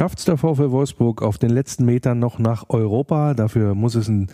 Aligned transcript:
schafft 0.00 0.18
es 0.18 0.24
der 0.24 0.38
VfL 0.38 0.70
Wolfsburg 0.70 1.20
auf 1.20 1.36
den 1.36 1.50
letzten 1.50 1.84
Metern 1.84 2.18
noch 2.18 2.38
nach 2.38 2.70
Europa. 2.70 3.34
Dafür 3.34 3.74
muss 3.74 3.94
es 3.94 4.08
einen 4.08 4.28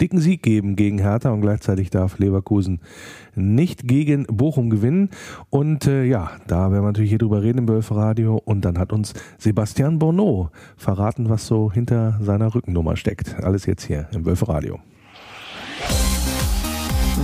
dicken 0.00 0.20
Sieg 0.20 0.44
geben 0.44 0.76
gegen 0.76 1.00
Hertha 1.00 1.30
und 1.30 1.40
gleichzeitig 1.40 1.90
darf 1.90 2.20
Leverkusen 2.20 2.78
nicht 3.34 3.88
gegen 3.88 4.26
Bochum 4.26 4.70
gewinnen. 4.70 5.10
Und 5.50 5.88
äh, 5.88 6.04
ja, 6.04 6.30
da 6.46 6.70
werden 6.70 6.84
wir 6.84 6.86
natürlich 6.86 7.10
hier 7.10 7.18
drüber 7.18 7.42
reden 7.42 7.58
im 7.58 7.68
Wölferadio. 7.68 8.40
Und 8.44 8.64
dann 8.64 8.78
hat 8.78 8.92
uns 8.92 9.12
Sebastian 9.38 9.98
Bourneau 9.98 10.50
verraten, 10.76 11.28
was 11.28 11.48
so 11.48 11.72
hinter 11.72 12.16
seiner 12.22 12.54
Rückennummer 12.54 12.96
steckt. 12.96 13.42
Alles 13.42 13.66
jetzt 13.66 13.82
hier 13.82 14.06
im 14.12 14.24
Wölferadio. 14.24 14.78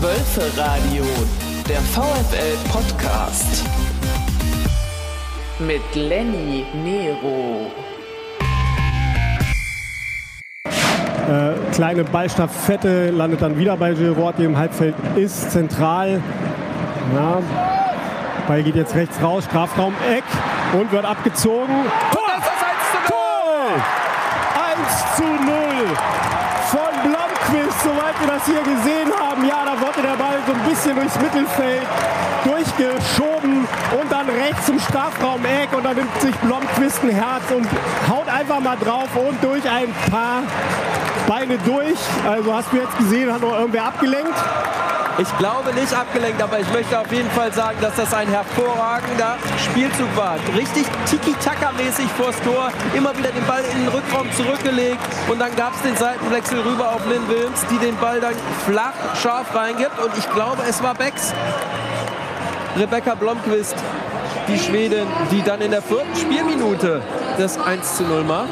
Wölferadio, 0.00 1.04
der 1.68 1.80
VfL-Podcast 1.80 3.64
mit 5.60 5.82
Lenny 5.94 6.64
Nero. 6.82 7.70
Äh, 11.28 11.72
kleine 11.72 12.04
Ballstaffette 12.04 13.10
landet 13.10 13.40
dann 13.40 13.56
wieder 13.58 13.76
bei 13.76 13.94
Giroud, 13.94 14.34
die 14.38 14.44
im 14.44 14.56
Halbfeld 14.56 14.94
ist, 15.16 15.52
zentral. 15.52 16.20
Ja. 17.14 17.40
Ball 18.46 18.62
geht 18.62 18.76
jetzt 18.76 18.94
rechts 18.94 19.22
raus, 19.22 19.44
Strafraum 19.44 19.94
Eck 20.10 20.24
und 20.78 20.92
wird 20.92 21.04
abgezogen. 21.04 21.74
Tor! 22.12 22.24
das 22.26 22.44
ist 22.44 22.62
1 22.76 22.76
zu 22.92 23.14
0! 23.14 23.74
1 24.76 25.16
zu 25.16 25.22
0 25.22 25.96
von 26.70 27.10
Blomqvist, 27.10 27.80
soweit 27.82 28.20
wir 28.20 28.28
das 28.28 28.44
hier 28.44 28.62
gesehen 28.62 29.12
haben. 29.18 29.48
Ja, 29.48 29.64
da 29.64 29.80
wollte 29.80 30.02
der 30.02 30.13
bisschen 30.74 30.96
durchs 30.96 31.20
Mittelfeld 31.20 31.86
durchgeschoben 32.44 33.60
und 34.00 34.12
dann 34.12 34.28
rechts 34.28 34.66
zum 34.66 34.80
Strafraum 34.80 35.44
Eck 35.44 35.72
und 35.72 35.84
dann 35.84 35.96
nimmt 35.96 36.20
sich 36.20 36.34
Blomqvist 36.36 37.02
ein 37.04 37.10
Herz 37.10 37.44
und 37.54 37.66
haut 38.10 38.28
einfach 38.28 38.60
mal 38.60 38.76
drauf 38.76 39.08
und 39.14 39.42
durch 39.42 39.62
ein 39.70 39.94
paar 40.10 40.42
Beine 41.26 41.58
durch. 41.58 41.98
Also 42.28 42.54
hast 42.54 42.72
du 42.72 42.76
jetzt 42.76 42.96
gesehen, 42.98 43.32
hat 43.32 43.40
noch 43.40 43.58
irgendwer 43.58 43.84
abgelenkt? 43.84 44.34
Ich 45.16 45.38
glaube 45.38 45.72
nicht 45.74 45.94
abgelenkt, 45.94 46.42
aber 46.42 46.58
ich 46.58 46.68
möchte 46.72 46.98
auf 46.98 47.10
jeden 47.12 47.30
Fall 47.30 47.52
sagen, 47.52 47.76
dass 47.80 47.94
das 47.94 48.12
ein 48.12 48.26
hervorragender 48.26 49.36
Spielzug 49.64 50.08
war. 50.16 50.34
Richtig 50.56 50.84
Tiki-Taka-mäßig 51.08 52.06
vors 52.18 52.34
Tor, 52.42 52.70
immer 52.94 53.16
wieder 53.16 53.30
den 53.30 53.46
Ball 53.46 53.62
in 53.72 53.84
den 53.84 53.88
Rückraum 53.88 54.26
zurückgelegt 54.32 54.98
und 55.30 55.40
dann 55.40 55.54
gab 55.54 55.72
es 55.76 55.82
den 55.82 55.96
Seitenwechsel 55.96 56.60
rüber 56.62 56.90
auf 56.90 57.06
Lynn 57.06 57.28
Wilms, 57.28 57.64
die 57.70 57.78
den 57.78 57.96
Ball 57.98 58.20
dann 58.20 58.34
flach, 58.66 58.94
scharf 59.22 59.54
reingibt 59.54 60.00
und 60.04 60.10
ich 60.18 60.28
glaube, 60.32 60.62
es 60.68 60.82
war 60.82 60.94
Becks. 60.94 61.32
Rebecca 62.76 63.14
Blomqvist, 63.14 63.76
die 64.48 64.58
Schwedin, 64.58 65.06
die 65.30 65.42
dann 65.42 65.60
in 65.60 65.70
der 65.70 65.82
vierten 65.82 66.16
Spielminute 66.16 67.02
das 67.38 67.56
1 67.56 67.98
zu 67.98 68.02
0 68.02 68.24
macht. 68.24 68.48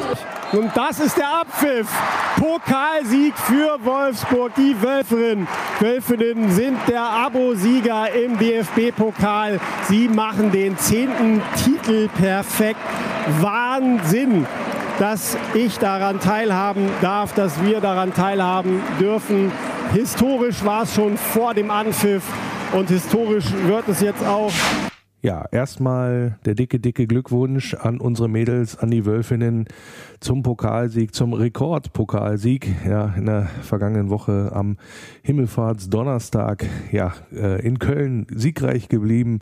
Und 0.52 0.70
das 0.76 1.00
ist 1.00 1.16
der 1.16 1.28
Abpfiff. 1.40 1.88
Pokalsieg 2.36 3.34
für 3.38 3.78
Wolfsburg. 3.84 4.52
Die 4.56 4.76
Wölferinnen, 4.82 5.48
Wölfinnen 5.80 6.50
sind 6.50 6.76
der 6.88 7.02
Abo-Sieger 7.02 8.12
im 8.12 8.38
DFB-Pokal. 8.38 9.58
Sie 9.88 10.08
machen 10.08 10.52
den 10.52 10.76
zehnten 10.76 11.40
Titel 11.56 12.08
perfekt. 12.08 12.80
Wahnsinn, 13.40 14.46
dass 14.98 15.38
ich 15.54 15.78
daran 15.78 16.20
teilhaben 16.20 16.90
darf, 17.00 17.32
dass 17.32 17.62
wir 17.62 17.80
daran 17.80 18.12
teilhaben 18.12 18.82
dürfen. 19.00 19.50
Historisch 19.92 20.64
war 20.64 20.82
es 20.82 20.94
schon 20.94 21.16
vor 21.16 21.54
dem 21.54 21.70
Anpfiff 21.70 22.24
und 22.72 22.88
historisch 22.90 23.46
wird 23.66 23.88
es 23.88 24.00
jetzt 24.00 24.24
auch 24.26 24.52
ja, 25.22 25.46
erstmal 25.52 26.36
der 26.44 26.56
dicke, 26.56 26.80
dicke 26.80 27.06
Glückwunsch 27.06 27.74
an 27.74 28.00
unsere 28.00 28.28
Mädels, 28.28 28.76
an 28.76 28.90
die 28.90 29.06
Wölfinnen 29.06 29.66
zum 30.18 30.42
Pokalsieg, 30.42 31.14
zum 31.14 31.32
Rekordpokalsieg. 31.32 32.68
Ja, 32.84 33.14
in 33.16 33.26
der 33.26 33.46
vergangenen 33.62 34.10
Woche 34.10 34.50
am 34.52 34.78
Himmelfahrtsdonnerstag, 35.22 36.66
ja, 36.90 37.12
äh, 37.32 37.64
in 37.64 37.78
Köln 37.78 38.26
siegreich 38.34 38.88
geblieben 38.88 39.38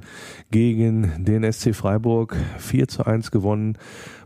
gegen 0.51 1.25
den 1.25 1.51
SC 1.51 1.75
Freiburg. 1.75 2.37
4 2.59 2.87
zu 2.87 3.07
1 3.07 3.31
gewonnen. 3.31 3.79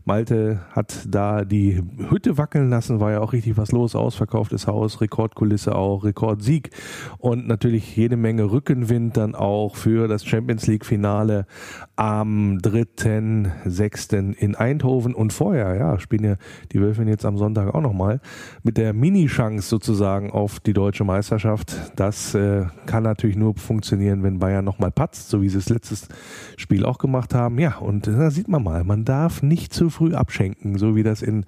Malte 0.05 0.61
hat 0.71 1.05
da 1.09 1.43
die 1.43 1.81
Hütte 2.09 2.37
wackeln 2.37 2.69
lassen, 2.69 2.99
war 2.99 3.11
ja 3.11 3.19
auch 3.21 3.33
richtig 3.33 3.57
was 3.57 3.71
los, 3.71 3.95
ausverkauftes 3.95 4.67
Haus, 4.67 5.01
Rekordkulisse 5.01 5.75
auch, 5.75 6.03
Rekordsieg 6.03 6.69
und 7.17 7.47
natürlich 7.47 7.95
jede 7.95 8.15
Menge 8.15 8.51
Rückenwind 8.51 9.17
dann 9.17 9.33
auch 9.33 9.75
für 9.75 10.07
das 10.07 10.23
Champions 10.23 10.67
League 10.67 10.85
Finale 10.85 11.47
am 11.95 12.57
3.6. 12.57 14.33
in 14.33 14.55
Eindhoven 14.55 15.13
und 15.13 15.31
vorher, 15.31 15.75
ja, 15.75 15.97
spielen 15.99 16.25
ja 16.25 16.35
die 16.73 16.81
Wölfin 16.81 17.07
jetzt 17.07 17.25
am 17.25 17.37
Sonntag 17.37 17.73
auch 17.73 17.81
nochmal 17.81 18.19
mit 18.63 18.77
der 18.77 18.93
Mini-Chance 18.93 19.67
sozusagen 19.67 20.29
auf 20.31 20.59
die 20.59 20.73
deutsche 20.73 21.05
Meisterschaft. 21.05 21.93
Das 21.95 22.35
äh, 22.35 22.65
kann 22.85 23.03
natürlich 23.03 23.37
nur 23.37 23.55
funktionieren, 23.55 24.23
wenn 24.23 24.39
Bayern 24.39 24.65
nochmal 24.65 24.91
patzt, 24.91 25.29
so 25.29 25.41
wie 25.41 25.49
sie 25.49 25.59
es 25.59 25.69
letztes 25.69 26.09
Spiel 26.57 26.85
auch 26.85 26.97
gemacht 26.97 27.33
haben. 27.33 27.59
Ja, 27.59 27.77
und 27.77 28.07
da 28.07 28.29
sieht 28.29 28.49
man 28.49 28.63
mal, 28.63 28.83
man 28.83 29.05
darf 29.05 29.41
nicht 29.41 29.73
zu 29.73 29.89
früh 29.89 30.13
abschenken, 30.13 30.77
so 30.77 30.95
wie 30.95 31.03
das 31.03 31.21
in 31.21 31.45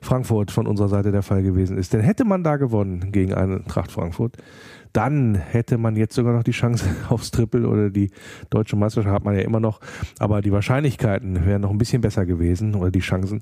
Frankfurt 0.00 0.50
von 0.50 0.66
unserer 0.66 0.88
Seite 0.88 1.12
der 1.12 1.22
Fall 1.22 1.42
gewesen 1.44 1.78
ist. 1.78 1.92
Denn 1.92 2.00
hätte 2.00 2.24
man 2.24 2.42
da 2.42 2.56
gewonnen 2.56 3.12
gegen 3.12 3.32
Eintracht 3.32 3.92
Frankfurt, 3.92 4.36
dann 4.94 5.34
hätte 5.34 5.76
man 5.76 5.96
jetzt 5.96 6.14
sogar 6.14 6.32
noch 6.32 6.44
die 6.44 6.52
Chance 6.52 6.88
aufs 7.08 7.30
Triple 7.30 7.68
oder 7.68 7.90
die 7.90 8.10
deutsche 8.48 8.76
Meisterschaft 8.76 9.14
hat 9.14 9.24
man 9.24 9.34
ja 9.34 9.42
immer 9.42 9.60
noch, 9.60 9.80
aber 10.18 10.40
die 10.40 10.52
Wahrscheinlichkeiten 10.52 11.44
wären 11.44 11.62
noch 11.62 11.70
ein 11.70 11.78
bisschen 11.78 12.00
besser 12.00 12.24
gewesen 12.24 12.74
oder 12.76 12.90
die 12.90 13.00
Chancen. 13.00 13.40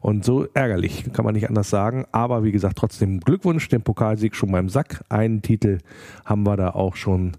Und 0.00 0.24
so 0.24 0.46
ärgerlich, 0.54 1.12
kann 1.12 1.24
man 1.24 1.34
nicht 1.34 1.48
anders 1.48 1.68
sagen, 1.68 2.06
aber 2.12 2.44
wie 2.44 2.52
gesagt, 2.52 2.78
trotzdem 2.78 3.20
Glückwunsch, 3.20 3.68
den 3.68 3.82
Pokalsieg 3.82 4.36
schon 4.36 4.52
beim 4.52 4.68
Sack, 4.68 5.04
einen 5.08 5.42
Titel 5.42 5.78
haben 6.24 6.44
wir 6.44 6.56
da 6.56 6.70
auch 6.70 6.94
schon, 6.94 7.32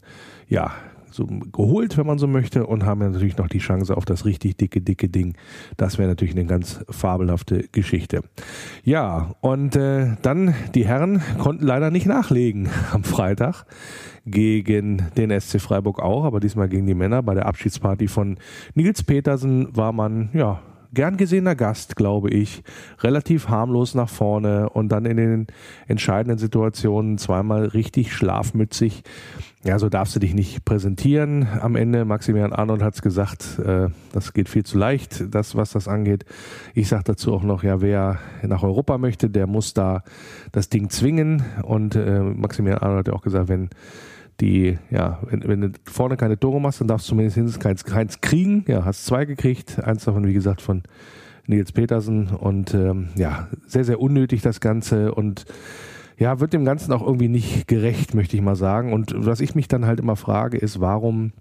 ja, 0.48 0.72
so 1.14 1.26
geholt, 1.26 1.98
wenn 1.98 2.08
man 2.08 2.18
so 2.18 2.28
möchte, 2.28 2.66
und 2.66 2.86
haben 2.86 3.02
ja 3.02 3.10
natürlich 3.10 3.38
noch 3.38 3.48
die 3.48 3.60
Chance 3.60 3.96
auf 3.96 4.06
das 4.06 4.26
richtig 4.26 4.58
dicke, 4.58 4.82
dicke 4.82 5.10
Ding. 5.10 5.36
Das 5.78 5.98
wäre 5.98 6.10
natürlich 6.10 6.36
eine 6.36 6.46
ganz 6.46 6.84
fabelhafte 6.90 7.68
Geschichte. 7.72 8.22
Ja, 8.84 9.36
und 9.42 9.76
äh, 9.76 10.16
dann 10.22 10.54
die 10.76 10.86
Herren 10.86 11.22
konnten 11.38 11.66
leider 11.66 11.92
nicht 11.92 12.06
nachlegen 12.06 12.70
am 12.92 13.04
Freitag 13.04 13.66
gegen 14.26 15.10
den 15.18 15.38
SC 15.40 15.60
Freiburg 15.60 16.00
auch, 16.00 16.24
aber 16.24 16.40
diesmal 16.40 16.70
gegen 16.70 16.88
die 16.88 16.96
Männer. 16.96 17.24
Bei 17.24 17.34
der 17.34 17.46
Abschiedsparty 17.46 18.08
von 18.08 18.38
Nils 18.74 19.04
Petersen 19.04 19.76
war 19.76 19.92
man, 19.92 20.30
ja, 20.34 20.62
gern 20.94 21.18
gesehener 21.18 21.56
Gast, 21.56 21.96
glaube 21.96 22.30
ich, 22.30 22.64
relativ 23.00 23.50
harmlos 23.50 23.96
nach 23.96 24.10
vorne 24.10 24.70
und 24.70 24.90
dann 24.90 25.06
in 25.06 25.18
den 25.18 25.48
entscheidenden 25.88 26.38
Situationen 26.38 27.18
zweimal 27.18 27.66
richtig 27.66 28.14
schlafmützig. 28.14 29.04
Ja, 29.66 29.80
so 29.80 29.88
darfst 29.88 30.14
du 30.16 30.20
dich 30.20 30.34
nicht 30.34 30.66
präsentieren. 30.66 31.48
Am 31.62 31.78
Ende, 31.78 32.04
Maximilian 32.04 32.52
Arnold 32.52 32.82
hat 32.84 32.96
es 32.96 33.02
gesagt, 33.02 33.60
äh, 33.60 33.88
das 34.12 34.34
geht 34.34 34.50
viel 34.50 34.64
zu 34.66 34.78
leicht, 34.78 35.34
das, 35.34 35.56
was 35.56 35.72
das 35.72 35.88
angeht. 35.88 36.26
Ich 36.74 36.90
sage 36.90 37.04
dazu 37.06 37.34
auch 37.34 37.44
noch, 37.44 37.64
ja, 37.64 37.80
wer 37.80 38.20
nach 38.42 38.64
Europa 38.64 38.98
möchte, 38.98 39.30
der 39.30 39.48
muss 39.48 39.74
da 39.74 40.04
das 40.52 40.68
Ding 40.68 40.90
zwingen. 40.90 41.44
Und 41.64 41.96
äh, 41.96 42.20
Maximilian 42.20 42.82
Arnold 42.82 43.00
hat 43.00 43.08
ja 43.08 43.14
auch 43.14 43.22
gesagt, 43.22 43.48
wenn 43.48 43.70
die, 44.42 44.78
ja, 44.90 45.20
wenn, 45.24 45.48
wenn 45.48 45.62
du 45.62 45.72
vorne 45.86 46.18
keine 46.18 46.40
Tore 46.40 46.60
machst, 46.60 46.82
dann 46.82 46.88
darfst 46.88 47.08
du 47.08 47.16
zumindest 47.16 47.60
keins, 47.60 47.84
keins 47.84 48.22
kriegen. 48.22 48.66
Ja, 48.68 48.86
hast 48.86 49.06
zwei 49.06 49.26
gekriegt. 49.26 49.84
Eins 49.84 50.06
davon, 50.06 50.26
wie 50.26 50.34
gesagt, 50.34 50.62
von 50.62 50.84
Nils 51.48 51.72
Petersen. 51.72 52.28
Und 52.28 52.74
ähm, 52.74 53.10
ja, 53.16 53.48
sehr, 53.68 53.86
sehr 53.86 54.00
unnötig 54.00 54.42
das 54.42 54.60
Ganze. 54.60 55.14
Und 55.14 55.46
ja, 56.18 56.40
wird 56.40 56.54
dem 56.54 56.66
Ganzen 56.66 56.94
auch 56.94 57.06
irgendwie 57.06 57.28
nicht 57.28 57.68
gerecht, 57.68 58.14
möchte 58.14 58.36
ich 58.36 58.42
mal 58.42 58.56
sagen. 58.56 58.94
Und 58.94 59.14
was 59.16 59.40
ich 59.40 59.56
mich 59.56 59.68
dann 59.68 59.86
halt 59.86 60.00
immer 60.00 60.16
frage, 60.16 60.58
ist, 60.58 60.80
warum, 60.80 61.34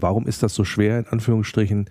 warum 0.00 0.26
ist 0.26 0.42
das 0.42 0.54
so 0.54 0.64
schwer, 0.64 0.98
in 0.98 1.06
Anführungsstrichen, 1.06 1.86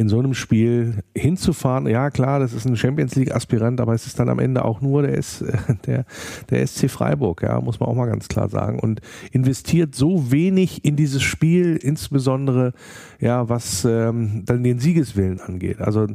in 0.00 0.08
so 0.08 0.18
einem 0.18 0.32
Spiel 0.32 0.94
hinzufahren. 1.14 1.86
Ja, 1.86 2.08
klar, 2.08 2.40
das 2.40 2.54
ist 2.54 2.64
ein 2.64 2.74
Champions 2.74 3.16
League 3.16 3.34
Aspirant, 3.34 3.82
aber 3.82 3.92
es 3.92 4.06
ist 4.06 4.18
dann 4.18 4.30
am 4.30 4.38
Ende 4.38 4.64
auch 4.64 4.80
nur 4.80 5.02
der, 5.02 5.18
S, 5.18 5.44
der, 5.86 6.06
der 6.48 6.66
SC 6.66 6.88
Freiburg, 6.88 7.42
ja, 7.42 7.60
muss 7.60 7.80
man 7.80 7.90
auch 7.90 7.94
mal 7.94 8.06
ganz 8.06 8.26
klar 8.26 8.48
sagen. 8.48 8.78
Und 8.78 9.02
investiert 9.30 9.94
so 9.94 10.32
wenig 10.32 10.86
in 10.86 10.96
dieses 10.96 11.22
Spiel, 11.22 11.76
insbesondere, 11.76 12.72
ja, 13.18 13.50
was 13.50 13.84
ähm, 13.84 14.42
dann 14.46 14.64
den 14.64 14.78
Siegeswillen 14.78 15.38
angeht. 15.38 15.82
Also, 15.82 16.06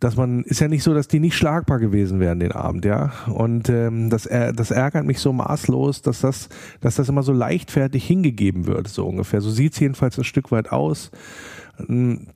dass 0.00 0.16
man, 0.16 0.42
ist 0.42 0.60
ja 0.60 0.66
nicht 0.66 0.82
so, 0.82 0.92
dass 0.92 1.06
die 1.06 1.20
nicht 1.20 1.36
schlagbar 1.36 1.78
gewesen 1.78 2.18
wären 2.18 2.40
den 2.40 2.50
Abend, 2.50 2.84
ja. 2.84 3.12
Und 3.32 3.68
ähm, 3.68 4.10
das, 4.10 4.24
das 4.24 4.72
ärgert 4.72 5.06
mich 5.06 5.20
so 5.20 5.32
maßlos, 5.32 6.02
dass 6.02 6.20
das, 6.20 6.48
dass 6.80 6.96
das 6.96 7.08
immer 7.08 7.22
so 7.22 7.32
leichtfertig 7.32 8.04
hingegeben 8.04 8.66
wird, 8.66 8.88
so 8.88 9.06
ungefähr. 9.06 9.40
So 9.40 9.50
sieht 9.50 9.74
es 9.74 9.78
jedenfalls 9.78 10.18
ein 10.18 10.24
Stück 10.24 10.50
weit 10.50 10.72
aus 10.72 11.12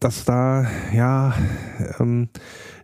dass 0.00 0.25
da 0.25 0.67
ja 0.93 1.35
ähm, 1.99 2.29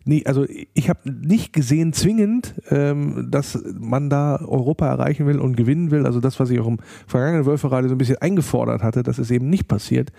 Nee, 0.04 0.22
also 0.24 0.46
ich 0.72 0.88
habe 0.88 1.00
nicht 1.08 1.52
gesehen 1.52 1.92
zwingend, 1.92 2.54
ähm, 2.70 3.28
dass 3.30 3.62
man 3.78 4.08
da 4.08 4.40
Europa 4.40 4.88
erreichen 4.88 5.26
will 5.26 5.38
und 5.38 5.56
gewinnen 5.56 5.90
will. 5.90 6.06
Also 6.06 6.20
das, 6.20 6.40
was 6.40 6.48
ich 6.50 6.58
auch 6.58 6.66
im 6.66 6.78
vergangenen 7.06 7.44
Wölferadio 7.44 7.88
so 7.88 7.94
ein 7.94 7.98
bisschen 7.98 8.16
eingefordert 8.16 8.82
hatte, 8.82 9.02
das 9.02 9.18
ist 9.18 9.30
eben 9.30 9.50
nicht 9.50 9.68
passiert. 9.68 10.10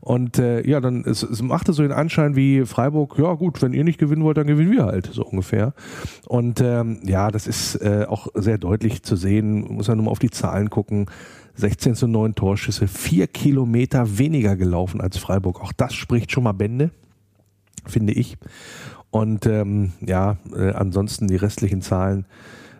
Und 0.00 0.38
äh, 0.38 0.66
ja, 0.68 0.80
dann 0.80 1.04
es, 1.04 1.22
es 1.22 1.40
machte 1.40 1.72
so 1.72 1.82
den 1.82 1.92
Anschein 1.92 2.34
wie 2.34 2.66
Freiburg, 2.66 3.16
ja 3.18 3.32
gut, 3.34 3.62
wenn 3.62 3.72
ihr 3.72 3.84
nicht 3.84 3.98
gewinnen 3.98 4.24
wollt, 4.24 4.36
dann 4.36 4.48
gewinnen 4.48 4.72
wir 4.72 4.86
halt, 4.86 5.06
so 5.12 5.24
ungefähr. 5.24 5.72
Und 6.26 6.60
ähm, 6.60 6.98
ja, 7.04 7.30
das 7.30 7.46
ist 7.46 7.76
äh, 7.76 8.06
auch 8.08 8.26
sehr 8.34 8.58
deutlich 8.58 9.04
zu 9.04 9.14
sehen, 9.14 9.60
muss 9.72 9.86
man 9.86 9.98
nur 9.98 10.06
mal 10.06 10.10
auf 10.10 10.18
die 10.18 10.30
Zahlen 10.30 10.68
gucken. 10.68 11.06
16 11.58 11.96
zu 11.96 12.06
9 12.06 12.36
Torschüsse, 12.36 12.86
vier 12.86 13.26
Kilometer 13.26 14.18
weniger 14.18 14.54
gelaufen 14.56 15.00
als 15.00 15.18
Freiburg. 15.18 15.60
Auch 15.60 15.72
das 15.72 15.92
spricht 15.92 16.30
schon 16.30 16.44
mal 16.44 16.52
Bände, 16.52 16.90
finde 17.84 18.12
ich. 18.12 18.38
Und 19.10 19.46
ähm, 19.46 19.92
ja, 20.00 20.36
äh, 20.54 20.70
ansonsten 20.70 21.26
die 21.26 21.36
restlichen 21.36 21.82
Zahlen 21.82 22.26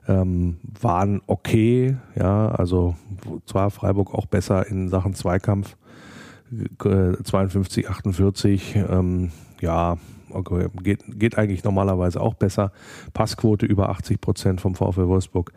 ähm, 0.06 0.58
waren 0.80 1.22
okay. 1.26 1.96
Ja, 2.14 2.50
also 2.50 2.94
zwar 3.46 3.70
Freiburg 3.70 4.14
auch 4.14 4.26
besser 4.26 4.66
in 4.69 4.88
Sachen 4.88 5.14
Zweikampf, 5.14 5.76
äh, 6.52 7.22
52, 7.22 7.88
48. 7.88 8.76
Ähm, 8.76 9.32
ja, 9.60 9.98
okay, 10.30 10.69
geht, 10.82 11.02
geht 11.19 11.36
eigentlich 11.36 11.64
normalerweise 11.64 12.20
auch 12.20 12.34
besser. 12.34 12.70
Passquote 13.12 13.66
über 13.66 13.88
80 13.88 14.20
Prozent 14.20 14.60
vom 14.60 14.76
VfL 14.76 15.08
Wolfsburg. 15.08 15.52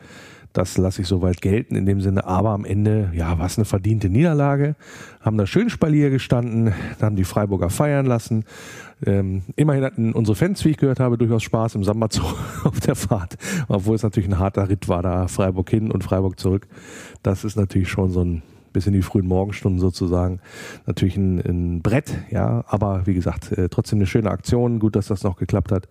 Das 0.54 0.78
lasse 0.78 1.02
ich 1.02 1.08
soweit 1.08 1.42
gelten 1.42 1.76
in 1.76 1.86
dem 1.86 2.02
Sinne. 2.02 2.26
Aber 2.26 2.50
am 2.50 2.66
Ende, 2.66 3.12
ja, 3.14 3.40
war 3.40 3.46
es 3.46 3.58
eine 3.58 3.66
verdiente 3.66 4.10
Niederlage. 4.10 4.76
Haben 5.22 5.38
da 5.38 5.46
schön 5.46 5.70
Spalier 5.70 6.10
gestanden, 6.10 6.74
haben 7.02 7.16
die 7.16 7.24
Freiburger 7.24 7.70
feiern 7.70 8.06
lassen. 8.06 8.44
Ähm, 9.06 9.44
immerhin 9.56 9.84
hatten 9.84 10.14
unsere 10.14 10.36
Fans, 10.36 10.64
wie 10.66 10.70
ich 10.70 10.78
gehört 10.78 11.00
habe, 11.00 11.18
durchaus 11.18 11.44
Spaß 11.44 11.76
im 11.76 11.84
Samba-Zug 11.84 12.36
auf 12.66 12.80
der 12.82 12.96
Fahrt. 12.96 13.38
Obwohl 13.68 13.96
es 13.96 14.04
natürlich 14.04 14.30
ein 14.30 14.40
harter 14.40 14.70
Ritt 14.70 14.90
war, 14.90 15.02
da 15.02 15.28
Freiburg 15.28 15.70
hin 15.70 15.90
und 15.90 16.04
Freiburg 16.04 16.40
zurück. 16.40 16.68
Das 17.24 17.46
ist 17.46 17.56
natürlich 17.56 17.90
schon 17.90 18.12
so 18.12 18.24
ein 18.24 18.44
bis 18.74 18.88
in 18.88 18.94
die 18.94 19.02
frühen 19.02 19.28
Morgenstunden 19.28 19.82
sozusagen. 19.82 20.40
Natürlich 20.86 21.18
ein, 21.18 21.40
ein 21.40 21.82
Brett, 21.82 22.18
ja, 22.30 22.64
aber 22.68 23.06
wie 23.06 23.14
gesagt, 23.14 23.52
äh, 23.52 23.68
trotzdem 23.68 24.00
eine 24.00 24.06
schöne 24.06 24.32
Aktion. 24.32 24.80
Gut, 24.80 24.96
dass 24.96 25.08
das 25.08 25.24
noch 25.24 25.36
geklappt 25.36 25.74
hat 25.74 25.90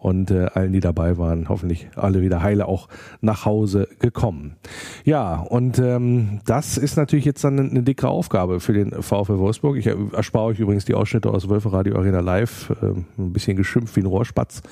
und 0.00 0.30
äh, 0.30 0.46
allen, 0.54 0.72
die 0.72 0.80
dabei 0.80 1.18
waren, 1.18 1.48
hoffentlich 1.48 1.88
alle 1.94 2.22
wieder 2.22 2.42
heile 2.42 2.66
auch 2.66 2.88
nach 3.20 3.44
Hause 3.44 3.86
gekommen. 3.98 4.56
Ja, 5.04 5.36
und 5.36 5.78
ähm, 5.78 6.40
das 6.46 6.78
ist 6.78 6.96
natürlich 6.96 7.26
jetzt 7.26 7.44
dann 7.44 7.58
eine, 7.58 7.82
dicke 7.82 8.08
Aufgabe 8.08 8.60
für 8.60 8.72
den 8.72 8.90
VfL 8.90 9.38
Wolfsburg. 9.38 9.76
Ich 9.76 9.86
erspare 9.86 10.46
euch 10.46 10.58
übrigens 10.58 10.86
die 10.86 10.94
Ausschnitte 10.94 11.30
aus 11.30 11.48
Wölferadio 11.48 11.96
Arena 11.96 12.20
Live, 12.20 12.70
äh, 12.82 12.86
ein 13.18 13.32
bisschen 13.32 13.56
geschimpft 13.56 13.94
wie 13.96 14.00
ein 14.00 14.06
Rohrspatz, 14.06 14.62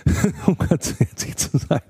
um 0.46 0.56
ganz 0.56 0.94
ehrlich 1.00 1.36
zu 1.36 1.58
sein. 1.58 1.80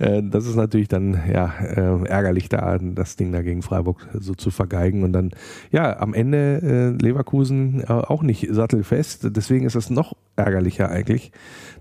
Äh, 0.00 0.22
das 0.24 0.46
ist 0.46 0.56
natürlich 0.56 0.88
dann 0.88 1.20
ja 1.32 1.52
äh, 1.60 2.04
ärgerlich, 2.08 2.48
da 2.48 2.78
das 2.78 3.14
Ding 3.14 3.30
da 3.30 3.42
gegen 3.42 3.62
Freiburg 3.62 4.08
so 4.12 4.34
zu 4.34 4.50
vergeigen 4.50 5.04
und 5.04 5.12
dann 5.12 5.30
ja 5.70 6.00
am 6.00 6.14
Ende 6.14 6.96
äh, 6.98 7.02
Leverkusen 7.02 7.82
äh, 7.82 7.92
auch 7.92 8.22
nicht 8.22 8.48
sattelfest. 8.50 9.36
Deswegen 9.36 9.66
ist 9.66 9.76
es 9.76 9.88
noch 9.88 10.14
ärgerlicher 10.36 10.90
eigentlich, 10.90 11.32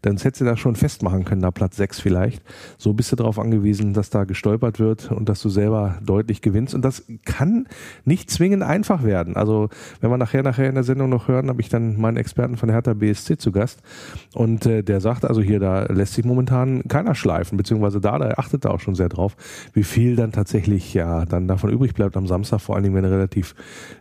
dann 0.01 0.17
hättest 0.17 0.41
du 0.41 0.45
da 0.45 0.57
schon 0.57 0.75
festmachen 0.75 1.23
können, 1.23 1.41
da 1.41 1.51
Platz 1.51 1.77
6 1.77 1.99
vielleicht. 1.99 2.43
So 2.77 2.93
bist 2.93 3.11
du 3.11 3.15
darauf 3.15 3.39
angewiesen, 3.39 3.93
dass 3.93 4.09
da 4.09 4.25
gestolpert 4.25 4.79
wird 4.79 5.11
und 5.11 5.29
dass 5.29 5.41
du 5.41 5.49
selber 5.49 5.97
deutlich 6.03 6.41
gewinnst. 6.41 6.75
Und 6.75 6.83
das 6.83 7.03
kann 7.25 7.67
nicht 8.03 8.29
zwingend 8.29 8.63
einfach 8.63 9.03
werden. 9.03 9.35
Also, 9.35 9.69
wenn 10.01 10.09
wir 10.09 10.17
nachher, 10.17 10.43
nachher 10.43 10.67
in 10.67 10.75
der 10.75 10.83
Sendung 10.83 11.09
noch 11.09 11.27
hören, 11.27 11.49
habe 11.49 11.61
ich 11.61 11.69
dann 11.69 11.99
meinen 11.99 12.17
Experten 12.17 12.57
von 12.57 12.69
Hertha 12.69 12.93
BSC 12.93 13.37
zu 13.37 13.51
Gast. 13.51 13.81
Und 14.33 14.65
äh, 14.65 14.83
der 14.83 14.99
sagt, 14.99 15.25
also 15.25 15.41
hier, 15.41 15.59
da 15.59 15.83
lässt 15.83 16.13
sich 16.13 16.25
momentan 16.25 16.83
keiner 16.87 17.15
schleifen, 17.15 17.57
beziehungsweise 17.57 18.01
da, 18.01 18.17
da 18.17 18.31
achtet 18.31 18.65
er 18.65 18.73
auch 18.73 18.79
schon 18.79 18.95
sehr 18.95 19.09
drauf, 19.09 19.37
wie 19.73 19.83
viel 19.83 20.15
dann 20.15 20.31
tatsächlich 20.31 20.93
ja 20.93 21.25
dann 21.25 21.47
davon 21.47 21.69
übrig 21.69 21.93
bleibt 21.93 22.17
am 22.17 22.27
Samstag, 22.27 22.59
vor 22.59 22.75
allen 22.75 22.83
Dingen, 22.83 22.95
wenn 22.95 23.03
du 23.03 23.11
relativ 23.11 23.55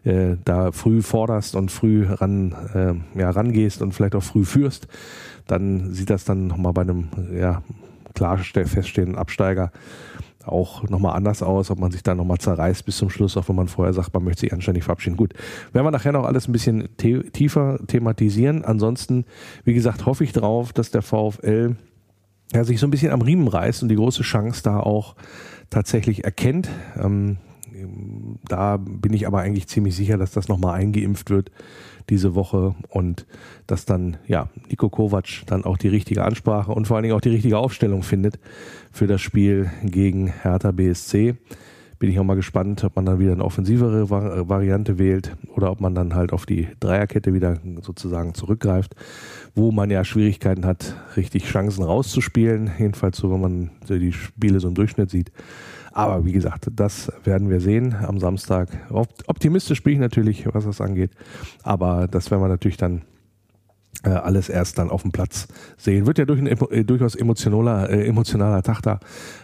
äh, 0.04 0.36
da 0.44 0.72
früh 0.72 1.02
forderst 1.02 1.54
und 1.54 1.70
früh 1.70 2.06
ran, 2.06 2.54
äh, 2.74 3.18
ja, 3.18 3.30
rangehst 3.30 3.82
und 3.82 3.92
vielleicht 3.92 4.14
auch 4.14 4.22
früh 4.22 4.41
führst 4.44 4.88
dann 5.46 5.92
sieht 5.92 6.10
das 6.10 6.24
dann 6.24 6.46
nochmal 6.46 6.72
bei 6.72 6.82
einem 6.82 7.08
ja, 7.34 7.62
klar 8.14 8.38
feststehenden 8.38 9.16
Absteiger 9.16 9.72
auch 10.44 10.88
nochmal 10.88 11.14
anders 11.14 11.40
aus, 11.40 11.70
ob 11.70 11.78
man 11.78 11.92
sich 11.92 12.02
da 12.02 12.16
nochmal 12.16 12.38
zerreißt 12.38 12.84
bis 12.84 12.96
zum 12.96 13.10
Schluss, 13.10 13.36
auch 13.36 13.48
wenn 13.48 13.54
man 13.54 13.68
vorher 13.68 13.94
sagt, 13.94 14.12
man 14.12 14.24
möchte 14.24 14.40
sich 14.40 14.52
anständig 14.52 14.82
verabschieden. 14.82 15.16
Gut, 15.16 15.34
werden 15.72 15.86
wir 15.86 15.92
nachher 15.92 16.10
noch 16.10 16.24
alles 16.24 16.48
ein 16.48 16.52
bisschen 16.52 16.88
the 17.00 17.22
tiefer 17.30 17.78
thematisieren. 17.86 18.64
Ansonsten, 18.64 19.24
wie 19.62 19.72
gesagt, 19.72 20.04
hoffe 20.04 20.24
ich 20.24 20.32
drauf, 20.32 20.72
dass 20.72 20.90
der 20.90 21.02
VfL 21.02 21.76
ja, 22.52 22.64
sich 22.64 22.80
so 22.80 22.88
ein 22.88 22.90
bisschen 22.90 23.12
am 23.12 23.22
Riemen 23.22 23.46
reißt 23.46 23.84
und 23.84 23.88
die 23.88 23.94
große 23.94 24.24
Chance 24.24 24.62
da 24.64 24.80
auch 24.80 25.14
tatsächlich 25.70 26.24
erkennt. 26.24 26.68
Ähm, 27.00 27.36
da 28.48 28.78
bin 28.78 29.12
ich 29.12 29.28
aber 29.28 29.40
eigentlich 29.40 29.68
ziemlich 29.68 29.94
sicher, 29.94 30.18
dass 30.18 30.32
das 30.32 30.48
nochmal 30.48 30.74
eingeimpft 30.74 31.30
wird 31.30 31.52
diese 32.08 32.34
Woche 32.34 32.74
und 32.88 33.26
dass 33.66 33.84
dann, 33.84 34.16
ja, 34.26 34.48
Nico 34.68 34.88
Kovac 34.88 35.46
dann 35.46 35.64
auch 35.64 35.76
die 35.76 35.88
richtige 35.88 36.24
Ansprache 36.24 36.72
und 36.72 36.86
vor 36.86 36.96
allen 36.96 37.04
Dingen 37.04 37.14
auch 37.14 37.20
die 37.20 37.30
richtige 37.30 37.58
Aufstellung 37.58 38.02
findet 38.02 38.38
für 38.92 39.06
das 39.06 39.20
Spiel 39.20 39.70
gegen 39.84 40.26
Hertha 40.26 40.72
BSC. 40.72 41.36
Bin 41.98 42.10
ich 42.10 42.18
auch 42.18 42.24
mal 42.24 42.34
gespannt, 42.34 42.82
ob 42.82 42.96
man 42.96 43.06
dann 43.06 43.20
wieder 43.20 43.30
eine 43.30 43.44
offensivere 43.44 44.10
Variante 44.10 44.98
wählt 44.98 45.36
oder 45.54 45.70
ob 45.70 45.80
man 45.80 45.94
dann 45.94 46.16
halt 46.16 46.32
auf 46.32 46.46
die 46.46 46.66
Dreierkette 46.80 47.32
wieder 47.32 47.60
sozusagen 47.80 48.34
zurückgreift, 48.34 48.96
wo 49.54 49.70
man 49.70 49.88
ja 49.88 50.04
Schwierigkeiten 50.04 50.66
hat, 50.66 50.96
richtig 51.16 51.44
Chancen 51.44 51.84
rauszuspielen. 51.84 52.72
Jedenfalls 52.76 53.18
so, 53.18 53.30
wenn 53.30 53.40
man 53.40 53.70
die 53.88 54.12
Spiele 54.12 54.58
so 54.58 54.66
im 54.66 54.74
Durchschnitt 54.74 55.10
sieht. 55.10 55.30
Aber 55.92 56.24
wie 56.24 56.32
gesagt, 56.32 56.68
das 56.74 57.12
werden 57.24 57.50
wir 57.50 57.60
sehen 57.60 57.94
am 57.94 58.18
Samstag. 58.18 58.68
Optimistisch 58.90 59.82
bin 59.82 59.94
ich 59.94 59.98
natürlich, 59.98 60.46
was 60.52 60.64
das 60.64 60.80
angeht. 60.80 61.10
Aber 61.62 62.08
das 62.08 62.30
werden 62.30 62.42
wir 62.42 62.48
natürlich 62.48 62.76
dann 62.76 63.02
alles 64.10 64.48
erst 64.48 64.78
dann 64.78 64.90
auf 64.90 65.02
dem 65.02 65.12
Platz 65.12 65.48
sehen. 65.76 66.06
Wird 66.06 66.18
ja 66.18 66.24
durch 66.24 66.40
ein, 66.40 66.46
äh, 66.46 66.84
durchaus 66.84 67.14
emotionaler, 67.14 67.90
äh, 67.90 68.06
emotionaler 68.06 68.62
Tag 68.62 68.82
da 68.82 69.00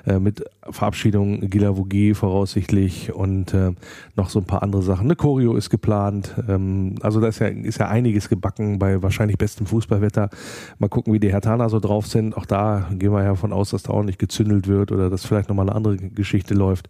äh, 0.06 0.18
mit 0.18 0.44
Verabschiedung 0.70 1.48
Gila 1.48 1.76
Vogie 1.76 2.14
voraussichtlich 2.14 3.12
und 3.12 3.54
äh, 3.54 3.72
noch 4.16 4.30
so 4.30 4.38
ein 4.38 4.44
paar 4.44 4.62
andere 4.62 4.82
Sachen. 4.82 5.06
Eine 5.06 5.16
Choreo 5.16 5.54
ist 5.54 5.70
geplant. 5.70 6.34
Ähm, 6.48 6.96
also 7.02 7.20
da 7.20 7.28
ist 7.28 7.38
ja, 7.38 7.48
ist 7.48 7.78
ja 7.78 7.88
einiges 7.88 8.28
gebacken 8.28 8.78
bei 8.78 9.02
wahrscheinlich 9.02 9.38
bestem 9.38 9.66
Fußballwetter. 9.66 10.30
Mal 10.78 10.88
gucken, 10.88 11.12
wie 11.12 11.20
die 11.20 11.32
Hertaner 11.32 11.68
so 11.68 11.80
drauf 11.80 12.06
sind. 12.06 12.36
Auch 12.36 12.46
da 12.46 12.88
gehen 12.92 13.12
wir 13.12 13.22
ja 13.22 13.34
von 13.34 13.52
aus, 13.52 13.70
dass 13.70 13.84
da 13.84 13.92
ordentlich 13.92 14.18
gezündelt 14.18 14.68
wird 14.68 14.92
oder 14.92 15.10
dass 15.10 15.24
vielleicht 15.24 15.48
nochmal 15.48 15.68
eine 15.68 15.76
andere 15.76 15.96
Geschichte 15.96 16.54
läuft. 16.54 16.88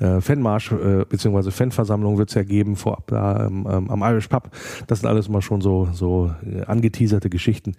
Äh, 0.00 0.20
Fanmarsch 0.20 0.72
äh, 0.72 1.04
bzw. 1.08 1.50
Fanversammlung 1.50 2.18
wird 2.18 2.30
es 2.30 2.34
ja 2.34 2.42
geben 2.42 2.76
vorab 2.76 3.06
da 3.06 3.46
ähm, 3.46 3.66
am 3.66 4.02
Irish 4.02 4.28
Pub. 4.28 4.50
Das 4.86 5.00
sind 5.00 5.08
alles 5.08 5.28
mal 5.28 5.42
schon 5.42 5.60
so, 5.60 5.88
so 5.92 6.30
äh, 6.44 6.62
angeteaserte 7.04 7.30
Geschichten. 7.30 7.74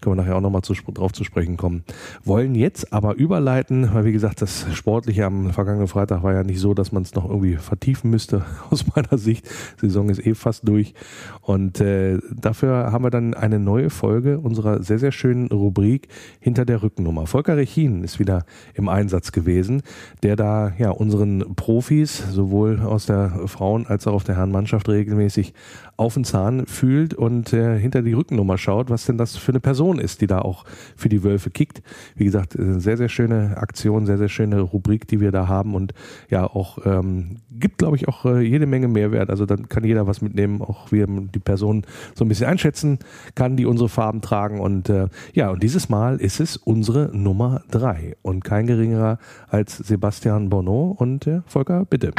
Können 0.00 0.16
wir 0.16 0.22
nachher 0.22 0.36
auch 0.36 0.40
nochmal 0.40 0.62
zu, 0.62 0.74
drauf 0.92 1.12
zu 1.12 1.24
sprechen 1.24 1.56
kommen. 1.56 1.84
Wollen 2.24 2.54
jetzt 2.54 2.92
aber 2.92 3.14
überleiten, 3.14 3.92
weil 3.92 4.04
wie 4.04 4.12
gesagt, 4.12 4.40
das 4.40 4.66
Sportliche 4.72 5.26
am 5.26 5.50
vergangenen 5.50 5.88
Freitag 5.88 6.22
war 6.22 6.32
ja 6.32 6.42
nicht 6.42 6.60
so, 6.60 6.74
dass 6.74 6.92
man 6.92 7.02
es 7.02 7.14
noch 7.14 7.28
irgendwie 7.28 7.56
vertiefen 7.56 8.10
müsste, 8.10 8.44
aus 8.70 8.84
meiner 8.94 9.18
Sicht. 9.18 9.48
Die 9.82 9.86
Saison 9.86 10.08
ist 10.08 10.24
eh 10.24 10.34
fast 10.34 10.66
durch. 10.66 10.94
Und 11.42 11.80
äh, 11.80 12.18
dafür 12.34 12.92
haben 12.92 13.04
wir 13.04 13.10
dann 13.10 13.34
eine 13.34 13.58
neue 13.58 13.90
Folge 13.90 14.38
unserer 14.38 14.82
sehr, 14.82 14.98
sehr 14.98 15.12
schönen 15.12 15.48
Rubrik 15.48 16.08
hinter 16.40 16.64
der 16.64 16.82
Rückennummer. 16.82 17.26
Volker 17.26 17.56
Rechin 17.56 18.04
ist 18.04 18.18
wieder 18.18 18.44
im 18.74 18.88
Einsatz 18.88 19.32
gewesen, 19.32 19.82
der 20.22 20.36
da 20.36 20.72
ja 20.78 20.90
unseren 20.90 21.54
Profis, 21.56 22.22
sowohl 22.30 22.80
aus 22.80 23.06
der 23.06 23.30
Frauen- 23.46 23.86
als 23.86 24.06
auch 24.06 24.14
auf 24.14 24.24
der 24.24 24.36
Herrenmannschaft 24.36 24.88
regelmäßig 24.88 25.52
auf 26.00 26.14
den 26.14 26.24
Zahn 26.24 26.64
fühlt 26.64 27.12
und 27.12 27.52
äh, 27.52 27.78
hinter 27.78 28.00
die 28.00 28.14
Rückennummer 28.14 28.56
schaut, 28.56 28.88
was 28.88 29.04
denn 29.04 29.18
das 29.18 29.36
für 29.36 29.52
eine 29.52 29.60
Person 29.60 29.98
ist, 29.98 30.22
die 30.22 30.26
da 30.26 30.38
auch 30.38 30.64
für 30.96 31.10
die 31.10 31.22
Wölfe 31.22 31.50
kickt. 31.50 31.82
Wie 32.16 32.24
gesagt, 32.24 32.58
äh, 32.58 32.80
sehr, 32.80 32.96
sehr 32.96 33.10
schöne 33.10 33.58
Aktion, 33.58 34.06
sehr, 34.06 34.16
sehr 34.16 34.30
schöne 34.30 34.62
Rubrik, 34.62 35.06
die 35.08 35.20
wir 35.20 35.30
da 35.30 35.46
haben 35.46 35.74
und 35.74 35.92
ja 36.30 36.44
auch 36.46 36.78
ähm, 36.86 37.36
gibt, 37.50 37.76
glaube 37.76 37.96
ich, 37.96 38.08
auch 38.08 38.24
äh, 38.24 38.40
jede 38.40 38.64
Menge 38.64 38.88
Mehrwert. 38.88 39.28
Also 39.28 39.44
dann 39.44 39.68
kann 39.68 39.84
jeder 39.84 40.06
was 40.06 40.22
mitnehmen, 40.22 40.62
auch 40.62 40.90
wie 40.90 41.04
die 41.06 41.38
Person 41.38 41.84
so 42.14 42.24
ein 42.24 42.28
bisschen 42.28 42.46
einschätzen 42.46 42.98
kann, 43.34 43.58
die 43.58 43.66
unsere 43.66 43.90
Farben 43.90 44.22
tragen. 44.22 44.58
Und 44.58 44.88
äh, 44.88 45.08
ja, 45.34 45.50
und 45.50 45.62
dieses 45.62 45.90
Mal 45.90 46.16
ist 46.16 46.40
es 46.40 46.56
unsere 46.56 47.10
Nummer 47.12 47.60
drei 47.70 48.16
und 48.22 48.42
kein 48.42 48.66
geringerer 48.66 49.18
als 49.48 49.76
Sebastian 49.76 50.48
Bonneau 50.48 50.96
und 50.98 51.26
äh, 51.26 51.42
Volker, 51.44 51.84
bitte. 51.84 52.12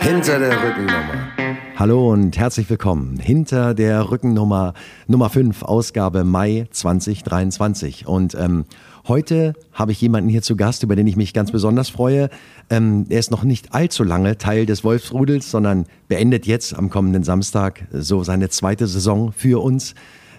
Hinter 0.00 0.40
der 0.40 0.50
Rückennummer. 0.50 1.43
Hallo 1.76 2.12
und 2.12 2.38
herzlich 2.38 2.70
willkommen 2.70 3.18
hinter 3.18 3.74
der 3.74 4.08
Rückennummer 4.12 4.74
Nummer 5.08 5.28
5, 5.28 5.64
Ausgabe 5.64 6.22
Mai 6.22 6.68
2023. 6.70 8.06
Und 8.06 8.36
ähm, 8.36 8.66
heute 9.08 9.54
habe 9.72 9.90
ich 9.90 10.00
jemanden 10.00 10.30
hier 10.30 10.42
zu 10.42 10.54
Gast, 10.54 10.84
über 10.84 10.94
den 10.94 11.08
ich 11.08 11.16
mich 11.16 11.34
ganz 11.34 11.50
besonders 11.50 11.88
freue. 11.88 12.30
Ähm, 12.70 13.06
er 13.08 13.18
ist 13.18 13.32
noch 13.32 13.42
nicht 13.42 13.74
allzu 13.74 14.04
lange 14.04 14.38
Teil 14.38 14.66
des 14.66 14.84
Wolfsrudels, 14.84 15.50
sondern 15.50 15.86
beendet 16.06 16.46
jetzt 16.46 16.78
am 16.78 16.90
kommenden 16.90 17.24
Samstag 17.24 17.88
so 17.90 18.22
seine 18.22 18.50
zweite 18.50 18.86
Saison 18.86 19.32
für 19.32 19.60
uns 19.60 19.96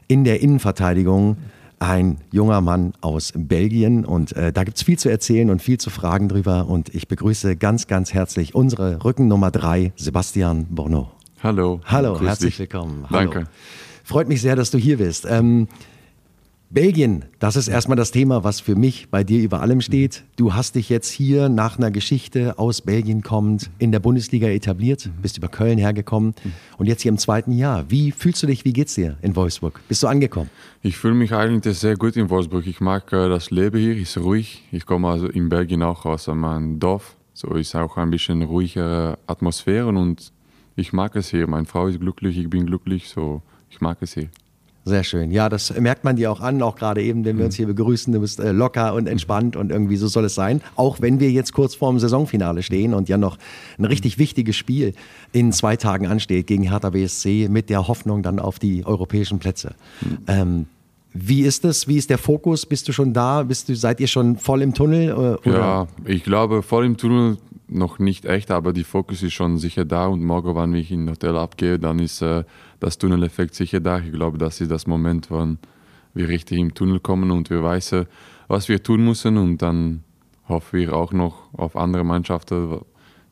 in 0.07 0.23
der 0.23 0.41
Innenverteidigung. 0.41 1.35
ein 1.79 2.19
junger 2.31 2.61
Mann 2.61 2.93
aus 3.01 3.33
Belgien 3.35 4.05
und 4.05 4.31
äh, 4.31 4.53
da 4.53 4.63
gibt 4.63 4.77
es 4.77 4.83
viel 4.83 4.97
zu 4.97 5.09
erzählen 5.09 5.49
und 5.49 5.61
viel 5.61 5.77
zu 5.77 5.89
fragen 5.89 6.29
drüber 6.29 6.67
und 6.69 6.95
ich 6.95 7.09
begrüße 7.09 7.57
ganz, 7.57 7.87
ganz 7.87 8.13
herzlich 8.13 8.55
unsere 8.55 9.03
Rücken 9.03 9.27
Nummer 9.27 9.51
drei, 9.51 9.91
Sebastian 9.97 10.67
Borneau. 10.69 11.14
Hallo. 11.45 11.79
Hallo, 11.85 12.19
herzlich 12.19 12.53
dich. 12.53 12.59
willkommen. 12.61 13.05
Hallo. 13.07 13.31
Danke. 13.31 13.47
Freut 14.03 14.27
mich 14.27 14.41
sehr, 14.41 14.55
dass 14.55 14.71
du 14.71 14.79
hier 14.79 14.97
bist. 14.97 15.27
Ähm, 15.29 15.67
Belgien, 16.71 17.25
das 17.37 17.55
ist 17.55 17.67
erstmal 17.67 17.95
das 17.95 18.09
Thema, 18.09 18.43
was 18.43 18.61
für 18.61 18.75
mich 18.75 19.09
bei 19.11 19.23
dir 19.23 19.43
über 19.43 19.61
allem 19.61 19.79
steht. 19.79 20.23
Du 20.37 20.55
hast 20.55 20.73
dich 20.73 20.89
jetzt 20.89 21.11
hier 21.11 21.47
nach 21.47 21.77
einer 21.77 21.91
Geschichte 21.91 22.57
aus 22.57 22.81
Belgien 22.81 23.21
kommend 23.21 23.69
in 23.77 23.91
der 23.91 23.99
Bundesliga 23.99 24.47
etabliert, 24.47 25.11
bist 25.21 25.37
über 25.37 25.47
Köln 25.47 25.77
hergekommen 25.77 26.33
und 26.79 26.87
jetzt 26.87 27.03
hier 27.03 27.11
im 27.11 27.19
zweiten 27.19 27.51
Jahr. 27.51 27.85
Wie 27.89 28.11
fühlst 28.11 28.41
du 28.41 28.47
dich, 28.47 28.65
wie 28.65 28.73
geht's 28.73 28.95
dir 28.95 29.15
in 29.21 29.35
Wolfsburg? 29.35 29.79
Bist 29.87 30.01
du 30.01 30.07
angekommen? 30.07 30.49
Ich 30.81 30.97
fühle 30.97 31.13
mich 31.13 31.31
eigentlich 31.31 31.77
sehr 31.77 31.95
gut 31.95 32.17
in 32.17 32.31
Wolfsburg. 32.31 32.65
Ich 32.65 32.81
mag 32.81 33.13
äh, 33.13 33.29
das 33.29 33.51
Leben 33.51 33.79
hier, 33.79 33.95
ist 33.95 34.17
ruhig. 34.17 34.63
Ich 34.71 34.87
komme 34.87 35.09
also 35.09 35.27
in 35.27 35.49
Belgien 35.49 35.83
auch 35.83 36.05
aus 36.05 36.27
einem 36.27 36.79
Dorf. 36.79 37.15
So 37.35 37.49
ist 37.53 37.75
auch 37.75 37.97
ein 37.97 38.09
bisschen 38.09 38.41
ruhigere 38.41 39.19
Atmosphäre 39.27 39.89
und 39.89 40.33
ich 40.75 40.93
mag 40.93 41.15
es 41.15 41.29
hier. 41.29 41.47
Meine 41.47 41.65
Frau 41.65 41.87
ist 41.87 41.99
glücklich, 41.99 42.37
ich 42.37 42.49
bin 42.49 42.65
glücklich, 42.65 43.09
so 43.09 43.41
ich 43.69 43.81
mag 43.81 43.97
es 44.01 44.13
hier. 44.13 44.29
Sehr 44.87 45.03
schön. 45.03 45.31
Ja, 45.31 45.49
das 45.49 45.75
merkt 45.79 46.03
man 46.03 46.15
dir 46.15 46.31
auch 46.31 46.41
an, 46.41 46.61
auch 46.61 46.75
gerade 46.75 47.01
eben, 47.01 47.25
wenn 47.25 47.39
wir 47.39 47.45
uns 47.45 47.55
hier 47.55 47.65
begrüßen. 47.65 48.13
Du 48.13 48.19
bist 48.19 48.39
äh, 48.39 48.51
locker 48.51 48.93
und 48.93 49.07
entspannt 49.07 49.55
und 49.55 49.71
irgendwie 49.71 49.97
so 49.97 50.07
soll 50.07 50.25
es 50.25 50.35
sein. 50.35 50.61
Auch 50.75 51.01
wenn 51.01 51.19
wir 51.19 51.31
jetzt 51.31 51.53
kurz 51.53 51.73
vorm 51.73 51.97
Saisonfinale 51.97 52.61
stehen 52.61 52.93
und 52.93 53.09
ja 53.09 53.17
noch 53.17 53.39
ein 53.79 53.85
richtig 53.85 54.19
wichtiges 54.19 54.55
Spiel 54.55 54.93
in 55.31 55.51
zwei 55.53 55.75
Tagen 55.75 56.05
ansteht 56.05 56.45
gegen 56.45 56.69
Hertha 56.69 56.91
BSC 56.91 57.47
mit 57.49 57.71
der 57.71 57.87
Hoffnung 57.87 58.21
dann 58.21 58.37
auf 58.37 58.59
die 58.59 58.85
europäischen 58.85 59.39
Plätze. 59.39 59.73
Ähm, 60.27 60.67
wie 61.13 61.41
ist 61.41 61.65
es? 61.65 61.87
Wie 61.87 61.97
ist 61.97 62.11
der 62.11 62.19
Fokus? 62.19 62.67
Bist 62.67 62.87
du 62.87 62.91
schon 62.91 63.11
da? 63.11 63.41
Bist 63.41 63.69
du, 63.69 63.75
seid 63.75 63.99
ihr 63.99 64.07
schon 64.07 64.37
voll 64.37 64.61
im 64.61 64.75
Tunnel? 64.75 65.09
äh, 65.09 65.49
Oder? 65.49 65.57
Ja, 65.59 65.87
ich 66.05 66.23
glaube, 66.23 66.61
voll 66.61 66.85
im 66.85 66.95
Tunnel 66.95 67.37
noch 67.75 67.99
nicht 67.99 68.25
echt, 68.25 68.51
aber 68.51 68.73
die 68.73 68.83
Fokus 68.83 69.21
ist 69.23 69.33
schon 69.33 69.57
sicher 69.57 69.85
da 69.85 70.07
und 70.07 70.23
morgen, 70.23 70.55
wenn 70.55 70.73
ich 70.73 70.91
in 70.91 71.09
Hotel 71.09 71.35
abgehe, 71.37 71.77
dann 71.77 71.99
ist 71.99 72.21
äh, 72.21 72.43
das 72.79 72.97
Tunneleffekt 72.97 73.53
sicher 73.53 73.79
da. 73.79 73.99
Ich 73.99 74.11
glaube, 74.11 74.37
das 74.37 74.61
ist 74.61 74.71
das 74.71 74.87
Moment, 74.87 75.29
wann 75.29 75.59
wir 76.13 76.27
richtig 76.27 76.57
im 76.57 76.73
Tunnel 76.73 76.99
kommen 76.99 77.31
und 77.31 77.49
wir 77.49 77.63
wissen, 77.63 78.07
was 78.47 78.69
wir 78.69 78.81
tun 78.81 79.03
müssen 79.03 79.37
und 79.37 79.61
dann 79.61 80.03
hoffen 80.47 80.79
wir 80.79 80.93
auch 80.93 81.11
noch 81.11 81.53
auf 81.53 81.75
andere 81.75 82.03
Mannschaften, 82.03 82.79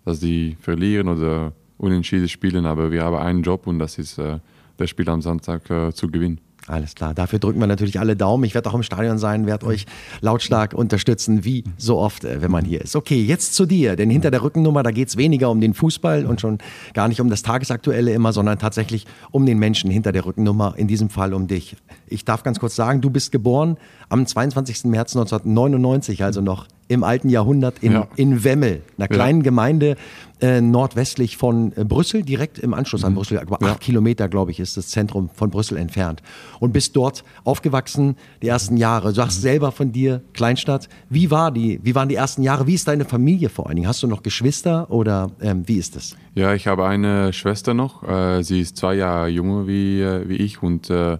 dass 0.05 0.19
die 0.19 0.57
verlieren 0.59 1.07
oder 1.07 1.53
unentschieden 1.77 2.29
spielen, 2.29 2.65
aber 2.65 2.91
wir 2.91 3.03
haben 3.03 3.17
einen 3.17 3.43
Job 3.43 3.67
und 3.67 3.79
das 3.79 3.97
ist 3.97 4.17
äh, 4.17 4.39
das 4.77 4.89
Spiel 4.89 5.09
am 5.09 5.21
Samstag 5.21 5.69
äh, 5.69 5.93
zu 5.93 6.09
gewinnen. 6.09 6.39
Alles 6.67 6.95
klar. 6.95 7.13
Dafür 7.13 7.39
drücken 7.39 7.59
wir 7.59 7.67
natürlich 7.67 7.99
alle 7.99 8.15
Daumen. 8.15 8.45
Ich 8.45 8.53
werde 8.53 8.69
auch 8.69 8.73
im 8.73 8.83
Stadion 8.83 9.17
sein, 9.17 9.45
werde 9.45 9.65
euch 9.65 9.85
lautstark 10.21 10.73
unterstützen, 10.73 11.43
wie 11.43 11.65
so 11.77 11.97
oft, 11.97 12.23
äh, 12.23 12.41
wenn 12.41 12.51
man 12.51 12.63
hier 12.63 12.81
ist. 12.81 12.95
Okay, 12.95 13.21
jetzt 13.21 13.53
zu 13.53 13.65
dir. 13.65 13.97
Denn 13.97 14.09
hinter 14.09 14.31
der 14.31 14.43
Rückennummer, 14.43 14.81
da 14.81 14.91
geht 14.91 15.09
es 15.09 15.17
weniger 15.17 15.49
um 15.49 15.59
den 15.59 15.73
Fußball 15.73 16.25
und 16.25 16.39
schon 16.39 16.59
gar 16.93 17.09
nicht 17.09 17.19
um 17.19 17.29
das 17.29 17.41
Tagesaktuelle 17.41 18.13
immer, 18.13 18.31
sondern 18.31 18.59
tatsächlich 18.59 19.05
um 19.31 19.45
den 19.45 19.59
Menschen 19.59 19.91
hinter 19.91 20.13
der 20.13 20.25
Rückennummer, 20.25 20.75
in 20.77 20.87
diesem 20.87 21.09
Fall 21.09 21.33
um 21.33 21.47
dich. 21.47 21.75
Ich 22.07 22.23
darf 22.23 22.43
ganz 22.43 22.59
kurz 22.59 22.75
sagen, 22.75 23.01
du 23.01 23.09
bist 23.09 23.33
geboren 23.33 23.77
am 24.07 24.25
22. 24.25 24.85
März 24.85 25.15
1999, 25.15 26.23
also 26.23 26.39
noch 26.39 26.67
im 26.93 27.03
alten 27.03 27.29
Jahrhundert 27.29 27.79
in, 27.81 27.91
Ja. 27.93 28.07
in 28.15 28.43
Wemmel, 28.43 28.81
einer 28.97 29.07
kleinen 29.07 29.43
Gemeinde 29.43 29.95
äh, 30.41 30.59
nordwestlich 30.59 31.37
von 31.37 31.71
äh, 31.77 31.85
Brüssel, 31.85 32.23
direkt 32.23 32.59
im 32.59 32.73
Anschluss 32.73 33.03
an 33.05 33.15
Brüssel, 33.15 33.39
aber 33.39 33.61
acht 33.65 33.79
Kilometer, 33.79 34.27
glaube 34.27 34.51
ich, 34.51 34.59
ist 34.59 34.75
das 34.75 34.89
Zentrum 34.89 35.29
von 35.33 35.49
Brüssel 35.49 35.77
entfernt. 35.77 36.21
Und 36.59 36.73
bist 36.73 36.95
dort 36.97 37.23
aufgewachsen, 37.45 38.17
die 38.41 38.47
ersten 38.47 38.75
Jahre. 38.75 39.09
Du 39.09 39.15
sagst 39.15 39.41
selber 39.41 39.71
von 39.71 39.91
dir, 39.93 40.21
Kleinstadt. 40.33 40.89
Wie, 41.09 41.31
war 41.31 41.51
die, 41.51 41.79
wie 41.83 41.95
waren 41.95 42.09
die 42.09 42.15
ersten 42.15 42.43
Jahre? 42.43 42.67
Wie 42.67 42.73
ist 42.73 42.87
deine 42.89 43.05
Familie 43.05 43.47
vor 43.49 43.67
allen 43.67 43.77
Dingen? 43.77 43.87
Hast 43.87 44.03
du 44.03 44.07
noch 44.07 44.21
Geschwister 44.21 44.91
oder 44.91 45.31
ähm, 45.41 45.63
wie 45.65 45.77
ist 45.77 45.95
es? 45.95 46.17
Ja, 46.35 46.53
ich 46.53 46.67
habe 46.67 46.85
eine 46.85 47.31
Schwester 47.31 47.73
noch. 47.73 48.03
Äh, 48.03 48.43
sie 48.43 48.59
ist 48.59 48.75
zwei 48.75 48.95
Jahre 48.95 49.29
jünger 49.29 49.65
wie, 49.65 50.01
äh, 50.01 50.27
wie 50.27 50.35
ich 50.35 50.61
und 50.61 50.89
äh, 50.89 51.19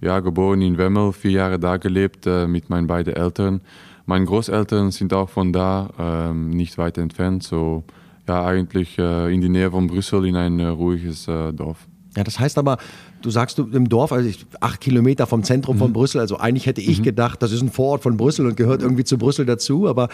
ja, 0.00 0.20
geboren 0.20 0.60
in 0.60 0.76
Wemmel, 0.76 1.12
vier 1.12 1.30
Jahre 1.30 1.58
da 1.58 1.76
gelebt 1.76 2.26
äh, 2.26 2.46
mit 2.46 2.68
meinen 2.68 2.86
beiden 2.86 3.14
Eltern. 3.14 3.60
Meine 4.06 4.24
Großeltern 4.24 4.92
sind 4.92 5.12
auch 5.12 5.28
von 5.28 5.52
da, 5.52 5.90
ähm, 5.98 6.50
nicht 6.50 6.78
weit 6.78 6.96
entfernt. 6.96 7.42
So, 7.42 7.82
ja, 8.28 8.44
eigentlich 8.44 8.98
äh, 8.98 9.34
in 9.34 9.40
die 9.40 9.48
Nähe 9.48 9.70
von 9.70 9.88
Brüssel 9.88 10.26
in 10.26 10.36
ein 10.36 10.60
äh, 10.60 10.66
ruhiges 10.66 11.26
äh, 11.26 11.52
Dorf. 11.52 11.86
Ja, 12.16 12.24
das 12.24 12.38
heißt 12.38 12.56
aber, 12.56 12.78
du 13.20 13.28
sagst 13.28 13.58
du 13.58 13.64
im 13.64 13.90
Dorf, 13.90 14.10
also 14.10 14.26
ich, 14.26 14.46
acht 14.60 14.80
Kilometer 14.80 15.26
vom 15.26 15.42
Zentrum 15.42 15.76
von 15.76 15.92
Brüssel, 15.92 16.18
also 16.18 16.38
eigentlich 16.38 16.64
hätte 16.64 16.80
ich 16.80 17.02
gedacht, 17.02 17.42
das 17.42 17.52
ist 17.52 17.60
ein 17.60 17.68
Vorort 17.68 18.02
von 18.02 18.16
Brüssel 18.16 18.46
und 18.46 18.56
gehört 18.56 18.80
irgendwie 18.80 19.04
zu 19.04 19.18
Brüssel 19.18 19.44
dazu, 19.44 19.86
aber 19.86 20.08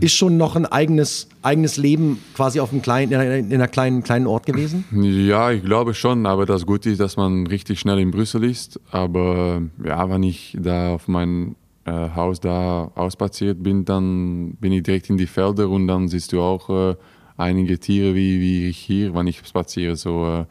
ist 0.00 0.12
schon 0.14 0.36
noch 0.36 0.54
ein 0.54 0.66
eigenes, 0.66 1.28
eigenes 1.40 1.78
Leben 1.78 2.18
quasi 2.34 2.60
auf 2.60 2.72
einem 2.72 2.82
kleinen, 2.82 3.12
in 3.12 3.18
einer, 3.18 3.36
in 3.36 3.54
einer 3.54 3.68
kleinen, 3.68 4.02
kleinen 4.02 4.26
Ort 4.26 4.44
gewesen? 4.44 4.84
Ja, 4.92 5.50
ich 5.50 5.64
glaube 5.64 5.94
schon, 5.94 6.26
aber 6.26 6.44
das 6.44 6.66
Gute 6.66 6.90
ist, 6.90 7.00
dass 7.00 7.16
man 7.16 7.46
richtig 7.46 7.80
schnell 7.80 8.00
in 8.00 8.10
Brüssel 8.10 8.44
ist. 8.44 8.78
Aber 8.90 9.62
ja, 9.82 10.10
wenn 10.10 10.24
ich 10.24 10.58
da 10.60 10.90
auf 10.90 11.08
mein 11.08 11.56
äh, 11.86 12.10
Haus 12.14 12.40
da 12.40 12.90
ausspaziert 12.94 13.62
bin, 13.62 13.84
dann 13.84 14.54
bin 14.60 14.72
ich 14.72 14.82
direkt 14.82 15.08
in 15.08 15.16
die 15.16 15.26
Felder 15.26 15.68
und 15.68 15.86
dann 15.86 16.08
siehst 16.08 16.32
du 16.32 16.40
auch 16.40 16.68
äh, 16.68 16.96
einige 17.36 17.78
Tiere 17.78 18.14
wie, 18.14 18.40
wie 18.40 18.68
ich 18.68 18.78
hier, 18.78 19.14
wenn 19.14 19.26
ich 19.26 19.38
spaziere. 19.46 19.96
So, 19.96 20.26
äh, 20.26 20.44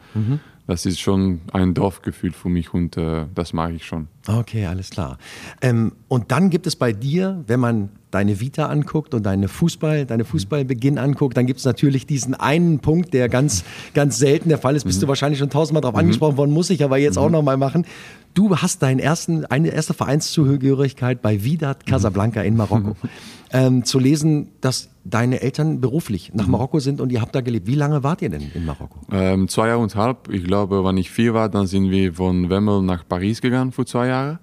Das 0.66 0.84
ist 0.84 0.98
schon 0.98 1.42
ein 1.52 1.74
Dorfgefühl 1.74 2.32
für 2.32 2.48
mich 2.48 2.74
und 2.74 2.96
äh, 2.96 3.26
das 3.34 3.52
mag 3.52 3.72
ich 3.72 3.84
schon. 3.84 4.08
Okay, 4.26 4.66
alles 4.66 4.90
klar. 4.90 5.16
Ähm, 5.62 5.92
und 6.08 6.32
dann 6.32 6.50
gibt 6.50 6.66
es 6.66 6.74
bei 6.74 6.92
dir, 6.92 7.44
wenn 7.46 7.60
man 7.60 7.90
deine 8.16 8.40
Vita 8.40 8.66
anguckt 8.66 9.12
und 9.12 9.26
deine 9.26 9.46
Fußball, 9.46 10.06
deine 10.06 10.24
Fußballbeginn 10.24 10.96
anguckt, 10.96 11.36
dann 11.36 11.44
gibt 11.44 11.58
es 11.58 11.66
natürlich 11.66 12.06
diesen 12.06 12.32
einen 12.32 12.78
Punkt, 12.78 13.12
der 13.12 13.28
ganz, 13.28 13.62
ganz 13.92 14.16
selten 14.16 14.48
der 14.48 14.56
Fall 14.56 14.74
ist. 14.74 14.84
Bist 14.84 15.02
du 15.02 15.06
wahrscheinlich 15.06 15.38
schon 15.38 15.50
tausendmal 15.50 15.82
darauf 15.82 15.98
angesprochen 15.98 16.38
worden, 16.38 16.50
muss 16.50 16.70
ich 16.70 16.82
aber 16.82 16.96
jetzt 16.96 17.18
auch 17.18 17.28
nochmal 17.28 17.58
machen. 17.58 17.84
Du 18.32 18.56
hast 18.56 18.82
deinen 18.82 19.00
ersten, 19.00 19.44
eine 19.44 19.68
erste 19.68 19.92
Vereinszugehörigkeit 19.92 21.20
bei 21.20 21.44
Vidat 21.44 21.84
Casablanca 21.84 22.40
in 22.40 22.56
Marokko. 22.56 22.96
Ähm, 23.52 23.84
zu 23.84 24.00
lesen, 24.00 24.48
dass 24.60 24.90
deine 25.04 25.40
Eltern 25.40 25.80
beruflich 25.80 26.32
nach 26.34 26.48
Marokko 26.48 26.80
sind 26.80 27.00
und 27.00 27.12
ihr 27.12 27.20
habt 27.20 27.32
da 27.32 27.42
gelebt. 27.42 27.68
Wie 27.68 27.76
lange 27.76 28.02
wart 28.02 28.20
ihr 28.20 28.28
denn 28.28 28.50
in 28.52 28.64
Marokko? 28.64 28.98
Ähm, 29.12 29.46
zwei 29.46 29.68
Jahre 29.68 29.80
und 29.80 29.94
halb. 29.94 30.28
Ich 30.32 30.42
glaube, 30.42 30.84
wenn 30.84 30.96
ich 30.96 31.12
vier 31.12 31.32
war, 31.32 31.48
dann 31.48 31.68
sind 31.68 31.88
wir 31.88 32.12
von 32.14 32.50
Wemmel 32.50 32.82
nach 32.82 33.06
Paris 33.08 33.40
gegangen 33.40 33.70
für 33.70 33.86
zwei 33.86 34.08
Jahre. 34.08 34.40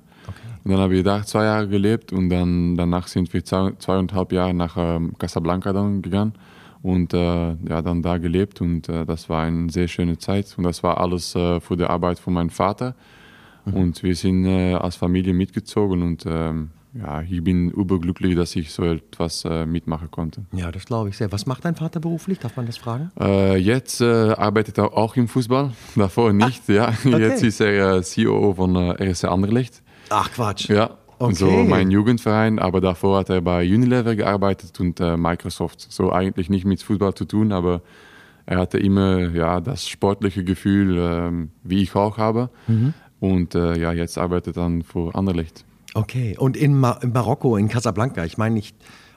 Und 0.63 0.71
dann 0.71 0.79
habe 0.79 0.95
ich 0.95 1.03
da 1.03 1.23
zwei 1.23 1.43
Jahre 1.43 1.67
gelebt 1.67 2.13
und 2.13 2.29
dann 2.29 2.75
danach 2.75 3.07
sind 3.07 3.33
wir 3.33 3.43
zwei, 3.43 3.73
zweieinhalb 3.79 4.31
Jahre 4.31 4.53
nach 4.53 4.75
ähm, 4.77 5.13
Casablanca 5.17 5.73
dann 5.73 6.01
gegangen 6.01 6.33
und 6.81 7.13
äh, 7.13 7.49
ja, 7.67 7.81
dann 7.81 8.01
da 8.01 8.17
gelebt 8.17 8.61
und 8.61 8.87
äh, 8.87 9.05
das 9.05 9.27
war 9.27 9.43
eine 9.43 9.69
sehr 9.71 9.87
schöne 9.87 10.17
Zeit 10.17 10.53
und 10.57 10.63
das 10.63 10.83
war 10.83 10.99
alles 10.99 11.35
äh, 11.35 11.59
für 11.59 11.75
die 11.75 11.85
Arbeit 11.85 12.19
von 12.19 12.33
meinem 12.33 12.49
Vater 12.49 12.95
und 13.65 14.03
wir 14.03 14.15
sind 14.15 14.45
äh, 14.45 14.73
als 14.73 14.97
Familie 14.97 15.33
mitgezogen 15.33 16.01
und 16.01 16.25
ähm, 16.27 16.71
ja, 16.93 17.21
ich 17.21 17.43
bin 17.43 17.71
überglücklich, 17.71 18.35
dass 18.35 18.55
ich 18.55 18.71
so 18.71 18.83
etwas 18.83 19.45
äh, 19.45 19.65
mitmachen 19.65 20.11
konnte. 20.11 20.45
Ja, 20.51 20.71
das 20.71 20.85
glaube 20.85 21.09
ich 21.09 21.17
sehr. 21.17 21.31
Was 21.31 21.45
macht 21.45 21.65
dein 21.65 21.75
Vater 21.75 21.99
beruflich? 21.99 22.39
Darf 22.39 22.55
man 22.55 22.67
das 22.67 22.77
fragen? 22.77 23.09
Äh, 23.19 23.57
jetzt 23.57 24.01
arbeitet 24.01 24.77
er 24.77 24.93
auch 24.95 25.15
im 25.15 25.27
Fußball, 25.27 25.71
davor 25.95 26.33
nicht. 26.33 26.67
ja. 26.69 26.93
Jetzt 27.03 27.43
ist 27.43 27.61
er 27.61 28.01
CEO 28.03 28.53
von 28.53 28.75
RSC 28.75 29.27
Anderlecht. 29.27 29.81
Ach 30.09 30.31
Quatsch. 30.31 30.69
Ja, 30.69 30.97
Okay. 31.19 31.35
so 31.35 31.49
mein 31.49 31.89
Jugendverein, 31.89 32.59
aber 32.59 32.81
davor 32.81 33.19
hat 33.19 33.29
er 33.29 33.39
bei 33.39 33.63
Unilever 33.63 34.15
gearbeitet 34.15 34.77
und 34.81 34.99
äh, 34.99 35.15
Microsoft. 35.15 35.87
So 35.89 36.11
eigentlich 36.11 36.49
nicht 36.49 36.65
mit 36.65 36.83
Fußball 36.83 37.13
zu 37.13 37.23
tun, 37.23 37.53
aber 37.53 37.81
er 38.45 38.59
hatte 38.59 38.77
immer 38.77 39.29
ja, 39.29 39.61
das 39.61 39.87
sportliche 39.87 40.43
Gefühl, 40.43 40.97
ähm, 40.99 41.51
wie 41.63 41.81
ich 41.81 41.95
auch 41.95 42.17
habe. 42.17 42.49
Mhm. 42.67 42.93
Und 43.21 43.55
äh, 43.55 43.79
ja, 43.79 43.93
jetzt 43.93 44.17
arbeitet 44.17 44.57
er 44.57 44.63
dann 44.63 44.81
für 44.83 45.15
Anderlecht. 45.15 45.63
Okay, 45.93 46.35
und 46.37 46.57
in, 46.57 46.77
Ma 46.77 46.99
in 47.01 47.13
Marokko, 47.13 47.55
in 47.55 47.69
Casablanca, 47.69 48.25
ich 48.25 48.37
meine, 48.37 48.59
ich 48.59 48.73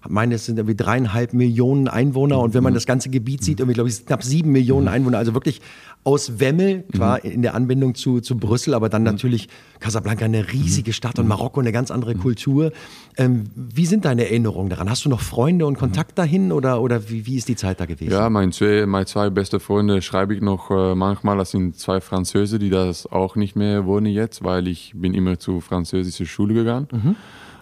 meine, 0.08 0.34
es 0.34 0.46
sind 0.46 0.58
irgendwie 0.58 0.76
dreieinhalb 0.76 1.32
Millionen 1.32 1.88
Einwohner 1.88 2.38
und 2.38 2.54
wenn 2.54 2.62
man 2.62 2.74
das 2.74 2.86
ganze 2.86 3.10
Gebiet 3.10 3.42
sieht, 3.42 3.60
irgendwie, 3.60 3.74
glaube 3.74 3.90
ich, 3.90 4.06
knapp 4.06 4.22
sieben 4.22 4.52
Millionen 4.52 4.88
Einwohner, 4.88 5.18
also 5.18 5.34
wirklich 5.34 5.60
aus 6.06 6.38
Wemmel, 6.38 6.84
klar, 6.92 7.24
in 7.24 7.42
der 7.42 7.56
Anbindung 7.56 7.96
zu, 7.96 8.20
zu 8.20 8.38
Brüssel, 8.38 8.74
aber 8.74 8.88
dann 8.88 9.02
natürlich 9.02 9.48
Casablanca 9.80 10.24
eine 10.24 10.52
riesige 10.52 10.92
Stadt 10.92 11.18
und 11.18 11.26
Marokko 11.26 11.58
eine 11.58 11.72
ganz 11.72 11.90
andere 11.90 12.14
Kultur. 12.14 12.70
Ähm, 13.16 13.46
wie 13.56 13.86
sind 13.86 14.04
deine 14.04 14.24
Erinnerungen 14.26 14.70
daran? 14.70 14.88
Hast 14.88 15.04
du 15.04 15.08
noch 15.08 15.20
Freunde 15.20 15.66
und 15.66 15.76
Kontakt 15.76 16.16
dahin 16.16 16.52
oder, 16.52 16.80
oder 16.80 17.10
wie, 17.10 17.26
wie 17.26 17.36
ist 17.36 17.48
die 17.48 17.56
Zeit 17.56 17.80
da 17.80 17.86
gewesen? 17.86 18.12
Ja, 18.12 18.30
meine 18.30 18.52
zwei, 18.52 18.86
meine 18.86 19.06
zwei 19.06 19.30
beste 19.30 19.58
Freunde 19.58 20.00
schreibe 20.00 20.32
ich 20.32 20.40
noch 20.40 20.70
äh, 20.70 20.94
manchmal. 20.94 21.38
Das 21.38 21.50
sind 21.50 21.76
zwei 21.76 22.00
Französe, 22.00 22.60
die 22.60 22.70
das 22.70 23.10
auch 23.10 23.34
nicht 23.34 23.56
mehr 23.56 23.84
wohnen 23.84 24.06
jetzt, 24.06 24.44
weil 24.44 24.68
ich 24.68 24.92
bin 24.94 25.12
immer 25.12 25.40
zur 25.40 25.60
französischen 25.60 26.26
Schule 26.26 26.54
gegangen. 26.54 27.16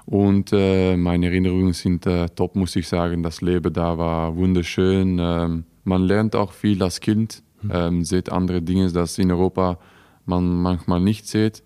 Und 0.06 0.52
äh, 0.52 0.96
meine 0.96 1.26
Erinnerungen 1.26 1.72
sind 1.72 2.06
äh, 2.06 2.28
top, 2.28 2.56
muss 2.56 2.76
ich 2.76 2.88
sagen. 2.88 3.22
Das 3.22 3.40
Leben 3.40 3.72
da 3.72 3.96
war 3.96 4.36
wunderschön. 4.36 5.18
Ähm, 5.20 5.64
man 5.84 6.02
lernt 6.02 6.36
auch 6.36 6.52
viel 6.52 6.82
als 6.82 7.00
Kind, 7.00 7.42
ähm, 7.70 8.04
sieht 8.04 8.30
andere 8.30 8.60
Dinge, 8.60 8.90
das 8.92 9.18
in 9.18 9.30
Europa 9.30 9.78
man 10.26 10.62
manchmal 10.62 11.00
nicht 11.00 11.26
sieht. 11.26 11.62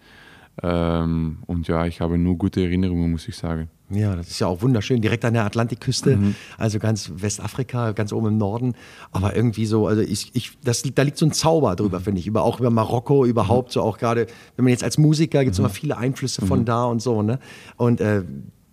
Ähm, 0.62 1.38
und 1.46 1.68
ja, 1.68 1.86
ich 1.86 2.00
habe 2.00 2.18
nur 2.18 2.36
gute 2.36 2.62
Erinnerungen, 2.62 3.10
muss 3.10 3.28
ich 3.28 3.36
sagen. 3.36 3.70
Ja, 3.90 4.16
das 4.16 4.28
ist 4.28 4.38
ja 4.38 4.46
auch 4.46 4.60
wunderschön, 4.60 5.00
direkt 5.00 5.24
an 5.24 5.32
der 5.32 5.44
Atlantikküste, 5.44 6.18
also 6.58 6.78
ganz 6.78 7.10
Westafrika, 7.16 7.92
ganz 7.92 8.12
oben 8.12 8.28
im 8.28 8.38
Norden. 8.38 8.74
Aber 9.12 9.34
irgendwie 9.34 9.64
so, 9.64 9.86
also 9.86 10.02
ich, 10.02 10.30
ich, 10.34 10.58
das, 10.62 10.82
da 10.82 11.02
liegt 11.02 11.16
so 11.16 11.24
ein 11.24 11.32
Zauber 11.32 11.74
drüber, 11.74 12.00
finde 12.00 12.20
ich, 12.20 12.26
über, 12.26 12.42
auch 12.42 12.60
über 12.60 12.70
Marokko 12.70 13.24
überhaupt, 13.24 13.72
so 13.72 13.80
auch 13.80 13.96
gerade, 13.96 14.26
wenn 14.56 14.64
man 14.64 14.70
jetzt 14.70 14.84
als 14.84 14.98
Musiker, 14.98 15.42
gibt 15.42 15.54
es 15.54 15.58
immer 15.58 15.70
viele 15.70 15.96
Einflüsse 15.96 16.44
von 16.44 16.64
da 16.64 16.84
und 16.84 17.00
so, 17.00 17.22
ne? 17.22 17.38
Und 17.76 18.00
äh, 18.00 18.24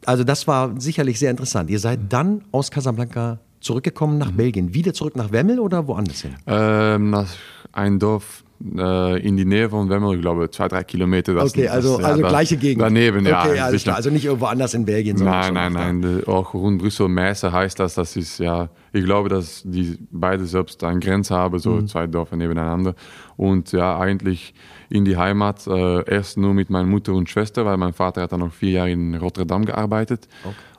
also 0.06 0.24
das 0.24 0.48
war 0.48 0.80
sicherlich 0.80 1.18
sehr 1.18 1.32
interessant. 1.32 1.70
Ihr 1.70 1.80
seid 1.80 2.00
dann 2.10 2.44
aus 2.52 2.70
Casablanca 2.70 3.40
zurückgekommen 3.60 4.18
nach 4.18 4.32
Belgien, 4.32 4.74
wieder 4.74 4.94
zurück 4.94 5.16
nach 5.16 5.32
Wemmel 5.32 5.60
oder 5.60 5.88
woanders 5.88 6.22
hin? 6.22 6.36
Ähm, 6.46 7.10
nach 7.10 7.34
ein 7.72 8.00
Dorf 8.00 8.45
in 8.60 9.36
die 9.36 9.44
Nähe 9.46 9.70
von 9.70 9.90
Wemmel, 9.90 10.16
ich 10.16 10.22
glaube, 10.22 10.50
zwei, 10.50 10.68
drei 10.70 10.84
Kilometer. 10.84 11.34
Das, 11.34 11.52
Okay, 11.52 11.68
also, 11.68 11.98
das, 11.98 12.02
ja, 12.08 12.14
also 12.14 12.22
gleiche 12.24 12.58
Gegend. 12.58 12.82
Daneben, 12.82 13.26
ja. 13.26 13.44
Okay, 13.46 13.78
klar. 13.78 13.98
Also 13.98 14.10
nicht 14.10 14.24
irgendwo 14.26 14.46
anders 14.46 14.74
in 14.74 14.86
Belgien, 14.86 15.18
Nein, 15.18 15.44
schon 15.46 15.54
nein, 15.56 15.74
da. 15.74 15.80
nein. 15.80 16.02
de- 16.02 16.26
Auch 16.28 16.54
rund 16.54 16.80
Brüssel, 16.82 17.10
Messe 17.10 17.52
heißt 17.52 17.80
das. 17.80 17.96
Das 17.96 18.16
ist 18.16 18.40
ja, 18.40 18.70
ich 18.94 19.04
glaube, 19.04 19.28
dass 19.30 19.62
die 19.66 19.98
beide 20.10 20.46
selbst 20.46 20.84
eine 20.86 21.00
Grenze 21.00 21.36
haben, 21.36 21.60
so 21.60 21.72
Mhm. 21.72 21.88
zwei 21.88 22.08
Dörfer 22.08 22.38
nebeneinander. 22.38 22.96
Und 23.36 23.72
ja, 23.74 24.00
eigentlich 24.00 24.54
in 24.90 25.04
die 25.04 25.18
Heimat 25.18 25.68
äh, 25.68 26.10
erst 26.10 26.38
nur 26.38 26.54
mit 26.54 26.70
meiner 26.70 26.88
Mutter 26.88 27.14
und 27.14 27.30
Schwester, 27.30 27.66
weil 27.66 27.76
mein 27.78 27.92
Vater 27.94 28.22
hat 28.22 28.32
dann 28.32 28.40
noch 28.40 28.54
vier 28.54 28.72
Jahre 28.72 28.92
in 28.92 29.16
Rotterdam 29.16 29.66
gearbeitet. 29.66 30.28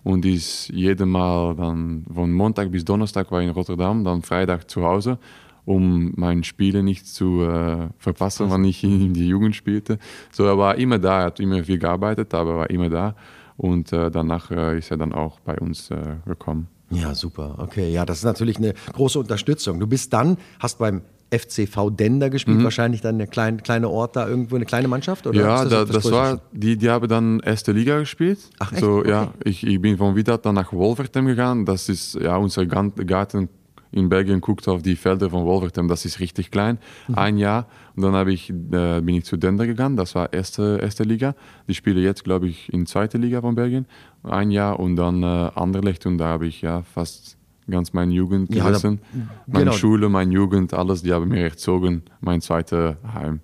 Und 0.03 0.25
ist 0.25 0.69
jedes 0.69 1.05
Mal 1.05 1.57
dann 1.57 2.05
von 2.15 2.33
Montag 2.33 2.71
bis 2.71 2.85
Donnerstag 2.85 3.31
war 3.33 3.43
in 3.43 3.51
Rotterdam, 3.51 4.05
dann 4.05 4.23
Freitag 4.23 4.71
zu 4.71 4.85
Hause, 4.85 5.19
um 5.67 6.13
meine 6.17 6.45
Spiele 6.45 6.83
nicht 6.83 7.07
zu 7.07 7.43
äh, 7.43 7.89
verpassen, 7.99 8.51
wenn 8.51 8.65
ich 8.65 8.83
in 8.83 9.13
die 9.13 9.29
Jugend 9.29 9.55
spielte. 9.55 9.99
So, 10.33 10.45
er 10.45 10.57
war 10.57 10.77
immer 10.77 10.99
da, 10.99 11.19
er 11.21 11.25
hat 11.27 11.41
immer 11.41 11.63
viel 11.65 11.79
gearbeitet, 11.79 12.33
aber 12.33 12.53
er 12.53 12.59
war 12.59 12.71
immer 12.71 12.89
da. 12.89 13.15
Und 13.59 13.93
äh, 13.93 14.11
danach 14.11 14.51
äh, 14.51 14.79
ist 14.79 14.91
er 14.91 14.97
dann 14.97 15.13
auch 15.13 15.41
bei 15.41 15.59
uns 15.59 15.91
äh, 15.91 15.97
gekommen. 16.25 16.69
Ja, 16.91 17.15
super. 17.15 17.57
Okay, 17.59 17.91
ja, 17.91 18.07
das 18.07 18.19
ist 18.19 18.25
natürlich 18.25 18.59
eine 18.59 18.75
große 18.93 19.19
Unterstützung. 19.19 19.81
Du 19.81 19.87
bist 19.89 20.13
dann, 20.13 20.39
hast 20.61 20.79
beim 20.79 21.03
FCV 21.31 21.91
Dender 21.91 22.31
gespielt, 22.31 22.63
wahrscheinlich 22.63 23.01
dann 23.01 23.19
der 23.19 23.27
kleine, 23.27 23.57
kleine 23.59 23.89
Ort 23.89 24.15
da 24.15 24.29
irgendwo, 24.29 24.55
eine 24.55 24.65
kleine 24.65 24.87
Mannschaft? 24.87 25.27
Oder 25.27 25.41
ja, 25.41 25.63
ist 25.65 25.73
da, 25.73 25.85
das 25.85 26.11
war, 26.13 26.41
die, 26.53 26.77
die 26.77 26.89
haben 26.89 27.09
dann 27.09 27.41
erste 27.41 27.73
Liga 27.73 27.99
gespielt. 27.99 28.39
Ach, 28.61 28.71
echt? 28.73 28.81
So, 28.81 28.99
Okay. 28.99 29.11
ja, 29.11 29.35
ich, 29.43 29.67
ich 29.67 29.81
bin 29.81 29.97
von 29.99 30.15
Wiedert 30.15 30.47
dann 30.47 30.55
nach 30.55 30.73
Wolvertem 30.73 31.27
gegangen. 31.27 31.67
Das 31.67 31.89
ist, 31.89 32.15
ja, 32.15 32.37
unser 32.37 32.65
Garten 32.67 33.49
in 33.93 34.09
Belgien 34.09 34.41
guckt 34.41 34.67
auf 34.69 34.83
die 34.83 34.97
Felder 34.97 35.31
von 35.31 35.45
Wolvertem. 35.45 35.89
Das 35.89 36.05
ist 36.05 36.21
richtig 36.21 36.51
klein. 36.51 36.79
Mhm. 37.09 37.15
Ein 37.15 37.39
Jahr. 37.39 37.67
Und 37.95 38.03
dann 38.03 38.13
habe 38.15 38.33
ich, 38.33 38.51
äh, 38.51 39.01
bin 39.01 39.09
ich 39.17 39.25
zu 39.25 39.37
Dender 39.37 39.67
gegangen. 39.67 39.97
Das 39.97 40.15
war 40.15 40.33
erste, 40.33 40.79
erste 40.83 41.05
Liga. 41.05 41.35
Die 41.69 41.75
spielen 41.75 41.99
jetzt, 42.03 42.25
glaube 42.25 42.49
ich, 42.49 42.73
in 42.73 42.87
zweite 42.87 43.19
Liga 43.19 43.41
von 43.41 43.55
Belgien. 43.55 43.87
Ein 44.23 44.51
Jahr 44.51 44.79
und 44.81 44.97
dann 44.97 45.23
äh, 45.23 45.27
Anderlecht. 45.55 46.05
Und 46.07 46.19
da 46.19 46.27
habe 46.27 46.47
ich 46.47 46.63
ja 46.63 46.83
fast 46.83 47.37
ganz 47.69 47.93
meine 47.93 48.13
Jugend 48.13 48.55
Ja, 48.55 48.63
da- 48.65 48.69
gesessen. 48.71 49.01
meine 49.47 49.65
genau. 49.67 49.77
Schule, 49.77 50.09
meine 50.09 50.33
Jugend, 50.33 50.73
alles, 50.75 51.03
die 51.03 51.13
haben 51.13 51.29
mir 51.29 51.43
erzogen. 51.45 52.03
Mein 52.21 52.41
zweites 52.41 52.97
Heim. 53.15 53.41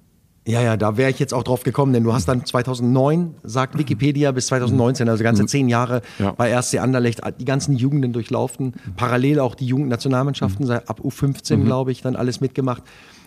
Ja, 0.47 0.61
ja, 0.61 0.77
da 0.77 0.97
wäre 0.97 1.09
ich 1.11 1.21
jetzt 1.21 1.33
auch 1.33 1.45
drauf 1.45 1.63
gekommen, 1.63 1.93
denn 1.93 2.03
du 2.03 2.13
hast 2.13 2.27
dann 2.27 2.45
2009, 2.45 3.37
sagt 3.45 3.79
Wikipedia, 3.79 4.33
bis 4.33 4.49
2019, 4.49 5.09
also 5.09 5.23
ganze 5.23 5.47
zehn 5.47 5.69
Jahre 5.69 6.03
Ja. 6.19 6.33
bei 6.33 6.51
RC 6.53 6.81
Anderlecht, 6.81 7.21
die 7.39 7.45
ganzen 7.45 7.77
Jugenden 7.77 8.13
durchlaufen, 8.13 8.75
parallel 8.97 9.39
auch 9.39 9.55
die 9.55 9.67
Jugendnationalmannschaften, 9.67 10.67
seit 10.67 10.89
ab 10.89 11.01
U15, 11.01 11.63
glaube 11.65 11.93
ich, 11.93 12.03
dann 12.03 12.17
alles 12.17 12.41
mitgemacht. 12.41 12.83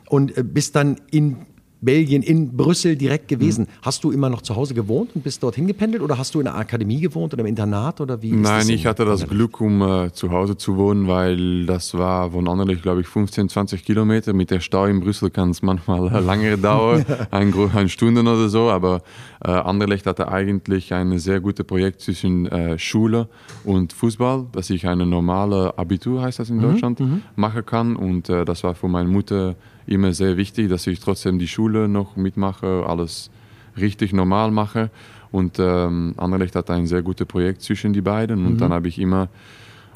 Und 0.09 0.37
äh, 0.37 0.43
bist 0.43 0.75
dann 0.75 0.97
in 1.09 1.37
Belgien, 1.85 2.23
in 2.23 2.57
Brüssel 2.57 2.95
direkt 2.95 3.27
gewesen. 3.27 3.67
Hast 3.81 4.03
du 4.03 4.11
immer 4.11 4.29
noch 4.29 4.41
zu 4.41 4.55
Hause 4.55 4.73
gewohnt 4.73 5.11
und 5.15 5.23
bist 5.23 5.43
dorthin 5.43 5.67
gependelt 5.67 6.01
oder 6.03 6.17
hast 6.17 6.33
du 6.35 6.39
in 6.39 6.45
der 6.45 6.55
Akademie 6.55 6.99
gewohnt 6.99 7.33
oder 7.33 7.41
im 7.41 7.47
Internat 7.47 8.01
oder 8.01 8.21
wie? 8.21 8.31
Nein, 8.31 8.67
in 8.67 8.75
ich 8.75 8.85
hatte 8.85 9.05
das? 9.05 9.27
Glück, 9.27 9.61
um 9.61 9.81
äh, 9.81 10.11
zu 10.11 10.31
Hause 10.31 10.57
zu 10.57 10.75
wohnen, 10.77 11.07
weil 11.07 11.65
das 11.65 11.93
war 11.93 12.31
von 12.31 12.47
Anderlecht, 12.47 12.81
glaube 12.81 13.01
ich, 13.01 13.07
15, 13.07 13.49
20 13.49 13.85
Kilometer. 13.85 14.33
Mit 14.33 14.51
der 14.51 14.59
Stau 14.59 14.85
in 14.85 14.99
Brüssel 14.99 15.29
kann 15.29 15.51
es 15.51 15.61
manchmal 15.61 16.09
länger 16.25 16.57
dauern, 16.57 17.05
ein, 17.31 17.51
gro- 17.51 17.69
eine 17.73 17.87
Stunde 17.89 18.21
oder 18.21 18.49
so. 18.49 18.69
Aber 18.71 19.01
äh, 19.43 19.51
Anderlecht 19.51 20.05
hatte 20.07 20.27
eigentlich 20.31 20.93
ein 20.93 21.17
sehr 21.19 21.39
gutes 21.39 21.65
Projekt 21.65 22.01
zwischen 22.01 22.47
äh, 22.47 22.79
Schule 22.79 23.29
und 23.63 23.93
Fußball, 23.93 24.47
dass 24.51 24.69
ich 24.71 24.87
eine 24.87 25.05
normale 25.05 25.77
Abitur, 25.77 26.21
heißt 26.23 26.39
das 26.39 26.49
in 26.49 26.59
Deutschland, 26.61 26.99
machen 27.35 27.65
kann. 27.65 27.95
Und 27.95 28.29
äh, 28.29 28.43
das 28.45 28.63
war 28.63 28.73
für 28.75 28.87
meine 28.87 29.09
Mutter 29.09 29.55
immer 29.87 30.13
sehr 30.13 30.37
wichtig, 30.37 30.69
dass 30.69 30.87
ich 30.87 30.99
trotzdem 30.99 31.39
die 31.39 31.47
Schule 31.47 31.87
noch 31.87 32.15
mitmache, 32.15 32.85
alles 32.87 33.29
richtig 33.77 34.13
normal 34.13 34.51
mache. 34.51 34.89
Und 35.31 35.57
ähm, 35.59 36.13
Anderlecht 36.17 36.55
hat 36.55 36.69
ein 36.69 36.87
sehr 36.87 37.01
gutes 37.01 37.27
Projekt 37.27 37.61
zwischen 37.61 37.93
die 37.93 38.01
beiden. 38.01 38.45
Und 38.45 38.61
dann 38.61 38.71
habe 38.71 38.87
ich 38.87 38.99
immer 38.99 39.27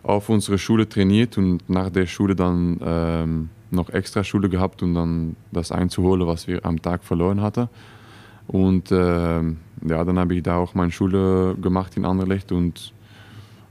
auf 0.03 0.29
unsere 0.29 0.57
Schule 0.57 0.87
trainiert 0.87 1.37
und 1.37 1.69
nach 1.69 1.89
der 1.89 2.05
Schule 2.05 2.35
dann 2.35 2.79
ähm, 2.83 3.49
noch 3.71 3.89
extra 3.89 4.23
Schule 4.23 4.49
gehabt, 4.49 4.81
um 4.83 4.93
dann 4.93 5.35
das 5.51 5.71
einzuholen, 5.71 6.27
was 6.27 6.47
wir 6.47 6.65
am 6.65 6.81
Tag 6.81 7.03
verloren 7.03 7.41
hatten. 7.41 7.69
Und 8.47 8.91
ähm, 8.91 9.57
ja, 9.87 10.03
dann 10.03 10.17
habe 10.17 10.35
ich 10.35 10.43
da 10.43 10.57
auch 10.57 10.73
meine 10.73 10.91
Schule 10.91 11.55
gemacht 11.61 11.95
in 11.95 12.05
Anderlecht 12.05 12.51
und 12.51 12.93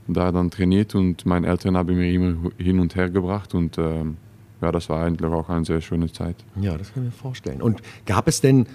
da 0.07 0.31
dann 0.31 0.49
trainiert 0.49 0.95
und 0.95 1.25
meine 1.25 1.47
Eltern 1.47 1.77
haben 1.77 1.95
mir 1.95 2.11
immer 2.11 2.51
hin 2.57 2.79
und 2.79 2.95
her 2.95 3.09
gebracht 3.09 3.53
und 3.53 3.77
ähm, 3.77 4.17
ja, 4.61 4.71
das 4.71 4.89
war 4.89 5.03
eigentlich 5.03 5.31
auch 5.31 5.49
eine 5.49 5.65
sehr 5.65 5.81
schöne 5.81 6.11
Zeit. 6.11 6.35
Ja, 6.59 6.77
das 6.77 6.93
kann 6.93 7.03
ich 7.03 7.13
mir 7.13 7.17
vorstellen. 7.17 7.61
Und 7.61 7.81
gab 8.05 8.27
es 8.27 8.41
denn 8.41 8.67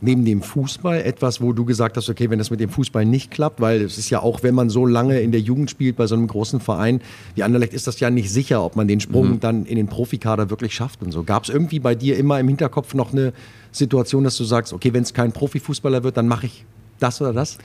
neben 0.00 0.24
dem 0.24 0.42
Fußball 0.42 1.00
etwas, 1.00 1.40
wo 1.40 1.52
du 1.52 1.64
gesagt 1.64 1.96
hast, 1.96 2.08
okay, 2.08 2.28
wenn 2.28 2.38
das 2.38 2.50
mit 2.50 2.60
dem 2.60 2.68
Fußball 2.68 3.04
nicht 3.04 3.30
klappt, 3.30 3.60
weil 3.60 3.80
es 3.80 3.96
ist 3.96 4.10
ja 4.10 4.20
auch, 4.20 4.42
wenn 4.42 4.54
man 4.54 4.68
so 4.68 4.84
lange 4.84 5.20
in 5.20 5.32
der 5.32 5.40
Jugend 5.40 5.70
spielt 5.70 5.96
bei 5.96 6.06
so 6.06 6.14
einem 6.14 6.26
großen 6.26 6.60
Verein 6.60 7.00
wie 7.34 7.42
Anderlecht, 7.42 7.72
ist 7.72 7.86
das 7.86 7.98
ja 8.00 8.10
nicht 8.10 8.30
sicher, 8.30 8.62
ob 8.62 8.76
man 8.76 8.88
den 8.88 9.00
Sprung 9.00 9.40
dann 9.40 9.64
in 9.64 9.76
den 9.76 9.86
Profikader 9.86 10.50
wirklich 10.50 10.74
schafft 10.74 11.02
und 11.02 11.12
so. 11.12 11.22
Gab 11.22 11.44
es 11.44 11.48
irgendwie 11.48 11.80
bei 11.80 11.94
dir 11.94 12.18
immer 12.18 12.38
im 12.38 12.48
Hinterkopf 12.48 12.94
noch 12.94 13.12
eine 13.12 13.32
Situation, 13.72 14.24
dass 14.24 14.36
du 14.36 14.44
sagst, 14.44 14.72
okay, 14.72 14.92
wenn 14.92 15.02
es 15.02 15.14
kein 15.14 15.32
Profifußballer 15.32 16.02
wird, 16.04 16.16
dann 16.16 16.28
mache 16.28 16.46
ich 16.46 16.64
das 16.98 17.20
oder 17.20 17.32
das? 17.32 17.58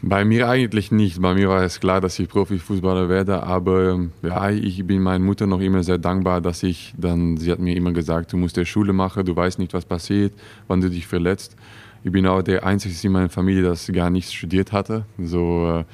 Bei 0.00 0.24
mir 0.24 0.48
eigentlich 0.48 0.92
nicht. 0.92 1.20
Bei 1.20 1.34
mir 1.34 1.48
war 1.48 1.62
es 1.64 1.80
klar, 1.80 2.00
dass 2.00 2.18
ich 2.20 2.28
Profifußballer 2.28 3.08
werde, 3.08 3.42
aber 3.42 3.94
ähm, 3.94 4.12
ja, 4.22 4.48
ich 4.50 4.86
bin 4.86 5.02
meiner 5.02 5.24
Mutter 5.24 5.46
noch 5.46 5.60
immer 5.60 5.82
sehr 5.82 5.98
dankbar, 5.98 6.40
dass 6.40 6.62
ich 6.62 6.94
dann, 6.96 7.36
sie 7.36 7.50
hat 7.50 7.58
mir 7.58 7.74
immer 7.74 7.90
gesagt, 7.90 8.32
du 8.32 8.36
musst 8.36 8.56
der 8.56 8.64
Schule 8.64 8.92
machen, 8.92 9.24
du 9.24 9.34
weißt 9.34 9.58
nicht, 9.58 9.74
was 9.74 9.84
passiert, 9.84 10.32
wann 10.68 10.80
du 10.80 10.88
dich 10.88 11.06
verletzt. 11.06 11.56
Ich 12.04 12.12
bin 12.12 12.28
auch 12.28 12.42
der 12.42 12.64
Einzige 12.64 12.94
in 13.04 13.12
meiner 13.12 13.28
Familie, 13.28 13.64
das 13.64 13.90
gar 13.92 14.08
nicht 14.08 14.32
studiert 14.32 14.70
hatte. 14.70 15.04
So, 15.18 15.80
äh, 15.80 15.84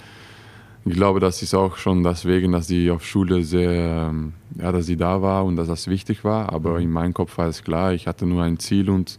ich 0.84 0.92
glaube, 0.92 1.18
das 1.18 1.40
ist 1.40 1.54
auch 1.54 1.78
schon 1.78 2.02
deswegen, 2.02 2.52
dass 2.52 2.66
sie 2.66 2.90
auf 2.90 3.06
Schule 3.06 3.42
sehr, 3.42 4.10
ähm, 4.10 4.34
ja, 4.58 4.70
dass 4.70 4.84
sie 4.84 4.98
da 4.98 5.22
war 5.22 5.46
und 5.46 5.56
dass 5.56 5.68
das 5.68 5.88
wichtig 5.88 6.24
war. 6.24 6.52
Aber 6.52 6.78
in 6.78 6.90
meinem 6.90 7.14
Kopf 7.14 7.38
war 7.38 7.48
es 7.48 7.64
klar, 7.64 7.94
ich 7.94 8.06
hatte 8.06 8.26
nur 8.26 8.42
ein 8.42 8.58
Ziel 8.58 8.90
und 8.90 9.18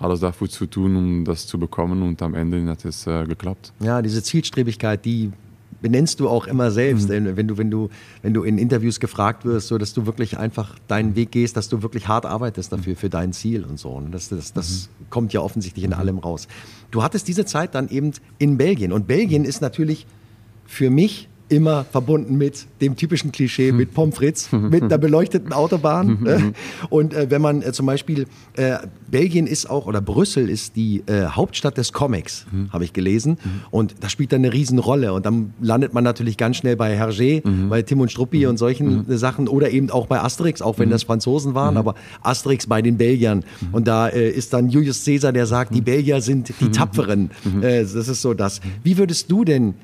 alles 0.00 0.20
dafür 0.20 0.48
zu 0.48 0.66
tun, 0.66 0.96
um 0.96 1.24
das 1.24 1.46
zu 1.46 1.58
bekommen 1.58 2.02
und 2.02 2.20
am 2.22 2.34
Ende 2.34 2.64
hat 2.66 2.84
es 2.84 3.06
äh, 3.06 3.24
geklappt. 3.24 3.72
Ja, 3.80 4.02
diese 4.02 4.22
Zielstrebigkeit, 4.22 5.04
die 5.04 5.30
benennst 5.82 6.20
du 6.20 6.28
auch 6.28 6.46
immer 6.46 6.70
selbst, 6.70 7.08
Denn 7.08 7.36
wenn 7.36 7.48
du, 7.48 7.56
wenn 7.56 7.70
du, 7.70 7.88
wenn 8.22 8.34
du 8.34 8.42
in 8.42 8.58
Interviews 8.58 9.00
gefragt 9.00 9.44
wirst, 9.44 9.68
so 9.68 9.78
dass 9.78 9.94
du 9.94 10.06
wirklich 10.06 10.38
einfach 10.38 10.78
deinen 10.88 11.16
Weg 11.16 11.30
gehst, 11.30 11.56
dass 11.56 11.68
du 11.68 11.82
wirklich 11.82 12.08
hart 12.08 12.26
arbeitest 12.26 12.72
dafür, 12.72 12.96
für 12.96 13.08
dein 13.08 13.32
Ziel 13.32 13.64
und 13.64 13.78
so. 13.78 13.90
Und 13.90 14.12
das, 14.12 14.28
das, 14.28 14.52
das 14.52 14.88
kommt 15.08 15.32
ja 15.32 15.40
offensichtlich 15.40 15.84
in 15.84 15.92
allem 15.92 16.18
raus. 16.18 16.48
Du 16.90 17.02
hattest 17.02 17.28
diese 17.28 17.44
Zeit 17.44 17.74
dann 17.74 17.88
eben 17.88 18.12
in 18.38 18.58
Belgien. 18.58 18.92
Und 18.92 19.06
Belgien 19.06 19.44
ist 19.44 19.62
natürlich 19.62 20.06
für 20.66 20.90
mich 20.90 21.29
immer 21.50 21.84
verbunden 21.84 22.38
mit 22.38 22.66
dem 22.80 22.96
typischen 22.96 23.32
Klischee, 23.32 23.72
mit 23.72 23.92
Pommes 23.92 24.16
frites, 24.16 24.50
mit 24.52 24.82
einer 24.82 24.98
beleuchteten 24.98 25.52
Autobahn. 25.52 26.18
ne? 26.22 26.52
Und 26.88 27.12
äh, 27.12 27.30
wenn 27.30 27.42
man 27.42 27.60
äh, 27.62 27.72
zum 27.72 27.86
Beispiel, 27.86 28.26
äh, 28.54 28.78
Belgien 29.10 29.46
ist 29.46 29.68
auch, 29.68 29.86
oder 29.86 30.00
Brüssel 30.00 30.48
ist 30.48 30.76
die 30.76 31.02
äh, 31.06 31.26
Hauptstadt 31.26 31.76
des 31.76 31.92
Comics, 31.92 32.46
habe 32.72 32.84
ich 32.84 32.92
gelesen. 32.92 33.38
Und 33.70 33.96
das 34.00 34.12
spielt 34.12 34.32
dann 34.32 34.44
eine 34.44 34.52
Riesenrolle. 34.52 35.12
Und 35.12 35.26
dann 35.26 35.52
landet 35.60 35.92
man 35.92 36.04
natürlich 36.04 36.36
ganz 36.36 36.56
schnell 36.56 36.76
bei 36.76 36.98
Hergé, 36.98 37.42
bei 37.68 37.82
Tim 37.82 38.00
und 38.00 38.10
Struppi 38.10 38.46
und 38.46 38.56
solchen 38.56 39.10
äh, 39.10 39.18
Sachen. 39.18 39.48
Oder 39.48 39.70
eben 39.70 39.90
auch 39.90 40.06
bei 40.06 40.20
Asterix, 40.20 40.62
auch 40.62 40.78
wenn 40.78 40.90
das 40.90 41.02
Franzosen 41.02 41.54
waren, 41.54 41.76
aber 41.76 41.94
Asterix 42.22 42.66
bei 42.66 42.80
den 42.82 42.96
Belgiern. 42.96 43.44
Und 43.72 43.88
da 43.88 44.08
äh, 44.08 44.30
ist 44.30 44.52
dann 44.52 44.68
Julius 44.68 45.04
Caesar, 45.04 45.32
der 45.32 45.46
sagt, 45.46 45.74
die 45.74 45.80
Belgier 45.80 46.20
sind 46.20 46.52
die 46.60 46.70
Tapferen. 46.70 47.30
Das 47.60 47.94
ist 47.94 48.22
so 48.22 48.34
das. 48.34 48.60
Wie 48.84 48.96
würdest 48.96 49.30
du 49.30 49.44
denn 49.44 49.74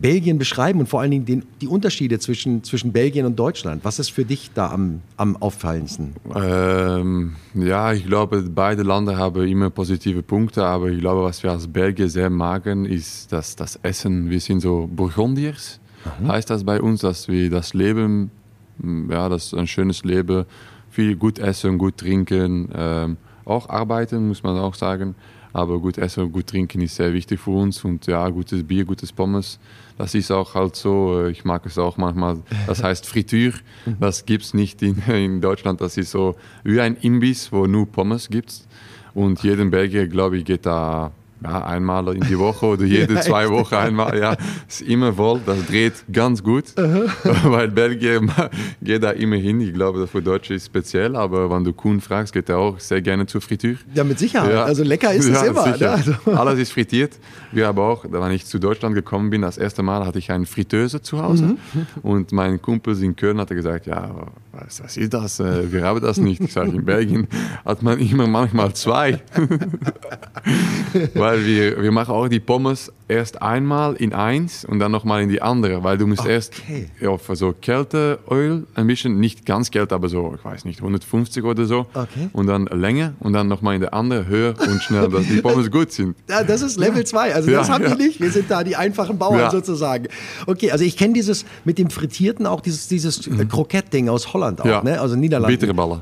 Belgien 0.00 0.38
beschreiben 0.38 0.80
und 0.80 0.88
vor 0.88 1.00
allen 1.00 1.10
Dingen 1.10 1.24
den, 1.24 1.42
die 1.60 1.68
Unterschiede 1.68 2.18
zwischen, 2.18 2.64
zwischen 2.64 2.92
Belgien 2.92 3.26
und 3.26 3.38
Deutschland? 3.38 3.84
Was 3.84 3.98
ist 3.98 4.10
für 4.10 4.24
dich 4.24 4.50
da 4.54 4.70
am, 4.70 5.02
am 5.16 5.36
auffallendsten? 5.36 6.14
Ähm, 6.34 7.36
ja, 7.54 7.92
ich 7.92 8.06
glaube, 8.06 8.42
beide 8.42 8.82
Länder 8.82 9.16
haben 9.16 9.46
immer 9.46 9.70
positive 9.70 10.22
Punkte, 10.22 10.64
aber 10.64 10.88
ich 10.88 11.00
glaube, 11.00 11.22
was 11.22 11.42
wir 11.42 11.50
als 11.50 11.66
Belgier 11.66 12.08
sehr 12.08 12.30
magen, 12.30 12.84
ist 12.84 13.32
dass 13.32 13.56
das 13.56 13.78
Essen. 13.82 14.30
Wir 14.30 14.40
sind 14.40 14.60
so 14.60 14.88
Burgundiers, 14.90 15.80
heißt 16.26 16.50
das 16.50 16.64
bei 16.64 16.80
uns, 16.80 17.00
dass 17.00 17.28
wir 17.28 17.50
das 17.50 17.74
Leben, 17.74 18.30
mm, 18.78 19.10
ja, 19.10 19.28
das 19.28 19.46
ist 19.46 19.54
ein 19.54 19.66
schönes 19.66 20.04
Leben, 20.04 20.44
viel 20.90 21.16
gut 21.16 21.38
essen, 21.38 21.78
gut 21.78 21.98
trinken, 21.98 22.68
ähm, 22.74 23.16
auch 23.44 23.68
arbeiten, 23.68 24.28
muss 24.28 24.42
man 24.42 24.58
auch 24.58 24.74
sagen. 24.74 25.14
Aber 25.52 25.78
gut 25.80 25.98
essen 25.98 26.24
und 26.24 26.32
gut 26.32 26.46
trinken 26.46 26.82
ist 26.82 26.96
sehr 26.96 27.12
wichtig 27.12 27.40
für 27.40 27.50
uns 27.50 27.84
und 27.84 28.06
ja, 28.06 28.28
gutes 28.28 28.62
Bier, 28.62 28.84
gutes 28.84 29.12
Pommes. 29.12 29.58
Das 29.98 30.14
ist 30.14 30.30
auch 30.30 30.54
halt 30.54 30.76
so, 30.76 31.22
äh, 31.22 31.30
ich 31.30 31.44
mag 31.44 31.66
es 31.66 31.76
auch 31.76 31.96
manchmal, 31.96 32.38
das 32.68 32.82
heißt 32.82 33.04
Fritür. 33.04 33.52
Das 33.98 34.24
gibt 34.24 34.44
es 34.44 34.54
nicht 34.54 34.80
in, 34.80 35.02
in 35.08 35.40
Deutschland. 35.40 35.80
Das 35.80 35.96
ist 35.96 36.12
so 36.12 36.36
wie 36.62 36.80
ein 36.80 36.96
Imbiss, 36.96 37.52
wo 37.52 37.66
nur 37.66 37.86
Pommes 37.90 38.28
gibt. 38.28 38.66
Und 39.12 39.42
jeden 39.42 39.70
Belgier, 39.70 40.06
glaube 40.06 40.38
ich, 40.38 40.44
geht 40.44 40.64
da 40.64 41.10
ja, 41.42 41.64
einmal 41.64 42.14
in 42.14 42.22
die 42.22 42.38
Woche 42.38 42.66
oder 42.66 42.84
jede 42.98 43.14
Ja, 43.14 43.20
zwei? 43.20 43.48
Wochen 43.48 43.74
einmal. 43.74 44.18
Ja, 44.18 44.36
ist 44.68 44.82
immer 44.82 45.12
voll. 45.12 45.40
Das 45.46 45.64
dreht 45.66 45.94
ganz 46.12 46.42
gut, 46.42 46.64
weil 47.44 47.68
Belgien 47.68 48.30
geht 48.82 49.02
da 49.02 49.10
immer 49.10 49.36
hin. 49.36 49.60
Ich 49.60 49.72
glaube, 49.72 50.06
für 50.06 50.22
Deutsche 50.22 50.54
ist 50.54 50.66
speziell, 50.66 51.16
aber 51.16 51.50
wenn 51.50 51.64
du 51.64 51.72
Kuhn 51.72 52.00
fragst, 52.00 52.32
geht 52.32 52.48
er 52.48 52.58
auch 52.58 52.78
sehr 52.78 53.00
gerne 53.02 53.26
zur 53.26 53.40
Fritür. 53.40 53.76
Ja, 53.94 54.04
mit 54.04 54.18
Sicherheit. 54.18 54.52
Ja. 54.52 54.64
Also 54.64 54.82
lecker 54.82 55.12
ist 55.12 55.28
es 55.28 55.42
immer. 55.42 55.76
Ne? 55.76 55.90
Also, 55.90 56.12
Alles 56.26 56.58
ist 56.58 56.72
frittiert. 56.72 57.12
Wir 57.52 57.66
haben 57.66 57.78
auch, 57.78 58.04
wenn 58.08 58.32
ich 58.32 58.46
zu 58.46 58.58
Deutschland 58.58 58.94
gekommen 58.94 59.30
bin, 59.30 59.42
das 59.42 59.58
erste 59.58 59.82
Mal 59.82 60.04
hatte 60.04 60.18
ich 60.18 60.30
eine 60.30 60.46
Fritteuse 60.46 61.00
zu 61.00 61.22
Hause. 61.22 61.44
Mhm. 61.44 61.86
Und 62.02 62.32
mein 62.32 62.60
Kumpel 62.60 63.00
in 63.02 63.16
Köln 63.16 63.38
hatte 63.38 63.54
gesagt, 63.54 63.86
ja, 63.86 64.26
was, 64.64 64.82
was 64.82 64.96
ist 64.96 65.12
das? 65.14 65.40
Äh, 65.40 65.70
Wir 65.72 65.82
haben 65.84 66.00
das 66.00 66.18
nicht. 66.18 66.40
Ich 66.40 66.52
sage, 66.52 66.70
in 66.70 66.84
Belgien 66.84 67.28
hat 67.64 67.82
man 67.82 67.98
immer 67.98 68.26
manchmal 68.26 68.72
zwei. 68.74 69.20
weil 71.14 71.44
wir, 71.44 71.82
wir 71.82 71.92
machen 71.92 72.12
auch 72.14 72.28
die 72.28 72.40
Pommes 72.40 72.92
erst 73.08 73.40
einmal 73.42 73.94
in 73.96 74.12
eins 74.12 74.64
und 74.64 74.78
dann 74.78 74.92
nochmal 74.92 75.22
in 75.22 75.28
die 75.28 75.40
andere, 75.42 75.82
weil 75.82 75.98
du 75.98 76.06
musst 76.06 76.26
erst 76.26 76.54
Okay. 76.58 76.88
auf 77.06 77.28
so 77.34 77.52
Kälteöl 77.58 78.66
ein 78.74 78.86
bisschen, 78.86 79.18
nicht 79.20 79.46
ganz 79.46 79.70
kalt, 79.70 79.92
aber 79.92 80.08
so, 80.08 80.34
ich 80.38 80.44
weiß 80.44 80.64
nicht, 80.64 80.80
150 80.80 81.44
oder 81.44 81.64
so. 81.64 81.86
Okay. 81.94 82.28
Und 82.32 82.46
dann 82.46 82.66
länger 82.66 83.14
und 83.20 83.32
dann 83.32 83.48
nochmal 83.48 83.74
in 83.74 83.80
der 83.80 83.94
andere 83.94 84.26
höher 84.26 84.54
und 84.58 84.82
schnell, 84.82 85.08
dass 85.08 85.26
die 85.26 85.40
Pommes 85.40 85.70
gut 85.70 85.92
sind. 85.92 86.16
ja, 86.28 86.42
das 86.44 86.62
ist 86.62 86.78
Level 86.78 87.04
2. 87.04 87.34
Also 87.34 87.50
Ja, 87.50 87.58
das 87.58 87.70
haben 87.70 87.84
ja. 87.84 87.90
wir 87.90 87.96
nicht. 87.96 88.20
Wir 88.20 88.30
sind 88.30 88.50
da 88.50 88.64
die 88.64 88.76
einfachen 88.76 89.18
Bauern 89.18 89.38
Ja. 89.38 89.50
sozusagen. 89.50 90.06
Okay, 90.46 90.70
also 90.70 90.84
ich 90.84 90.96
kenne 90.96 91.14
dieses 91.14 91.44
mit 91.64 91.78
dem 91.78 91.90
Frittierten 91.90 92.46
auch, 92.46 92.60
dieses, 92.60 92.88
dieses 92.88 93.26
äh, 93.26 93.44
Krokettding 93.46 94.08
aus 94.08 94.32
Holland 94.32 94.47
auch, 94.56 94.64
Mhm. 94.64 94.70
Ja. 94.70 94.82
ne? 94.82 95.00
also 95.00 95.16
Niederlande. 95.16 95.56
Bittere 95.56 95.74
Ballen. 95.74 96.00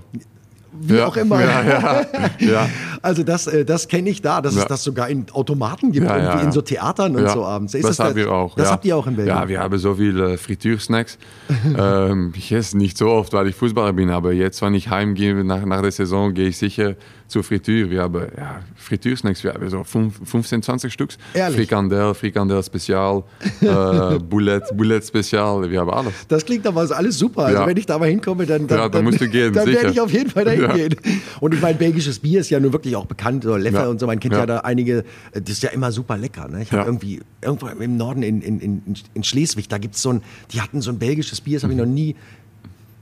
Wie 0.78 0.96
Ja. 0.96 1.06
auch 1.06 1.16
immer. 1.16 1.40
Ja, 1.40 2.02
ja. 2.38 2.68
Also 3.00 3.22
das, 3.22 3.46
äh, 3.46 3.64
das 3.64 3.88
kenne 3.88 4.10
ich 4.10 4.20
da, 4.20 4.42
dass 4.42 4.56
es 4.56 4.66
das 4.66 4.82
sogar 4.84 5.08
in 5.08 5.24
Automaten 5.32 5.90
gibt, 5.90 6.06
irgendwie 6.06 6.44
in 6.44 6.52
so 6.52 6.60
Theatern 6.60 7.16
und 7.16 7.30
so 7.30 7.44
abends. 7.46 7.72
Ist 7.72 7.84
das, 7.88 7.96
das 7.96 8.06
haben 8.08 8.16
wir 8.16 8.30
auch. 8.30 8.54
Das 8.56 8.70
habt 8.70 8.84
ihr 8.84 8.94
auch 8.96 9.06
in 9.06 9.16
Belgien? 9.16 9.34
Ja, 9.34 9.48
wir 9.48 9.60
haben 9.60 9.78
so 9.78 9.94
viele 9.94 10.36
Fritürsnacks. 10.36 11.16
ähm, 11.78 12.32
ich 12.36 12.52
esse 12.52 12.76
nicht 12.76 12.98
so 12.98 13.08
oft, 13.08 13.32
weil 13.32 13.46
ich 13.48 13.54
Fußballer 13.54 13.94
bin, 13.94 14.10
aber 14.10 14.32
jetzt, 14.34 14.60
wenn 14.60 14.74
ich 14.74 14.90
heimgehe 14.90 15.42
nach, 15.44 15.64
nach 15.64 15.80
der 15.80 15.92
Saison, 15.92 16.34
gehe 16.34 16.48
ich 16.48 16.58
sicher 16.58 16.94
zur 17.28 17.42
Fritür. 17.42 17.90
Wir 17.90 18.02
haben 18.02 18.26
ja, 18.36 18.60
Fritürsnacks, 18.76 19.42
wir 19.42 19.52
haben 19.54 19.68
so 19.68 19.82
fünf- 19.84 20.20
15, 20.24 20.62
20 20.62 20.92
Stück. 20.92 21.10
Ehrlich? 21.34 21.56
Frikandel, 21.58 22.14
Frikandel 22.14 22.62
Spezial, 22.62 23.24
äh, 23.60 24.18
Bullet, 24.30 24.60
Bullet 24.74 25.00
Spezial, 25.02 25.68
wir 25.70 25.80
haben 25.80 25.90
alles. 25.90 26.12
Das 26.28 26.44
klingt 26.44 26.66
aber 26.66 26.88
alles 26.96 27.18
super. 27.18 27.46
Also 27.46 27.58
Ja. 27.60 27.66
wenn 27.66 27.76
ich 27.76 27.86
da 27.86 27.98
mal 27.98 28.08
hinkomme, 28.08 28.46
dann, 28.46 28.66
dann, 28.66 28.78
Ja, 28.78 28.88
dann 28.88 29.04
musst 29.04 29.20
du 29.20 29.28
gehen, 29.28 29.52
dann 29.52 29.66
werde 29.66 29.90
ich 29.90 30.00
auf 30.00 30.12
jeden 30.12 30.30
Fall 30.30 30.44
dahin 30.44 30.68
gehen. 30.74 30.94
Und 31.40 31.54
ich 31.54 31.60
meine, 31.60 31.76
belgisches 31.78 32.18
Bier 32.18 32.40
ist 32.40 32.50
ja 32.50 32.60
nun 32.60 32.72
wirklich 32.72 32.94
auch 32.96 33.06
bekannt, 33.06 33.44
so 33.44 33.56
Leffe 33.56 33.88
und 33.88 33.98
so. 34.00 34.06
Man 34.06 34.20
kennt 34.20 34.34
ja. 34.34 34.46
Da 34.46 34.58
einige, 34.58 34.98
äh, 35.32 35.40
das 35.40 35.50
ist 35.50 35.62
ja 35.62 35.70
immer 35.70 35.90
super 35.92 36.16
lecker. 36.16 36.48
Ne? 36.48 36.62
Ich 36.62 36.72
habe 36.72 36.84
irgendwie, 36.86 37.20
irgendwo 37.42 37.66
im 37.66 37.96
Norden 37.96 38.22
in, 38.22 38.40
in, 38.42 38.60
in, 38.60 38.82
in 39.14 39.24
Schleswig, 39.24 39.68
da 39.68 39.78
gibt 39.78 39.96
es 39.96 40.02
so 40.02 40.10
ein, 40.10 40.22
die 40.52 40.60
hatten 40.60 40.80
so 40.80 40.90
ein 40.90 40.98
belgisches 40.98 41.40
Bier, 41.40 41.56
das 41.56 41.64
habe 41.64 41.72
ich 41.72 41.78
noch 41.78 41.86
nie. 41.86 42.14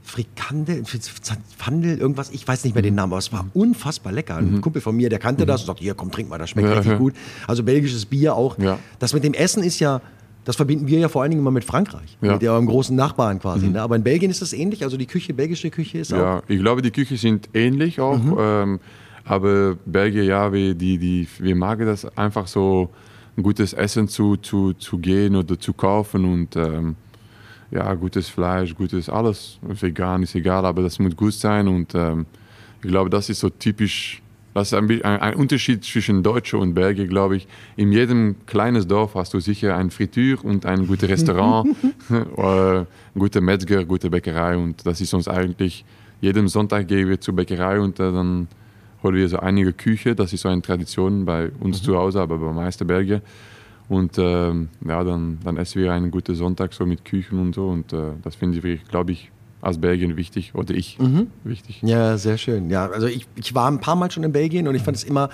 Frikandel, 0.05 0.83
Pfandel, 1.57 1.97
irgendwas, 1.97 2.29
ich 2.29 2.47
weiß 2.47 2.63
nicht 2.63 2.75
mehr 2.75 2.83
den 2.83 2.93
Namen, 2.95 3.11
aber 3.11 3.17
es 3.19 3.33
war 3.33 3.47
unfassbar 3.55 4.13
lecker. 4.13 4.37
Ein 4.37 4.61
Kumpel 4.61 4.81
von 4.81 4.95
mir, 4.95 5.09
der 5.09 5.17
kannte 5.19 5.45
das 5.47 5.61
und 5.61 5.67
sagte, 5.67 5.83
hier 5.83 5.95
komm, 5.95 6.11
trink 6.11 6.29
mal, 6.29 6.37
das 6.37 6.51
schmeckt 6.51 6.67
Mhm. 6.67 6.71
Ja, 6.71 6.77
richtig 6.77 6.91
ja. 6.93 6.97
gut. 6.99 7.13
Also 7.47 7.63
belgisches 7.63 8.05
Bier 8.05 8.35
auch. 8.35 8.57
Ja. 8.59 8.77
Das 8.99 9.13
mit 9.13 9.23
dem 9.23 9.33
Essen 9.33 9.63
ist 9.63 9.79
ja, 9.79 10.01
das 10.45 10.55
verbinden 10.55 10.85
wir 10.87 10.99
ja 10.99 11.09
vor 11.09 11.23
allen 11.23 11.31
Dingen 11.31 11.41
immer 11.41 11.49
mit 11.51 11.65
Frankreich, 11.65 12.17
Ja. 12.21 12.27
Mhm. 12.29 12.33
mit 12.35 12.43
eurem 12.47 12.65
großen 12.67 12.95
Nachbarn 12.95 13.39
quasi. 13.39 13.67
Ne? 13.67 13.81
Aber 13.81 13.95
in 13.95 14.03
Belgien 14.03 14.29
ist 14.29 14.41
das 14.43 14.53
ähnlich, 14.53 14.83
also 14.83 14.95
die 14.95 15.07
Küche, 15.07 15.33
belgische 15.33 15.71
Küche 15.71 15.97
ist 15.97 16.13
auch. 16.13 16.17
Ja, 16.17 16.43
ich 16.47 16.59
glaube, 16.59 16.83
die 16.83 16.91
Küche 16.91 17.17
sind 17.17 17.49
ähnlich 17.55 17.99
auch. 17.99 18.17
Mhm. 18.17 18.35
Ähm, 18.39 18.79
aber 19.23 19.75
Belgier, 19.87 20.23
ja, 20.23 20.53
wir, 20.53 20.75
die, 20.75 20.99
die, 20.99 21.27
wir 21.39 21.55
magen 21.55 21.87
das 21.87 22.05
einfach 22.15 22.45
so, 22.45 22.89
ein 23.37 23.43
gutes 23.43 23.73
Essen 23.73 24.07
zu, 24.07 24.37
zu, 24.37 24.71
zu 24.73 24.97
gehen 24.97 25.35
oder 25.35 25.59
zu 25.59 25.73
kaufen 25.73 26.23
und 26.23 26.55
ähm, 26.55 26.95
ja, 27.75 27.93
gutes 27.93 28.29
Fleisch, 28.29 28.73
gutes 28.73 29.09
alles. 29.09 29.59
Vegan 29.61 30.23
ist 30.23 30.33
egal, 30.35 30.65
aber 30.65 30.81
das 30.81 30.97
muss 30.97 31.15
gut 31.15 31.33
sein 31.33 31.67
und 31.67 31.93
ähm, 31.93 32.25
ich 32.81 32.89
glaube, 32.89 33.09
das 33.09 33.29
ist 33.29 33.41
so 33.41 33.49
typisch. 33.49 34.21
Das 34.53 34.71
ist 34.71 34.73
ein, 34.73 35.03
ein, 35.03 35.35
Unterschied 35.35 35.83
zwischen 35.83 36.23
Deutsche 36.23 36.57
und 36.57 36.73
Belgier, 36.73 37.07
glaube 37.07 37.35
ich. 37.35 37.45
In 37.75 37.91
jedem 37.91 38.37
kleines 38.45 38.87
Dorf 38.87 39.15
hast 39.15 39.33
du 39.33 39.41
sicher 39.41 39.75
ein 39.75 39.91
Fritür 39.91 40.37
und 40.45 40.65
ein 40.65 40.87
gutes 40.87 41.09
Restaurant, 41.09 41.75
äh, 42.09 42.77
ein 42.77 42.87
guter 43.13 43.41
Metzger, 43.41 43.83
gute 43.83 44.09
Bäckerei 44.09 44.55
und 44.55 44.85
das 44.85 45.01
ist 45.01 45.13
uns 45.13 45.27
eigentlich, 45.27 45.83
jeden 46.21 46.47
Sonntag 46.47 46.87
gehen 46.87 47.09
wir 47.09 47.19
zur 47.19 47.35
Bäckerei 47.35 47.81
und 47.81 47.99
äh, 47.99 48.13
dann 48.13 48.47
holen 49.03 49.15
wir 49.15 49.27
so 49.27 49.39
einige 49.39 49.73
Küche, 49.73 50.15
das 50.15 50.31
ist 50.31 50.41
so 50.41 50.49
eine 50.49 50.61
Tradition 50.61 51.25
bei 51.25 51.51
uns 51.59 51.83
zu 51.83 51.97
Hause, 51.97 52.21
aber 52.21 52.37
bei 52.37 52.53
meisten 52.53 52.87
Belgier. 52.87 53.21
Und 53.87 54.17
ähm, 54.17 54.69
ja, 54.87 55.03
dann, 55.03 55.37
dann 55.43 55.57
essen 55.57 55.81
wir 55.83 55.93
einen 55.93 56.09
guten 56.11 56.33
Sonntag 56.35 56.73
so 56.73 56.85
mit 56.85 57.05
Küchen 57.05 57.39
und 57.39 57.53
so 57.55 57.67
und 57.69 57.93
äh, 57.93 58.13
das 58.23 58.35
finde 58.35 58.57
ich, 58.67 58.85
glaube 58.87 59.11
ich, 59.11 59.31
als 59.61 59.79
Belgien 59.79 60.15
wichtig 60.17 60.53
oder 60.55 60.73
ich 60.73 60.97
wichtig. 61.43 61.81
Ja, 61.83 62.17
sehr 62.17 62.37
schön. 62.37 62.69
Ja, 62.69 62.87
also 62.89 63.07
ich, 63.07 63.27
ich 63.35 63.53
war 63.55 63.69
ein 63.69 63.79
paar 63.79 63.95
Mal 63.95 64.11
schon 64.11 64.23
in 64.23 64.31
Belgien 64.31 64.67
und 64.67 64.75
ich 64.75 64.81
fand 64.83 64.97
es 64.97 65.03
immer, 65.03 65.29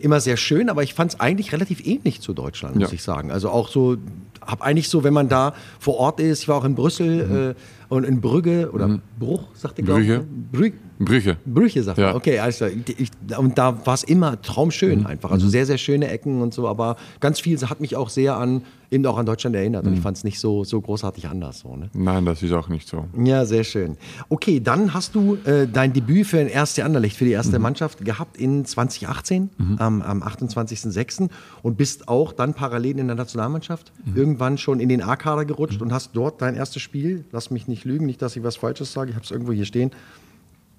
immer 0.00 0.18
sehr 0.20 0.36
schön, 0.36 0.68
aber 0.70 0.82
ich 0.82 0.92
fand 0.94 1.14
es 1.14 1.20
eigentlich 1.20 1.52
relativ 1.52 1.84
ähnlich 1.86 2.20
zu 2.20 2.32
Deutschland, 2.32 2.76
muss 2.76 2.90
Ja. 2.90 2.94
ich 2.94 3.02
sagen. 3.02 3.30
Also 3.30 3.48
auch 3.48 3.68
so, 3.68 3.96
habe 4.44 4.64
eigentlich 4.64 4.88
so, 4.88 5.04
wenn 5.04 5.14
man 5.14 5.28
da 5.28 5.54
vor 5.78 5.96
Ort 5.98 6.18
ist, 6.20 6.42
ich 6.42 6.48
war 6.48 6.56
auch 6.56 6.64
in 6.64 6.74
Brüssel 6.74 7.54
äh, 7.56 7.94
und 7.94 8.04
in 8.04 8.20
Brügge 8.20 8.70
oder 8.72 9.00
Bruch, 9.20 9.44
sagt 9.54 9.78
ihr, 9.78 9.84
glaub 9.84 10.00
ich, 10.00 10.08
Brügge. 10.52 10.76
ne? 10.76 10.82
Brü 10.98 11.04
Brüche. 11.16 11.36
Brüche, 11.44 11.82
sagt 11.82 11.98
Ja. 11.98 12.08
man. 12.08 12.16
Okay, 12.16 12.38
alles 12.38 12.56
klar. 12.58 12.70
Ich, 12.98 13.10
und 13.38 13.58
da 13.58 13.86
war 13.86 13.94
es 13.94 14.02
immer 14.04 14.40
traumschön 14.42 15.06
einfach. 15.06 15.30
Also 15.30 15.48
sehr, 15.48 15.66
sehr 15.66 15.78
schöne 15.78 16.08
Ecken 16.08 16.40
und 16.42 16.54
so, 16.54 16.68
aber 16.68 16.96
ganz 17.20 17.40
viel 17.40 17.58
hat 17.60 17.80
mich 17.80 17.96
auch 17.96 18.08
sehr 18.08 18.36
an, 18.36 18.62
eben 18.90 19.04
auch 19.06 19.18
an 19.18 19.26
Deutschland 19.26 19.56
erinnert. 19.56 19.86
Und 19.86 19.94
ich 19.94 20.00
fand 20.00 20.16
es 20.16 20.24
nicht 20.24 20.38
so, 20.38 20.64
so 20.64 20.80
großartig 20.80 21.28
anders. 21.28 21.60
So, 21.60 21.76
ne? 21.76 21.90
Nein, 21.92 22.24
das 22.24 22.42
ist 22.42 22.52
auch 22.52 22.68
nicht 22.68 22.88
so. 22.88 23.04
Ja, 23.22 23.44
sehr 23.44 23.64
schön. 23.64 23.96
Okay, 24.28 24.60
dann 24.60 24.94
hast 24.94 25.14
du 25.14 25.36
äh, 25.44 25.66
dein 25.66 25.92
Debüt 25.92 26.26
für 26.26 26.38
ein 26.38 26.48
erste 26.48 26.84
Anderlecht, 26.84 27.16
für 27.16 27.24
die 27.24 27.32
erste 27.32 27.58
Mannschaft 27.58 28.04
gehabt 28.04 28.36
in 28.36 28.64
2018, 28.64 29.50
am, 29.78 30.02
am 30.02 30.22
28.06. 30.22 31.28
und 31.62 31.76
bist 31.76 32.08
auch 32.08 32.32
dann 32.32 32.54
parallel 32.54 32.98
in 32.98 33.06
der 33.08 33.16
Nationalmannschaft 33.16 33.92
irgendwann 34.14 34.58
schon 34.58 34.80
in 34.80 34.88
den 34.88 35.02
A-Kader 35.02 35.44
gerutscht 35.44 35.82
und 35.82 35.92
hast 35.92 36.10
dort 36.14 36.40
dein 36.42 36.54
erstes 36.54 36.82
Spiel, 36.82 37.24
lass 37.32 37.50
mich 37.50 37.68
nicht 37.68 37.84
lügen, 37.84 38.06
nicht, 38.06 38.22
dass 38.22 38.36
ich 38.36 38.42
was 38.42 38.56
Falsches 38.56 38.92
sage, 38.92 39.10
ich 39.10 39.16
habe 39.16 39.24
es 39.24 39.30
irgendwo 39.30 39.52
hier 39.52 39.64
stehen. 39.66 39.90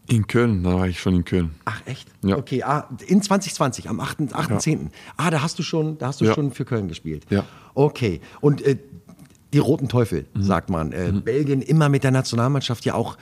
In 0.09 0.25
Köln, 0.27 0.63
da 0.63 0.73
war 0.75 0.87
ich 0.87 0.99
schon 0.99 1.15
in 1.15 1.25
Köln. 1.25 1.51
Ach 1.65 1.81
echt? 1.85 2.07
Ja. 2.23 2.37
Okay, 2.37 2.63
ah, 2.63 2.87
in 3.05 3.21
2020, 3.21 3.89
am 3.89 3.99
8. 3.99 4.19
8.10. 4.33 4.87
Ah, 5.17 5.29
da 5.29 5.41
hast 5.41 5.59
du 5.59 5.63
schon, 5.63 5.97
da 5.97 6.07
hast 6.07 6.21
du 6.21 6.25
Ja. 6.25 6.33
schon 6.33 6.51
für 6.51 6.63
Köln 6.65 6.87
gespielt. 6.87 7.25
Ja. 7.29 7.43
Okay. 7.73 8.21
Und 8.39 8.61
äh, 8.61 8.77
die 9.53 9.59
Roten 9.59 9.89
Teufel, 9.89 10.25
sagt 10.37 10.69
man. 10.69 10.91
Äh, 10.93 11.11
Belgien 11.23 11.61
immer 11.61 11.89
mit 11.89 12.03
der 12.03 12.11
Nationalmannschaft 12.11 12.85
ja 12.85 12.93
auch 12.93 13.17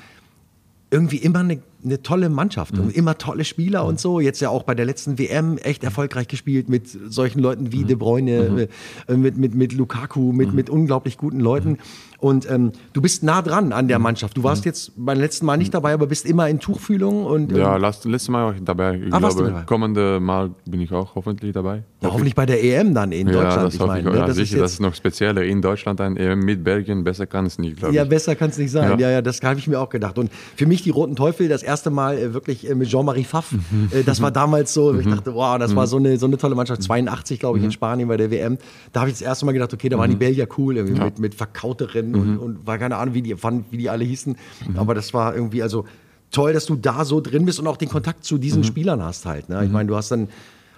irgendwie 0.92 1.18
immer 1.18 1.40
eine, 1.40 1.62
eine 1.86 2.02
tolle 2.02 2.30
Mannschaft 2.30 2.78
und 2.78 2.94
immer 2.96 3.18
tolle 3.18 3.46
Spieler 3.46 3.86
und 3.86 4.00
so. 4.00 4.20
Jetzt 4.20 4.40
ja 4.42 4.50
auch 4.50 4.64
bei 4.64 4.76
der 4.76 4.86
letzten 4.86 5.18
WM 5.20 5.58
echt 5.58 5.84
erfolgreich 5.84 6.28
gespielt 6.28 6.68
mit 6.70 6.88
solchen 6.88 7.40
Leuten 7.40 7.72
wie 7.72 7.84
De 7.86 7.96
Bruyne, 7.96 8.68
äh, 9.08 9.16
mit, 9.16 9.38
mit, 9.38 9.56
mit 9.56 9.74
Lukaku, 9.74 10.32
mit, 10.34 10.54
mit 10.54 10.70
unglaublich 10.70 11.18
guten 11.18 11.40
Leuten. 11.40 11.78
Und 12.18 12.50
ähm, 12.50 12.72
du 12.94 13.02
bist 13.02 13.24
nah 13.24 13.42
dran 13.42 13.72
an 13.72 13.88
der 13.88 14.00
Mannschaft. 14.00 14.36
Du 14.38 14.42
warst 14.44 14.66
jetzt 14.66 14.94
beim 14.96 15.20
letzten 15.20 15.46
Mal 15.46 15.58
nicht 15.58 15.74
dabei, 15.74 15.94
aber 15.94 16.08
bist 16.08 16.26
immer 16.26 16.50
in 16.50 16.60
Tuchfühlung 16.60 17.26
und 17.26 17.52
ähm, 17.52 17.58
Ja, 17.58 17.78
last, 17.78 18.06
letztes 18.06 18.30
Mal 18.30 18.46
war 18.46 18.56
ich 18.56 18.64
dabei. 18.64 18.96
Ich 19.06 19.14
Ah, 19.14 19.20
glaube, 19.20 19.44
dabei? 19.44 19.62
kommende 19.64 20.20
Mal 20.20 20.52
bin 20.66 20.82
ich 20.82 20.92
auch 20.92 21.14
hoffentlich 21.14 21.54
dabei. 21.54 21.84
Ja, 22.02 22.12
hoffentlich 22.12 22.34
bei 22.34 22.46
der 22.48 22.64
EM 22.64 22.94
dann 22.96 23.12
in 23.12 23.28
Ja, 23.28 23.34
Deutschland. 23.34 23.66
das 23.68 23.74
ich 23.76 23.80
meine, 23.82 24.00
ich. 24.00 24.06
ne? 24.06 24.20
Ja, 24.20 24.26
das 24.26 24.38
ist 24.38 24.50
sicher, 24.50 24.62
das 24.62 24.72
jetzt, 24.72 24.74
ist 24.76 24.80
noch 24.80 24.96
spezieller. 24.96 25.44
In 25.44 25.62
Deutschland 25.62 26.02
ein 26.02 26.18
EM 26.18 26.40
mit 26.40 26.64
Belgien, 26.64 27.04
besser 27.04 27.28
kann 27.28 27.46
es 27.46 27.60
nicht, 27.60 27.78
glaube 27.78 27.92
ich. 27.94 27.98
ja, 27.98 28.06
besser 28.06 28.36
kann 28.36 28.50
es 28.50 28.58
nicht 28.58 28.72
sein. 28.72 28.92
Ja. 28.92 28.98
Ja. 28.98 29.12
ja, 29.12 29.22
das 29.22 29.42
habe 29.44 29.60
ich 29.60 29.68
mir 29.68 29.80
auch 29.80 29.90
gedacht. 29.90 30.18
Und 30.18 30.32
für 30.56 30.66
mich 30.66 30.82
die 30.84 30.92
Roten 30.92 31.16
Teufel, 31.16 31.48
das 31.48 31.62
erste 31.64 31.75
Mal 31.84 32.18
äh, 32.18 32.34
wirklich 32.34 32.70
äh, 32.70 32.76
mit 32.76 32.88
Jean-Marie 32.90 33.24
Pfaff. 33.26 33.52
Mhm. 33.52 33.90
äh, 33.92 34.04
das 34.04 34.22
war 34.22 34.32
damals 34.32 34.74
so, 34.74 34.94
ich 34.98 35.06
dachte, 35.08 35.34
wow, 35.34 35.58
das 35.60 35.76
war 35.76 35.88
so 35.88 35.98
eine, 35.98 36.18
so 36.18 36.26
eine 36.26 36.38
tolle 36.38 36.56
Mannschaft. 36.56 36.82
82, 36.84 37.40
glaube 37.40 37.58
ich, 37.58 37.62
Mhm. 37.62 37.66
in 37.66 37.72
Spanien 37.72 38.08
bei 38.08 38.18
der 38.18 38.32
WM. 38.32 38.58
Da 38.94 39.02
habe 39.02 39.10
ich 39.10 39.16
das 39.16 39.22
erste 39.22 39.46
Mal 39.46 39.52
gedacht, 39.52 39.74
okay, 39.74 39.90
da 39.90 39.98
waren 39.98 40.10
die 40.10 40.16
Belgier 40.16 40.48
cool, 40.58 40.78
irgendwie 40.78 41.02
mit, 41.02 41.20
mit 41.20 41.36
Verkauterinnen 41.36 42.12
Mhm. 42.12 42.20
und, 42.20 42.38
und 42.38 42.68
war 42.68 42.78
keine 42.78 42.98
Ahnung, 42.98 43.14
wie 43.14 43.22
die, 43.22 43.42
wann, 43.44 43.66
wie 43.72 43.78
die 43.78 43.90
alle 43.90 44.04
hießen. 44.06 44.36
Aber 44.76 44.94
das 44.96 45.14
war 45.14 45.36
irgendwie, 45.36 45.62
also 45.64 45.86
toll, 46.32 46.54
dass 46.54 46.66
du 46.66 46.76
da 46.76 47.06
so 47.06 47.22
drin 47.22 47.46
bist 47.46 47.60
und 47.60 47.68
auch 47.68 47.78
den 47.78 47.90
Kontakt 47.90 48.24
zu 48.26 48.36
Mhm. 48.36 48.42
diesen 48.42 48.64
Spielern 48.64 49.02
hast 49.04 49.26
halt. 49.26 49.50
Ne? 49.50 49.64
Ich 49.66 49.72
meine, 49.72 49.88
du 49.88 49.96
hast 49.96 50.12
dann, 50.12 50.28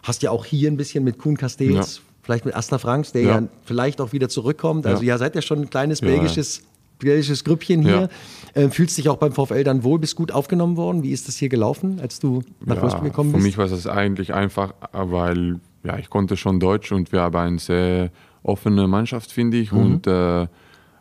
hast 0.04 0.22
ja 0.24 0.32
auch 0.32 0.46
hier 0.46 0.70
ein 0.70 0.78
bisschen 0.78 1.04
mit 1.04 1.18
Kuhn 1.18 1.36
Castells, 1.38 1.96
Ja. 1.98 2.02
vielleicht 2.22 2.46
mit 2.46 2.56
Asta 2.56 2.78
Franks, 2.78 3.12
der 3.12 3.22
ja. 3.24 3.40
Ja. 3.40 3.48
vielleicht 3.66 4.00
auch 4.02 4.12
wieder 4.14 4.30
zurückkommt. 4.30 4.86
Also 4.86 5.02
Ja. 5.04 5.10
ja, 5.14 5.18
seid 5.18 5.36
ja 5.36 5.42
schon 5.42 5.60
ein 5.62 5.70
kleines 5.70 6.02
Ja, 6.02 6.08
belgisches, 6.08 6.62
belgisches 7.00 7.44
Grüppchen 7.44 7.82
hier. 7.84 8.10
Ja. 8.56 8.62
Äh, 8.64 8.70
fühlst 8.70 8.98
dich 8.98 9.10
auch 9.10 9.18
beim 9.18 9.32
VfL 9.32 9.64
dann 9.64 9.84
wohl, 9.84 10.00
bist 10.00 10.16
gut 10.16 10.32
aufgenommen 10.32 10.78
worden. 10.78 11.04
Wie 11.04 11.12
ist 11.12 11.28
das 11.28 11.36
hier 11.38 11.50
gelaufen, 11.50 12.00
als 12.02 12.20
du 12.20 12.42
nach 12.66 12.82
Wolfsburg 12.82 13.04
gekommen 13.06 13.30
Für 13.32 13.38
bist? 13.38 13.46
mich 13.48 13.58
war 13.58 13.66
es 13.66 13.86
eigentlich 13.88 14.34
einfach, 14.34 14.74
weil 14.92 15.60
ja, 15.84 15.98
ich 15.98 16.10
konnte 16.10 16.38
schon 16.38 16.60
Deutsch 16.60 16.92
und 16.92 17.12
wir 17.12 17.22
haben 17.22 17.36
eine 17.36 17.60
sehr 17.60 18.10
offene 18.44 18.88
Mannschaft, 18.88 19.32
finde 19.32 19.58
ich, 19.58 19.72
Mhm. 19.72 19.78
und 19.80 20.08
äh, 20.08 20.48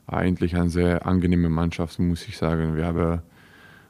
eigentlich 0.07 0.55
eine 0.57 0.71
sehr 0.71 1.07
angenehme 1.07 1.49
Mannschaft, 1.49 1.99
muss 1.99 2.27
ich 2.29 2.37
sagen. 2.37 2.77
Wir 2.77 2.87
haben 2.87 3.21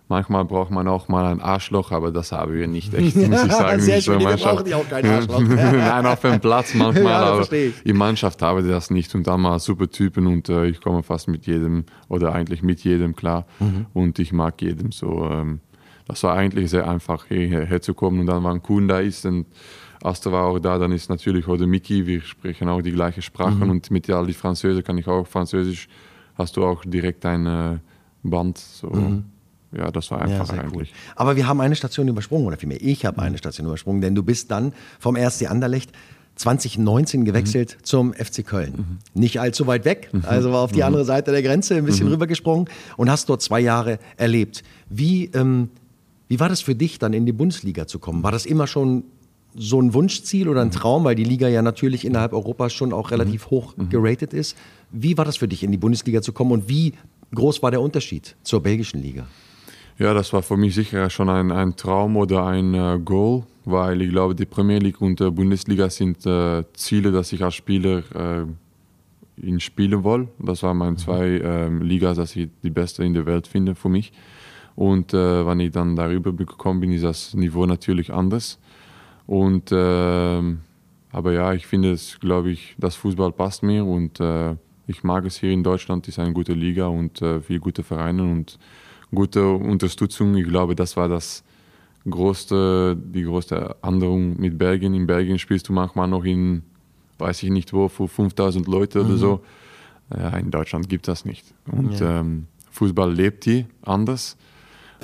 Manchmal 0.09 0.45
braucht 0.45 0.71
man 0.71 0.87
auch 0.87 1.09
mal 1.09 1.25
ein 1.27 1.40
Arschloch, 1.40 1.90
aber 1.90 2.12
das 2.12 2.31
haben 2.31 2.55
wir 2.55 2.69
nicht 2.69 2.95
echt, 2.95 3.16
muss 3.29 3.45
ich 3.45 3.53
sagen. 3.53 3.81
Sehr 3.81 4.01
schön, 4.01 4.21
wir 4.21 4.37
brauchen 4.37 4.73
auch 4.73 4.88
kein 4.88 5.05
Arschloch. 5.05 5.40
Nein, 5.49 6.07
auf 6.07 6.21
dem 6.21 6.40
Platz 6.40 6.75
manchmal, 6.75 7.05
Ja, 7.05 7.23
aber 7.33 7.53
ich. 7.53 7.85
in 7.85 7.97
Mannschaft 7.97 8.40
haben 8.40 8.64
wir 8.64 8.73
das 8.73 8.90
nicht. 8.90 9.12
Und 9.16 9.27
dann 9.27 9.40
mal 9.40 9.59
super 9.59 9.90
Typen 9.90 10.29
und 10.29 10.49
äh, 10.49 10.66
ich 10.66 10.81
komme 10.81 11.03
fast 11.03 11.27
mit 11.27 11.47
jedem 11.47 11.85
oder 12.09 12.33
eigentlich 12.33 12.62
mit 12.62 12.85
jedem 12.85 13.16
klar. 13.16 13.47
Mhm. 13.59 13.87
Und 13.95 14.19
ich 14.21 14.33
mag 14.33 14.62
jedem 14.62 14.92
so. 14.92 15.29
Ähm, 15.29 15.61
das 16.07 16.23
war 16.23 16.37
eigentlich 16.37 16.71
sehr 16.71 16.88
einfach, 16.88 17.27
hierher 17.27 17.66
herzukommen. 17.66 18.21
Und 18.21 18.27
dann, 18.27 18.45
wenn 18.45 18.62
Kuhn 18.62 18.87
da 18.87 19.01
ist 19.01 19.27
und 19.27 19.47
Asta 20.05 20.31
war 20.31 20.45
auch 20.45 20.61
da, 20.61 20.79
dann 20.79 20.92
ist 20.92 21.11
natürlich 21.11 21.49
oder 21.49 21.66
Miki, 21.66 22.07
wir 22.07 22.21
sprechen 22.21 22.69
auch 22.69 22.81
die 22.81 22.92
gleiche 22.92 23.23
Sprache. 23.23 23.64
Mhm. 23.64 23.71
Und 23.71 23.90
mit 23.90 24.09
all 24.09 24.27
die 24.27 24.35
Französen 24.35 24.85
kann 24.85 24.99
ich 24.99 25.09
auch 25.09 25.27
Französisch, 25.27 25.88
hast 26.37 26.57
du 26.57 26.64
auch 26.64 26.85
direkt 26.85 27.27
ein 27.27 27.47
äh, 27.47 27.79
Band. 28.23 28.59
So. 28.59 28.88
Ja, 29.77 29.91
das 29.91 30.11
war 30.11 30.25
Mhm. 30.25 30.31
Ja, 30.31 30.41
einfach 30.41 30.55
sehr 30.55 30.65
cool. 30.65 30.73
eigentlich. 30.73 30.95
Aber 31.17 31.37
wir 31.37 31.47
haben 31.47 31.61
eine 31.61 31.77
Station 31.77 32.09
übersprungen, 32.09 32.47
oder 32.47 32.57
vielmehr, 32.57 32.81
ich 32.83 33.05
habe 33.05 33.21
eine 33.21 33.39
Station 33.39 33.67
übersprungen, 33.67 34.01
denn 34.01 34.15
du 34.15 34.23
bist 34.23 34.51
dann 34.51 34.73
vom 34.99 35.17
RSC 35.17 35.47
Anderlecht 35.49 35.91
2019 36.37 37.25
gewechselt 37.25 37.79
zum 37.83 38.12
FC 38.12 38.45
Köln. 38.47 38.99
Nicht 39.15 39.41
allzu 39.41 39.67
weit 39.67 39.85
weg, 39.85 40.11
also 40.25 40.53
war 40.53 40.61
auf 40.61 40.73
die 40.73 40.83
andere 40.83 41.05
Seite 41.05 41.33
der 41.33 41.43
Grenze 41.43 41.77
ein 41.77 41.85
bisschen 41.85 42.09
rübergesprungen 42.09 42.69
und 42.97 43.11
hast 43.11 43.29
dort 43.29 43.41
zwei 43.43 43.61
Jahre 43.61 43.99
erlebt. 44.19 44.62
Wie, 44.91 45.27
ähm, 45.35 45.71
wie 46.29 46.39
war 46.39 46.49
das 46.51 46.61
für 46.61 46.75
dich, 46.75 46.99
dann 46.99 47.12
in 47.15 47.25
die 47.25 47.33
Bundesliga 47.33 47.87
zu 47.87 47.99
kommen? 47.99 48.23
War 48.23 48.33
das 48.33 48.45
immer 48.47 48.67
schon 48.67 49.05
so 49.59 49.81
ein 49.81 49.95
Wunschziel 49.95 50.49
oder 50.49 50.61
ein 50.61 50.71
Traum, 50.71 51.05
weil 51.05 51.15
die 51.15 51.25
Liga 51.25 51.49
ja 51.49 51.62
natürlich 51.62 52.05
innerhalb 52.05 52.35
Europas 52.35 52.75
schon 52.75 52.93
auch 52.93 53.11
relativ 53.11 53.49
hoch 53.49 53.75
geratet 53.89 54.35
ist? 54.35 54.57
Wie 54.91 55.17
war 55.17 55.25
das 55.25 55.39
für 55.39 55.49
dich, 55.49 55.62
in 55.62 55.73
die 55.73 55.79
Bundesliga 55.79 56.21
zu 56.21 56.33
kommen 56.33 56.53
und 56.53 56.69
wie 56.69 56.93
groß 57.35 57.62
war 57.62 57.71
der 57.71 57.81
Unterschied 57.81 58.37
zur 58.43 58.62
belgischen 58.62 59.01
Liga? 59.03 59.27
Ja, 59.98 60.12
das 60.12 60.30
war 60.35 60.42
für 60.42 60.59
mich 60.59 60.74
sicher 60.74 61.09
schon 61.09 61.30
ein, 61.30 61.50
ein 61.50 61.74
Traum 61.74 62.18
oder 62.18 62.44
ein 62.44 62.74
äh, 62.74 63.00
Goal, 63.02 63.44
weil 63.64 64.02
ich 64.02 64.11
glaube, 64.11 64.35
die 64.35 64.44
Premier 64.44 64.78
League 64.78 65.00
und 65.00 65.20
die 65.20 65.30
Bundesliga 65.30 65.88
sind 65.88 66.26
äh, 66.26 66.64
Ziele, 66.74 67.12
dass 67.12 67.32
ich 67.32 67.42
als 67.42 67.54
Spieler 67.54 68.02
äh, 68.14 68.44
in 69.38 69.59
spielen 69.59 70.04
will. 70.04 70.28
Das 70.38 70.62
waren 70.62 70.76
meine 70.76 70.96
zwei 70.96 71.40
ähm, 71.42 71.80
Ligas, 71.80 72.18
dass 72.18 72.37
ich 72.37 72.50
die 72.62 72.68
beste 72.68 73.04
in 73.04 73.14
der 73.14 73.24
Welt 73.24 73.46
finde 73.46 73.74
für 73.74 73.88
mich. 73.88 74.12
Und 74.74 75.14
äh, 75.14 75.46
wenn 75.46 75.61
ich 75.61 75.70
dann 75.70 75.96
darüber 75.96 76.30
gekommen 76.35 76.80
bin, 76.80 76.92
ist 76.92 77.04
das 77.04 77.32
Niveau 77.32 77.64
natürlich 77.64 78.12
anders. 78.12 78.59
Und 79.26 79.70
ähm, 79.72 80.61
aber 81.11 81.32
ja, 81.32 81.54
ich 81.54 81.66
finde 81.66 81.92
es, 81.92 82.20
glaube 82.20 82.50
ich, 82.50 82.76
das 82.76 82.96
Fußball 82.96 83.32
passt 83.32 83.62
mir 83.62 83.87
und 83.87 84.20
äh, 84.20 84.56
ich 84.87 85.02
mag 85.04 85.24
es 85.24 85.40
hier 85.40 85.52
in 85.52 85.62
Deutschland. 85.62 86.06
Es 86.06 86.14
ist 86.14 86.18
eine 86.18 86.35
gute 86.35 86.52
Liga 86.52 86.88
und 86.88 87.22
äh, 87.22 87.40
viele 87.40 87.61
gute 87.61 87.82
Vereine 87.82 88.24
und 88.24 88.59
gute 89.16 89.48
Unterstützung. 89.48 90.37
Ich 90.37 90.46
glaube, 90.46 90.76
das 90.76 90.96
war 90.96 91.09
das 91.09 91.42
größte, 92.09 92.96
die 92.96 93.24
größte 93.24 93.74
Änderung 93.83 94.40
mit 94.40 94.57
Belgien. 94.57 94.94
In 94.94 95.09
Belgien 95.09 95.40
spielst 95.40 95.68
du 95.68 95.72
manchmal 95.72 96.07
noch 96.07 96.24
in, 96.24 96.62
weiß 97.18 97.42
ich 97.42 97.50
nicht 97.50 97.72
wo, 97.72 97.88
für 97.88 98.07
5000 98.07 98.68
Leute 98.68 99.05
oder 99.05 99.16
so. 99.16 99.40
Ja, 100.16 100.37
in 100.37 100.52
Deutschland 100.52 100.88
gibt 100.88 101.09
das 101.09 101.24
nicht. 101.24 101.44
Und 101.66 102.00
ähm, 102.00 102.46
Fußball 102.70 103.12
lebt 103.12 103.42
hier 103.42 103.66
anders. 103.83 104.37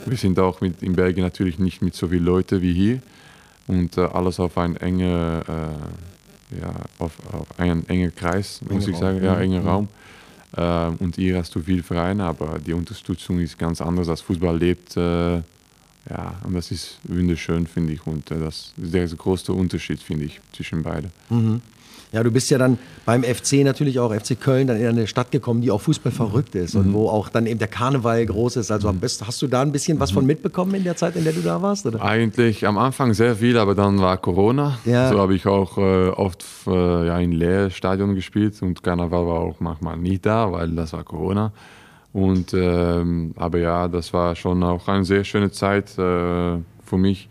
Wir 0.07 0.17
sind 0.17 0.39
auch 0.39 0.61
mit, 0.61 0.81
in 0.81 0.95
Belgien 0.95 1.25
natürlich 1.25 1.59
nicht 1.59 1.83
mit 1.83 1.95
so 1.95 2.07
vielen 2.07 2.25
Leuten 2.25 2.63
wie 2.63 2.73
hier. 2.73 3.03
Und 3.67 3.99
äh, 3.99 4.03
alles 4.03 4.39
auf 4.39 4.57
einen 4.59 4.77
engen, 4.77 5.03
äh, 5.43 6.61
ja, 6.61 6.75
auf, 6.99 7.19
auf 7.33 7.59
einen 7.59 7.89
engen 7.89 8.15
Kreis, 8.15 8.61
muss 8.69 8.87
ich 8.87 8.97
sagen, 8.97 9.23
ja, 9.25 9.41
enger 9.41 9.65
Raum. 9.65 9.89
Ähm, 10.57 10.97
und 10.99 11.17
hier 11.17 11.39
hast 11.39 11.55
du 11.55 11.61
viele 11.61 11.83
Vereine, 11.83 12.25
aber 12.25 12.59
die 12.59 12.73
Unterstützung 12.73 13.41
ist 13.41 13.59
ganz 13.59 13.81
anders. 13.81 14.07
Das 14.07 14.21
Fußball 14.21 14.59
lebt, 14.59 14.97
äh, 14.97 15.37
ja, 16.11 16.35
und 16.45 16.55
das 16.55 16.71
ist 16.71 16.99
wunderschön, 17.05 17.67
finde 17.67 17.93
ich. 17.93 18.07
Und 18.07 18.31
äh, 18.31 18.39
das 18.39 18.73
ist 18.77 18.95
der 18.95 19.07
große 19.07 19.53
Unterschied, 19.53 20.01
finde 20.01 20.25
ich, 20.25 20.41
zwischen 20.53 20.83
beiden. 20.83 21.11
Ja, 22.13 22.23
du 22.23 22.31
bist 22.31 22.51
ja 22.51 22.59
dann 22.59 22.79
beim 23.07 23.25
FC 23.25 23.65
natürlich 23.65 23.99
auch, 23.99 24.15
FC 24.15 24.39
Köln, 24.39 24.67
dann 24.67 24.77
in 24.77 24.87
eine 24.87 25.07
Stadt 25.07 25.31
gekommen, 25.31 25.63
die 25.63 25.71
auch 25.71 25.81
Fußball 25.81 26.13
verrückt 26.13 26.55
ist 26.55 26.75
und 26.75 26.93
wo 26.93 27.09
auch 27.09 27.31
dann 27.31 27.47
eben 27.47 27.59
der 27.59 27.69
Karneval 27.69 28.25
groß 28.27 28.57
ist. 28.57 28.71
Also 28.71 28.93
bist, 28.93 29.27
hast 29.27 29.41
du 29.41 29.47
da 29.47 29.63
ein 29.63 29.73
bisschen 29.73 29.99
was 29.99 30.11
von 30.11 30.27
mitbekommen 30.27 30.75
in 30.75 30.85
der 30.85 30.95
Zeit, 30.95 31.17
in 31.17 31.25
der 31.25 31.33
du 31.33 31.41
da 31.41 31.63
warst? 31.63 31.87
Oder? 31.87 32.03
Eigentlich 32.03 32.67
am 32.67 32.77
Anfang 32.77 33.15
sehr 33.15 33.37
viel, 33.37 33.57
aber 33.57 33.75
dann 33.75 33.99
war 33.99 34.19
Corona. 34.19 34.79
Ja. 34.85 35.11
So 35.11 35.19
habe 35.19 35.35
ich 35.35 35.47
auch 35.47 35.79
äh, 35.79 36.09
oft 36.09 36.45
äh, 36.67 37.07
ja, 37.07 37.19
in 37.19 37.33
Leerstadion 37.33 38.15
gespielt 38.15 38.61
und 38.61 38.83
Karneval 38.83 39.27
war 39.27 39.41
auch 39.41 39.61
manchmal 39.61 39.97
nicht 39.97 40.27
da, 40.27 40.53
weil 40.53 40.71
das 40.73 40.93
war 40.93 41.05
Corona. 41.05 41.53
Und, 42.13 42.53
ähm, 42.53 43.33
aber 43.37 43.59
ja, 43.59 43.89
das 43.89 44.13
war 44.13 44.37
schon 44.37 44.63
auch 44.63 44.87
eine 44.87 45.05
sehr 45.05 45.25
schöne 45.25 45.51
Zeit 45.51 45.99
äh, 45.99 46.59
für 46.85 46.99
mich. 46.99 47.31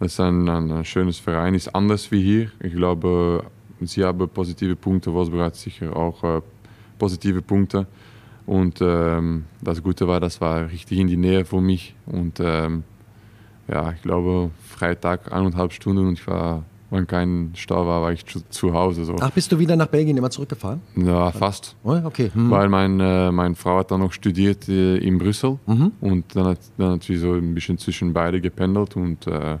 Das 0.00 0.12
ist 0.12 0.20
ein, 0.20 0.48
ein, 0.48 0.70
ein 0.70 0.84
schönes 0.84 1.18
Verein, 1.18 1.54
ist 1.54 1.74
anders 1.74 2.10
wie 2.10 2.22
hier. 2.22 2.50
Ich 2.60 2.72
glaube, 2.72 3.44
sie 3.86 4.04
haben 4.04 4.28
positive 4.28 4.76
Punkte, 4.76 5.12
Wolfsburg 5.12 5.40
hat 5.40 5.56
sicher 5.56 5.94
auch 5.94 6.22
äh, 6.24 6.40
positive 6.98 7.42
Punkte. 7.42 7.86
Und 8.46 8.78
ähm, 8.80 9.44
das 9.60 9.82
Gute 9.82 10.08
war, 10.08 10.20
das 10.20 10.40
war 10.40 10.70
richtig 10.70 10.98
in 10.98 11.06
die 11.06 11.18
Nähe 11.18 11.44
für 11.44 11.60
mich. 11.60 11.94
Und 12.06 12.40
ähm, 12.40 12.82
ja, 13.70 13.92
ich 13.92 14.00
glaube, 14.00 14.50
Freitag 14.66 15.30
eineinhalb 15.30 15.72
Stunden 15.72 16.08
und 16.08 16.14
ich 16.14 16.26
war, 16.26 16.64
wenn 16.90 17.06
kein 17.06 17.50
Stau 17.54 17.86
war, 17.86 18.00
war 18.00 18.12
ich 18.12 18.24
zu, 18.24 18.40
zu 18.48 18.72
Hause. 18.72 19.04
So. 19.04 19.16
Ach, 19.20 19.30
bist 19.30 19.52
du 19.52 19.58
wieder 19.58 19.76
nach 19.76 19.88
Belgien 19.88 20.16
immer 20.16 20.30
zurückgefahren? 20.30 20.80
Ja, 20.96 21.30
fast. 21.30 21.76
Oh, 21.84 22.00
okay. 22.04 22.30
Hm. 22.32 22.50
Weil 22.50 22.70
mein, 22.70 22.98
äh, 22.98 23.30
meine 23.30 23.54
Frau 23.54 23.80
hat 23.80 23.90
dann 23.90 24.00
noch 24.00 24.12
studiert 24.12 24.66
äh, 24.70 24.96
in 24.96 25.18
Brüssel 25.18 25.58
und 26.00 26.24
dann 26.34 26.46
hat, 26.46 26.60
dann 26.78 26.92
hat 26.92 27.02
sie 27.02 27.16
so 27.16 27.34
ein 27.34 27.54
bisschen 27.54 27.76
zwischen 27.76 28.14
beide 28.14 28.40
gependelt 28.40 28.96
und 28.96 29.26
äh, 29.26 29.58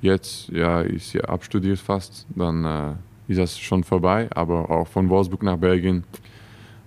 jetzt 0.00 0.48
ja, 0.50 0.82
ist 0.82 1.10
sie 1.10 1.20
abstudiert 1.20 1.80
fast, 1.80 2.26
dann 2.36 2.64
äh, 2.64 2.92
ist 3.30 3.38
das 3.38 3.58
schon 3.58 3.84
vorbei, 3.84 4.28
aber 4.34 4.70
auch 4.70 4.86
von 4.88 5.08
Wolfsburg 5.08 5.42
nach 5.42 5.56
Belgien, 5.56 6.04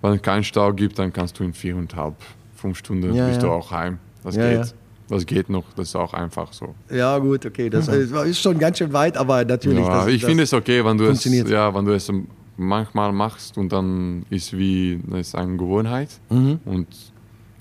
wenn 0.02 0.14
es 0.14 0.22
keinen 0.22 0.44
Stau 0.44 0.74
gibt, 0.74 1.00
dann 1.00 1.12
kannst 1.14 1.40
du 1.40 1.44
in 1.44 1.54
viereinhalb, 1.54 2.16
fünf 2.56 2.78
Stunden 2.78 3.14
Ja, 3.14 3.28
bist 3.28 3.42
ja. 3.42 3.48
du 3.48 3.54
auch 3.54 3.72
heim. 3.72 4.00
Das 4.24 4.36
Ja, 4.36 4.50
geht. 4.62 4.74
Das 5.10 5.26
geht 5.26 5.50
noch, 5.50 5.66
das 5.76 5.90
ist 5.90 5.96
auch 5.96 6.14
einfach 6.14 6.52
so. 6.54 6.74
Ja, 6.90 7.18
gut, 7.20 7.46
okay. 7.46 7.70
Das 7.70 7.88
ist 7.88 8.40
schon 8.42 8.58
ganz 8.58 8.78
schön 8.78 8.92
weit, 8.94 9.18
aber 9.18 9.44
natürlich. 9.46 9.86
Das, 9.86 10.08
ich 10.08 10.24
finde 10.24 10.44
es 10.44 10.54
okay, 10.54 10.84
wenn 10.84 10.98
du 10.98 11.06
es, 11.06 11.24
ja, 11.50 11.74
wenn 11.76 11.86
du 11.86 11.94
es 11.94 12.12
manchmal 12.56 13.12
machst 13.12 13.58
und 13.58 13.72
dann 13.72 14.26
ist 14.30 14.58
wie 14.58 15.00
das 15.08 15.20
ist 15.30 15.36
eine 15.36 15.58
Gewohnheit 15.58 16.10
und 16.30 16.88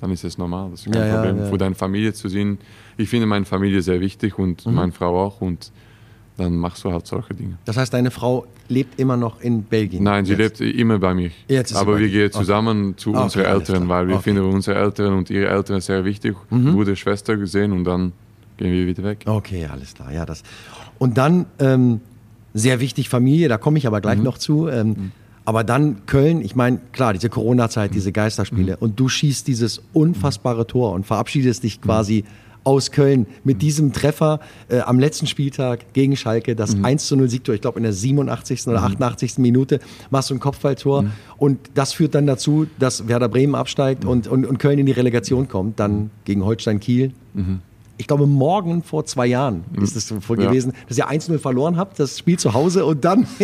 dann 0.01 0.11
ist 0.11 0.25
es 0.25 0.39
normal. 0.39 0.71
Das 0.71 0.87
ist 0.87 0.93
kein 0.93 1.09
Mhm. 1.09 1.15
Problem. 1.15 1.47
Für 1.47 1.59
deine 1.59 1.75
Familie 1.75 2.13
zu 2.13 2.29
sehen. 2.29 2.59
Ich 2.97 3.09
finde 3.09 3.27
meine 3.27 3.45
Familie 3.45 3.83
sehr 3.83 4.01
wichtig 4.01 4.39
und 4.39 4.65
Mhm. 4.67 4.75
meine 4.75 4.93
Frau 4.93 5.21
auch 5.25 5.41
und 5.41 5.73
dann 6.37 6.57
machst 6.57 6.83
du 6.85 6.93
halt 6.93 7.07
solche 7.07 7.35
Dinge. 7.35 7.59
Das 7.65 7.77
heißt, 7.77 7.93
deine 7.93 8.11
Frau 8.11 8.47
lebt 8.69 8.99
immer 8.99 9.17
noch 9.17 9.41
in 9.41 9.63
Belgien? 9.65 10.03
Nein, 10.03 10.25
sie 10.25 10.33
jetzt. 10.35 10.61
lebt 10.61 10.77
immer 10.79 10.99
bei 10.99 11.13
mir. 11.15 11.31
Jetzt 11.49 11.75
Aber 11.77 11.99
wir 11.99 12.09
gehen 12.09 12.33
zusammen 12.33 12.97
zu 12.97 13.11
Okay, 13.11 13.23
unseren 13.23 13.45
Eltern, 13.45 13.89
weil 13.89 14.09
wir 14.09 14.17
Okay. 14.17 14.33
Mhm. 14.33 14.37
finden 14.37 14.55
unsere 14.55 14.79
Eltern 14.79 15.13
und 15.15 15.31
ihre 15.31 15.49
Eltern 15.49 15.81
sehr 15.81 16.05
wichtig. 16.05 16.35
Bruder, 16.51 16.97
Schwester 16.97 17.37
gesehen 17.37 17.73
und 17.73 17.85
dann 17.85 18.13
gehen 18.57 18.73
wir 18.73 18.87
wieder 18.87 19.03
weg. 19.05 19.25
Okay, 19.27 19.67
alles 19.71 19.95
klar. 19.95 20.13
Ja, 20.13 20.25
das. 20.25 20.43
Und 20.99 21.19
dann 21.19 21.47
ähm, 21.59 22.01
sehr 22.55 22.81
wichtig 22.81 23.09
Familie, 23.09 23.49
da 23.49 23.59
komme 23.59 23.79
ich 23.79 23.87
aber 23.87 23.99
Mhm. 23.99 24.03
gleich 24.03 24.23
noch 24.23 24.39
zu. 24.39 24.69
Ähm, 24.69 25.13
Aber 25.45 25.65
dann 25.65 26.07
Köln, 26.07 26.41
ich 26.41 26.55
meine, 26.55 26.79
klar, 26.93 27.13
diese 27.15 27.29
Corona-Zeit, 27.29 27.95
diese 27.95 28.11
Mhm. 28.11 28.13
Geisterspiele 28.13 28.77
und 28.77 29.01
du 29.01 29.09
schießt 29.09 29.49
dieses 29.49 29.83
unfassbare 29.93 30.69
Tor 30.69 30.93
und 30.93 31.05
verabschiedest 31.05 31.65
dich 31.65 31.81
quasi 31.81 32.23
aus 32.65 32.91
Köln 32.93 33.27
mit 33.45 33.61
diesem 33.63 33.93
Treffer 33.93 34.41
äh, 34.69 34.81
am 34.81 35.01
letzten 35.01 35.27
Spieltag 35.27 35.93
gegen 35.95 36.17
Schalke, 36.17 36.55
das 36.55 36.77
1 36.83 37.07
zu 37.07 37.17
0 37.17 37.29
Siegtor, 37.29 37.55
ich 37.55 37.61
glaube 37.61 37.79
in 37.79 37.83
der 37.83 37.93
87. 37.93 38.69
oder 38.69 38.83
88. 38.83 39.39
Minute 39.39 39.81
machst 40.11 40.31
du 40.31 40.35
ein 40.35 40.41
Kopfballtor 40.41 41.07
und 41.39 41.59
das 41.75 41.93
führt 41.93 42.15
dann 42.15 42.27
dazu, 42.27 42.67
dass 42.79 43.09
Werder 43.09 43.29
Bremen 43.29 43.55
absteigt 43.55 44.05
und, 44.05 44.29
und, 44.29 44.47
und 44.47 44.59
Köln 44.59 44.79
in 44.79 44.87
die 44.87 44.93
Relegation 44.93 45.49
kommt, 45.49 45.81
dann 45.81 46.11
gegen 46.25 46.45
Holstein 46.45 46.79
Kiel. 46.81 47.13
Ich 47.99 48.07
glaube, 48.07 48.27
morgen 48.27 48.83
vor 48.83 49.05
zwei 49.05 49.27
Jahren 49.27 49.65
ist 49.81 49.95
es 49.97 50.09
so 50.09 50.17
Ja. 50.17 50.47
gewesen, 50.49 50.73
dass 50.89 50.99
ihr 50.99 51.09
1-0 51.09 51.39
verloren 51.39 51.77
habt, 51.77 51.99
das 52.01 52.19
Spiel 52.19 52.39
zu 52.39 52.53
Hause 52.55 52.85
und 52.85 53.05
dann 53.05 53.27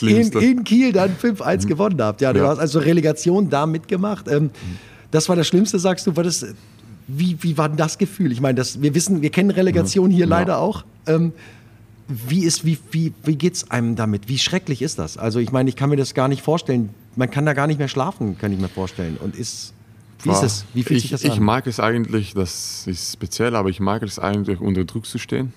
in, 0.00 0.30
in 0.42 0.64
Kiel 0.64 0.92
dann 0.92 1.16
5-1 1.16 1.66
gewonnen 1.66 2.00
habt. 2.00 2.20
Ja, 2.20 2.32
du 2.32 2.40
Ja. 2.40 2.48
hast 2.48 2.58
also 2.58 2.78
Relegation 2.80 3.50
da 3.50 3.66
mitgemacht. 3.66 4.28
Ähm, 4.28 4.50
das 5.10 5.28
war 5.28 5.36
das 5.36 5.46
Schlimmste, 5.48 5.78
sagst 5.78 6.06
du. 6.06 6.14
War 6.16 6.22
das, 6.24 6.44
wie, 7.18 7.42
wie 7.42 7.58
war 7.58 7.68
denn 7.68 7.76
das 7.76 7.98
Gefühl? 7.98 8.32
Ich 8.32 8.40
meine, 8.40 8.54
das, 8.54 8.80
wir 8.80 8.94
wissen, 8.94 9.22
wir 9.22 9.30
kennen 9.30 9.50
Relegation 9.50 10.10
hier 10.10 10.26
leider 10.26 10.58
auch. 10.58 10.84
Ähm, 11.06 11.32
wie, 12.08 12.44
ist, 12.44 12.64
wie, 12.64 12.78
wie, 12.90 13.12
wie 13.24 13.36
geht 13.36 13.54
es 13.54 13.70
einem 13.70 13.96
damit? 13.96 14.28
Wie 14.28 14.38
schrecklich 14.38 14.82
ist 14.82 14.98
das? 14.98 15.16
Also, 15.16 15.38
ich 15.38 15.52
meine, 15.52 15.68
ich 15.68 15.76
kann 15.76 15.90
mir 15.90 15.96
das 15.96 16.14
gar 16.14 16.28
nicht 16.28 16.42
vorstellen. 16.42 16.90
Man 17.16 17.30
kann 17.30 17.46
da 17.46 17.52
gar 17.52 17.66
nicht 17.66 17.78
mehr 17.78 17.88
schlafen, 17.88 18.38
kann 18.38 18.52
ich 18.52 18.58
mir 18.58 18.68
vorstellen. 18.68 19.16
Und 19.18 19.36
ist, 19.36 19.72
wie 20.22 20.30
ist 20.30 20.42
es? 20.42 20.64
Wie 20.74 20.82
fühlt 20.82 20.98
ich, 20.98 21.02
sich 21.02 21.10
das 21.10 21.24
ich 21.24 21.32
an? 21.32 21.42
mag 21.42 21.66
es 21.66 21.80
eigentlich, 21.80 22.34
das 22.34 22.86
ist 22.86 23.14
speziell, 23.14 23.56
aber 23.56 23.68
ich 23.68 23.80
mag 23.80 24.02
es 24.02 24.18
eigentlich 24.18 24.60
unter 24.60 24.84
Druck 24.84 25.06
zu 25.06 25.18
stehen. 25.18 25.52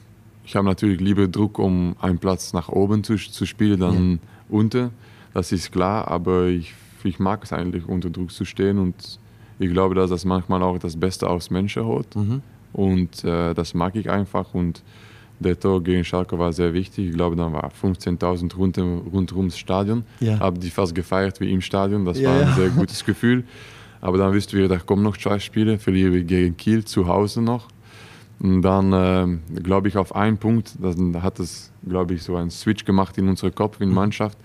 ich 0.45 0.55
habe 0.55 0.65
natürlich 0.65 0.99
lieber 0.99 1.27
Druck, 1.27 1.59
um 1.59 1.95
einen 1.99 2.19
Platz 2.19 2.53
nach 2.53 2.69
oben 2.69 3.03
zu, 3.03 3.15
zu 3.15 3.45
spielen, 3.45 3.79
dann 3.79 4.11
ja. 4.11 4.17
unter. 4.49 4.91
Das 5.33 5.51
ist 5.51 5.71
klar, 5.71 6.07
aber 6.07 6.47
ich, 6.47 6.73
ich 7.03 7.19
mag 7.19 7.43
es 7.43 7.51
eigentlich, 7.51 7.87
unter 7.87 8.09
Druck 8.09 8.31
zu 8.31 8.45
stehen 8.45 8.79
und 8.79 9.19
ich 9.59 9.71
glaube, 9.71 9.95
dass 9.95 10.09
das 10.09 10.25
manchmal 10.25 10.61
auch 10.63 10.77
das 10.77 10.99
Beste 10.99 11.29
aus 11.29 11.49
Menschen 11.49 11.85
holt. 11.85 12.15
Mhm. 12.15 12.41
Und 12.73 13.23
äh, 13.23 13.53
das 13.53 13.73
mag 13.73 13.95
ich 13.95 14.09
einfach 14.09 14.53
und 14.53 14.83
der 15.39 15.59
Tor 15.59 15.83
gegen 15.83 16.03
Schalke 16.03 16.37
war 16.39 16.53
sehr 16.53 16.73
wichtig. 16.73 17.09
Ich 17.09 17.13
glaube, 17.13 17.35
dann 17.35 17.53
war 17.53 17.71
15.000 17.71 18.55
rund, 18.55 18.77
rundherum 18.77 19.47
das 19.47 19.57
Stadion. 19.57 20.03
Ja. 20.19 20.39
Habe 20.39 20.59
die 20.59 20.69
fast 20.69 20.95
gefeiert 20.95 21.39
wie 21.41 21.51
im 21.51 21.61
Stadion. 21.61 22.05
Das 22.05 22.19
ja, 22.19 22.29
war 22.29 22.41
ein 22.41 22.47
ja. 22.47 22.53
sehr 22.55 22.69
gutes 22.69 23.03
Gefühl. 23.05 23.43
Aber 24.01 24.17
dann 24.17 24.33
wisst 24.33 24.53
wir, 24.53 24.67
da 24.67 24.77
kommen 24.77 25.03
noch 25.03 25.17
zwei 25.17 25.39
Spiele. 25.39 25.77
Verlieren 25.77 26.13
wir 26.13 26.23
gegen 26.23 26.55
Kiel 26.55 26.85
zu 26.85 27.07
Hause 27.07 27.41
noch. 27.41 27.67
Und 28.39 28.61
dann 28.61 28.93
äh, 28.93 29.59
glaube 29.61 29.87
ich 29.87 29.97
auf 29.97 30.15
einen 30.15 30.37
Punkt, 30.37 30.73
dann 30.79 31.21
hat 31.23 31.39
es, 31.39 31.71
glaube 31.87 32.13
ich, 32.13 32.23
so 32.23 32.35
einen 32.35 32.51
Switch 32.51 32.83
gemacht 32.83 33.17
in 33.17 33.29
unserem 33.29 33.55
Kopf, 33.55 33.79
in 33.79 33.89
der 33.89 33.95
Mannschaft. 33.95 34.37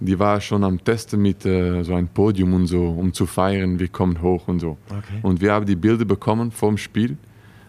Die 0.00 0.18
war 0.18 0.40
schon 0.40 0.64
am 0.64 0.82
Testen 0.82 1.20
mit 1.20 1.44
äh, 1.44 1.82
so 1.82 1.94
einem 1.94 2.08
Podium 2.08 2.54
und 2.54 2.66
so, 2.66 2.86
um 2.86 3.12
zu 3.12 3.26
feiern, 3.26 3.78
wir 3.78 3.88
kommen 3.88 4.20
hoch 4.22 4.48
und 4.48 4.60
so. 4.60 4.78
Okay. 4.88 5.20
Und 5.22 5.40
wir 5.40 5.52
haben 5.52 5.66
die 5.66 5.76
Bilder 5.76 6.04
bekommen 6.04 6.50
vom 6.50 6.78
Spiel. 6.78 7.16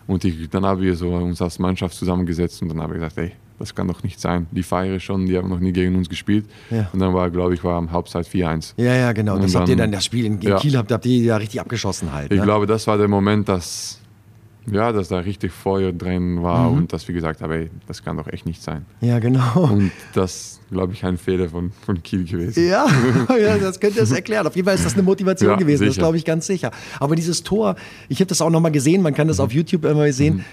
Und 0.07 0.23
ich, 0.25 0.49
dann 0.49 0.65
haben 0.65 0.81
wir 0.81 0.95
so 0.95 1.13
uns 1.13 1.41
als 1.41 1.59
Mannschaft 1.59 1.95
zusammengesetzt 1.95 2.61
und 2.61 2.69
dann 2.69 2.81
habe 2.81 2.95
ich 2.95 2.99
gesagt, 2.99 3.17
ey, 3.17 3.31
das 3.61 3.75
kann 3.75 3.87
doch 3.87 4.03
nicht 4.03 4.19
sein. 4.19 4.47
Die 4.51 4.63
feiern 4.63 4.99
schon, 4.99 5.25
die 5.25 5.37
haben 5.37 5.47
noch 5.47 5.59
nie 5.59 5.71
gegen 5.71 5.95
uns 5.95 6.09
gespielt. 6.09 6.45
Ja. 6.69 6.89
Und 6.91 6.99
dann 6.99 7.13
war, 7.13 7.29
glaube 7.29 7.53
ich, 7.53 7.63
war 7.63 7.77
am 7.77 7.91
Halbzeit 7.91 8.25
4-1. 8.27 8.73
Ja, 8.77 8.95
ja, 8.95 9.11
genau. 9.13 9.35
Und 9.35 9.43
das 9.43 9.53
dann, 9.53 9.61
habt 9.61 9.69
ihr 9.69 9.75
dann, 9.75 9.91
das 9.91 10.03
Spiel 10.03 10.25
in, 10.25 10.39
in 10.39 10.49
ja. 10.49 10.57
Kiel 10.57 10.75
habt, 10.75 10.91
habt 10.91 11.05
ihr 11.05 11.23
ja 11.23 11.37
richtig 11.37 11.61
abgeschossen 11.61 12.11
halt. 12.11 12.31
Ich 12.31 12.39
ne? 12.39 12.43
glaube, 12.43 12.65
das 12.65 12.87
war 12.87 12.97
der 12.97 13.07
Moment, 13.07 13.47
dass 13.47 14.00
ja, 14.69 14.91
dass 14.91 15.07
da 15.07 15.19
richtig 15.19 15.51
Feuer 15.51 15.91
drin 15.91 16.43
war 16.43 16.69
mhm. 16.69 16.77
und 16.77 16.93
dass 16.93 17.07
wir 17.07 17.15
gesagt 17.15 17.41
haben, 17.41 17.51
ey, 17.51 17.69
das 17.87 18.03
kann 18.03 18.17
doch 18.17 18.27
echt 18.27 18.45
nicht 18.45 18.61
sein. 18.61 18.85
Ja, 19.01 19.19
genau. 19.19 19.69
Und 19.71 19.91
das, 20.13 20.59
glaube 20.69 20.93
ich, 20.93 21.03
ein 21.03 21.17
Fehler 21.17 21.49
von, 21.49 21.71
von 21.71 22.01
Kiel 22.03 22.25
gewesen. 22.25 22.67
Ja, 22.67 22.85
ja, 23.37 23.57
das 23.57 23.79
könnte 23.79 24.01
es 24.01 24.11
erklären. 24.11 24.45
Auf 24.45 24.55
jeden 24.55 24.67
Fall 24.67 24.75
ist 24.75 24.85
das 24.85 24.93
eine 24.93 25.03
Motivation 25.03 25.51
ja, 25.51 25.55
gewesen, 25.55 25.79
sicher. 25.79 25.89
das 25.89 25.97
glaube 25.97 26.17
ich 26.17 26.25
ganz 26.25 26.45
sicher. 26.45 26.71
Aber 26.99 27.15
dieses 27.15 27.43
Tor, 27.43 27.75
ich 28.07 28.19
habe 28.19 28.27
das 28.27 28.41
auch 28.41 28.49
nochmal 28.49 28.71
gesehen, 28.71 29.01
man 29.01 29.13
kann 29.13 29.27
das 29.27 29.39
mhm. 29.39 29.45
auf 29.45 29.53
YouTube 29.53 29.85
immer 29.85 30.11
sehen. 30.11 30.37
Mhm 30.37 30.45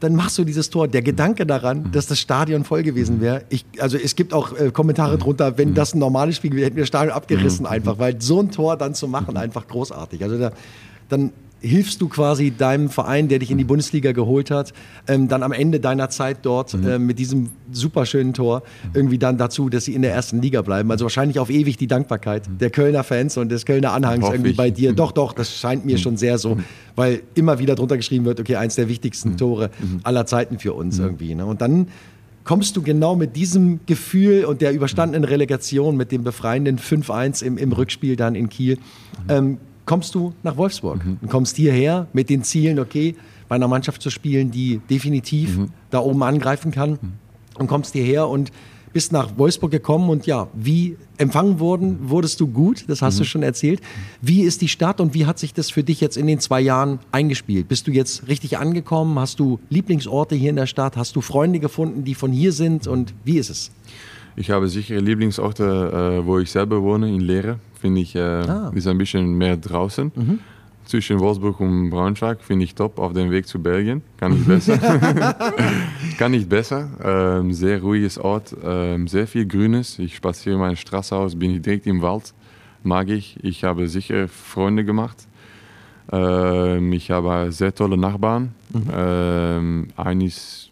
dann 0.00 0.14
machst 0.14 0.36
du 0.38 0.44
dieses 0.44 0.70
Tor. 0.70 0.88
Der 0.88 1.02
Gedanke 1.02 1.46
daran, 1.46 1.84
mhm. 1.84 1.92
dass 1.92 2.06
das 2.06 2.18
Stadion 2.20 2.64
voll 2.64 2.82
gewesen 2.82 3.20
wäre, 3.20 3.44
also 3.78 3.96
es 3.96 4.14
gibt 4.16 4.32
auch 4.32 4.58
äh, 4.58 4.70
Kommentare 4.70 5.14
mhm. 5.16 5.20
drunter, 5.20 5.58
wenn 5.58 5.70
mhm. 5.70 5.74
das 5.74 5.94
ein 5.94 5.98
normales 5.98 6.36
Spiel 6.36 6.52
wäre, 6.52 6.66
hätten 6.66 6.76
wir 6.76 6.82
das 6.82 6.88
Stadion 6.88 7.14
abgerissen 7.14 7.66
einfach, 7.66 7.98
weil 7.98 8.20
so 8.20 8.40
ein 8.40 8.50
Tor 8.50 8.76
dann 8.76 8.94
zu 8.94 9.08
machen 9.08 9.36
einfach 9.36 9.66
großartig. 9.66 10.22
Also 10.22 10.38
da, 10.38 10.52
dann 11.08 11.32
hilfst 11.60 12.00
du 12.00 12.08
quasi 12.08 12.50
deinem 12.50 12.90
Verein, 12.90 13.28
der 13.28 13.38
dich 13.38 13.50
in 13.50 13.58
die 13.58 13.64
Bundesliga 13.64 14.12
geholt 14.12 14.50
hat, 14.50 14.72
ähm, 15.08 15.28
dann 15.28 15.42
am 15.42 15.52
Ende 15.52 15.80
deiner 15.80 16.10
Zeit 16.10 16.38
dort 16.42 16.74
mhm. 16.74 16.86
äh, 16.86 16.98
mit 16.98 17.18
diesem 17.18 17.50
superschönen 17.72 18.34
Tor 18.34 18.62
irgendwie 18.94 19.18
dann 19.18 19.38
dazu, 19.38 19.68
dass 19.68 19.84
sie 19.84 19.94
in 19.94 20.02
der 20.02 20.12
ersten 20.12 20.40
Liga 20.42 20.62
bleiben. 20.62 20.90
Also 20.90 21.04
wahrscheinlich 21.04 21.38
auf 21.38 21.50
ewig 21.50 21.76
die 21.76 21.86
Dankbarkeit 21.86 22.48
mhm. 22.48 22.58
der 22.58 22.70
Kölner 22.70 23.04
Fans 23.04 23.36
und 23.36 23.50
des 23.50 23.64
Kölner 23.64 23.92
Anhangs 23.92 24.28
irgendwie 24.28 24.50
ich. 24.50 24.56
bei 24.56 24.70
dir. 24.70 24.92
Doch, 24.92 25.12
doch, 25.12 25.32
das 25.32 25.56
scheint 25.56 25.84
mir 25.86 25.96
mhm. 25.96 26.00
schon 26.00 26.16
sehr 26.16 26.38
so, 26.38 26.58
weil 26.94 27.22
immer 27.34 27.58
wieder 27.58 27.74
drunter 27.74 27.96
geschrieben 27.96 28.24
wird, 28.26 28.38
okay, 28.38 28.56
eins 28.56 28.74
der 28.74 28.88
wichtigsten 28.88 29.30
mhm. 29.30 29.36
Tore 29.38 29.70
mhm. 29.80 30.00
aller 30.02 30.26
Zeiten 30.26 30.58
für 30.58 30.74
uns 30.74 30.98
irgendwie. 30.98 31.34
Ne? 31.34 31.46
Und 31.46 31.60
dann 31.62 31.88
kommst 32.44 32.76
du 32.76 32.82
genau 32.82 33.16
mit 33.16 33.34
diesem 33.34 33.80
Gefühl 33.86 34.44
und 34.44 34.60
der 34.60 34.72
überstandenen 34.72 35.24
Relegation, 35.24 35.96
mit 35.96 36.12
dem 36.12 36.22
befreienden 36.22 36.78
5-1 36.78 37.42
im, 37.42 37.58
im 37.58 37.72
Rückspiel 37.72 38.14
dann 38.14 38.34
in 38.34 38.48
Kiel, 38.48 38.78
ähm, 39.28 39.58
kommst 39.86 40.14
du 40.14 40.34
nach 40.42 40.56
Wolfsburg 40.56 41.04
mhm. 41.04 41.18
und 41.22 41.30
kommst 41.30 41.56
hierher 41.56 42.08
mit 42.12 42.28
den 42.28 42.42
Zielen, 42.42 42.78
okay, 42.78 43.14
bei 43.48 43.54
einer 43.54 43.68
Mannschaft 43.68 44.02
zu 44.02 44.10
spielen, 44.10 44.50
die 44.50 44.80
definitiv 44.90 45.56
mhm. 45.56 45.68
da 45.90 46.00
oben 46.00 46.22
angreifen 46.22 46.72
kann 46.72 46.90
mhm. 46.90 47.12
und 47.58 47.68
kommst 47.68 47.94
hierher 47.94 48.28
und 48.28 48.52
bist 48.92 49.12
nach 49.12 49.36
Wolfsburg 49.36 49.70
gekommen 49.70 50.08
und 50.08 50.26
ja, 50.26 50.48
wie 50.54 50.96
empfangen 51.18 51.58
wurden, 51.58 52.08
wurdest 52.08 52.40
du 52.40 52.46
gut, 52.46 52.84
das 52.88 53.02
hast 53.02 53.16
mhm. 53.16 53.18
du 53.18 53.24
schon 53.26 53.42
erzählt. 53.42 53.80
Wie 54.22 54.40
ist 54.40 54.62
die 54.62 54.68
Stadt 54.68 55.00
und 55.00 55.12
wie 55.12 55.26
hat 55.26 55.38
sich 55.38 55.52
das 55.52 55.70
für 55.70 55.82
dich 55.82 56.00
jetzt 56.00 56.16
in 56.16 56.26
den 56.26 56.40
zwei 56.40 56.60
Jahren 56.60 56.98
eingespielt? 57.12 57.68
Bist 57.68 57.86
du 57.86 57.90
jetzt 57.90 58.26
richtig 58.26 58.56
angekommen? 58.56 59.18
Hast 59.18 59.38
du 59.38 59.60
Lieblingsorte 59.68 60.34
hier 60.34 60.50
in 60.50 60.56
der 60.56 60.66
Stadt? 60.66 60.96
Hast 60.96 61.14
du 61.14 61.20
Freunde 61.20 61.60
gefunden, 61.60 62.04
die 62.04 62.14
von 62.14 62.32
hier 62.32 62.52
sind 62.52 62.86
und 62.86 63.12
wie 63.24 63.36
ist 63.36 63.50
es? 63.50 63.70
Ich 64.34 64.50
habe 64.50 64.68
sicher 64.68 65.00
Lieblingsorte, 65.00 66.20
äh, 66.22 66.26
wo 66.26 66.38
ich 66.38 66.50
selber 66.50 66.82
wohne, 66.82 67.08
in 67.08 67.20
Lehre. 67.20 67.58
Finde 67.86 68.00
ich, 68.00 68.16
äh, 68.16 68.18
ah. 68.18 68.72
ist 68.74 68.88
ein 68.88 68.98
bisschen 68.98 69.38
mehr 69.38 69.56
draußen. 69.56 70.10
Mhm. 70.12 70.40
Zwischen 70.86 71.20
Wolfsburg 71.20 71.60
und 71.60 71.90
Braunschweig 71.90 72.42
finde 72.42 72.64
ich 72.64 72.74
top. 72.74 72.98
Auf 72.98 73.12
dem 73.12 73.30
Weg 73.30 73.46
zu 73.46 73.62
Belgien 73.62 74.02
kann 74.16 74.34
ich 74.34 74.44
besser. 74.44 74.76
kann 76.18 76.34
ich 76.34 76.48
besser. 76.48 76.88
Ähm, 77.00 77.52
sehr 77.52 77.80
ruhiges 77.80 78.18
Ort, 78.18 78.56
ähm, 78.64 79.06
sehr 79.06 79.28
viel 79.28 79.46
Grünes. 79.46 80.00
Ich 80.00 80.16
spaziere 80.16 80.58
meine 80.58 80.74
Straße 80.74 81.14
aus, 81.14 81.38
bin 81.38 81.62
direkt 81.62 81.86
im 81.86 82.02
Wald. 82.02 82.34
Mag 82.82 83.08
ich. 83.08 83.38
Ich 83.44 83.62
habe 83.62 83.86
sicher 83.86 84.26
Freunde 84.26 84.84
gemacht. 84.84 85.28
Ähm, 86.10 86.92
ich 86.92 87.12
habe 87.12 87.52
sehr 87.52 87.72
tolle 87.72 87.96
Nachbarn. 87.96 88.52
Mhm. 88.70 88.90
Ähm, 88.92 89.88
eines 89.96 90.70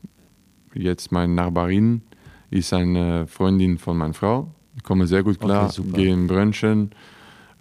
jetzt 0.74 1.12
meine 1.12 1.32
Nachbarin 1.32 2.02
ist 2.50 2.72
eine 2.72 3.28
Freundin 3.28 3.78
von 3.78 3.96
meiner 3.96 4.14
Frau. 4.14 4.48
Ich 4.84 4.88
komme 4.88 5.06
sehr 5.06 5.22
gut 5.22 5.40
klar, 5.40 5.70
okay, 5.70 5.82
gehe 5.94 6.12
in 6.12 6.26
Brunchen. 6.26 6.90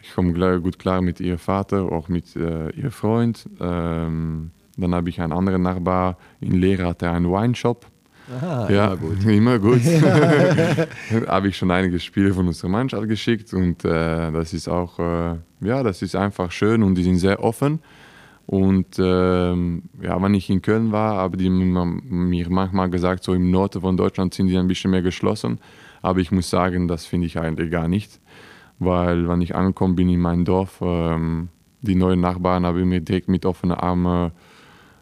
Ich 0.01 0.13
komme 0.13 0.59
gut 0.59 0.77
klar 0.77 0.99
mit 0.99 1.21
ihrem 1.21 1.37
Vater, 1.37 1.83
auch 1.83 2.09
mit 2.09 2.35
äh, 2.35 2.69
ihrem 2.71 2.91
Freund. 2.91 3.47
Ähm, 3.61 4.51
dann 4.75 4.93
habe 4.93 5.07
ich 5.07 5.21
einen 5.21 5.31
anderen 5.31 5.61
Nachbar 5.61 6.17
in 6.41 6.51
Lehre, 6.51 6.85
hat 6.85 7.01
er 7.01 7.13
einen 7.13 7.31
Weinshop. 7.31 7.85
Aha, 8.29 8.69
ja, 8.69 8.93
immer 8.93 8.97
gut. 8.97 9.25
Immer 9.25 9.57
gut. 9.57 9.79
habe 11.29 11.47
ich 11.47 11.55
schon 11.55 11.71
einige 11.71 11.97
Spiele 11.97 12.33
von 12.33 12.45
unserer 12.45 12.67
Mannschaft 12.67 13.07
geschickt 13.07 13.53
und 13.53 13.85
äh, 13.85 14.29
das 14.33 14.51
ist 14.51 14.67
auch, 14.67 14.99
äh, 14.99 15.35
ja, 15.61 15.81
das 15.81 16.01
ist 16.01 16.17
einfach 16.17 16.51
schön 16.51 16.83
und 16.83 16.95
die 16.95 17.03
sind 17.03 17.19
sehr 17.19 17.41
offen. 17.41 17.79
Und 18.47 18.99
ähm, 18.99 19.83
ja, 20.01 20.21
wenn 20.21 20.33
ich 20.33 20.49
in 20.49 20.61
Köln 20.61 20.91
war, 20.91 21.15
haben 21.15 21.37
die 21.37 21.49
mir 21.49 22.49
manchmal 22.49 22.89
gesagt, 22.89 23.23
so 23.23 23.33
im 23.33 23.49
Norden 23.49 23.79
von 23.79 23.95
Deutschland 23.95 24.33
sind 24.33 24.47
die 24.47 24.57
ein 24.57 24.67
bisschen 24.67 24.91
mehr 24.91 25.01
geschlossen. 25.01 25.59
Aber 26.03 26.19
ich 26.19 26.31
muss 26.31 26.51
sagen, 26.51 26.87
das 26.87 27.05
finde 27.07 27.25
ich 27.25 27.39
eigentlich 27.39 27.71
gar 27.71 27.87
nicht. 27.87 28.19
Weil, 28.77 29.27
wenn 29.27 29.41
ich 29.41 29.55
angekommen 29.55 29.95
bin 29.95 30.09
in 30.09 30.19
mein 30.19 30.45
Dorf, 30.45 30.79
ähm, 30.81 31.49
die 31.81 31.95
neuen 31.95 32.19
Nachbarn 32.19 32.65
haben 32.65 32.87
mir 32.87 33.01
direkt 33.01 33.29
mit 33.29 33.45
offenen 33.45 33.75
Armen 33.75 34.31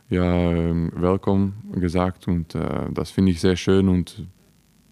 ja, 0.09 0.23
willkommen 0.23 1.73
gesagt. 1.73 2.27
Und 2.27 2.55
äh, 2.55 2.87
das 2.91 3.11
finde 3.11 3.31
ich 3.31 3.41
sehr 3.41 3.57
schön 3.57 3.89
und 3.89 4.25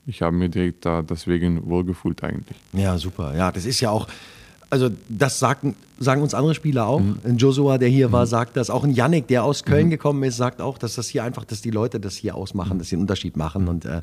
ich 0.06 0.22
habe 0.22 0.36
mir 0.36 0.50
direkt 0.50 0.86
da 0.86 1.02
deswegen 1.02 1.69
wohlgefühlt 1.69 2.24
eigentlich. 2.24 2.58
Ja, 2.74 2.98
super. 2.98 3.36
Ja, 3.36 3.52
das 3.52 3.65
ist 3.65 3.80
ja 3.80 3.91
auch 3.91 4.08
also 4.69 4.89
das 5.08 5.39
sagen, 5.39 5.76
sagen 6.00 6.22
uns 6.22 6.34
andere 6.34 6.56
Spieler 6.56 6.88
auch. 6.88 7.00
Mhm. 7.00 7.18
Ein 7.24 7.38
Joshua, 7.38 7.78
der 7.78 7.90
hier 7.90 8.10
mhm. 8.10 8.14
war, 8.14 8.26
sagt 8.26 8.58
das. 8.58 8.70
Auch 8.70 8.84
ein 8.84 8.92
Yannick, 8.92 9.28
der 9.28 9.44
aus 9.44 9.64
Köln 9.64 9.88
mhm. 9.88 9.92
gekommen 9.92 10.24
ist, 10.24 10.38
sagt 10.38 10.62
auch, 10.62 10.78
dass 10.78 10.96
das 10.96 11.08
hier 11.08 11.24
einfach, 11.24 11.46
dass 11.46 11.62
die 11.62 11.72
Leute 11.72 12.00
das 12.00 12.16
hier 12.16 12.36
ausmachen, 12.36 12.80
dass 12.80 12.90
sie 12.90 12.96
einen 12.96 13.02
Unterschied 13.02 13.38
machen. 13.38 13.68
Und 13.68 13.86
äh, 13.86 14.02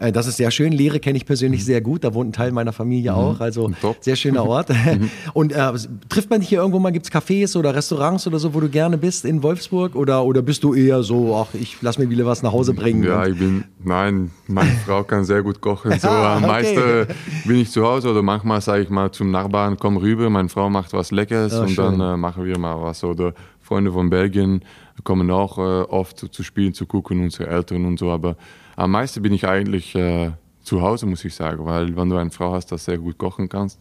äh, 0.00 0.12
das 0.12 0.26
ist 0.26 0.38
sehr 0.38 0.50
schön. 0.50 0.72
Lehre 0.72 0.98
kenne 0.98 1.16
ich 1.16 1.26
persönlich 1.26 1.60
mhm. 1.60 1.64
sehr 1.64 1.80
gut. 1.80 2.04
Da 2.04 2.14
wohnt 2.14 2.30
ein 2.30 2.32
Teil 2.32 2.52
meiner 2.52 2.72
Familie 2.72 3.12
mhm. 3.12 3.18
auch. 3.18 3.40
Also 3.40 3.70
Top. 3.80 3.98
sehr 4.00 4.16
schöner 4.16 4.44
Ort. 4.44 4.70
Mhm. 4.90 5.10
Und 5.34 5.52
äh, 5.52 5.72
trifft 6.08 6.30
man 6.30 6.40
dich 6.40 6.48
hier 6.48 6.60
irgendwo 6.60 6.78
mal? 6.78 6.90
Gibt 6.90 7.06
es 7.06 7.12
Cafés 7.12 7.56
oder 7.56 7.74
Restaurants 7.74 8.26
oder 8.26 8.38
so, 8.38 8.54
wo 8.54 8.60
du 8.60 8.68
gerne 8.68 8.96
bist 8.96 9.24
in 9.24 9.42
Wolfsburg? 9.42 9.94
Oder, 9.94 10.24
oder 10.24 10.42
bist 10.42 10.64
du 10.64 10.74
eher 10.74 11.02
so, 11.02 11.36
ach, 11.36 11.54
ich 11.54 11.76
lass 11.82 11.98
mir 11.98 12.08
wieder 12.08 12.24
was 12.24 12.42
nach 12.42 12.52
Hause 12.52 12.72
bringen? 12.72 13.04
Ja, 13.04 13.26
ich 13.26 13.38
bin, 13.38 13.64
nein, 13.84 14.30
meine 14.46 14.70
Frau 14.86 15.04
kann 15.04 15.24
sehr 15.24 15.42
gut 15.42 15.60
kochen. 15.60 15.98
So, 15.98 16.08
ah, 16.08 16.36
am 16.36 16.44
okay. 16.44 16.52
meisten 16.52 17.14
bin 17.46 17.56
ich 17.56 17.70
zu 17.70 17.86
Hause 17.86 18.10
oder 18.10 18.22
manchmal 18.22 18.60
sage 18.60 18.82
ich 18.82 18.90
mal 18.90 19.12
zum 19.12 19.30
Nachbarn, 19.30 19.76
komm 19.78 19.96
rüber, 19.98 20.30
meine 20.30 20.48
Frau 20.48 20.70
macht 20.70 20.92
was 20.92 21.10
Leckeres 21.10 21.29
oh, 21.30 21.62
und 21.62 21.70
schön. 21.70 21.98
dann 21.98 22.14
äh, 22.14 22.16
machen 22.16 22.44
wir 22.44 22.58
mal 22.58 22.80
was. 22.80 23.04
Oder 23.04 23.34
Freunde 23.60 23.92
von 23.92 24.10
Belgien 24.10 24.62
kommen 25.04 25.30
auch 25.30 25.58
äh, 25.58 25.82
oft 25.82 26.18
zu, 26.18 26.28
zu 26.28 26.42
spielen, 26.42 26.74
zu 26.74 26.86
gucken, 26.86 27.22
unsere 27.22 27.48
Eltern 27.48 27.84
und 27.86 27.98
so. 27.98 28.10
Aber 28.10 28.36
am 28.76 28.90
meisten 28.90 29.22
bin 29.22 29.32
ich 29.32 29.46
eigentlich 29.46 29.94
äh, 29.94 30.32
zu 30.62 30.82
Hause, 30.82 31.06
muss 31.06 31.24
ich 31.24 31.34
sagen, 31.34 31.64
weil 31.64 31.96
wenn 31.96 32.08
du 32.08 32.16
eine 32.16 32.30
Frau 32.30 32.52
hast, 32.52 32.72
das 32.72 32.84
sehr 32.84 32.98
gut 32.98 33.18
kochen 33.18 33.48
kannst, 33.48 33.78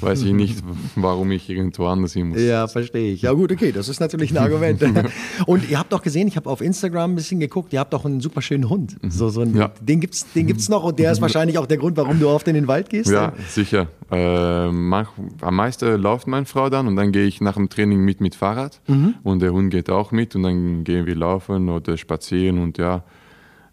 weiß 0.00 0.22
ich 0.22 0.32
nicht, 0.32 0.62
warum 0.94 1.30
ich 1.30 1.48
irgendwo 1.48 1.86
anders 1.86 2.12
hin 2.12 2.28
muss. 2.28 2.40
Ja, 2.40 2.66
verstehe 2.68 3.12
ich. 3.12 3.22
Ja 3.22 3.32
gut, 3.32 3.52
okay, 3.52 3.72
das 3.72 3.88
ist 3.88 4.00
natürlich 4.00 4.30
ein 4.30 4.38
Argument. 4.38 4.82
Und 5.46 5.68
ihr 5.68 5.78
habt 5.78 5.92
doch 5.92 6.02
gesehen, 6.02 6.28
ich 6.28 6.36
habe 6.36 6.48
auf 6.48 6.60
Instagram 6.60 7.12
ein 7.12 7.14
bisschen 7.14 7.40
geguckt, 7.40 7.72
ihr 7.72 7.80
habt 7.80 7.92
doch 7.92 8.04
einen 8.04 8.20
super 8.20 8.42
schönen 8.42 8.68
Hund. 8.68 9.02
Mhm. 9.02 9.10
So, 9.10 9.28
so 9.28 9.42
einen, 9.42 9.56
ja. 9.56 9.72
Den 9.80 10.00
gibt 10.00 10.14
es 10.14 10.26
den 10.32 10.46
gibt's 10.46 10.68
noch 10.68 10.84
und 10.84 10.98
der 10.98 11.12
ist 11.12 11.20
wahrscheinlich 11.20 11.58
auch 11.58 11.66
der 11.66 11.78
Grund, 11.78 11.96
warum 11.96 12.20
du 12.20 12.28
oft 12.28 12.46
in 12.48 12.54
den 12.54 12.68
Wald 12.68 12.90
gehst. 12.90 13.10
Ja, 13.10 13.32
sicher. 13.48 13.88
Äh, 14.10 14.70
mach, 14.70 15.12
am 15.40 15.56
meisten 15.56 16.00
läuft 16.00 16.26
meine 16.26 16.46
Frau 16.46 16.70
dann 16.70 16.86
und 16.86 16.96
dann 16.96 17.12
gehe 17.12 17.24
ich 17.24 17.40
nach 17.40 17.54
dem 17.54 17.68
Training 17.68 18.00
mit 18.00 18.20
mit 18.20 18.34
Fahrrad 18.34 18.80
mhm. 18.86 19.14
und 19.22 19.40
der 19.40 19.52
Hund 19.52 19.70
geht 19.70 19.90
auch 19.90 20.12
mit 20.12 20.36
und 20.36 20.42
dann 20.42 20.84
gehen 20.84 21.06
wir 21.06 21.14
laufen 21.14 21.68
oder 21.68 21.96
spazieren 21.96 22.58
und 22.58 22.78
ja, 22.78 23.02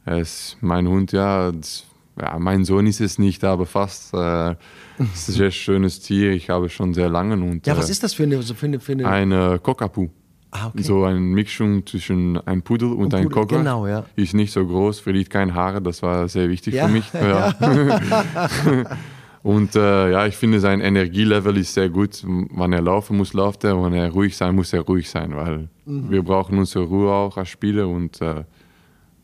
es, 0.06 0.58
mein 0.62 0.88
Hund, 0.88 1.12
ja, 1.12 1.52
das, 1.52 1.86
ja, 2.22 2.38
mein 2.40 2.64
Sohn 2.66 2.86
ist 2.88 3.02
es 3.02 3.18
nicht, 3.20 3.44
aber 3.44 3.66
fast. 3.66 4.14
Äh, 4.14 4.52
es 5.00 5.28
ist 5.28 5.30
ein 5.30 5.34
sehr 5.34 5.52
schönes 5.52 6.00
Tier. 6.00 6.32
Ich 6.32 6.50
habe 6.50 6.70
schon 6.70 6.94
sehr 6.94 7.10
lange 7.10 7.34
und. 7.36 7.66
Ja, 7.66 7.76
was 7.78 7.90
äh, 7.90 7.92
ist 7.92 8.04
das 8.04 8.14
für 8.14 8.24
eine, 8.24 8.42
für 8.44 8.66
eine, 8.66 8.80
für 8.80 8.92
eine 8.94 9.08
eine 9.08 9.60
Cockapoo. 9.60 10.10
Ah, 10.52 10.68
okay. 10.68 10.84
So 10.84 11.04
eine 11.06 11.20
Mischung 11.20 11.84
zwischen 11.88 12.38
einem 12.46 12.62
Pudel 12.62 12.90
und, 12.92 13.06
Und 13.06 13.14
einem 13.16 13.32
Cocker. 13.32 13.58
genau, 13.58 13.88
ja. 13.88 14.06
Ist 14.16 14.36
nicht 14.36 14.52
so 14.54 14.64
groß, 14.64 15.00
verliert 15.00 15.32
keine 15.32 15.56
Haare, 15.56 15.82
das 15.82 16.04
war 16.04 16.28
sehr 16.28 16.48
wichtig 16.48 16.76
Ja. 16.76 16.86
für 16.88 16.94
mich. 16.94 17.06
Ja. 17.14 17.56
und 19.44 19.76
äh, 19.76 20.12
ja, 20.12 20.28
ich 20.28 20.36
finde, 20.38 20.60
sein 20.60 20.80
Energielevel 20.80 21.58
ist 21.58 21.74
sehr 21.74 21.90
gut. 21.90 22.24
Wenn 22.24 22.72
er 22.72 22.82
laufen 22.82 23.18
muss, 23.18 23.34
läuft 23.34 23.64
er. 23.64 23.82
Wenn 23.84 23.94
er 23.94 24.12
ruhig 24.12 24.38
sein 24.38 24.54
muss, 24.56 24.72
er 24.74 24.82
ruhig 24.82 25.10
sein, 25.10 25.36
weil 25.36 25.70
Mhm. 25.86 26.12
wir 26.12 26.22
brauchen 26.24 26.58
unsere 26.60 26.86
Ruhe 26.86 27.12
auch 27.12 27.36
als 27.36 27.50
Spieler 27.50 27.88
und 27.90 28.22
äh, 28.22 28.44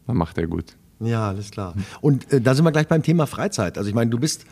dann 0.08 0.18
macht 0.18 0.38
er 0.40 0.48
gut. 0.48 0.76
Ja, 1.00 1.30
alles 1.30 1.52
klar. 1.52 1.74
Und 2.02 2.32
äh, 2.34 2.42
da 2.42 2.54
sind 2.56 2.66
wir 2.66 2.72
gleich 2.72 2.88
beim 2.88 3.04
Thema 3.04 3.26
Freizeit. 3.28 3.78
Also 3.78 3.90
ich 3.90 3.96
meine, 3.96 4.10
du 4.12 4.20
bist 4.20 4.46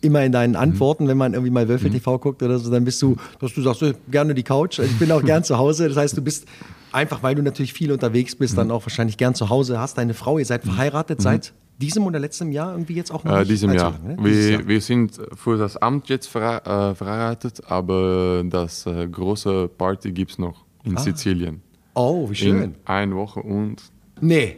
immer 0.00 0.24
in 0.24 0.30
deinen 0.30 0.54
Antworten, 0.54 1.08
wenn 1.08 1.16
man 1.16 1.32
irgendwie 1.34 1.50
mal 1.50 1.68
Wölfe 1.68 1.90
TV 1.90 2.18
guckt 2.18 2.40
oder 2.42 2.58
so, 2.60 2.70
dann 2.70 2.84
bist 2.84 3.02
du, 3.02 3.16
dass 3.40 3.52
du 3.54 3.62
sagst, 3.62 3.82
gerne 4.08 4.32
die 4.34 4.44
Couch. 4.44 4.78
Ich 4.78 4.96
bin 4.98 5.10
auch 5.10 5.24
gern 5.24 5.42
zu 5.44 5.58
Hause. 5.58 5.88
Das 5.88 5.96
heißt, 5.96 6.16
du 6.16 6.22
bist 6.22 6.46
einfach, 6.92 7.22
weil 7.24 7.34
du 7.34 7.42
natürlich 7.42 7.72
viel 7.72 7.90
unterwegs 7.90 8.36
bist, 8.36 8.56
dann 8.56 8.70
auch 8.70 8.84
wahrscheinlich 8.86 9.16
gern 9.16 9.34
zu 9.34 9.48
Hause. 9.48 9.80
Hast 9.80 9.98
deine 9.98 10.14
Frau, 10.14 10.38
ihr 10.38 10.44
seid 10.46 10.62
verheiratet 10.62 11.20
seit 11.20 11.52
diesem 11.80 12.06
oder 12.06 12.18
letztem 12.20 12.50
Jahr 12.52 12.72
irgendwie 12.72 12.94
jetzt 12.94 13.10
auch 13.12 13.22
noch 13.24 13.36
Äh, 13.38 13.44
diesem 13.44 13.72
Jahr. 13.72 13.92
lang, 13.92 14.16
ne? 14.16 14.24
Wir, 14.24 14.50
Jahr. 14.50 14.66
wir 14.68 14.80
sind 14.80 15.18
für 15.34 15.56
das 15.58 15.76
Amt 15.76 16.08
jetzt 16.08 16.28
verhe- 16.28 16.90
äh, 16.90 16.94
verheiratet, 16.94 17.62
aber 17.68 18.44
das 18.48 18.86
äh, 18.86 19.06
große 19.08 19.68
Party 19.78 20.12
gibt 20.12 20.30
es 20.32 20.38
noch 20.38 20.64
in 20.84 20.96
Sizilien. 20.96 21.60
Oh, 21.94 22.30
wie 22.30 22.34
schön. 22.36 22.62
In 22.62 22.74
einer 22.84 23.14
Woche 23.16 23.40
und 23.40 23.76
nee. 24.20 24.56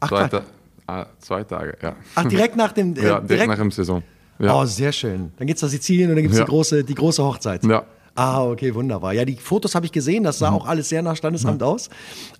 Ach, 0.00 0.08
zwei, 0.08 0.28
Quatsch. 0.28 0.30
Ta 0.30 0.42
ah, 0.88 1.06
zwei 1.20 1.44
Tage, 1.44 1.76
ja. 1.80 1.94
Ach, 2.16 2.24
direkt 2.24 2.56
nach 2.56 2.72
dem. 2.72 2.94
Äh, 2.96 3.04
ja, 3.06 3.20
direkt, 3.20 3.48
nach 3.48 3.56
dem 3.58 3.70
Saison. 3.70 4.02
Ja. 4.40 4.60
Oh, 4.60 4.64
sehr 4.64 4.92
schön. 4.92 5.32
Dann 5.36 5.46
geht's 5.46 5.62
nach 5.62 5.68
Sizilien 5.68 6.10
und 6.10 6.16
dann 6.16 6.22
gibt's 6.22 6.38
Ja. 6.38 6.44
die, 6.44 6.50
große, 6.50 6.84
die 6.84 6.94
große 6.94 7.22
Hochzeit. 7.22 7.64
Ja. 7.64 7.84
Ah, 8.14 8.44
okay, 8.44 8.74
wunderbar. 8.74 9.12
Ja, 9.12 9.24
die 9.24 9.36
Fotos 9.36 9.76
habe 9.76 9.86
ich 9.86 9.92
gesehen, 9.92 10.24
das 10.24 10.40
Mhm. 10.40 10.44
sah 10.44 10.50
auch 10.50 10.66
alles 10.66 10.88
sehr 10.88 11.02
nach 11.02 11.14
Standesamt 11.14 11.62
aus. 11.62 11.88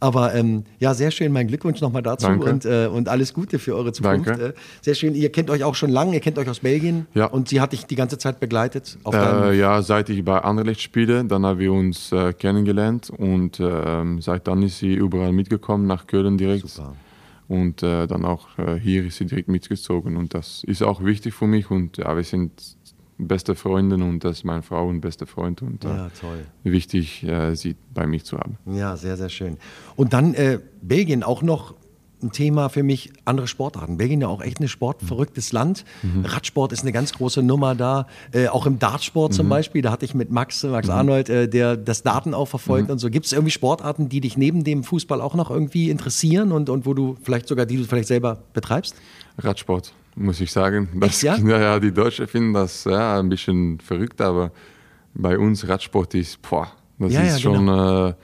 Aber 0.01 0.35
ähm, 0.35 0.65
ja, 0.81 0.93
sehr 0.93 1.13
schön. 1.13 1.31
Mein 1.33 1.47
Glückwunsch 1.47 1.81
nochmal 1.81 2.03
dazu 2.03 2.27
Danke. 2.27 2.51
und, 2.51 2.65
äh, 2.65 2.89
und 2.93 3.09
alles 3.09 3.33
Gute 3.33 3.61
für 3.61 3.77
eure 3.77 3.93
Zukunft. 3.93 4.27
Danke. 4.29 4.45
Äh, 4.47 4.53
sehr 4.81 4.95
schön. 4.95 5.15
Ihr 5.15 5.31
kennt 5.31 5.51
euch 5.51 5.63
auch 5.63 5.77
schon 5.77 5.91
lange, 5.91 6.15
ihr 6.15 6.21
kennt 6.21 6.37
euch 6.37 6.49
aus 6.49 6.59
Belgien 6.61 7.07
Ja. 7.15 7.27
und 7.27 7.49
sie 7.49 7.61
hat 7.61 7.73
dich 7.73 7.87
die 7.87 7.95
ganze 7.95 8.19
Zeit 8.19 8.41
begleitet 8.41 8.99
Äh, 9.13 9.57
ja, 9.57 9.81
seit 9.83 10.09
ich 10.09 10.25
bei 10.25 10.41
Anderlecht 10.41 10.81
spiele, 10.81 11.25
dann 11.25 11.47
haben 11.47 11.61
wir 11.61 11.73
uns 11.73 12.11
äh, 12.11 12.33
kennengelernt 12.33 13.11
und 13.17 13.61
ähm, 13.61 14.21
seit 14.21 14.49
dann 14.49 14.63
ist 14.65 14.79
sie 14.81 14.95
überall 14.95 15.31
mitgekommen, 15.31 15.87
nach 15.87 16.09
Köln 16.09 16.39
direkt. 16.39 16.69
Super. 16.69 16.95
Und 17.49 17.83
äh, 17.83 18.07
dann 18.07 18.25
auch 18.27 18.59
äh, 18.59 18.79
hier 18.79 19.07
ist 19.07 19.17
sie 19.17 19.25
direkt 19.27 19.49
mitgezogen 19.49 20.17
und 20.19 20.35
das 20.35 20.63
ist 20.65 20.83
auch 20.83 21.03
wichtig 21.03 21.33
für 21.35 21.47
mich 21.47 21.71
und 21.71 21.97
ja, 21.97 22.15
wir 22.15 22.23
sind 22.25 22.53
beste 23.17 23.55
Freunde 23.55 23.97
und 23.97 24.23
das 24.23 24.39
ist 24.39 24.45
meine 24.45 24.63
Frau 24.63 24.87
und 24.89 25.01
beste 25.01 25.27
Freund 25.27 25.63
und 25.63 25.85
äh, 25.85 25.89
Ja, 25.89 26.11
toll. 26.21 26.45
wichtig, 26.63 27.25
äh, 27.25 27.55
sie 27.57 27.75
bei 27.95 28.07
mir 28.07 28.23
zu 28.23 28.39
haben. 28.39 28.59
Ja, 28.67 28.97
sehr, 28.97 29.17
sehr 29.17 29.29
schön. 29.31 29.57
Und 29.97 30.13
dann 30.13 30.35
äh, 30.35 30.61
Belgien 30.83 31.23
auch 31.23 31.43
noch 31.43 31.75
ein 32.23 32.33
Thema 32.33 32.69
für 32.69 32.83
mich, 32.83 33.13
andere 33.25 33.47
Sportarten. 33.47 33.97
Belgien 33.97 34.21
ja 34.21 34.29
auch 34.29 34.43
echt 34.43 34.61
ein 34.61 34.69
sportverrücktes 34.69 35.53
Land. 35.53 35.85
Radsport 36.25 36.73
ist 36.73 36.83
eine 36.83 36.93
ganz 36.93 37.13
große 37.13 37.43
Nummer 37.43 37.75
da. 37.75 38.07
Äh, 38.33 38.49
auch 38.49 38.67
im 38.67 38.79
Dartsport 38.79 39.35
zum 39.35 39.49
Beispiel, 39.49 39.83
da 39.83 39.91
hatte 39.91 40.05
ich 40.05 40.15
mit 40.15 40.31
Max, 40.31 40.63
Max 40.65 40.89
Arnold, 40.89 41.29
äh, 41.29 41.49
der 41.49 41.77
das 41.77 42.03
Daten 42.03 42.35
auch 42.35 42.47
verfolgt 42.47 42.91
und 42.91 42.99
so. 42.99 43.11
Gibt 43.11 43.27
es 43.27 43.33
irgendwie 43.33 43.51
Sportarten, 43.51 44.09
die 44.09 44.21
dich 44.21 44.37
neben 44.37 44.65
dem 44.65 44.85
Fußball 44.85 45.21
auch 45.21 45.35
noch 45.35 45.51
irgendwie 45.51 45.91
interessieren 45.91 46.53
und, 46.53 46.69
und 46.71 46.87
wo 46.87 46.95
du 46.95 47.17
vielleicht 47.23 47.49
sogar, 47.49 47.67
die 47.67 47.77
du 47.77 47.85
vielleicht 47.85 48.09
selber 48.09 48.43
betreibst? 48.53 48.97
Radsport, 49.39 49.93
muss 50.17 50.41
ich 50.41 50.51
sagen. 50.53 50.89
Das, 50.95 51.23
ja? 51.23 51.37
ja, 51.39 51.79
die 51.79 51.93
Deutschen 51.93 52.27
finden 52.27 52.55
das 52.55 52.85
ja, 52.85 53.19
ein 53.19 53.29
bisschen 53.29 53.81
verrückt, 53.81 54.21
aber 54.21 54.53
bei 55.15 55.39
uns 55.39 55.67
Radsport 55.69 56.15
ist, 56.15 56.41
boah, 56.43 56.69
das 56.99 57.13
Ja, 57.13 57.23
ist 57.23 57.33
ja, 57.35 57.39
schon, 57.39 57.69
äh, 57.69 58.15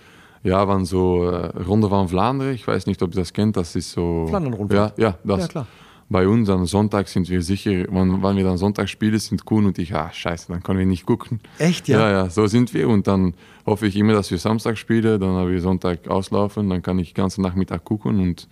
ja, 0.45 0.69
wann 0.69 0.85
so 0.85 1.25
äh, 1.25 1.47
Runde 1.63 1.91
van 1.91 2.09
Vlaanderen, 2.09 2.55
ich 2.55 2.67
weiß 2.67 2.87
nicht, 2.87 3.03
ob 3.03 3.15
ihr 3.15 3.21
das 3.21 3.33
kennt, 3.33 3.57
das 3.57 3.75
ist 3.75 3.91
so. 3.91 4.27
Flandern-Rundfahrt. 4.29 4.99
Ja, 4.99 5.09
ja, 5.09 5.19
das. 5.25 5.41
Ja, 5.41 5.49
klar. 5.49 5.67
Bei 6.11 6.29
uns 6.29 6.51
am 6.51 6.67
Sonntag 6.67 7.09
sind 7.09 7.31
wir 7.31 7.41
sicher, 7.41 7.71
wenn, 7.71 8.23
wenn 8.23 8.37
wir 8.37 8.45
dann 8.45 8.59
Sonntag 8.59 8.91
spielen, 8.91 9.19
sind 9.19 9.47
Kuhn 9.47 9.65
und 9.65 9.79
ich, 9.79 9.95
ah, 9.95 10.11
scheiße, 10.13 10.53
dann 10.53 10.63
können 10.63 10.79
wir 10.79 10.87
nicht 10.87 11.07
gucken. 11.07 11.41
Echt, 11.59 11.89
ja? 11.89 11.99
Ja, 11.99 12.11
ja, 12.11 12.31
so 12.31 12.47
sind 12.47 12.75
wir 12.75 12.91
und 12.91 13.07
dann 13.07 13.33
hoffe 13.65 13.87
ich 13.87 13.97
immer, 13.97 14.13
dass 14.13 14.31
wir 14.31 14.37
Samstag 14.37 14.77
spielen, 14.77 15.19
dann 15.19 15.31
haben 15.31 15.51
wir 15.51 15.61
Sonntag 15.63 16.07
auslaufen, 16.07 16.69
dann 16.69 16.83
kann 16.83 16.99
ich 16.99 17.15
den 17.15 17.23
ganzen 17.23 17.41
Nachmittag 17.41 17.85
gucken 17.85 18.21
und 18.21 18.49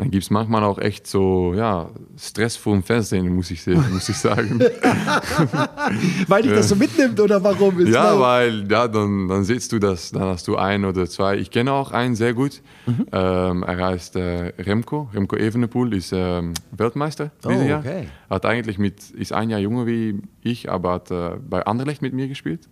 dann 0.00 0.10
gibt 0.10 0.24
es 0.24 0.30
manchmal 0.30 0.64
auch 0.64 0.78
echt 0.78 1.06
so, 1.06 1.52
ja, 1.54 1.90
Stress 2.18 2.56
vor 2.56 2.72
dem 2.72 2.82
Fernsehen, 2.82 3.34
muss 3.34 3.50
ich, 3.50 3.66
muss 3.66 4.08
ich 4.08 4.16
sagen. 4.16 4.58
Weil 6.26 6.42
dich 6.42 6.52
das 6.52 6.70
so 6.70 6.76
mitnimmt 6.76 7.20
oder 7.20 7.42
warum? 7.44 7.78
Ist 7.80 7.90
ja, 7.92 8.18
weil- 8.18 8.66
ja, 8.70 8.88
dann, 8.88 9.28
dann 9.28 9.44
siehst 9.44 9.72
du 9.72 9.78
das, 9.78 10.10
dann 10.10 10.22
hast 10.22 10.48
du 10.48 10.56
ein 10.56 10.86
oder 10.86 11.06
zwei. 11.06 11.36
Ich 11.36 11.50
kenne 11.50 11.72
auch 11.72 11.92
einen 11.92 12.14
sehr 12.14 12.32
gut. 12.32 12.62
Mhm. 12.86 13.06
Ähm, 13.12 13.62
er 13.62 13.86
heißt 13.88 14.16
äh, 14.16 14.52
Remco. 14.58 15.10
Remco 15.12 15.36
Evenepoel 15.36 15.92
ist 15.94 16.12
ähm, 16.14 16.54
Weltmeister 16.72 17.30
Oh, 17.44 17.48
dieses 17.50 17.66
Jahr. 17.68 17.80
okay. 17.80 18.08
Hat 18.30 18.46
eigentlich 18.46 18.78
mit, 18.78 19.10
ist 19.10 19.32
ein 19.34 19.50
Jahr 19.50 19.60
jünger 19.60 19.86
wie 19.86 20.22
ich, 20.42 20.70
aber 20.70 20.92
hat 20.94 21.10
äh, 21.10 21.32
bei 21.46 21.66
Anderlecht 21.66 22.00
mit 22.00 22.14
mir 22.14 22.26
gespielt. 22.26 22.68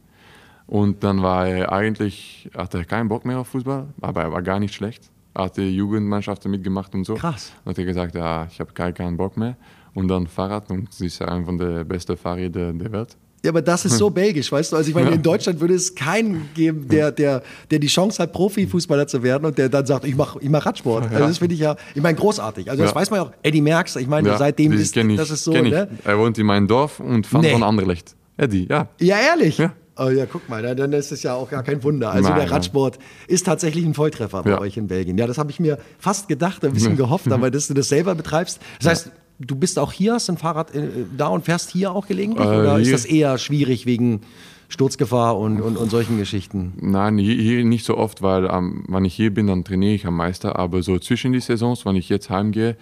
Und 0.67 1.05
dann 1.05 1.23
war 1.23 1.47
er 1.47 1.73
eigentlich, 1.73 2.49
hatte 2.57 2.79
er 2.79 2.85
keinen 2.87 3.09
Bock 3.09 3.25
mehr 3.27 3.39
auf 3.39 3.49
Fußball, 3.49 3.87
aber 4.01 4.23
er 4.23 4.33
war 4.33 4.43
gar 4.43 4.61
nicht 4.61 4.75
schlecht. 4.75 5.11
Hatte 5.35 5.63
Jugendmannschaften 5.63 6.51
mitgemacht 6.51 6.95
und 6.95 7.05
so. 7.05 7.15
Krass. 7.15 7.53
Dann 7.65 7.73
hat 7.73 7.79
er 7.79 7.85
gesagt, 7.85 8.15
ja, 8.15 8.47
ich 8.51 8.59
habe 8.61 8.73
keinen, 8.73 8.95
keinen 8.95 9.17
Bock 9.17 9.37
mehr. 9.37 9.57
Und 9.95 10.09
dann 10.09 10.27
Fahrrad 10.27 10.71
und 10.71 10.93
sie 10.93 11.07
ist 11.07 11.23
einer 11.23 11.45
von 11.45 11.59
der 11.59 11.85
besten 11.85 12.17
Fahrräder 12.17 12.73
der 12.73 12.93
Welt. 12.93 13.17
Ja, 13.45 13.51
aber 13.53 13.63
das 13.63 13.85
ist 13.85 13.97
so 13.99 14.11
belgisch, 14.25 14.51
weißt 14.51 14.73
du? 14.73 14.77
Also 14.77 14.89
ich 14.89 14.95
meine, 14.95 15.11
Ja. 15.11 15.15
in 15.15 15.23
Deutschland 15.23 15.61
würde 15.61 15.75
es 15.75 15.95
keinen 15.95 16.49
geben, 16.55 16.89
der, 16.89 17.13
der, 17.13 17.43
der 17.71 17.79
die 17.79 17.87
Chance 17.87 18.21
hat, 18.23 18.33
Profifußballer 18.33 19.07
zu 19.07 19.23
werden 19.23 19.45
und 19.45 19.57
der 19.57 19.69
dann 19.69 19.87
sagt, 19.87 20.05
ich 20.05 20.17
mache 20.17 20.39
ich 20.43 20.49
mach 20.49 20.67
Radsport. 20.67 21.05
Also 21.13 21.27
das 21.27 21.39
finde 21.39 21.55
ich 21.55 21.61
ja, 21.61 21.77
ich 21.95 22.03
meine, 22.03 22.19
großartig. 22.19 22.69
Also 22.69 22.83
das 22.83 22.91
Ja. 22.93 22.97
weiß 22.97 23.11
man 23.11 23.21
ja 23.21 23.27
auch. 23.27 23.33
Eddie 23.43 23.61
Merckx, 23.61 23.95
ich 23.97 24.09
meine, 24.09 24.37
seitdem 24.37 24.73
das 24.73 24.81
ist 24.81 24.97
ich, 24.97 25.17
das 25.17 25.31
ist 25.31 25.45
so, 25.45 25.53
ne? 25.53 25.89
Er 26.05 26.19
wohnt 26.19 26.37
in 26.39 26.47
meinem 26.47 26.67
Dorf 26.67 26.99
und 26.99 27.27
fand 27.29 27.45
Nee. 27.45 27.53
von 27.53 27.63
Anderlecht. 27.63 28.17
Eddie, 28.37 28.67
ja. 28.69 28.89
Ja, 29.01 29.17
ehrlich? 29.19 29.59
Ja. 29.59 29.73
Oh 29.99 30.11
ja, 30.11 30.27
guck 30.27 30.49
mal, 30.49 30.63
dann- 30.77 30.93
ist 30.93 31.11
es 31.13 31.23
ja 31.23 31.35
auch 31.35 31.51
gar 31.51 31.63
kein 31.63 31.83
Wunder. 31.83 32.11
Also 32.13 32.29
Nein, 32.29 32.39
der 32.39 32.45
nein. 32.47 32.55
Radsport 32.55 32.99
ist 33.27 33.47
tatsächlich 33.47 33.85
ein 33.85 33.95
Volltreffer 33.95 34.43
bei 34.45 34.51
Ja. 34.51 34.61
euch 34.61 34.77
in 34.77 34.87
Belgien. 34.87 35.19
Ja, 35.19 35.27
das 35.27 35.39
habe 35.39 35.51
ich 35.51 35.59
mir 35.61 35.79
fast 35.99 36.29
gedacht, 36.29 36.65
ein 36.65 36.73
bisschen 36.73 36.97
gehofft, 36.97 37.31
aber 37.33 37.51
dass 37.51 37.67
du 37.69 37.75
das 37.75 37.89
selber 37.89 38.15
betreibst. 38.15 38.61
Das 38.81 38.89
heißt, 38.89 39.11
du 39.41 39.57
bist 39.57 39.79
auch 39.79 39.93
hier, 39.93 40.15
hast 40.15 40.29
ein 40.31 40.37
Fahrrad 40.39 40.75
äh, 40.75 40.89
da 41.17 41.27
und 41.29 41.45
fährst 41.45 41.71
hier 41.71 41.93
auch 41.93 42.07
gelegentlich? 42.07 42.47
Äh, 42.47 42.51
oder 42.61 42.79
ist 42.79 42.93
das 42.93 43.05
eher 43.05 43.39
schwierig 43.39 43.87
wegen 43.87 44.21
Sturzgefahr 44.69 45.39
und, 45.39 45.61
und, 45.61 45.77
und 45.77 45.91
solchen 45.91 46.19
Geschichten? 46.19 46.75
Nein, 46.81 47.19
hier, 47.19 47.35
hier 47.35 47.65
nicht 47.65 47.85
so 47.85 47.97
oft, 47.97 48.23
weil 48.23 48.45
ähm, 48.47 48.85
wenn 48.89 49.05
ich 49.05 49.15
hier 49.15 49.33
bin, 49.33 49.47
dann 49.47 49.65
trainiere 49.65 49.95
ich 49.95 50.07
am 50.07 50.17
meisten. 50.17 50.49
Aber 50.49 50.83
so 50.83 50.99
zwischen 50.99 51.33
die 51.33 51.41
Saisons, 51.41 51.87
wenn 51.87 51.97
ich 51.97 52.09
jetzt 52.09 52.29
heimgehe, 52.31 52.77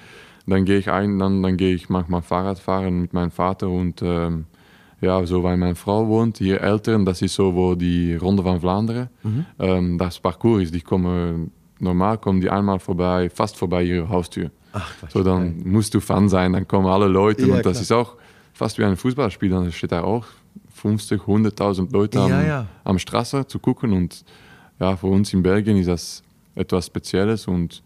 dann 0.46 0.64
gehe 0.64 0.78
ich 0.78 0.90
ein, 0.90 1.18
dann, 1.18 1.42
dann 1.42 1.56
gehe 1.56 1.74
ich 1.74 1.88
manchmal 1.88 2.22
Fahrrad 2.22 2.58
fahren 2.58 3.00
mit 3.00 3.12
meinem 3.12 3.30
Vater 3.30 3.68
und 3.68 4.00
ähm, 4.02 4.46
ja, 5.00 5.24
so 5.26 5.42
weil 5.42 5.56
meine 5.56 5.74
Frau 5.74 6.06
wohnt, 6.08 6.38
hier 6.38 6.60
Eltern, 6.60 7.04
das 7.04 7.22
ist 7.22 7.34
so 7.34 7.54
wo 7.54 7.74
die 7.74 8.14
Ronde 8.16 8.44
van 8.44 8.60
Vlaanderen. 8.60 9.08
Ähm, 9.58 9.98
das 9.98 10.18
Parcours 10.18 10.62
ist, 10.64 10.74
die 10.74 10.80
kommen 10.80 11.50
normal 11.78 12.16
kommen 12.18 12.40
die 12.40 12.48
einmal 12.50 12.78
vorbei, 12.78 13.28
fast 13.30 13.56
vorbei 13.56 13.82
ihrer 13.84 14.08
Haustür. 14.08 14.50
Ach, 14.72 14.90
so 15.10 15.22
dann 15.22 15.62
musst 15.64 15.92
du 15.94 16.00
Fan 16.00 16.28
sein, 16.28 16.52
dann 16.54 16.66
kommen 16.66 16.86
alle 16.86 17.06
Leute 17.06 17.46
Ja, 17.46 17.54
und 17.56 17.66
das 17.66 17.72
klar. 17.74 17.82
ist 17.82 17.92
auch 17.92 18.16
fast 18.54 18.78
wie 18.78 18.84
ein 18.84 18.96
Fußballspiel, 18.96 19.50
dann 19.50 19.70
steht 19.72 19.92
da 19.92 20.02
auch 20.02 20.24
50, 20.74 21.20
100.000 21.22 21.92
Leute 21.92 22.20
am, 22.20 22.30
Ja, 22.30 22.42
ja. 22.42 22.66
am 22.84 22.98
Straße 22.98 23.46
zu 23.46 23.58
gucken 23.58 23.92
und 23.92 24.24
ja, 24.80 24.96
für 24.96 25.06
uns 25.08 25.32
in 25.34 25.42
Belgien 25.42 25.76
ist 25.76 25.88
das 25.88 26.22
etwas 26.54 26.86
Spezielles 26.86 27.46
und 27.46 27.82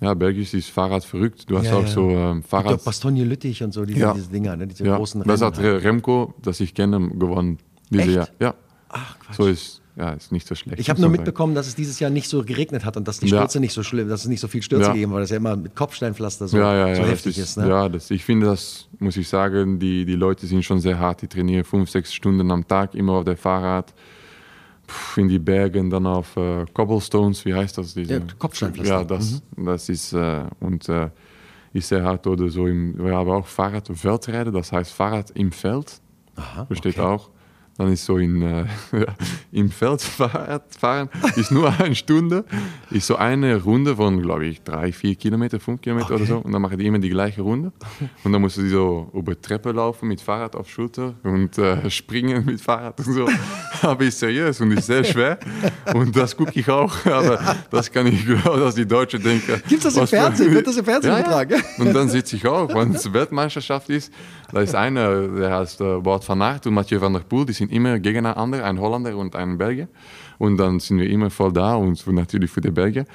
ja, 0.00 0.14
Belgisch 0.14 0.52
ist 0.54 0.68
Fahrrad 0.70 1.04
verrückt. 1.04 1.44
Du 1.50 1.56
hast 1.58 1.66
Ja, 1.66 1.74
auch 1.76 1.82
ja. 1.82 1.86
so 1.88 2.10
ähm, 2.10 2.40
Ich 2.42 2.48
glaube, 2.48 2.64
Fahrrad. 2.64 2.84
Bastogne 2.84 3.24
Lüttich 3.24 3.62
und 3.62 3.72
so, 3.72 3.84
diese, 3.84 4.00
Ja. 4.00 4.12
diese 4.14 4.28
Dinger, 4.28 4.56
ne? 4.56 4.66
diese 4.66 4.84
ja, 4.84 4.96
großen 4.96 5.22
das 5.24 5.40
Rennen. 5.40 5.54
hat 5.54 5.58
Re- 5.62 5.82
Remco, 5.84 6.34
das 6.42 6.60
ich 6.60 6.74
kenne, 6.74 7.08
gewonnen 7.10 7.58
dieses 7.90 8.06
Echt? 8.08 8.16
Jahr. 8.16 8.28
Ja, 8.40 8.54
Ach, 8.90 9.18
Quatsch. 9.18 9.36
so 9.36 9.46
ist 9.46 9.80
ja 9.98 10.10
ist 10.10 10.30
nicht 10.30 10.46
so 10.46 10.54
schlecht. 10.54 10.78
Ich 10.78 10.90
habe 10.90 11.00
nur 11.00 11.08
mitbekommen, 11.08 11.54
dass 11.54 11.66
es 11.66 11.74
dieses 11.74 11.98
Jahr 12.00 12.10
nicht 12.10 12.28
so 12.28 12.44
geregnet 12.44 12.84
hat 12.84 12.98
und 12.98 13.08
dass 13.08 13.18
die. 13.18 13.28
Stürze 13.28 13.60
nicht 13.60 13.72
so 13.72 13.82
schlimm, 13.82 14.10
dass 14.10 14.20
es 14.24 14.28
nicht 14.28 14.40
so 14.40 14.48
viel 14.48 14.60
Stürze 14.62 14.92
gegeben 14.92 15.12
hat, 15.12 15.14
weil 15.16 15.22
das 15.22 15.30
ja 15.30 15.38
immer 15.38 15.56
mit 15.56 15.74
Kopfsteinpflaster 15.74 16.48
so, 16.48 16.58
ja, 16.58 16.74
ja, 16.76 16.88
ja, 16.88 16.94
so 16.96 17.00
das 17.02 17.10
heftig 17.12 17.38
ist. 17.38 17.56
ne? 17.56 17.66
Ja, 17.66 17.88
das, 17.88 18.10
ich 18.10 18.22
finde 18.22 18.44
das, 18.46 18.88
muss 18.98 19.16
ich 19.16 19.26
sagen, 19.26 19.78
die, 19.78 20.04
die 20.04 20.14
Leute 20.16 20.46
sind 20.46 20.62
schon 20.66 20.80
sehr 20.80 20.98
hart. 20.98 21.22
Die 21.22 21.28
trainieren 21.28 21.64
fünf, 21.64 21.88
sechs 21.88 22.12
Stunden 22.12 22.50
am 22.50 22.68
Tag, 22.68 22.94
immer 22.94 23.14
auf 23.14 23.24
der 23.24 23.38
Fahrrad, 23.38 23.94
in 25.16 25.28
die 25.28 25.38
Bergen, 25.38 25.90
dann 25.90 26.06
auf 26.06 26.36
äh, 26.36 26.64
Cobblestones, 26.72 27.44
wie 27.44 27.54
heißt 27.54 27.78
das? 27.78 27.94
Diese, 27.94 28.14
Ja, 28.14 28.20
Kopfsteinpflaster. 28.38 28.98
Ja, 28.98 29.04
das, 29.04 29.42
das 29.56 29.88
ist, 29.88 30.12
äh, 30.12 30.44
und 30.60 30.88
äh, 30.88 31.10
ist 31.72 31.88
sehr 31.88 32.02
hart. 32.02 32.26
Oder 32.26 32.48
so, 32.48 32.66
im, 32.66 32.96
wir 32.98 33.14
haben 33.14 33.30
auch 33.30 33.46
Fahrrad 33.46 33.88
Feldrijden, 33.92 34.52
das 34.52 34.72
heißt 34.72 34.92
Fahrrad 34.92 35.30
im 35.32 35.52
Feld. 35.52 36.00
Aha, 36.36 36.64
Besteht 36.64 36.98
okay. 36.98 37.06
auch. 37.06 37.30
Dann 37.78 37.92
ist 37.92 38.04
so 38.04 38.18
in, 38.18 38.42
äh, 38.42 38.64
im 39.52 39.70
Feld 39.70 40.00
fahren, 40.00 41.10
ist 41.36 41.50
nur 41.50 41.72
eine 41.78 41.94
Stunde, 41.94 42.44
ist 42.90 43.06
so 43.06 43.16
eine 43.16 43.62
Runde 43.62 43.96
von, 43.96 44.20
glaube 44.22 44.46
ich, 44.46 44.62
drei, 44.62 44.92
vier 44.92 45.14
Kilometer, 45.14 45.60
fünf 45.60 45.80
Kilometer 45.80 46.14
okay. 46.14 46.14
oder 46.14 46.26
so. 46.26 46.38
Und 46.38 46.52
dann 46.52 46.62
machen 46.62 46.78
die 46.78 46.86
immer 46.86 46.98
die 46.98 47.10
gleiche 47.10 47.42
Runde. 47.42 47.72
Und 48.24 48.32
dann 48.32 48.40
musst 48.40 48.56
du 48.56 48.68
so 48.68 49.10
über 49.12 49.40
Treppe 49.40 49.72
laufen 49.72 50.08
mit 50.08 50.20
Fahrrad 50.20 50.56
auf 50.56 50.70
Schulter 50.70 51.14
und 51.22 51.58
äh, 51.58 51.90
springen 51.90 52.44
mit 52.44 52.60
Fahrrad 52.60 52.98
und 53.00 53.12
so. 53.12 53.28
Aber 53.82 54.04
ist 54.04 54.18
seriös 54.18 54.60
und 54.60 54.72
ist 54.72 54.86
sehr 54.86 55.04
schwer. 55.04 55.38
Und 55.94 56.16
das 56.16 56.36
gucke 56.36 56.58
ich 56.58 56.68
auch. 56.68 57.04
Aber 57.06 57.56
das 57.70 57.90
kann 57.90 58.06
ich 58.06 58.24
glauben, 58.24 58.60
dass 58.60 58.74
die 58.74 58.86
Deutschen 58.86 59.22
denken. 59.22 59.60
Gibt 59.68 59.84
es 59.84 59.94
das 59.94 59.96
im 59.96 60.06
Fernsehen? 60.06 60.52
Wird 60.52 60.66
das 60.66 60.76
im 60.76 60.84
Fernsehen 60.84 61.12
ja? 61.12 61.42
Ja. 61.42 61.58
Und 61.78 61.92
dann 61.92 62.08
sitze 62.08 62.36
ich 62.36 62.46
auch, 62.46 62.74
wenn 62.74 62.94
es 62.94 63.12
Weltmeisterschaft 63.12 63.90
ist. 63.90 64.12
Da 64.52 64.60
ist 64.60 64.74
einer, 64.74 65.28
der 65.28 65.56
heißt 65.56 65.80
äh, 65.80 66.04
Wout 66.04 66.20
van 66.26 66.42
Aert 66.42 66.66
und 66.66 66.74
Mathieu 66.74 67.00
van 67.00 67.12
der 67.12 67.20
Poel. 67.20 67.46
Die 67.46 67.52
sind 67.52 67.72
immer 67.72 67.98
gegeneinander, 67.98 68.64
ein 68.64 68.80
Holländer 68.80 69.16
und 69.16 69.34
ein 69.34 69.58
Belgier. 69.58 69.88
Und 70.38 70.56
dann 70.58 70.80
sind 70.80 70.98
wir 70.98 71.08
immer 71.08 71.30
voll 71.30 71.52
da 71.52 71.74
und 71.74 72.06
natürlich 72.06 72.50
für 72.50 72.60
die 72.60 72.70
Belgier. 72.70 73.06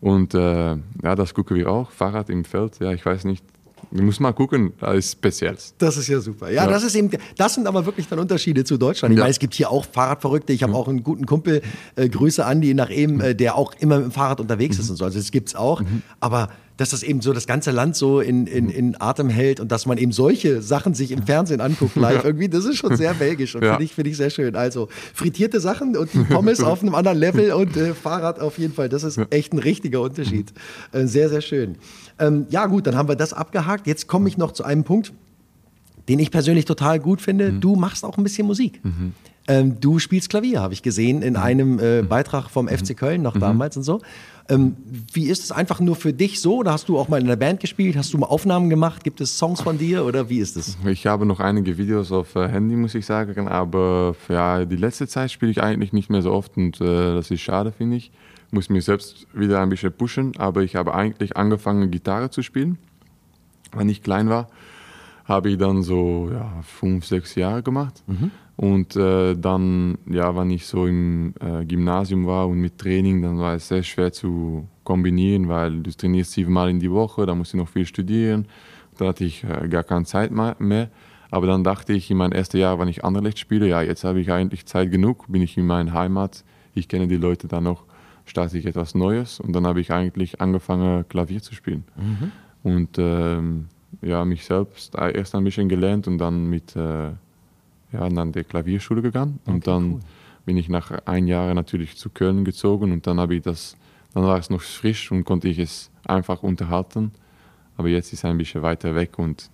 Und 0.00 0.34
äh, 0.34 0.76
ja, 1.02 1.14
das 1.16 1.34
gucken 1.34 1.56
wir 1.56 1.70
auch. 1.70 1.90
Fahrrad 1.90 2.30
im 2.30 2.44
Feld, 2.44 2.78
ja, 2.80 2.92
ich 2.92 3.04
weiß 3.04 3.24
nicht. 3.24 3.44
Du 3.90 4.02
musst 4.02 4.20
mal 4.20 4.32
gucken, 4.32 4.74
das 4.80 4.96
ist 4.96 5.12
speziell. 5.12 5.56
Das 5.78 5.96
ist 5.96 6.08
ja 6.08 6.20
super. 6.20 6.50
Ja, 6.50 6.64
ja, 6.64 6.70
das 6.70 6.84
ist 6.84 6.94
eben, 6.94 7.10
das 7.36 7.54
sind 7.54 7.66
aber 7.66 7.86
wirklich 7.86 8.06
dann 8.06 8.18
Unterschiede 8.18 8.62
zu 8.62 8.76
Deutschland. 8.76 9.12
Ich 9.12 9.18
ja. 9.18 9.24
meine, 9.24 9.30
es 9.30 9.38
gibt 9.38 9.54
hier 9.54 9.70
auch 9.70 9.86
Fahrradverrückte. 9.86 10.52
Ich 10.52 10.62
habe 10.62 10.74
auch 10.74 10.88
einen 10.88 11.02
guten 11.02 11.24
Kumpel, 11.24 11.62
äh, 11.96 12.08
Grüße 12.08 12.44
Andi 12.44 12.74
nach 12.74 12.90
eben, 12.90 13.20
äh, 13.20 13.34
der 13.34 13.56
auch 13.56 13.72
immer 13.78 13.96
mit 13.96 14.06
dem 14.06 14.12
Fahrrad 14.12 14.40
unterwegs 14.40 14.76
mhm. 14.76 14.82
ist 14.82 14.90
und 14.90 14.96
so. 14.96 15.04
Also 15.04 15.18
es 15.18 15.30
gibt's 15.30 15.54
auch. 15.54 15.80
Mhm. 15.80 16.02
Aber 16.20 16.50
dass 16.78 16.90
das 16.90 17.02
eben 17.02 17.20
so 17.20 17.32
das 17.32 17.46
ganze 17.46 17.72
Land 17.72 17.96
so 17.96 18.20
in, 18.20 18.46
in, 18.46 18.70
in 18.70 19.00
Atem 19.00 19.28
hält 19.28 19.58
und 19.58 19.70
dass 19.70 19.84
man 19.84 19.98
eben 19.98 20.12
solche 20.12 20.62
Sachen 20.62 20.94
sich 20.94 21.10
im 21.10 21.24
Fernsehen 21.24 21.60
anguckt 21.60 21.96
live 21.96 22.24
irgendwie, 22.24 22.48
das 22.48 22.64
ist 22.64 22.76
schon 22.76 22.96
sehr 22.96 23.14
belgisch 23.14 23.56
und 23.56 23.64
ja. 23.64 23.72
finde 23.72 23.84
ich, 23.84 23.94
find 23.94 24.06
ich 24.06 24.16
sehr 24.16 24.30
schön. 24.30 24.54
Also 24.54 24.88
frittierte 25.12 25.60
Sachen 25.60 25.96
und 25.96 26.14
die 26.14 26.20
Pommes 26.20 26.60
auf 26.62 26.80
einem 26.80 26.94
anderen 26.94 27.18
Level 27.18 27.52
und 27.52 27.76
äh, 27.76 27.94
Fahrrad 27.94 28.40
auf 28.40 28.58
jeden 28.58 28.72
Fall, 28.72 28.88
das 28.88 29.02
ist 29.02 29.20
echt 29.30 29.52
ein 29.52 29.58
richtiger 29.58 30.00
Unterschied. 30.00 30.52
Äh, 30.92 31.06
sehr, 31.06 31.28
sehr 31.28 31.40
schön. 31.40 31.76
Ähm, 32.20 32.46
ja 32.48 32.66
gut, 32.66 32.86
dann 32.86 32.96
haben 32.96 33.08
wir 33.08 33.16
das 33.16 33.32
abgehakt. 33.32 33.88
Jetzt 33.88 34.06
komme 34.06 34.28
ich 34.28 34.38
noch 34.38 34.52
zu 34.52 34.62
einem 34.62 34.84
Punkt, 34.84 35.12
den 36.08 36.20
ich 36.20 36.30
persönlich 36.30 36.64
total 36.64 37.00
gut 37.00 37.20
finde. 37.20 37.50
Mhm. 37.50 37.60
Du 37.60 37.74
machst 37.74 38.04
auch 38.04 38.16
ein 38.16 38.22
bisschen 38.22 38.46
Musik. 38.46 38.80
Mhm. 38.84 39.12
Ähm, 39.48 39.80
du 39.80 39.98
spielst 39.98 40.28
Klavier, 40.28 40.60
habe 40.60 40.74
ich 40.74 40.82
gesehen, 40.82 41.22
in 41.22 41.34
mhm. 41.34 41.40
einem 41.40 41.78
äh, 41.78 42.02
mhm. 42.02 42.08
Beitrag 42.08 42.50
vom 42.50 42.68
FC 42.68 42.96
Köln 42.96 43.22
noch 43.22 43.34
mhm. 43.34 43.40
damals 43.40 43.76
und 43.76 43.82
so. 43.82 44.00
Ähm, 44.48 44.76
wie 45.12 45.28
ist 45.28 45.44
es 45.44 45.52
einfach 45.52 45.80
nur 45.80 45.94
für 45.94 46.12
dich 46.12 46.40
so? 46.40 46.56
Oder 46.56 46.72
hast 46.72 46.88
du 46.88 46.98
auch 46.98 47.08
mal 47.08 47.20
in 47.20 47.26
einer 47.26 47.36
Band 47.36 47.60
gespielt? 47.60 47.96
Hast 47.96 48.12
du 48.14 48.18
mal 48.18 48.26
Aufnahmen 48.26 48.70
gemacht? 48.70 49.04
Gibt 49.04 49.20
es 49.20 49.36
Songs 49.36 49.60
von 49.60 49.78
dir 49.78 50.04
oder 50.04 50.30
wie 50.30 50.38
ist 50.38 50.56
es? 50.56 50.78
Ich 50.86 51.06
habe 51.06 51.26
noch 51.26 51.40
einige 51.40 51.76
Videos 51.76 52.12
auf 52.12 52.34
äh, 52.34 52.48
Handy, 52.48 52.74
muss 52.76 52.94
ich 52.94 53.04
sagen. 53.04 53.48
Aber 53.48 54.16
ja, 54.28 54.64
die 54.64 54.76
letzte 54.76 55.06
Zeit 55.06 55.30
spiele 55.30 55.50
ich 55.50 55.62
eigentlich 55.62 55.92
nicht 55.92 56.10
mehr 56.10 56.22
so 56.22 56.32
oft 56.32 56.56
und 56.56 56.80
äh, 56.80 57.14
das 57.14 57.30
ist 57.30 57.40
schade, 57.40 57.72
finde 57.72 57.96
ich. 57.96 58.10
Muss 58.50 58.70
mich 58.70 58.84
selbst 58.86 59.26
wieder 59.34 59.60
ein 59.60 59.68
bisschen 59.68 59.92
pushen. 59.92 60.32
Aber 60.38 60.62
ich 60.62 60.76
habe 60.76 60.94
eigentlich 60.94 61.36
angefangen, 61.36 61.90
Gitarre 61.90 62.30
zu 62.30 62.42
spielen, 62.42 62.78
wenn 63.72 63.88
ich 63.88 64.02
klein 64.02 64.30
war 64.30 64.48
habe 65.28 65.50
ich 65.50 65.58
dann 65.58 65.82
so 65.82 66.30
ja, 66.32 66.50
fünf, 66.62 67.04
sechs 67.04 67.34
Jahre 67.34 67.62
gemacht. 67.62 68.02
Mhm. 68.06 68.30
Und 68.58 68.96
äh, 68.96 69.36
dann, 69.36 69.98
ja, 70.10 70.34
wenn 70.34 70.50
ich 70.50 70.66
so 70.66 70.84
im 70.88 71.32
äh, 71.38 71.64
Gymnasium 71.64 72.26
war 72.26 72.48
und 72.48 72.58
mit 72.58 72.76
Training, 72.76 73.22
dann 73.22 73.38
war 73.38 73.54
es 73.54 73.68
sehr 73.68 73.84
schwer 73.84 74.12
zu 74.12 74.66
kombinieren, 74.82 75.46
weil 75.46 75.80
du 75.80 75.92
trainierst 75.92 76.32
siebenmal 76.32 76.68
in 76.68 76.80
die 76.80 76.90
Woche, 76.90 77.24
da 77.24 77.36
musst 77.36 77.52
du 77.52 77.56
noch 77.56 77.68
viel 77.68 77.86
studieren. 77.86 78.48
Da 78.96 79.06
hatte 79.06 79.24
ich 79.24 79.44
äh, 79.44 79.68
gar 79.68 79.84
keine 79.84 80.06
Zeit 80.06 80.32
mehr. 80.32 80.90
Aber 81.30 81.46
dann 81.46 81.62
dachte 81.62 81.92
ich 81.92 82.10
in 82.10 82.16
meinem 82.16 82.32
ersten 82.32 82.56
Jahr, 82.56 82.80
wenn 82.80 82.88
ich 82.88 83.04
Anderlecht 83.04 83.38
spiele, 83.38 83.68
ja, 83.68 83.80
jetzt 83.80 84.02
habe 84.02 84.18
ich 84.18 84.32
eigentlich 84.32 84.66
Zeit 84.66 84.90
genug, 84.90 85.26
bin 85.28 85.40
ich 85.40 85.56
in 85.56 85.64
meiner 85.64 85.92
Heimat, 85.92 86.42
ich 86.74 86.88
kenne 86.88 87.06
die 87.06 87.16
Leute 87.16 87.46
da 87.46 87.60
noch, 87.60 87.84
starte 88.24 88.58
ich 88.58 88.66
etwas 88.66 88.96
Neues 88.96 89.38
und 89.38 89.52
dann 89.52 89.68
habe 89.68 89.80
ich 89.80 89.92
eigentlich 89.92 90.40
angefangen, 90.40 91.08
Klavier 91.08 91.42
zu 91.42 91.54
spielen. 91.54 91.84
Mhm. 91.94 92.32
Und 92.64 92.98
ähm, 92.98 93.66
ja, 94.02 94.24
mich 94.24 94.44
selbst 94.44 94.96
erst 94.96 95.36
ein 95.36 95.44
bisschen 95.44 95.68
gelernt 95.68 96.08
und 96.08 96.18
dann 96.18 96.46
mit 96.50 96.74
äh, 97.92 97.96
ja, 97.96 98.08
dann 98.08 98.32
der 98.32 98.44
Klavierschule 98.44 99.02
gegangen. 99.02 99.40
Okay, 99.42 99.54
und 99.54 99.66
dann 99.66 99.92
cool. 99.92 100.00
bin 100.46 100.56
ich 100.56 100.68
nach 100.68 100.90
ein 101.06 101.26
Jahr 101.26 101.52
natürlich 101.54 101.96
zu 101.96 102.10
Köln 102.10 102.44
gezogen 102.44 102.92
und 102.92 103.06
dann 103.06 103.20
habe 103.20 103.36
ich 103.36 103.42
das, 103.42 103.76
dann 104.14 104.24
war 104.24 104.38
es 104.38 104.50
noch 104.50 104.60
frisch 104.60 105.10
und 105.12 105.24
konnte 105.24 105.48
ich 105.48 105.58
es 105.58 105.90
einfach 106.04 106.42
unterhalten. 106.42 107.12
Aber 107.76 107.88
jetzt 107.88 108.12
ist 108.12 108.20
es 108.20 108.24
ein 108.24 108.38
bisschen 108.38 108.62
weiter 108.62 108.94
weg 108.94 109.18
und 109.18 109.50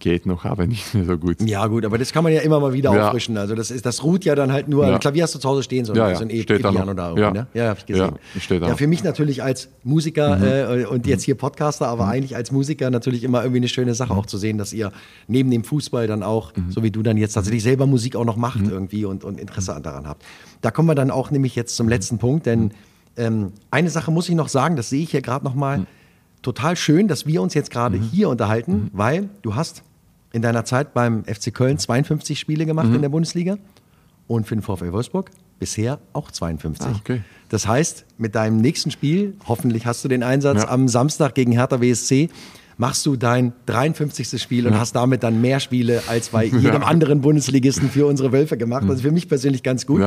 geht 0.00 0.26
noch, 0.26 0.44
aber 0.44 0.66
nicht 0.66 0.94
mehr 0.94 1.04
so 1.04 1.16
gut. 1.16 1.40
Ja, 1.42 1.66
gut, 1.66 1.84
aber 1.84 1.98
das 1.98 2.12
kann 2.12 2.24
man 2.24 2.32
ja 2.32 2.40
immer 2.40 2.60
mal 2.60 2.72
wieder 2.72 2.92
ja. 2.94 3.08
auffrischen. 3.08 3.36
Also 3.36 3.54
das, 3.54 3.70
ist, 3.70 3.86
das 3.86 4.02
ruht 4.02 4.24
ja 4.24 4.34
dann 4.34 4.52
halt 4.52 4.68
nur, 4.68 4.86
ja. 4.86 4.98
Klavier 4.98 5.24
hast 5.24 5.34
du 5.34 5.38
zu 5.38 5.48
Hause 5.48 5.62
stehen, 5.62 5.84
so, 5.84 5.94
ja, 5.94 6.10
ja. 6.10 6.16
so 6.16 6.22
ein 6.22 6.30
e 6.30 6.42
steht 6.42 6.60
Piano 6.60 6.94
da 6.94 7.12
oben, 7.12 7.20
ja. 7.20 7.30
ne? 7.30 7.46
Ja, 7.54 7.68
habe 7.68 7.78
ich 7.78 7.86
gesehen. 7.86 8.14
Ja, 8.34 8.40
steht 8.40 8.62
ja, 8.62 8.76
für 8.76 8.86
mich 8.86 9.04
natürlich 9.04 9.42
als 9.42 9.68
Musiker 9.84 10.36
mhm. 10.36 10.80
äh, 10.80 10.84
und 10.86 11.06
jetzt 11.06 11.24
hier 11.24 11.34
Podcaster, 11.34 11.88
aber 11.88 12.04
mhm. 12.04 12.10
eigentlich 12.10 12.36
als 12.36 12.52
Musiker 12.52 12.90
natürlich 12.90 13.24
immer 13.24 13.42
irgendwie 13.42 13.60
eine 13.60 13.68
schöne 13.68 13.94
Sache 13.94 14.12
mhm. 14.12 14.18
auch 14.18 14.26
zu 14.26 14.38
sehen, 14.38 14.58
dass 14.58 14.72
ihr 14.72 14.92
neben 15.26 15.50
dem 15.50 15.64
Fußball 15.64 16.06
dann 16.06 16.22
auch, 16.22 16.54
mhm. 16.56 16.70
so 16.70 16.82
wie 16.82 16.90
du 16.90 17.02
dann 17.02 17.16
jetzt 17.16 17.34
tatsächlich 17.34 17.62
selber 17.62 17.86
Musik 17.86 18.16
auch 18.16 18.24
noch 18.24 18.36
macht 18.36 18.60
mhm. 18.60 18.70
irgendwie 18.70 19.04
und, 19.04 19.24
und 19.24 19.40
Interesse 19.40 19.78
daran 19.82 20.06
habt. 20.06 20.24
Da 20.60 20.70
kommen 20.70 20.88
wir 20.88 20.94
dann 20.94 21.10
auch 21.10 21.30
nämlich 21.30 21.54
jetzt 21.54 21.76
zum 21.76 21.88
letzten 21.88 22.18
Punkt, 22.18 22.46
denn 22.46 22.72
ähm, 23.16 23.52
eine 23.70 23.90
Sache 23.90 24.10
muss 24.10 24.28
ich 24.28 24.34
noch 24.34 24.48
sagen, 24.48 24.76
das 24.76 24.90
sehe 24.90 25.02
ich 25.02 25.10
hier 25.10 25.22
gerade 25.22 25.44
noch 25.44 25.54
mal. 25.54 25.86
Total 26.40 26.76
schön, 26.76 27.08
dass 27.08 27.26
wir 27.26 27.42
uns 27.42 27.54
jetzt 27.54 27.70
gerade 27.70 27.98
hier 27.98 28.28
unterhalten, 28.28 28.90
weil 28.92 29.28
du 29.42 29.56
hast 29.56 29.82
in 30.32 30.42
deiner 30.42 30.64
Zeit 30.64 30.94
beim 30.94 31.24
FC 31.24 31.52
Köln 31.52 31.78
52 31.78 32.38
Spiele 32.38 32.66
gemacht 32.66 32.88
mhm. 32.88 32.96
in 32.96 33.02
der 33.02 33.08
Bundesliga 33.08 33.58
und 34.26 34.46
für 34.46 34.56
den 34.56 34.62
VfL 34.62 34.92
Wolfsburg 34.92 35.30
bisher 35.58 35.98
auch 36.12 36.30
52. 36.30 36.86
Ah, 36.86 36.94
okay. 36.98 37.22
Das 37.48 37.66
heißt, 37.66 38.04
mit 38.16 38.34
deinem 38.34 38.58
nächsten 38.58 38.90
Spiel, 38.90 39.34
hoffentlich 39.46 39.86
hast 39.86 40.04
du 40.04 40.08
den 40.08 40.22
Einsatz 40.22 40.62
ja. 40.62 40.68
am 40.68 40.88
Samstag 40.88 41.34
gegen 41.34 41.52
Hertha 41.52 41.80
WSC, 41.80 42.28
machst 42.76 43.04
du 43.06 43.16
dein 43.16 43.52
53. 43.66 44.40
Spiel 44.40 44.64
ja. 44.64 44.70
und 44.70 44.78
hast 44.78 44.94
damit 44.94 45.22
dann 45.22 45.40
mehr 45.40 45.60
Spiele 45.60 46.02
als 46.06 46.28
bei 46.28 46.44
jedem 46.44 46.62
ja. 46.62 46.78
anderen 46.82 47.20
Bundesligisten 47.20 47.90
für 47.90 48.06
unsere 48.06 48.32
Wölfe 48.32 48.56
gemacht. 48.56 48.84
Mhm. 48.84 48.90
Also 48.90 49.02
für 49.02 49.10
mich 49.10 49.28
persönlich 49.28 49.62
ganz 49.62 49.84
gut. 49.86 50.02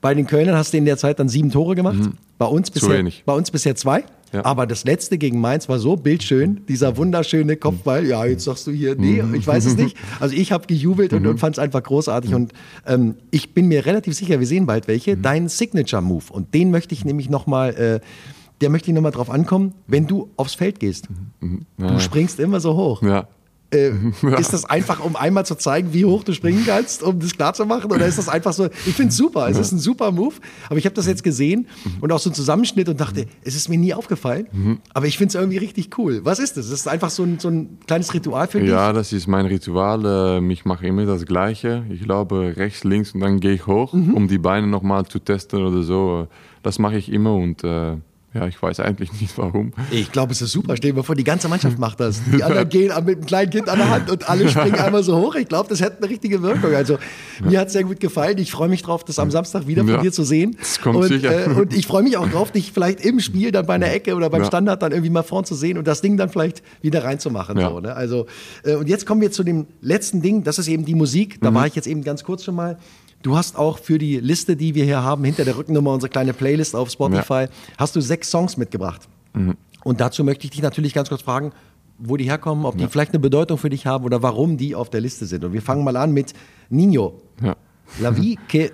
Bei 0.00 0.14
den 0.14 0.26
Kölnern 0.26 0.56
hast 0.56 0.72
du 0.72 0.78
in 0.78 0.84
der 0.84 0.96
Zeit 0.96 1.18
dann 1.18 1.28
sieben 1.28 1.50
Tore 1.50 1.74
gemacht. 1.74 1.96
Mhm. 1.96 2.14
Bei, 2.38 2.46
uns 2.46 2.70
bisher, 2.70 3.04
bei 3.24 3.32
uns 3.32 3.50
bisher 3.50 3.76
zwei. 3.76 4.04
Ja. 4.32 4.44
Aber 4.44 4.66
das 4.66 4.84
letzte 4.84 5.18
gegen 5.18 5.40
Mainz 5.40 5.68
war 5.68 5.78
so 5.78 5.96
bildschön, 5.96 6.62
dieser 6.68 6.96
wunderschöne 6.96 7.56
Kopfball. 7.56 8.06
Ja, 8.06 8.24
jetzt 8.24 8.44
sagst 8.44 8.66
du 8.66 8.70
hier, 8.70 8.94
nee, 8.96 9.22
mhm. 9.22 9.34
ich 9.34 9.46
weiß 9.46 9.64
es 9.66 9.76
nicht. 9.76 9.96
Also 10.20 10.34
ich 10.36 10.52
habe 10.52 10.66
gejubelt 10.66 11.12
und, 11.12 11.26
und 11.26 11.34
mhm. 11.34 11.38
fand 11.38 11.56
es 11.56 11.58
einfach 11.58 11.82
großartig. 11.82 12.30
Mhm. 12.30 12.36
Und 12.36 12.52
ähm, 12.86 13.14
ich 13.30 13.54
bin 13.54 13.66
mir 13.66 13.86
relativ 13.86 14.14
sicher, 14.14 14.38
wir 14.40 14.46
sehen 14.46 14.66
bald 14.66 14.88
welche, 14.88 15.16
dein 15.16 15.48
Signature-Move. 15.48 16.32
Und 16.32 16.54
den 16.54 16.70
möchte 16.70 16.94
ich 16.94 17.04
nämlich 17.04 17.28
nochmal... 17.30 17.74
Äh, 17.74 18.00
der 18.60 18.70
möchte 18.70 18.90
ich 18.90 18.94
nochmal 18.94 19.10
drauf 19.10 19.28
ankommen, 19.28 19.74
wenn 19.88 20.06
du 20.06 20.30
aufs 20.36 20.54
Feld 20.54 20.78
gehst. 20.78 21.08
Ja. 21.78 21.88
Du 21.88 21.98
springst 21.98 22.38
immer 22.38 22.60
so 22.60 22.76
hoch. 22.76 23.02
Ja. 23.02 23.26
Äh, 23.72 23.92
ja. 24.22 24.38
Ist 24.38 24.52
das 24.52 24.64
einfach, 24.64 25.04
um 25.04 25.16
einmal 25.16 25.46
zu 25.46 25.56
zeigen, 25.56 25.92
wie 25.92 26.04
hoch 26.04 26.24
du 26.24 26.32
springen 26.32 26.62
kannst, 26.66 27.02
um 27.02 27.18
das 27.18 27.34
klar 27.36 27.54
zu 27.54 27.64
machen? 27.66 27.90
Oder 27.90 28.06
ist 28.06 28.18
das 28.18 28.28
einfach 28.28 28.52
so? 28.52 28.66
Ich 28.86 28.94
finde 28.94 29.08
es 29.08 29.16
super. 29.16 29.48
Es 29.48 29.58
ist 29.58 29.72
ein 29.72 29.78
super 29.78 30.12
Move. 30.12 30.34
Aber 30.68 30.78
ich 30.78 30.84
habe 30.84 30.94
das 30.94 31.06
jetzt 31.06 31.24
gesehen 31.24 31.66
und 32.00 32.12
auch 32.12 32.18
so 32.18 32.30
einen 32.30 32.34
Zusammenschnitt 32.34 32.88
und 32.88 33.00
dachte, 33.00 33.26
es 33.42 33.54
ist 33.54 33.68
mir 33.68 33.78
nie 33.78 33.94
aufgefallen. 33.94 34.46
Mhm. 34.52 34.78
Aber 34.94 35.06
ich 35.06 35.18
finde 35.18 35.28
es 35.30 35.34
irgendwie 35.34 35.58
richtig 35.58 35.98
cool. 35.98 36.20
Was 36.24 36.38
ist 36.38 36.56
das? 36.56 36.70
Das 36.70 36.80
ist 36.80 36.88
einfach 36.88 37.10
so 37.10 37.24
ein, 37.24 37.38
so 37.38 37.48
ein 37.48 37.78
kleines 37.86 38.12
Ritual 38.14 38.46
für 38.46 38.60
dich? 38.60 38.70
Ja, 38.70 38.92
das 38.92 39.12
ist 39.12 39.26
mein 39.26 39.46
Ritual. 39.46 40.02
Ähm, 40.38 40.50
ich 40.50 40.64
mache 40.64 40.86
immer 40.86 41.06
das 41.06 41.24
Gleiche. 41.24 41.84
Ich 41.90 42.02
glaube 42.02 42.54
rechts, 42.56 42.84
links 42.84 43.12
und 43.12 43.20
dann 43.20 43.40
gehe 43.40 43.54
ich 43.54 43.66
hoch, 43.66 43.92
mhm. 43.92 44.14
um 44.14 44.28
die 44.28 44.38
Beine 44.38 44.66
nochmal 44.66 45.06
zu 45.06 45.18
testen 45.18 45.64
oder 45.64 45.82
so. 45.82 46.28
Das 46.62 46.78
mache 46.78 46.96
ich 46.96 47.10
immer 47.10 47.34
und 47.34 47.64
äh, 47.64 47.96
ja, 48.34 48.46
ich 48.46 48.60
weiß 48.62 48.80
eigentlich 48.80 49.12
nicht 49.20 49.36
warum. 49.36 49.72
Ich 49.90 50.10
glaube, 50.10 50.32
es 50.32 50.40
ist 50.40 50.52
super. 50.52 50.76
Stell 50.76 50.92
dir 50.92 50.96
mal 50.96 51.02
vor, 51.02 51.14
die 51.14 51.24
ganze 51.24 51.48
Mannschaft 51.48 51.78
macht 51.78 52.00
das. 52.00 52.22
Die 52.32 52.42
anderen 52.42 52.68
gehen 52.68 52.92
mit 53.04 53.16
einem 53.16 53.26
kleinen 53.26 53.50
Kind 53.50 53.68
an 53.68 53.78
der 53.78 53.90
Hand 53.90 54.10
und 54.10 54.28
alle 54.28 54.48
springen 54.48 54.76
einmal 54.76 55.02
so 55.02 55.16
hoch. 55.16 55.34
Ich 55.34 55.48
glaube, 55.48 55.68
das 55.68 55.80
hätte 55.80 55.98
eine 55.98 56.08
richtige 56.08 56.42
Wirkung. 56.42 56.74
Also, 56.74 56.98
mir 57.44 57.60
hat 57.60 57.66
es 57.66 57.74
sehr 57.74 57.84
gut 57.84 58.00
gefallen. 58.00 58.38
Ich 58.38 58.50
freue 58.50 58.68
mich 58.68 58.82
drauf, 58.82 59.04
das 59.04 59.18
am 59.18 59.30
Samstag 59.30 59.66
wieder 59.66 59.82
von 59.82 59.94
ja, 59.94 60.00
dir 60.00 60.12
zu 60.12 60.24
sehen. 60.24 60.56
Das 60.58 60.80
kommt 60.80 60.96
und, 60.96 61.08
sicher. 61.08 61.46
Äh, 61.46 61.50
und 61.50 61.74
ich 61.74 61.86
freue 61.86 62.02
mich 62.02 62.16
auch 62.16 62.28
drauf, 62.28 62.50
dich 62.50 62.72
vielleicht 62.72 63.04
im 63.04 63.20
Spiel 63.20 63.52
dann 63.52 63.66
bei 63.66 63.74
einer 63.74 63.92
Ecke 63.92 64.14
oder 64.14 64.30
beim 64.30 64.42
ja. 64.42 64.46
Standard 64.46 64.82
dann 64.82 64.92
irgendwie 64.92 65.10
mal 65.10 65.22
vorn 65.22 65.44
zu 65.44 65.54
sehen 65.54 65.76
und 65.76 65.86
das 65.86 66.00
Ding 66.00 66.16
dann 66.16 66.30
vielleicht 66.30 66.62
wieder 66.80 67.04
reinzumachen. 67.04 67.58
Ja. 67.58 67.68
So, 67.68 67.80
ne? 67.80 67.94
also, 67.94 68.26
äh, 68.64 68.76
und 68.76 68.88
jetzt 68.88 69.04
kommen 69.04 69.20
wir 69.20 69.30
zu 69.30 69.44
dem 69.44 69.66
letzten 69.82 70.22
Ding. 70.22 70.42
Das 70.42 70.58
ist 70.58 70.68
eben 70.68 70.86
die 70.86 70.94
Musik. 70.94 71.38
Da 71.40 71.50
mhm. 71.50 71.54
war 71.56 71.66
ich 71.66 71.74
jetzt 71.74 71.86
eben 71.86 72.02
ganz 72.02 72.24
kurz 72.24 72.44
schon 72.44 72.54
mal. 72.54 72.78
Du 73.22 73.36
hast 73.36 73.56
auch 73.56 73.78
für 73.78 73.98
die 73.98 74.18
Liste, 74.18 74.56
die 74.56 74.74
wir 74.74 74.84
hier 74.84 75.02
haben, 75.02 75.24
hinter 75.24 75.44
der 75.44 75.56
Rückennummer, 75.56 75.92
unsere 75.92 76.10
kleine 76.10 76.32
Playlist 76.32 76.74
auf 76.74 76.90
Spotify, 76.90 77.42
ja. 77.42 77.48
hast 77.78 77.94
du 77.94 78.00
sechs 78.00 78.30
Songs 78.30 78.56
mitgebracht. 78.56 79.08
Mhm. 79.34 79.56
Und 79.84 80.00
dazu 80.00 80.24
möchte 80.24 80.44
ich 80.44 80.50
dich 80.50 80.62
natürlich 80.62 80.94
ganz 80.94 81.08
kurz 81.08 81.22
fragen, 81.22 81.52
wo 81.98 82.16
die 82.16 82.24
herkommen, 82.24 82.64
ob 82.64 82.76
die 82.76 82.82
ja. 82.82 82.88
vielleicht 82.88 83.12
eine 83.12 83.20
Bedeutung 83.20 83.58
für 83.58 83.70
dich 83.70 83.86
haben 83.86 84.04
oder 84.04 84.22
warum 84.22 84.56
die 84.56 84.74
auf 84.74 84.90
der 84.90 85.00
Liste 85.00 85.26
sind. 85.26 85.44
Und 85.44 85.52
wir 85.52 85.62
fangen 85.62 85.84
mal 85.84 85.96
an 85.96 86.12
mit 86.12 86.34
Nino. 86.68 87.20
Ja. 87.42 87.56
La 88.00 88.10
vie 88.10 88.38
que 88.48 88.72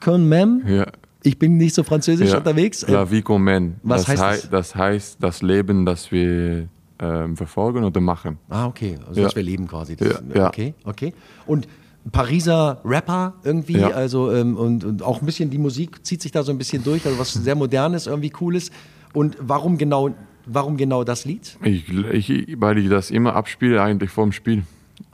con 0.00 0.28
même. 0.28 0.62
Ja. 0.66 0.86
Ich 1.22 1.38
bin 1.38 1.56
nicht 1.56 1.74
so 1.74 1.82
französisch 1.82 2.32
unterwegs. 2.32 2.86
La 2.86 3.10
vie 3.10 3.22
con 3.22 3.42
même. 3.42 3.74
Was 3.82 4.04
das 4.04 4.20
heißt 4.20 4.44
das? 4.44 4.50
Das 4.50 4.74
heißt 4.74 5.16
das 5.20 5.42
Leben, 5.42 5.84
das 5.84 6.12
wir 6.12 6.68
ähm, 7.00 7.36
verfolgen 7.36 7.84
oder 7.84 8.00
machen. 8.00 8.38
Ah, 8.48 8.66
okay. 8.66 8.98
Also, 9.08 9.22
dass 9.22 9.34
wir 9.34 9.42
leben 9.42 9.66
quasi. 9.66 9.96
Das, 9.96 10.22
ja. 10.34 10.48
Okay, 10.48 10.74
okay. 10.84 11.14
Und 11.46 11.66
Pariser 12.12 12.80
Rapper 12.84 13.34
irgendwie, 13.44 13.78
Ja. 13.78 13.90
also 13.90 14.32
ähm, 14.32 14.56
und, 14.56 14.84
und 14.84 15.02
auch 15.02 15.20
ein 15.20 15.26
bisschen 15.26 15.50
die 15.50 15.58
Musik 15.58 16.04
zieht 16.06 16.22
sich 16.22 16.32
da 16.32 16.42
so 16.42 16.52
ein 16.52 16.58
bisschen 16.58 16.82
durch, 16.82 17.04
also 17.04 17.18
was 17.18 17.32
sehr 17.34 17.54
modernes, 17.54 18.06
irgendwie 18.06 18.30
cooles. 18.30 18.70
Und 19.12 19.36
warum 19.40 19.76
genau, 19.78 20.10
warum 20.46 20.76
genau 20.76 21.04
das 21.04 21.24
Lied? 21.24 21.56
Ich, 21.62 21.88
ich, 21.90 22.56
weil 22.60 22.78
ich 22.78 22.88
das 22.88 23.10
immer 23.10 23.34
abspiele, 23.34 23.82
eigentlich 23.82 24.10
vorm 24.10 24.32
Spiel. 24.32 24.62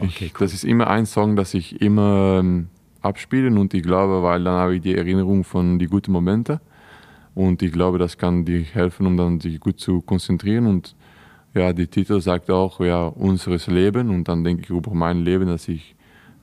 Ich, 0.00 0.32
Das 0.38 0.54
ist 0.54 0.64
immer 0.64 0.86
ein 0.88 1.06
Song, 1.06 1.36
das 1.36 1.52
ich 1.54 1.80
immer 1.80 2.38
ähm, 2.40 2.68
abspiele 3.02 3.48
und 3.58 3.74
ich 3.74 3.82
glaube, 3.82 4.22
weil 4.22 4.42
dann 4.44 4.54
habe 4.54 4.76
ich 4.76 4.82
die 4.82 4.94
Erinnerung 4.96 5.44
von 5.44 5.78
die 5.78 5.86
guten 5.86 6.12
Momente 6.12 6.60
und 7.34 7.62
ich 7.62 7.72
glaube, 7.72 7.98
das 7.98 8.16
kann 8.16 8.44
dir 8.44 8.60
helfen, 8.62 9.06
um 9.06 9.16
dann 9.16 9.40
sich 9.40 9.60
gut 9.60 9.78
zu 9.80 10.00
konzentrieren 10.00 10.66
und 10.66 10.94
ja, 11.54 11.72
die 11.72 11.86
Titel 11.86 12.20
sagt 12.20 12.50
auch 12.50 12.80
ja 12.80 13.06
unseres 13.06 13.66
Leben 13.66 14.10
und 14.10 14.26
dann 14.26 14.42
denke 14.42 14.62
ich 14.62 14.70
über 14.70 14.94
mein 14.94 15.18
Leben, 15.20 15.46
dass 15.48 15.68
ich 15.68 15.94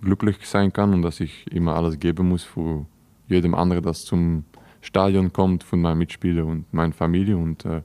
glücklich 0.01 0.37
sein 0.43 0.73
kann 0.73 0.93
und 0.93 1.01
dass 1.01 1.19
ich 1.19 1.51
immer 1.51 1.75
alles 1.75 1.99
geben 1.99 2.29
muss 2.29 2.43
für 2.43 2.85
jedem 3.27 3.55
anderen, 3.55 3.83
das 3.83 4.03
zum 4.03 4.45
Stadion 4.81 5.31
kommt, 5.31 5.63
von 5.63 5.81
meinen 5.81 5.99
Mitspielern 5.99 6.45
und 6.45 6.73
meiner 6.73 6.93
Familie 6.93 7.37
und 7.37 7.65
äh, 7.65 7.81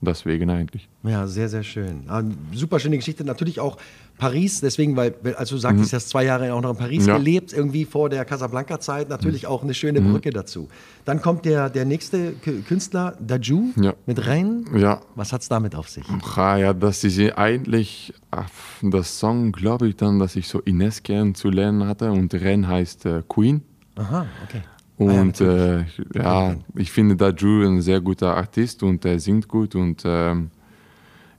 deswegen 0.00 0.50
eigentlich. 0.50 0.88
Ja, 1.02 1.26
sehr, 1.26 1.48
sehr 1.48 1.62
schön. 1.62 2.04
Ah, 2.08 2.22
super 2.52 2.80
schöne 2.80 2.96
Geschichte. 2.96 3.24
Natürlich 3.24 3.60
auch 3.60 3.76
Paris, 4.18 4.60
deswegen, 4.60 4.96
weil, 4.96 5.14
als 5.36 5.48
du 5.50 5.56
sagtest, 5.58 5.92
du 5.92 5.96
hast 5.96 6.08
zwei 6.08 6.24
Jahre 6.24 6.52
auch 6.52 6.60
noch 6.60 6.70
in 6.70 6.76
Paris 6.76 7.06
Ja. 7.06 7.16
gelebt, 7.16 7.52
irgendwie 7.52 7.84
vor 7.84 8.08
der 8.10 8.24
Casablanca-Zeit, 8.24 9.08
natürlich 9.08 9.46
auch 9.46 9.62
eine 9.62 9.74
schöne 9.74 10.00
Brücke 10.00 10.30
dazu. 10.30 10.68
Dann 11.04 11.22
kommt 11.22 11.44
der, 11.44 11.70
der 11.70 11.84
nächste 11.84 12.32
Künstler, 12.66 13.16
Daju, 13.20 13.70
Ja. 13.80 13.94
mit 14.06 14.26
Rein. 14.26 14.64
Ja, 14.76 15.00
Was 15.14 15.32
hat's 15.32 15.48
damit 15.48 15.74
auf 15.74 15.88
sich? 15.88 16.04
Ja, 16.36 16.56
ja, 16.56 16.72
das 16.72 17.04
ist 17.04 17.16
ja 17.16 17.38
eigentlich 17.38 18.12
äh, 18.32 18.42
das 18.82 19.18
Song, 19.18 19.52
glaube 19.52 19.88
ich, 19.88 19.96
dann, 19.96 20.18
dass 20.18 20.36
ich 20.36 20.48
so 20.48 20.60
Ines 20.60 21.02
kennenzulernen 21.02 21.86
hatte 21.86 22.10
und 22.10 22.34
Ren 22.34 22.66
heißt 22.66 23.06
äh, 23.06 23.22
Queen. 23.28 23.62
Aha, 23.96 24.26
okay. 24.44 24.62
Und 24.96 25.40
Ah 25.40 25.44
ja, 25.44 25.78
äh, 25.78 25.84
ja, 26.14 26.56
ich 26.74 26.90
finde 26.90 27.14
Daju 27.14 27.64
ein 27.68 27.80
sehr 27.80 28.00
guter 28.00 28.36
Artist 28.36 28.82
und 28.82 29.04
er 29.04 29.20
singt 29.20 29.46
gut 29.46 29.76
und 29.76 30.02
ähm, 30.04 30.50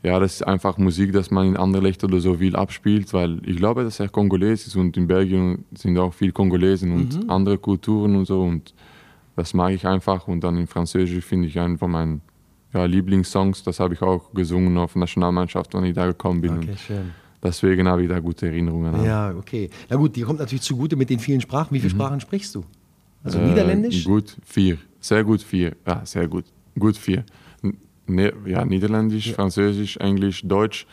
ja, 0.03 0.19
das 0.19 0.35
ist 0.35 0.47
einfach 0.47 0.77
Musik, 0.77 1.11
dass 1.13 1.29
man 1.31 1.47
in 1.47 1.57
Anderlecht 1.57 2.03
oder 2.03 2.19
so 2.19 2.35
viel 2.35 2.55
abspielt, 2.55 3.13
weil 3.13 3.41
ich 3.45 3.57
glaube, 3.57 3.83
dass 3.83 3.99
er 3.99 4.09
Kongoles 4.09 4.65
ist 4.67 4.75
und 4.75 4.95
in 4.97 5.07
Belgien 5.07 5.65
sind 5.75 5.97
auch 5.97 6.13
viele 6.13 6.31
Kongolesen 6.31 6.91
und 6.93 7.23
Mhm. 7.23 7.29
andere 7.29 7.57
Kulturen 7.57 8.15
und 8.15 8.25
so 8.25 8.41
und 8.41 8.73
das 9.35 9.53
mag 9.53 9.71
ich 9.73 9.85
einfach 9.85 10.27
und 10.27 10.41
dann 10.43 10.57
in 10.57 10.67
Französisch 10.67 11.23
finde 11.25 11.47
ich 11.47 11.59
einen 11.59 11.77
von 11.77 11.91
meinen 11.91 12.21
ja, 12.73 12.85
Lieblingssongs, 12.85 13.63
das 13.63 13.79
habe 13.79 13.93
ich 13.95 14.01
auch 14.01 14.31
gesungen 14.33 14.77
auf 14.77 14.95
Nationalmannschaft, 14.95 15.73
wenn 15.73 15.85
ich 15.85 15.95
da 15.95 16.05
gekommen 16.05 16.41
bin. 16.41 16.57
Okay, 16.59 16.75
schön. 16.77 17.11
Deswegen 17.41 17.87
habe 17.87 18.03
ich 18.03 18.09
da 18.09 18.19
gute 18.19 18.47
Erinnerungen 18.47 18.93
an. 18.93 19.05
Ja, 19.05 19.33
okay. 19.35 19.69
Na 19.89 19.95
gut, 19.95 20.15
die 20.15 20.21
kommt 20.21 20.39
natürlich 20.39 20.61
zugute 20.61 20.95
mit 20.95 21.09
den 21.09 21.19
vielen 21.19 21.41
Sprachen. 21.41 21.73
Wie 21.73 21.79
viele 21.79 21.89
Sprachen 21.91 22.19
sprichst 22.19 22.53
du? 22.55 22.63
Also 23.23 23.39
Mhm. 23.39 23.45
Äh, 23.45 23.47
Niederländisch? 23.49 24.03
Gut, 24.03 24.37
vier. 24.45 24.77
Sehr 24.99 25.23
gut, 25.23 25.41
vier. 25.41 25.75
Ja, 25.87 26.05
sehr 26.05 26.27
gut. 26.27 26.45
Gut, 26.77 26.95
vier. 26.97 27.23
Ne, 28.09 28.33
ja, 28.45 28.65
Niederländisch, 28.65 29.33
Französisch, 29.33 29.97
Englisch, 29.97 30.41
Deutsch. 30.43 30.85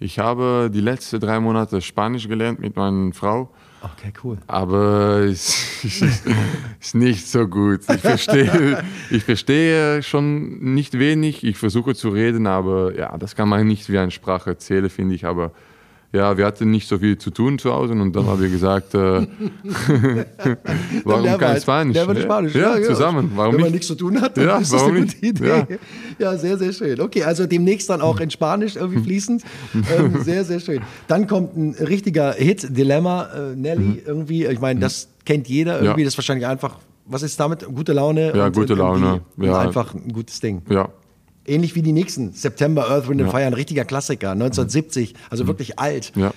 Ich 0.00 0.18
habe 0.18 0.70
die 0.72 0.80
letzten 0.80 1.20
drei 1.20 1.38
Monate 1.40 1.80
Spanisch 1.80 2.28
gelernt 2.28 2.58
mit 2.60 2.76
meiner 2.76 3.12
Frau, 3.14 3.50
Okay, 3.80 4.12
cool. 4.24 4.38
aber 4.46 5.20
es 5.20 5.84
ist, 5.84 6.02
ist 6.80 6.94
nicht 6.94 7.26
so 7.26 7.46
gut. 7.46 7.80
Ich 7.88 8.00
verstehe, 8.00 8.82
ich 9.10 9.22
verstehe 9.22 10.02
schon 10.02 10.74
nicht 10.74 10.98
wenig. 10.98 11.44
Ich 11.44 11.56
versuche 11.56 11.94
zu 11.94 12.08
reden, 12.08 12.46
aber 12.46 12.94
ja, 12.96 13.16
das 13.16 13.36
kann 13.36 13.48
man 13.48 13.66
nicht 13.66 13.88
wie 13.88 13.98
eine 13.98 14.10
Sprache 14.10 14.50
erzählen, 14.50 14.90
finde 14.90 15.14
ich. 15.14 15.24
Aber 15.24 15.52
ja, 16.12 16.36
wir 16.38 16.46
hatten 16.46 16.70
nicht 16.70 16.88
so 16.88 16.98
viel 16.98 17.18
zu 17.18 17.30
tun 17.30 17.58
zu 17.58 17.72
Hause 17.72 17.92
und 17.92 18.12
dann 18.14 18.26
haben 18.26 18.40
wir 18.40 18.48
gesagt, 18.48 18.94
äh, 18.94 18.98
warum 21.04 21.24
kein 21.26 21.40
halt- 21.40 21.62
Spanisch? 21.62 21.94
lernen 21.94 22.22
Spanisch. 22.22 22.54
Ja, 22.54 22.80
zusammen. 22.82 23.32
Warum 23.34 23.54
Wenn 23.54 23.60
man 23.60 23.66
nicht? 23.70 23.74
nichts 23.74 23.86
zu 23.88 23.94
tun 23.94 24.20
hat, 24.20 24.36
dann 24.36 24.44
Ja, 24.46 24.58
ist 24.58 24.72
das 24.72 24.82
eine 24.82 25.00
nicht? 25.00 25.14
gute 25.20 25.26
Idee. 25.26 25.46
Ja. 25.48 25.66
Ja. 26.18 26.36
sehr, 26.38 26.58
sehr 26.58 26.72
schön. 26.72 27.00
Okay, 27.00 27.22
also 27.24 27.46
demnächst 27.46 27.90
dann 27.90 28.00
auch 28.00 28.20
in 28.20 28.30
Spanisch 28.30 28.76
irgendwie 28.76 29.02
fließend. 29.02 29.42
ähm, 29.74 30.22
sehr, 30.22 30.44
sehr 30.44 30.60
schön. 30.60 30.80
Dann 31.08 31.26
kommt 31.26 31.56
ein 31.56 31.74
richtiger 31.74 32.32
Hit, 32.32 32.76
Dilemma, 32.76 33.24
äh, 33.34 33.56
Nelly 33.56 34.02
irgendwie. 34.06 34.46
Ich 34.46 34.60
meine, 34.60 34.80
das 34.80 35.08
kennt 35.24 35.48
jeder 35.48 35.74
irgendwie. 35.80 35.92
Mhm. 35.92 35.98
Ja. 36.00 36.04
Das 36.04 36.14
ist 36.14 36.18
wahrscheinlich 36.18 36.46
einfach, 36.46 36.76
was 37.06 37.22
ist 37.22 37.38
damit? 37.38 37.64
Gute 37.66 37.92
Laune? 37.92 38.34
Ja, 38.36 38.48
gute 38.48 38.72
irgendwie 38.74 38.74
Laune. 38.76 39.20
Ja. 39.38 39.58
Einfach 39.58 39.94
ein 39.94 40.12
gutes 40.12 40.40
Ding. 40.40 40.62
Ja, 40.70 40.88
Ähnlich 41.46 41.74
wie 41.74 41.82
die 41.82 41.92
nächsten. 41.92 42.32
September, 42.32 42.90
Earth, 42.90 43.08
Wind 43.08 43.22
and. 43.22 43.30
Fire, 43.30 43.44
ein 43.46 43.52
richtiger 43.54 43.84
Klassiker. 43.84 44.30
1970, 44.32 45.14
also 45.30 45.46
wirklich 45.46 45.78
alt. 45.78 46.12
ja. 46.16 46.32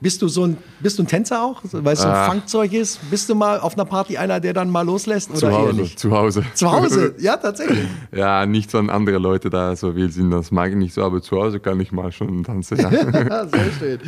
Bist 0.00 0.20
du 0.20 0.28
so 0.28 0.44
ein, 0.46 0.58
bist 0.80 0.98
du 0.98 1.02
ein 1.02 1.06
Tänzer 1.06 1.42
auch? 1.42 1.62
Weil 1.72 1.94
es 1.94 2.02
so 2.02 2.08
ein 2.08 2.12
Ah. 2.12 2.30
Funkzeug 2.30 2.74
ist? 2.74 2.98
Bist 3.10 3.26
du 3.30 3.34
mal 3.34 3.58
auf 3.60 3.72
einer 3.74 3.86
Party 3.86 4.18
einer, 4.18 4.38
der 4.38 4.52
dann 4.52 4.68
mal 4.68 4.82
loslässt 4.84 5.30
oder 5.30 5.38
Zu 5.38 5.46
eher 5.46 5.52
Hause, 5.58 5.80
nicht? 5.80 5.98
zu 5.98 6.10
Hause. 6.10 6.44
Zu 6.52 6.70
Hause? 6.70 7.14
Ja, 7.20 7.38
tatsächlich. 7.38 7.78
Ja, 8.14 8.44
nicht, 8.44 8.74
wenn 8.74 8.90
andere 8.90 9.16
Leute 9.16 9.48
da 9.48 9.74
so 9.76 9.96
wild 9.96 10.12
sind, 10.12 10.30
das 10.30 10.50
mag 10.50 10.70
ich 10.72 10.76
nicht 10.76 10.92
so, 10.92 11.02
aber 11.02 11.22
zu 11.22 11.40
Hause 11.40 11.58
kann 11.58 11.80
ich 11.80 11.90
mal 11.90 12.12
schon 12.12 12.44
tanzen. 12.44 12.76
Ja. 12.80 12.90
Sehr 13.48 13.72
schön. 13.78 13.98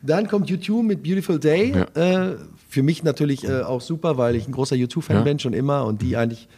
Dann 0.00 0.26
kommt 0.26 0.48
U2 0.50 0.82
mit 0.84 1.02
Beautiful 1.02 1.38
Day. 1.38 1.74
Ja. 1.94 2.02
Äh, 2.30 2.36
für 2.70 2.82
mich 2.82 3.02
natürlich 3.02 3.44
äh, 3.46 3.60
auch 3.60 3.82
super, 3.82 4.16
weil 4.16 4.36
ich 4.36 4.48
ein 4.48 4.52
großer 4.52 4.76
U2-Fan 4.76 5.16
Ja. 5.16 5.20
Mhm. 5.20 5.24
bin, 5.24 5.38
schon 5.38 5.52
immer. 5.52 5.84
Und 5.84 6.00
die 6.00 6.16
eigentlich 6.16 6.48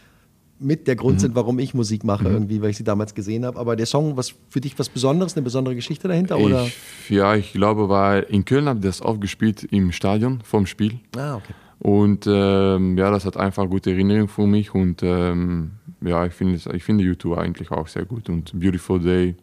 mit 0.57 0.87
der 0.87 0.95
Grund 0.95 1.19
sind, 1.19 1.35
warum 1.35 1.59
ich 1.59 1.73
Musik 1.73 2.03
mache, 2.05 2.29
irgendwie, 2.29 2.61
weil 2.61 2.69
ich 2.69 2.77
sie 2.77 2.83
damals 2.85 3.13
gesehen 3.13 3.45
habe. 3.45 3.59
Aber 3.59 3.75
der 3.75 3.85
Song, 3.85 4.15
was 4.15 4.33
für 4.49 4.61
dich 4.61 4.77
was 4.79 4.87
Besonderes, 4.89 5.35
eine 5.35 5.43
besondere 5.43 5.75
Geschichte 5.75 6.07
dahinter? 6.07 6.39
Oder? 6.39 6.65
Ich, 6.67 7.09
ja, 7.09 7.35
ich 7.35 7.51
glaube, 7.51 7.89
weil 7.89 8.23
in 8.23 8.45
Köln 8.45 8.67
habe 8.69 8.79
ich 8.79 8.85
das 8.85 9.01
oft 9.01 9.19
gespielt 9.19 9.63
im 9.65 9.91
Stadion 9.91 10.39
vom 10.43 10.65
Spiel. 10.65 10.99
Ah, 11.17 11.35
okay. 11.35 11.53
Und 11.79 12.25
ähm, 12.25 12.97
ja, 12.97 13.11
das 13.11 13.25
hat 13.25 13.35
einfach 13.35 13.69
gute 13.69 13.91
Erinnerungen 13.91 14.29
für 14.29 14.47
mich. 14.47 14.73
Und 14.73 15.03
ähm, 15.03 15.71
ja, 16.01 16.25
ich 16.25 16.33
finde, 16.33 16.57
ich 16.73 16.83
finde 16.83 17.03
YouTube 17.03 17.37
eigentlich 17.37 17.69
auch 17.71 17.87
sehr 17.87 18.05
gut. 18.05 18.29
Und 18.29 18.57
Beautiful 18.57 18.99
Day 18.99 19.35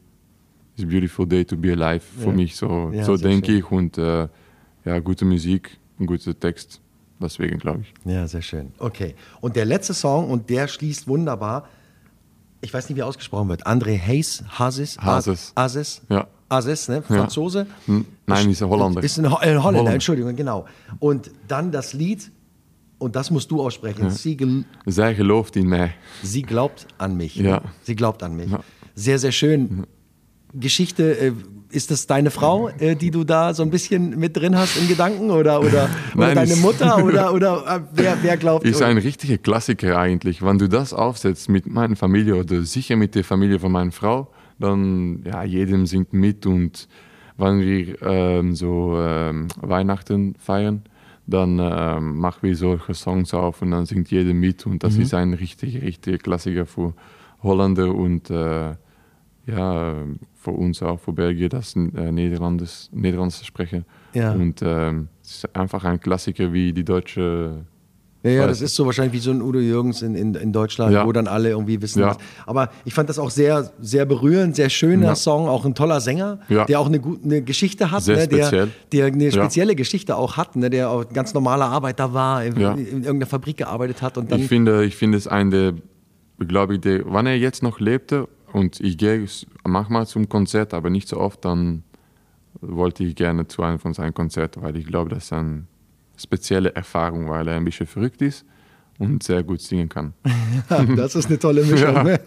is 0.76 0.84
a 0.84 0.86
beautiful 0.86 1.26
day 1.26 1.44
to 1.44 1.56
be 1.56 1.72
alive 1.72 2.00
für 2.00 2.30
Ja. 2.30 2.32
mich. 2.32 2.56
So, 2.56 2.90
Ja, 2.92 3.04
so 3.04 3.18
denke 3.18 3.48
schön. 3.48 3.58
ich. 3.58 3.70
Und 3.70 3.98
äh, 3.98 4.28
ja, 4.86 4.98
gute 5.00 5.26
Musik, 5.26 5.76
ein 6.00 6.06
guter 6.06 6.38
Text. 6.38 6.80
Deswegen 7.22 7.58
glaube 7.58 7.80
ich. 7.82 7.92
Ja, 8.12 8.26
sehr 8.26 8.42
schön. 8.42 8.72
Okay. 8.78 9.14
Und 9.40 9.54
der 9.56 9.64
letzte 9.64 9.94
Song, 9.94 10.28
und 10.30 10.50
der 10.50 10.68
schließt 10.68 11.06
wunderbar, 11.08 11.68
ich 12.60 12.72
weiß 12.72 12.88
nicht, 12.88 12.96
wie 12.96 13.00
er 13.00 13.06
ausgesprochen 13.06 13.48
wird. 13.48 13.66
André 13.66 13.98
Hayes, 13.98 14.42
Hasis. 14.58 14.98
Hases. 14.98 15.52
Asis. 15.54 16.02
Ja. 16.08 16.26
Asis, 16.48 16.88
ne? 16.88 17.02
Franzose. 17.02 17.66
Hm, 17.86 18.04
Nein, 18.26 18.50
ist 18.50 18.62
ein 18.62 18.68
Holländer. 18.68 19.02
Ist 19.02 19.18
ein, 19.18 19.30
Ho- 19.30 19.36
ein 19.36 19.40
Holländer, 19.48 19.62
Holländer. 19.64 19.92
Entschuldigung, 19.94 20.36
genau. 20.36 20.66
Und 21.00 21.30
dann 21.48 21.72
das 21.72 21.92
Lied, 21.94 22.30
und 22.98 23.16
das 23.16 23.30
musst 23.30 23.50
du 23.50 23.60
aussprechen. 23.60 24.10
Sie, 24.10 24.36
gel 24.36 24.64
Zij 24.86 25.14
gelooft 25.14 25.56
in 25.56 25.66
mij. 25.68 25.90
sie 26.22 26.42
glaubt 26.42 26.86
an 26.98 27.16
mich. 27.16 27.34
Ja. 27.36 27.62
Sie 27.82 27.96
glaubt 27.96 28.22
an 28.22 28.36
mich. 28.36 28.50
Ja. 28.50 28.60
Sehr, 28.94 29.18
sehr 29.18 29.32
schön. 29.32 29.86
Geschichte, 30.54 31.18
äh, 31.18 31.32
ist 31.72 31.90
das 31.90 32.06
deine 32.06 32.30
Frau, 32.30 32.68
äh, 32.78 32.94
die 32.94 33.10
du 33.10 33.24
da 33.24 33.54
so 33.54 33.62
ein 33.62 33.70
bisschen 33.70 34.18
mit 34.18 34.36
drin 34.36 34.56
hast 34.56 34.76
in 34.76 34.88
Gedanken? 34.88 35.30
Oder, 35.30 35.60
oder, 35.60 35.66
oder 35.66 35.88
Nein, 36.14 36.34
deine 36.34 36.56
Mutter? 36.56 36.92
Oder, 37.04 37.32
oder 37.32 37.64
äh, 37.66 37.80
wer, 37.92 38.18
wer 38.22 38.36
glaubt? 38.36 38.64
Ist 38.64 38.82
ein 38.82 38.98
richtiger 38.98 39.38
Klassiker 39.38 39.98
eigentlich. 39.98 40.42
Wenn 40.42 40.58
du 40.58 40.68
das 40.68 40.92
aufsetzt 40.92 41.48
mit 41.48 41.66
meiner 41.66 41.96
Familie 41.96 42.36
oder 42.36 42.62
sicher 42.62 42.96
mit 42.96 43.14
der 43.14 43.24
Familie 43.24 43.58
von 43.58 43.72
meiner 43.72 43.92
Frau, 43.92 44.28
dann 44.58 45.22
ja, 45.24 45.42
jedem 45.42 45.86
singt 45.86 46.12
mit 46.12 46.46
und 46.46 46.88
wenn 47.36 47.60
wir 47.60 48.02
ähm, 48.02 48.54
so 48.54 48.96
ähm, 48.98 49.48
Weihnachten 49.60 50.34
feiern, 50.38 50.82
dann 51.26 51.58
ähm, 51.60 52.18
machen 52.18 52.40
wir 52.42 52.56
solche 52.56 52.94
Songs 52.94 53.32
auf 53.32 53.62
und 53.62 53.70
dann 53.70 53.86
singt 53.86 54.10
jeder 54.10 54.34
mit 54.34 54.66
und 54.66 54.84
das 54.84 54.96
ist 54.96 55.14
ein 55.14 55.34
richtig, 55.34 55.80
richtiger 55.82 56.18
Klassiker 56.18 56.66
für 56.66 56.94
Holländer 57.42 57.94
und 57.94 58.30
äh, 58.30 58.74
ja, 59.46 59.94
für 60.34 60.50
uns 60.52 60.82
auch, 60.82 60.98
für 61.00 61.12
Belgien, 61.12 61.48
das 61.48 61.74
äh, 61.76 62.12
Niederlandes, 62.12 62.88
Niederlands 62.92 63.44
sprechen. 63.44 63.84
Ja. 64.14 64.32
Und 64.32 64.60
ähm, 64.62 65.08
es 65.22 65.36
ist 65.44 65.56
einfach 65.56 65.84
ein 65.84 65.98
Klassiker 66.00 66.52
wie 66.52 66.72
die 66.72 66.84
deutsche 66.84 67.64
Ja, 68.24 68.30
ja, 68.30 68.46
das 68.46 68.60
ist 68.60 68.76
so 68.76 68.86
wahrscheinlich 68.86 69.14
wie 69.14 69.18
so 69.18 69.32
ein 69.32 69.42
Udo 69.42 69.58
Jürgens 69.58 70.00
in, 70.02 70.14
in, 70.14 70.34
in 70.36 70.52
Deutschland, 70.52 70.92
Ja. 70.94 71.04
wo 71.04 71.10
dann 71.12 71.26
alle 71.26 71.48
irgendwie 71.50 71.80
wissen. 71.82 72.00
Ja. 72.00 72.10
Was. 72.10 72.18
Aber 72.46 72.70
ich 72.84 72.94
fand 72.94 73.08
das 73.08 73.18
auch 73.18 73.30
sehr, 73.30 73.72
sehr 73.80 74.04
berührend, 74.04 74.54
sehr 74.54 74.68
schöner 74.70 75.06
Ja. 75.06 75.14
Song, 75.16 75.48
auch 75.48 75.64
ein 75.64 75.74
toller 75.74 76.00
Sänger, 76.00 76.38
Ja. 76.48 76.64
der 76.64 76.78
auch 76.78 76.86
eine, 76.86 77.00
gute 77.00 77.24
eine 77.24 77.42
Geschichte 77.42 77.90
hat, 77.90 78.02
Sehr 78.04 78.16
ne, 78.18 78.28
der, 78.28 78.68
der 78.92 79.06
eine 79.06 79.32
spezielle 79.32 79.74
Geschichte 79.74 80.14
auch 80.16 80.36
hat, 80.36 80.54
ne, 80.54 80.70
der 80.70 80.88
auch 80.90 81.08
ganz 81.08 81.34
normaler 81.34 81.66
Arbeiter 81.66 82.12
war, 82.14 82.44
in, 82.44 82.60
Ja. 82.60 82.74
in 82.74 82.86
irgendeiner 83.02 83.26
Fabrik 83.26 83.56
gearbeitet 83.56 84.02
hat 84.02 84.16
und 84.18 84.30
dann 84.30 84.38
Ich 84.40 84.46
finde, 84.46 84.84
ich 84.84 84.94
finde 84.94 85.18
es 85.18 85.26
ein 85.26 85.50
der, 85.50 85.74
glaube 86.46 86.74
ich, 86.74 86.80
der, 86.80 87.04
wenn 87.12 87.26
er 87.26 87.36
jetzt 87.36 87.62
noch 87.64 87.80
lebte 87.80 88.28
und 88.52 88.80
ich 88.80 88.96
gehe 88.98 89.26
manchmal 89.64 90.06
zum 90.06 90.28
Konzert, 90.28 90.74
aber 90.74 90.90
nicht 90.90 91.08
so 91.08 91.18
oft, 91.18 91.44
dann 91.44 91.82
wollte 92.60 93.04
ich 93.04 93.14
gerne 93.16 93.48
zu 93.48 93.62
einem 93.62 93.78
von 93.78 93.94
seinen 93.94 94.14
Konzerten, 94.14 94.62
weil 94.62 94.76
ich 94.76 94.86
glaube, 94.86 95.10
das 95.10 95.24
ist 95.24 95.32
eine 95.32 95.64
spezielle 96.16 96.74
Erfahrung, 96.74 97.28
weil 97.28 97.48
er 97.48 97.56
ein 97.56 97.64
bisschen 97.64 97.86
verrückt 97.86 98.22
ist 98.22 98.44
und 99.02 99.22
sehr 99.22 99.42
gut 99.42 99.60
singen 99.60 99.88
kann. 99.88 100.14
das 100.96 101.14
ist 101.14 101.26
eine 101.26 101.38
tolle 101.38 101.64
Mischung. 101.64 102.06
Ja. 102.06 102.18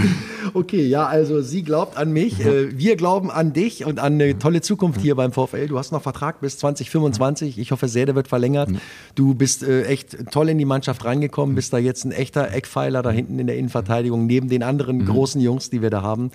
okay, 0.54 0.86
ja, 0.86 1.06
also 1.06 1.42
sie 1.42 1.62
glaubt 1.62 1.96
an 1.96 2.12
mich, 2.12 2.40
äh, 2.44 2.76
wir 2.78 2.96
glauben 2.96 3.30
an 3.30 3.52
dich 3.52 3.84
und 3.84 3.98
an 3.98 4.14
eine 4.14 4.38
tolle 4.38 4.60
Zukunft 4.60 5.00
hier 5.00 5.14
beim 5.16 5.32
VfL. 5.32 5.66
Du 5.66 5.78
hast 5.78 5.92
noch 5.92 6.02
Vertrag 6.02 6.40
bis 6.40 6.58
2025. 6.58 7.58
Ich 7.58 7.72
hoffe 7.72 7.88
sehr, 7.88 8.06
der 8.06 8.14
wird 8.14 8.28
verlängert. 8.28 8.70
Du 9.14 9.34
bist 9.34 9.62
äh, 9.62 9.84
echt 9.84 10.30
toll 10.30 10.48
in 10.48 10.58
die 10.58 10.64
Mannschaft 10.64 11.04
reingekommen, 11.04 11.54
bist 11.54 11.72
da 11.72 11.78
jetzt 11.78 12.04
ein 12.04 12.12
echter 12.12 12.52
Eckpfeiler 12.52 13.02
da 13.02 13.10
hinten 13.10 13.38
in 13.38 13.46
der 13.46 13.56
Innenverteidigung, 13.56 14.26
neben 14.26 14.48
den 14.48 14.62
anderen 14.62 14.98
mhm. 14.98 15.06
großen 15.06 15.40
Jungs, 15.40 15.70
die 15.70 15.82
wir 15.82 15.90
da 15.90 16.02
haben. 16.02 16.30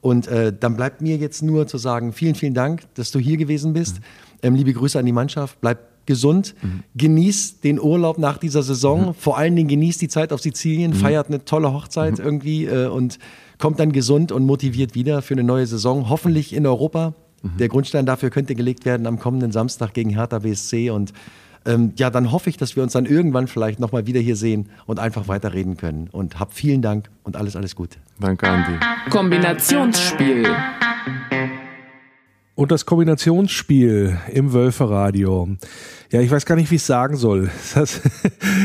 Und 0.00 0.28
äh, 0.28 0.52
dann 0.58 0.76
bleibt 0.76 1.02
mir 1.02 1.16
jetzt 1.16 1.42
nur 1.42 1.66
zu 1.66 1.76
sagen, 1.76 2.12
vielen, 2.12 2.34
vielen 2.34 2.54
Dank, 2.54 2.82
dass 2.94 3.10
du 3.10 3.18
hier 3.18 3.36
gewesen 3.36 3.72
bist. 3.72 3.96
Mhm. 3.96 4.04
Ähm, 4.42 4.54
liebe 4.54 4.72
Grüße 4.72 4.98
an 4.98 5.04
die 5.04 5.12
Mannschaft. 5.12 5.60
Bleib 5.60 5.89
gesund, 6.10 6.56
mhm. 6.60 6.82
genießt 6.96 7.62
den 7.62 7.80
Urlaub 7.80 8.18
nach 8.18 8.36
dieser 8.36 8.64
Saison, 8.64 9.06
mhm. 9.06 9.14
vor 9.14 9.38
allen 9.38 9.54
Dingen 9.54 9.68
genießt 9.68 10.02
die 10.02 10.08
Zeit 10.08 10.32
auf 10.32 10.40
Sizilien, 10.40 10.90
mhm. 10.90 10.96
feiert 10.96 11.28
eine 11.28 11.44
tolle 11.44 11.72
Hochzeit 11.72 12.18
mhm. 12.18 12.24
irgendwie 12.24 12.64
äh, 12.66 12.88
und 12.88 13.20
kommt 13.58 13.78
dann 13.78 13.92
gesund 13.92 14.32
und 14.32 14.44
motiviert 14.44 14.96
wieder 14.96 15.22
für 15.22 15.34
eine 15.34 15.44
neue 15.44 15.66
Saison, 15.66 16.08
hoffentlich 16.08 16.52
in 16.52 16.66
Europa. 16.66 17.14
Mhm. 17.42 17.58
Der 17.58 17.68
Grundstein 17.68 18.06
dafür 18.06 18.30
könnte 18.30 18.56
gelegt 18.56 18.84
werden 18.84 19.06
am 19.06 19.20
kommenden 19.20 19.52
Samstag 19.52 19.94
gegen 19.94 20.10
Hertha 20.10 20.40
BSC 20.40 20.90
und 20.90 21.12
ähm, 21.64 21.92
ja, 21.96 22.10
dann 22.10 22.32
hoffe 22.32 22.50
ich, 22.50 22.56
dass 22.56 22.74
wir 22.74 22.82
uns 22.82 22.94
dann 22.94 23.06
irgendwann 23.06 23.46
vielleicht 23.46 23.78
nochmal 23.78 24.06
wieder 24.06 24.18
hier 24.18 24.34
sehen 24.34 24.68
und 24.86 24.98
einfach 24.98 25.28
weiterreden 25.28 25.76
können. 25.76 26.08
Und 26.10 26.40
hab 26.40 26.54
vielen 26.54 26.82
Dank 26.82 27.10
und 27.22 27.36
alles, 27.36 27.54
alles 27.54 27.76
Gute. 27.76 27.98
Danke, 28.18 28.48
Andi. 28.48 28.78
Kombinationsspiel. 29.10 30.48
Und 32.60 32.70
das 32.70 32.84
Kombinationsspiel 32.84 34.18
im 34.32 34.52
Wölferadio. 34.52 35.48
Ja, 36.12 36.20
ich 36.20 36.28
weiß 36.28 36.44
gar 36.44 36.56
nicht, 36.56 36.72
wie 36.72 36.74
ich 36.74 36.82
sagen 36.82 37.16
soll. 37.16 37.50
Das 37.74 38.00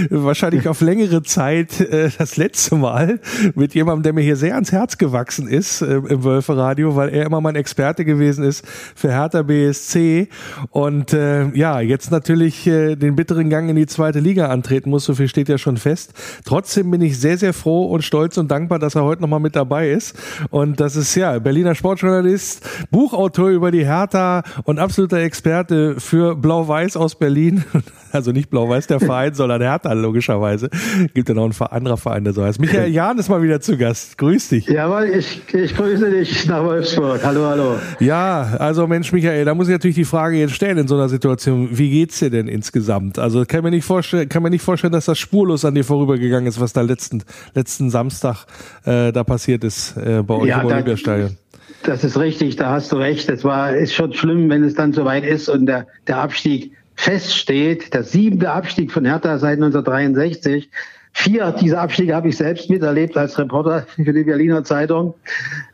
wahrscheinlich 0.10 0.68
auf 0.68 0.82
längere 0.82 1.22
Zeit 1.22 1.80
äh, 1.80 2.10
das 2.18 2.38
letzte 2.38 2.76
Mal 2.76 3.20
mit 3.54 3.76
jemandem, 3.76 4.04
der 4.04 4.14
mir 4.14 4.22
hier 4.22 4.36
sehr 4.36 4.56
ans 4.56 4.72
Herz 4.72 4.98
gewachsen 4.98 5.48
ist 5.48 5.82
äh, 5.82 5.98
im 5.98 6.24
Wölferadio, 6.24 6.96
weil 6.96 7.10
er 7.10 7.26
immer 7.26 7.40
mein 7.40 7.56
Experte 7.56 8.04
gewesen 8.04 8.44
ist 8.44 8.66
für 8.96 9.12
Hertha 9.12 9.44
BSC 9.44 10.28
und 10.72 11.14
äh, 11.14 11.50
ja, 11.56 11.80
jetzt 11.82 12.12
natürlich 12.12 12.66
äh, 12.66 12.96
den 12.96 13.16
bitteren 13.16 13.50
Gang 13.50 13.70
in 13.70 13.76
die 13.76 13.86
zweite 13.86 14.20
Liga 14.20 14.48
antreten 14.48 14.90
muss, 14.90 15.06
so 15.06 15.14
viel 15.14 15.28
steht 15.28 15.48
ja 15.48 15.58
schon 15.58 15.78
fest. 15.78 16.14
Trotzdem 16.46 16.90
bin 16.90 17.02
ich 17.02 17.20
sehr, 17.20 17.38
sehr 17.38 17.54
froh 17.54 17.86
und 17.86 18.04
stolz 18.04 18.38
und 18.38 18.50
dankbar, 18.50 18.80
dass 18.80 18.96
er 18.96 19.04
heute 19.04 19.22
nochmal 19.22 19.40
mit 19.40 19.56
dabei 19.56 19.92
ist 19.92 20.16
und 20.50 20.80
das 20.80 20.96
ist 20.96 21.14
ja 21.16 21.38
Berliner 21.38 21.76
Sportjournalist, 21.76 22.68
Buchautor 22.90 23.50
über 23.50 23.72
die 23.72 23.86
Hertha 23.86 24.44
und 24.64 24.80
absoluter 24.80 25.20
Experte 25.20 26.00
für 26.00 26.36
Blau-Weiß 26.36 26.98
aus 26.98 27.16
Berlin 27.16 27.35
Berlin. 27.36 27.64
Also 28.12 28.32
nicht 28.32 28.50
Blau-Weiß 28.50 28.88
der 28.88 29.02
Verein, 29.02 29.34
sondern 29.34 29.62
Hertha 29.62 29.92
logischerweise. 29.92 30.70
Gibt 31.14 31.28
ja 31.28 31.36
noch 31.36 31.50
ein 31.50 31.68
anderer 31.68 31.98
Verein, 31.98 32.24
der 32.24 32.32
so 32.32 32.46
heißt. 32.46 32.62
Michael 32.62 32.90
Jahn 32.90 33.18
ist 33.18 33.28
mal 33.28 33.44
wieder 33.44 33.60
zu 33.60 33.76
Gast. 33.76 34.18
Grüß 34.18 34.48
dich. 34.48 34.68
Jawohl, 34.68 35.10
ich, 35.18 35.42
ich 35.54 35.76
grüße 35.76 36.10
dich 36.10 36.48
nach 36.48 36.64
Wolfsburg. 36.64 37.20
Hallo, 37.26 37.46
hallo. 37.46 37.76
Ja, 38.00 38.56
also 38.58 38.88
Mensch, 38.88 39.12
Michael, 39.12 39.44
da 39.44 39.54
muss 39.54 39.68
ich 39.68 39.74
natürlich 39.74 39.98
die 39.98 40.06
Frage 40.06 40.38
jetzt 40.38 40.54
stellen 40.54 40.78
in 40.78 40.88
so 40.88 40.96
einer 40.96 41.10
Situation. 41.10 41.68
Wie 41.74 41.90
geht's 41.90 42.20
dir 42.20 42.30
denn 42.30 42.48
insgesamt? 42.48 43.20
Also 43.20 43.44
kann 43.44 43.66
mir 43.66 43.72
nicht 43.72 43.84
vorstellen, 43.84 44.30
kann 44.30 44.44
mir 44.44 44.50
nicht 44.50 44.64
vorstellen, 44.64 44.94
dass 44.94 45.04
das 45.04 45.20
spurlos 45.20 45.66
an 45.66 45.76
dir 45.76 45.84
vorübergegangen 45.84 46.48
ist, 46.48 46.62
was 46.62 46.72
da 46.72 46.80
letzten, 46.80 47.22
letzten 47.54 47.90
Samstag 47.90 48.46
äh, 48.86 49.12
da 49.12 49.26
passiert 49.26 49.66
ist 49.66 49.98
äh, 49.98 50.24
bei 50.24 50.36
euch 50.36 50.48
ja, 50.48 50.62
im 50.62 50.68
Olympiastadion. 50.68 51.36
Das 51.84 52.06
ist 52.06 52.18
richtig, 52.18 52.56
da 52.56 52.72
hast 52.72 52.94
du 52.94 52.96
recht. 52.96 53.30
Es 53.30 53.44
war, 53.44 53.76
ist 53.76 53.94
schon 53.94 54.14
schlimm, 54.14 54.50
wenn 54.50 54.64
es 54.64 54.74
dann 54.74 54.94
soweit 54.94 55.26
ist 55.26 55.50
und 55.50 55.66
der, 55.66 55.86
der 56.08 56.20
Abstieg 56.20 56.72
feststeht, 56.96 57.94
der 57.94 58.04
siebte 58.04 58.50
Abstieg 58.52 58.92
von 58.92 59.06
Hertha 59.06 59.38
seit 59.38 59.56
1963. 59.56 60.70
Vier 61.18 61.52
dieser 61.54 61.80
Abstiege 61.80 62.14
habe 62.14 62.28
ich 62.28 62.38
selbst 62.38 62.70
miterlebt 62.70 63.16
als 63.16 63.40
Reporter 63.40 63.86
für 63.96 64.12
die 64.12 64.24
Berliner 64.24 64.64
Zeitung. 64.66 65.14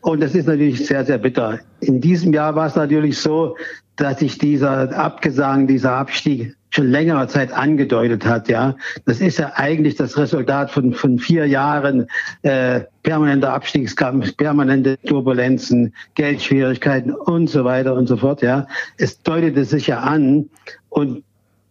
Und 0.02 0.22
das 0.22 0.36
ist 0.36 0.48
natürlich 0.48 0.86
sehr, 0.86 1.04
sehr 1.04 1.18
bitter. 1.18 1.60
In 1.80 2.00
diesem 2.00 2.32
Jahr 2.32 2.56
war 2.56 2.68
es 2.68 2.76
natürlich 2.76 3.18
so, 3.18 3.56
dass 4.02 4.20
sich 4.20 4.38
dieser 4.38 4.98
Abgesang, 4.98 5.68
dieser 5.68 5.94
Abstieg 5.94 6.56
schon 6.72 6.88
längere 6.88 7.28
Zeit 7.28 7.52
angedeutet 7.52 8.26
hat. 8.26 8.48
Ja, 8.48 8.76
das 9.06 9.20
ist 9.20 9.38
ja 9.38 9.54
eigentlich 9.56 9.96
das 9.96 10.18
Resultat 10.18 10.72
von 10.72 10.94
von 10.94 11.20
vier 11.20 11.46
Jahren 11.46 12.08
äh, 12.42 12.82
permanenter 13.04 13.54
Abstiegskampf, 13.54 14.36
permanente 14.38 14.98
Turbulenzen, 15.06 15.94
Geldschwierigkeiten 16.16 17.14
und 17.14 17.50
so 17.50 17.66
weiter 17.66 17.94
und 17.94 18.08
so 18.08 18.18
fort. 18.18 18.42
Ja, 18.42 18.68
es 18.98 19.22
deutete 19.22 19.66
sich 19.66 19.88
ja 19.88 20.00
an 20.00 20.50
und 20.90 21.24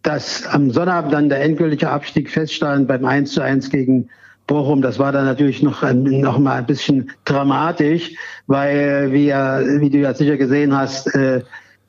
dass 0.03 0.47
am 0.47 0.71
Sonnabend 0.71 1.13
dann 1.13 1.29
der 1.29 1.41
endgültige 1.41 1.89
Abstieg 1.89 2.29
feststand 2.29 2.87
beim 2.87 3.05
1 3.05 3.33
zu 3.33 3.41
1 3.41 3.69
gegen 3.69 4.09
Bochum, 4.47 4.81
das 4.81 4.99
war 4.99 5.11
dann 5.11 5.25
natürlich 5.25 5.61
noch, 5.61 5.83
noch 5.93 6.39
mal 6.39 6.55
ein 6.55 6.65
bisschen 6.65 7.11
dramatisch, 7.25 8.11
weil, 8.47 9.11
wie, 9.13 9.27
wie 9.27 9.89
du 9.89 9.99
ja 9.99 10.13
sicher 10.13 10.37
gesehen 10.37 10.75
hast, 10.75 11.13
äh, 11.15 11.41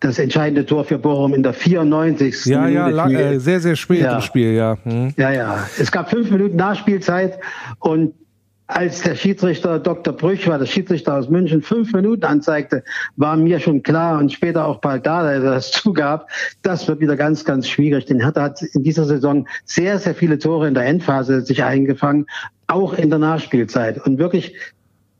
das 0.02 0.18
entscheidende 0.18 0.66
Tor 0.66 0.84
für 0.84 0.98
Bochum 0.98 1.34
in 1.34 1.42
der 1.42 1.54
94. 1.54 2.44
Ja, 2.46 2.62
Minute 2.62 2.74
ja, 2.74 2.88
lang, 2.88 3.14
äh, 3.14 3.38
sehr, 3.38 3.60
sehr 3.60 3.76
spät 3.76 4.00
ja. 4.00 4.16
im 4.16 4.20
Spiel, 4.20 4.52
ja. 4.52 4.76
Hm. 4.82 5.14
Ja, 5.16 5.32
ja. 5.32 5.66
Es 5.78 5.90
gab 5.90 6.10
fünf 6.10 6.30
Minuten 6.30 6.56
Nachspielzeit 6.56 7.38
und 7.78 8.14
als 8.66 9.02
der 9.02 9.14
Schiedsrichter 9.14 9.78
Dr. 9.78 10.14
Brüch 10.14 10.46
war, 10.48 10.58
der 10.58 10.66
Schiedsrichter 10.66 11.14
aus 11.16 11.28
München, 11.28 11.62
fünf 11.62 11.92
Minuten 11.92 12.24
anzeigte, 12.24 12.82
war 13.16 13.36
mir 13.36 13.60
schon 13.60 13.82
klar 13.82 14.18
und 14.18 14.32
später 14.32 14.66
auch 14.66 14.80
bald 14.80 15.06
da, 15.06 15.22
der 15.22 15.40
das 15.40 15.70
zugab, 15.72 16.28
das 16.62 16.88
wird 16.88 17.00
wieder 17.00 17.16
ganz, 17.16 17.44
ganz 17.44 17.68
schwierig. 17.68 18.06
Denn 18.06 18.20
Hertha 18.20 18.42
hat 18.42 18.62
in 18.62 18.82
dieser 18.82 19.04
Saison 19.04 19.46
sehr, 19.64 19.98
sehr 19.98 20.14
viele 20.14 20.38
Tore 20.38 20.68
in 20.68 20.74
der 20.74 20.86
Endphase 20.86 21.42
sich 21.42 21.62
eingefangen, 21.62 22.26
auch 22.66 22.94
in 22.94 23.10
der 23.10 23.18
Nachspielzeit. 23.18 24.04
Und 24.04 24.18
wirklich 24.18 24.54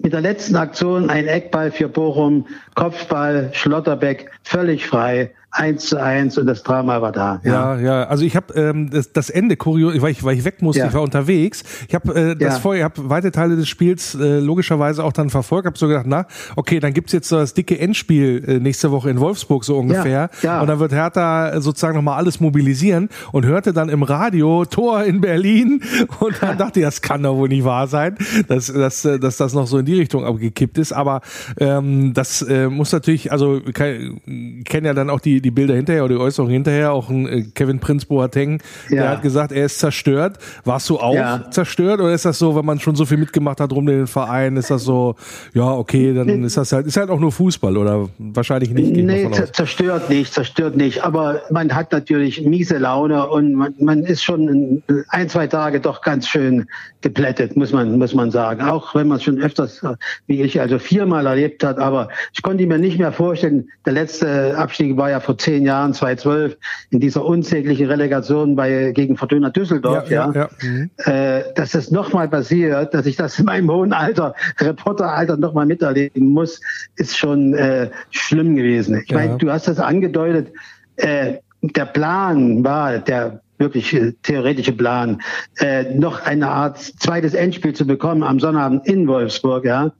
mit 0.03 0.13
der 0.13 0.21
letzten 0.21 0.57
Aktion 0.57 1.11
ein 1.11 1.29
Eckball 1.29 1.71
für 1.71 1.89
Bochum, 1.89 2.47
Kopfball, 2.75 3.51
Schlotterbeck, 3.53 4.31
völlig 4.43 4.87
frei 4.87 5.31
eins 5.53 5.87
zu 5.87 6.03
eins 6.03 6.39
und 6.39 6.47
das 6.47 6.63
Drama 6.63 7.03
war 7.03 7.13
da. 7.13 7.41
Ja, 7.45 7.77
ja, 7.77 7.81
ja. 7.81 8.05
also 8.05 8.25
ich 8.25 8.37
habe 8.37 8.55
ähm, 8.55 8.89
das, 8.91 9.13
das 9.13 9.29
Ende 9.29 9.57
kurios, 9.57 10.01
weil 10.01 10.11
ich, 10.11 10.25
weil 10.25 10.37
ich 10.37 10.45
weg 10.47 10.63
musste, 10.63 10.81
ja. 10.81 10.89
ich 10.89 10.95
war 10.95 11.03
unterwegs. 11.03 11.63
Ich 11.89 11.95
habe 11.95 12.15
äh, 12.15 12.37
das 12.37 12.55
ja. 12.55 12.61
vorher, 12.61 12.81
ich 12.81 12.85
habe 12.85 13.11
weite 13.11 13.31
Teile 13.31 13.57
des 13.57 13.69
Spiels 13.69 14.15
äh, 14.15 14.39
logischerweise 14.39 15.05
auch 15.05 15.13
dann 15.13 15.29
verfolgt, 15.29 15.67
habe 15.67 15.77
so 15.77 15.89
gedacht, 15.89 16.07
na, 16.09 16.27
okay, 16.57 16.81
dann 16.81 16.95
gibt's 16.95 17.13
jetzt 17.13 17.29
so 17.29 17.37
das 17.37 17.53
dicke 17.53 17.79
Endspiel 17.79 18.43
äh, 18.47 18.59
nächste 18.61 18.91
Woche 18.91 19.11
in 19.11 19.21
Wolfsburg 19.21 19.65
so 19.65 19.77
ungefähr. 19.79 20.31
Ja, 20.41 20.55
ja. 20.55 20.61
Und 20.63 20.69
dann 20.69 20.79
wird 20.79 20.93
Hertha 20.93 21.61
sozusagen 21.61 21.97
nochmal 21.97 22.17
alles 22.17 22.41
mobilisieren 22.41 23.11
und 23.31 23.45
hörte 23.45 23.75
dann 23.75 23.91
im 23.91 24.03
Radio 24.03 24.65
Tor 24.65 25.05
in 25.05 25.21
Berlin 25.21 25.83
und 26.21 26.43
dann 26.43 26.57
dachte 26.57 26.81
ich, 26.81 26.87
das 26.87 27.03
kann 27.03 27.23
doch 27.23 27.37
wohl 27.37 27.49
nicht 27.49 27.65
wahr 27.65 27.89
sein, 27.89 28.17
dass, 28.49 28.73
dass, 28.73 29.03
dass 29.03 29.37
das 29.37 29.53
noch 29.53 29.67
so 29.67 29.77
in 29.77 29.85
die 29.85 29.97
Richtung 29.97 30.25
abgekippt 30.25 30.79
ist. 30.79 30.93
Aber 30.93 31.21
ähm, 31.59 32.15
das 32.15 32.41
äh, 32.41 32.71
muss 32.71 32.91
natürlich, 32.93 33.31
also 33.31 33.61
kennen 33.61 34.87
ja 34.87 34.95
dann 34.95 35.11
auch 35.11 35.21
die 35.21 35.42
die 35.43 35.51
Bilder 35.51 35.75
hinterher 35.75 36.05
oder 36.05 36.15
die 36.15 36.21
Äußerung 36.21 36.51
hinterher, 36.51 36.93
auch 36.93 37.09
ein 37.09 37.27
äh, 37.27 37.43
Kevin 37.55 37.81
Prinz 37.81 38.05
Boateng, 38.05 38.63
ja. 38.89 39.03
der 39.03 39.11
hat 39.11 39.23
gesagt, 39.23 39.53
er 39.53 39.67
ist 39.67 39.79
zerstört. 39.79 40.39
Warst 40.65 40.89
du 40.89 40.99
auch 40.99 41.15
ja. 41.15 41.51
zerstört 41.51 42.01
oder 42.01 42.13
ist 42.13 42.25
das 42.25 42.39
so, 42.39 42.57
wenn 42.57 42.65
man 42.65 42.81
schon 42.81 42.95
so 42.95 43.05
viel 43.05 43.19
mitgemacht 43.19 43.61
hat 43.61 43.73
rum 43.73 43.89
in 43.89 43.99
den 43.99 44.07
Verein, 44.07 44.57
ist 44.57 44.71
das 44.71 44.85
so, 44.85 45.17
ja, 45.53 45.71
okay, 45.71 46.15
dann 46.15 46.45
ist 46.45 46.57
das 46.57 46.73
halt, 46.73 46.87
ist 46.87 46.97
halt 46.97 47.11
auch 47.11 47.21
nur 47.21 47.33
Fußball 47.33 47.77
oder 47.77 48.09
wahrscheinlich 48.19 48.71
nicht? 48.71 48.93
Nee, 48.93 49.29
zerstört 49.53 50.09
nicht, 50.09 50.33
zerstört 50.33 50.77
nicht, 50.77 51.05
aber 51.05 51.43
man 51.51 51.75
hat 51.75 51.93
natürlich 51.93 52.43
miese 52.43 52.79
Laune 52.79 53.29
und 53.29 53.55
man, 53.55 53.75
man 53.79 54.05
ist 54.05 54.23
schon 54.23 54.83
ein, 55.09 55.29
zwei 55.29 55.47
Tage 55.47 55.81
doch 55.81 56.03
ganz 56.03 56.29
schön 56.29 56.67
geplättet, 57.01 57.57
muss 57.57 57.73
man, 57.73 57.99
muss 57.99 58.15
man 58.15 58.31
sagen. 58.31 58.63
Auch 58.63 58.95
wenn 58.95 59.09
man 59.09 59.19
es 59.19 59.25
schon 59.25 59.41
öfters, 59.41 59.83
wie 60.27 60.43
ich, 60.43 60.61
also 60.61 60.79
viermal 60.79 61.27
erlebt 61.27 61.65
hat, 61.65 61.79
aber 61.79 62.09
ich 62.33 62.43
konnte 62.43 62.67
mir 62.67 62.79
nicht 62.79 62.99
mehr 62.99 63.13
vorstellen, 63.13 63.69
der 63.85 63.95
letzte 63.95 64.57
Abstieg 64.57 64.97
war 64.97 65.11
ja 65.11 65.21
vor 65.21 65.32
vor 65.33 65.39
zehn 65.39 65.65
Jahren, 65.65 65.95
2012, 65.95 66.59
in 66.91 67.01
dieser 67.01 67.25
unsäglichen 67.25 67.87
Relegation 67.87 68.55
bei, 68.55 68.93
gegen 68.93 69.17
Fortuna 69.17 69.49
Düsseldorf, 69.49 70.11
ja, 70.11 70.31
ja, 70.31 70.43
ja. 70.43 70.51
Mhm. 70.63 70.91
Äh, 70.99 71.43
dass 71.55 71.73
das 71.73 71.91
nochmal 71.91 72.29
passiert, 72.29 72.93
dass 72.93 73.07
ich 73.07 73.17
das 73.17 73.39
in 73.39 73.47
meinem 73.47 73.71
hohen 73.71 73.95
Alter, 73.95 74.35
Reporteralter 74.61 75.39
nochmal 75.39 75.65
miterleben 75.65 76.29
muss, 76.29 76.61
ist 76.97 77.17
schon 77.17 77.55
äh, 77.55 77.89
schlimm 78.11 78.57
gewesen. 78.57 79.01
Ich 79.03 79.11
ja. 79.11 79.19
meine, 79.19 79.39
du 79.39 79.51
hast 79.51 79.69
das 79.69 79.79
angedeutet, 79.79 80.53
äh, 80.97 81.35
der 81.63 81.87
Plan 81.87 82.63
war, 82.63 82.99
der 82.99 83.41
wirklich 83.57 83.95
äh, 83.95 84.13
theoretische 84.23 84.73
Plan, 84.73 85.23
äh, 85.61 85.95
noch 85.95 86.27
eine 86.27 86.49
Art 86.49 86.79
zweites 86.79 87.33
Endspiel 87.33 87.73
zu 87.73 87.87
bekommen 87.87 88.23
am 88.23 88.39
Sonnabend 88.39 88.87
in 88.87 89.09
Wolfsburg, 89.09 89.65
ja. 89.65 89.93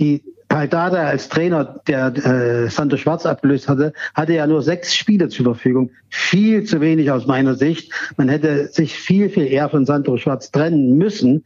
Die 0.00 0.22
Dada 0.50 1.06
als 1.06 1.28
Trainer, 1.28 1.80
der 1.86 2.16
äh, 2.16 2.68
Santo 2.68 2.96
Schwarz 2.96 3.24
abgelöst 3.24 3.68
hatte, 3.68 3.92
hatte 4.14 4.34
ja 4.34 4.48
nur 4.48 4.62
sechs 4.62 4.96
Spiele 4.96 5.28
zur 5.28 5.44
Verfügung. 5.44 5.90
Viel 6.08 6.64
zu 6.64 6.80
wenig 6.80 7.10
aus 7.12 7.26
meiner 7.26 7.54
Sicht. 7.54 7.92
Man 8.16 8.28
hätte 8.28 8.66
sich 8.66 8.94
viel, 8.98 9.30
viel 9.30 9.46
eher 9.46 9.68
von 9.68 9.86
Santo 9.86 10.16
Schwarz 10.16 10.50
trennen 10.50 10.98
müssen. 10.98 11.44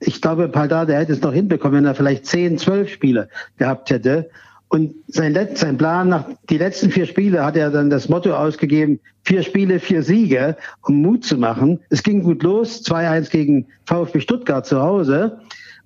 Ich 0.00 0.20
glaube, 0.20 0.48
Paldada 0.48 0.94
hätte 0.94 1.12
es 1.12 1.22
noch 1.22 1.32
hinbekommen, 1.32 1.78
wenn 1.78 1.84
er 1.84 1.94
vielleicht 1.94 2.26
zehn, 2.26 2.58
zwölf 2.58 2.90
Spiele 2.90 3.28
gehabt 3.56 3.90
hätte. 3.90 4.28
Und 4.68 4.94
sein, 5.06 5.32
Let 5.32 5.56
sein 5.56 5.78
Plan 5.78 6.08
nach 6.08 6.24
die 6.48 6.58
letzten 6.58 6.90
vier 6.90 7.06
Spiele 7.06 7.44
hat 7.44 7.56
er 7.56 7.70
dann 7.70 7.88
das 7.88 8.08
Motto 8.08 8.34
ausgegeben, 8.34 8.98
vier 9.24 9.42
Spiele, 9.42 9.78
vier 9.78 10.02
Siege, 10.02 10.56
um 10.82 11.02
Mut 11.02 11.24
zu 11.24 11.36
machen. 11.36 11.80
Es 11.88 12.02
ging 12.02 12.22
gut 12.22 12.42
los, 12.42 12.84
2-1 12.84 13.30
gegen 13.30 13.66
VfB 13.86 14.20
Stuttgart 14.20 14.66
zu 14.66 14.80
Hause. 14.80 15.38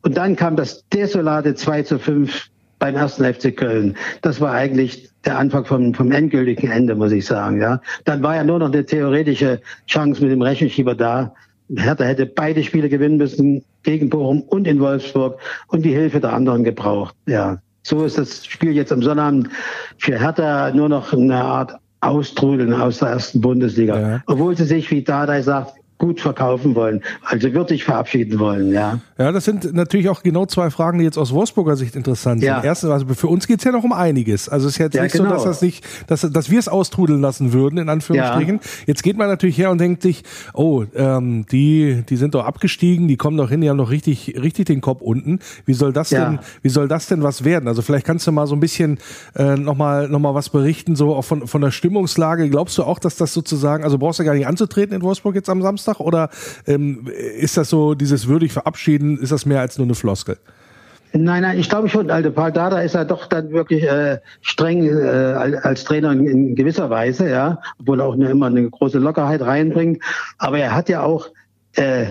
Und 0.03 0.17
dann 0.17 0.37
kam 0.37 0.57
das 0.57 0.87
desolate 0.91 1.55
2 1.55 1.83
zu 1.83 1.99
5 1.99 2.51
beim 2.85 2.97
ersten 2.97 3.25
FC 3.25 3.57
Köln. 3.57 3.97
Das 4.21 4.43
war 4.43 4.53
eigentlich 4.53 5.09
der 5.25 5.39
Anfang 5.39 5.65
vom, 5.65 5.95
vom 5.95 6.13
endgültigen 6.13 6.71
Ende, 6.71 6.95
muss 6.95 7.13
ich 7.13 7.25
sagen. 7.25 7.59
Ja, 7.59 7.81
dann 8.05 8.23
war 8.23 8.37
ja 8.37 8.45
nur 8.45 8.59
noch 8.59 8.71
eine 8.71 8.85
theoretische 8.85 9.63
Chance 9.87 10.21
mit 10.21 10.31
dem 10.31 10.43
Rechenschieber 10.43 10.95
da. 10.95 11.33
Hertha 11.75 12.05
hätte 12.05 12.27
beide 12.27 12.63
Spiele 12.63 12.91
gewinnen 12.91 13.17
müssen 13.17 13.65
gegen 13.85 14.11
Bochum 14.11 14.43
und 14.43 14.67
in 14.67 14.81
Wolfsburg 14.81 15.39
und 15.69 15.83
die 15.83 15.95
Hilfe 15.95 16.21
der 16.21 16.35
anderen 16.35 16.63
gebraucht. 16.63 17.15
Ja, 17.27 17.57
so 17.85 18.05
ist 18.05 18.19
das 18.19 18.45
Spiel 18.45 18.73
jetzt 18.73 18.93
am 18.93 19.01
Sonnabend 19.01 19.49
für 19.97 20.21
Hertha 20.21 20.71
nur 20.73 20.91
noch 20.91 21.15
eine 21.15 21.43
Art 21.43 21.75
Austrudeln 22.03 22.75
aus 22.75 22.99
der 22.99 23.09
ersten 23.09 23.41
Bundesliga. 23.41 23.99
Ja. 23.99 24.23
Obwohl 24.27 24.55
sie 24.55 24.65
sich, 24.65 24.91
wie 24.91 25.03
Dardai 25.03 25.41
sagt, 25.41 25.73
gut 26.05 26.21
verkaufen 26.21 26.75
wollen, 26.75 27.03
also 27.23 27.53
wirklich 27.55 27.83
verabschieden 27.85 28.39
wollen, 28.39 28.73
ja. 28.73 28.99
Ja, 29.17 29.33
das 29.33 29.47
sind 29.47 29.73
natürlich 29.73 30.11
auch 30.11 30.23
genau 30.23 30.45
zwei 30.45 30.69
Fragen, 30.69 30.99
die 30.99 31.05
jetzt 31.05 31.17
aus 31.17 31.33
Wolfsburger 31.33 31.77
Sicht 31.77 31.97
interessant 31.97 32.41
sind. 32.41 32.49
Ja. 32.49 32.63
Erstens, 32.63 32.91
also 32.91 33.07
für 33.15 33.29
uns 33.29 33.47
geht's 33.47 33.65
ja 33.65 33.73
noch 33.73 33.85
um 33.85 33.93
einiges. 33.93 34.51
Also 34.51 34.67
es 34.67 34.75
ist 34.75 34.79
jetzt 34.79 34.95
ja, 34.95 35.05
nicht 35.05 35.13
genau. 35.13 35.31
so, 35.31 35.35
dass 35.35 35.45
das 35.45 35.63
nicht, 35.63 35.83
dass, 36.07 36.21
dass 36.21 36.51
wir 36.51 36.59
es 36.59 36.69
austrudeln 36.69 37.23
lassen 37.23 37.55
würden, 37.55 37.79
in 37.79 37.89
Anführungsstrichen. 37.89 38.57
Ja. 38.57 38.71
Jetzt 38.87 39.03
geht 39.03 39.17
man 39.17 39.29
natürlich 39.29 39.57
her 39.57 39.71
und 39.71 39.79
denkt 39.79 40.03
sich, 40.03 40.25
oh, 40.53 40.85
ähm, 40.95 41.47
die, 41.51 42.03
die 42.07 42.17
sind 42.17 42.35
doch 42.35 42.45
abgestiegen, 42.45 43.09
die 43.09 43.17
kommen 43.17 43.39
doch 43.39 43.49
hin, 43.49 43.63
die 43.63 43.71
haben 43.71 43.79
doch 43.79 43.91
richtig, 43.91 44.35
richtig 44.39 44.67
den 44.67 44.83
Kopf 44.83 45.01
unten. 45.01 45.39
Wie 45.65 45.75
soll 45.75 45.95
das 45.95 46.11
denn, 46.11 46.41
wie 46.61 46.69
soll 46.69 46.87
das 46.87 47.07
denn 47.07 47.23
was 47.23 47.45
werden? 47.45 47.67
Also 47.67 47.81
vielleicht 47.81 48.05
kannst 48.05 48.27
du 48.27 48.33
mal 48.33 48.47
so 48.47 48.55
ein 48.55 48.61
bisschen 48.61 48.99
äh, 49.37 49.57
nochmal 49.57 50.09
noch 50.09 50.19
mal 50.19 50.35
was 50.35 50.51
berichten, 50.51 50.97
so 50.97 51.15
auch 51.15 51.25
von, 51.25 51.47
von 51.47 51.63
der 51.63 51.71
Stimmungslage. 51.71 52.51
Glaubst 52.51 52.77
du 52.77 52.83
auch, 52.83 52.99
dass 52.99 53.17
das 53.17 53.33
sozusagen, 53.33 53.85
also 53.85 53.97
brauchst 53.97 54.19
du 54.19 54.25
gar 54.25 54.35
nicht 54.35 54.47
anzutreten 54.47 54.95
in 54.95 55.03
Wolfsburg 55.03 55.35
jetzt 55.35 55.49
am 55.49 55.63
Samstag? 55.63 55.94
Samstag 55.95 56.01
oder 56.01 56.31
ähm, 56.67 57.07
ist 57.39 57.57
das 57.57 57.71
so, 57.71 57.95
dieses 57.95 58.29
würdig 58.29 58.53
verabschieden, 58.53 59.19
ist 59.19 59.33
das 59.33 59.47
mehr 59.47 59.61
als 59.61 59.79
nur 59.79 59.87
eine 59.87 59.95
Floskel? 59.95 60.37
Nein, 61.17 61.43
nein, 61.43 61.61
ich 61.61 61.69
glaube 61.69 61.89
schon. 61.89 62.11
Also 62.11 62.33
Paul 62.33 62.51
Dada 62.51 62.81
ist 62.81 62.97
ja 62.97 63.05
doch 63.05 63.27
dann 63.27 63.53
wirklich 63.53 63.85
äh, 63.85 64.19
streng 64.41 64.85
äh, 64.85 65.61
als 65.63 65.85
Trainer 65.85 66.11
in, 66.11 66.27
in, 66.27 66.55
gewisser 66.57 66.91
Weise, 66.91 67.31
ja, 67.31 67.61
obwohl 67.79 68.01
er 68.01 68.07
auch 68.07 68.15
eine, 68.15 68.31
immer 68.31 68.47
eine 68.47 68.69
große 68.69 68.99
Lockerheit 68.99 69.41
reinbringt. 69.41 70.03
Aber 70.39 70.59
er 70.59 70.75
hat 70.75 70.89
ja 70.89 71.03
auch 71.03 71.29
äh, 71.77 72.07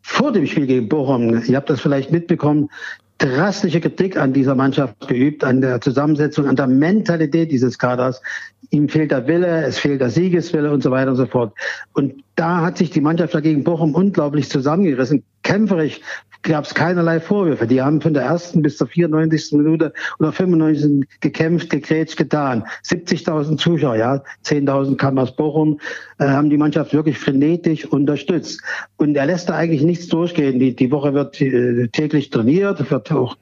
vor 0.00 0.32
dem 0.32 0.46
Spiel 0.46 0.66
gegen 0.66 0.88
Bochum, 0.88 1.42
ihr 1.44 1.56
habt 1.56 1.68
das 1.68 1.82
vielleicht 1.82 2.12
mitbekommen, 2.12 2.70
drastische 3.18 3.80
Kritik 3.80 4.16
an 4.16 4.32
dieser 4.32 4.54
Mannschaft 4.54 5.08
geübt, 5.08 5.44
an 5.44 5.60
der 5.60 5.80
Zusammensetzung, 5.82 6.46
an 6.46 6.56
der 6.56 6.66
Mentalität 6.66 7.50
dieses 7.50 7.78
Kaders. 7.78 8.22
Ihm 8.70 8.88
fehlt 8.88 9.10
der 9.10 9.26
Wille, 9.26 9.64
es 9.64 9.78
fehlt 9.78 10.00
der 10.00 10.10
Siegeswille 10.10 10.70
und 10.70 10.82
so 10.82 10.90
weiter 10.90 11.10
und 11.10 11.16
so 11.16 11.26
fort. 11.26 11.52
Und 11.92 12.14
da 12.34 12.60
hat 12.62 12.78
sich 12.78 12.90
die 12.90 13.00
Mannschaft 13.00 13.34
dagegen 13.34 13.64
Bochum 13.64 13.94
unglaublich 13.94 14.48
zusammengerissen. 14.48 15.22
Kämpferisch 15.42 16.00
gab 16.42 16.64
es 16.64 16.74
keinerlei 16.74 17.20
Vorwürfe. 17.20 17.66
Die 17.66 17.82
haben 17.82 18.00
von 18.00 18.14
der 18.14 18.24
ersten 18.24 18.62
bis 18.62 18.76
zur 18.76 18.86
94. 18.86 19.52
Minute 19.52 19.92
oder 20.18 20.32
95. 20.32 21.06
gekämpft, 21.20 21.70
gegrätscht, 21.70 22.16
getan. 22.16 22.64
70.000 22.84 23.56
Zuschauer, 23.58 23.96
ja, 23.96 24.22
10.000 24.44 24.96
kamen 24.96 25.18
aus 25.18 25.34
Bochum, 25.34 25.80
äh, 26.18 26.26
haben 26.26 26.50
die 26.50 26.56
Mannschaft 26.56 26.92
wirklich 26.92 27.18
frenetisch 27.18 27.84
unterstützt. 27.86 28.62
Und 28.96 29.16
er 29.16 29.26
lässt 29.26 29.48
da 29.48 29.54
eigentlich 29.54 29.82
nichts 29.82 30.08
durchgehen. 30.08 30.58
Die, 30.58 30.74
die 30.74 30.90
Woche 30.90 31.14
wird 31.14 31.40
äh, 31.40 31.88
täglich 31.88 32.30
trainiert, 32.30 32.90
wird 32.90 33.12
auch 33.12 33.36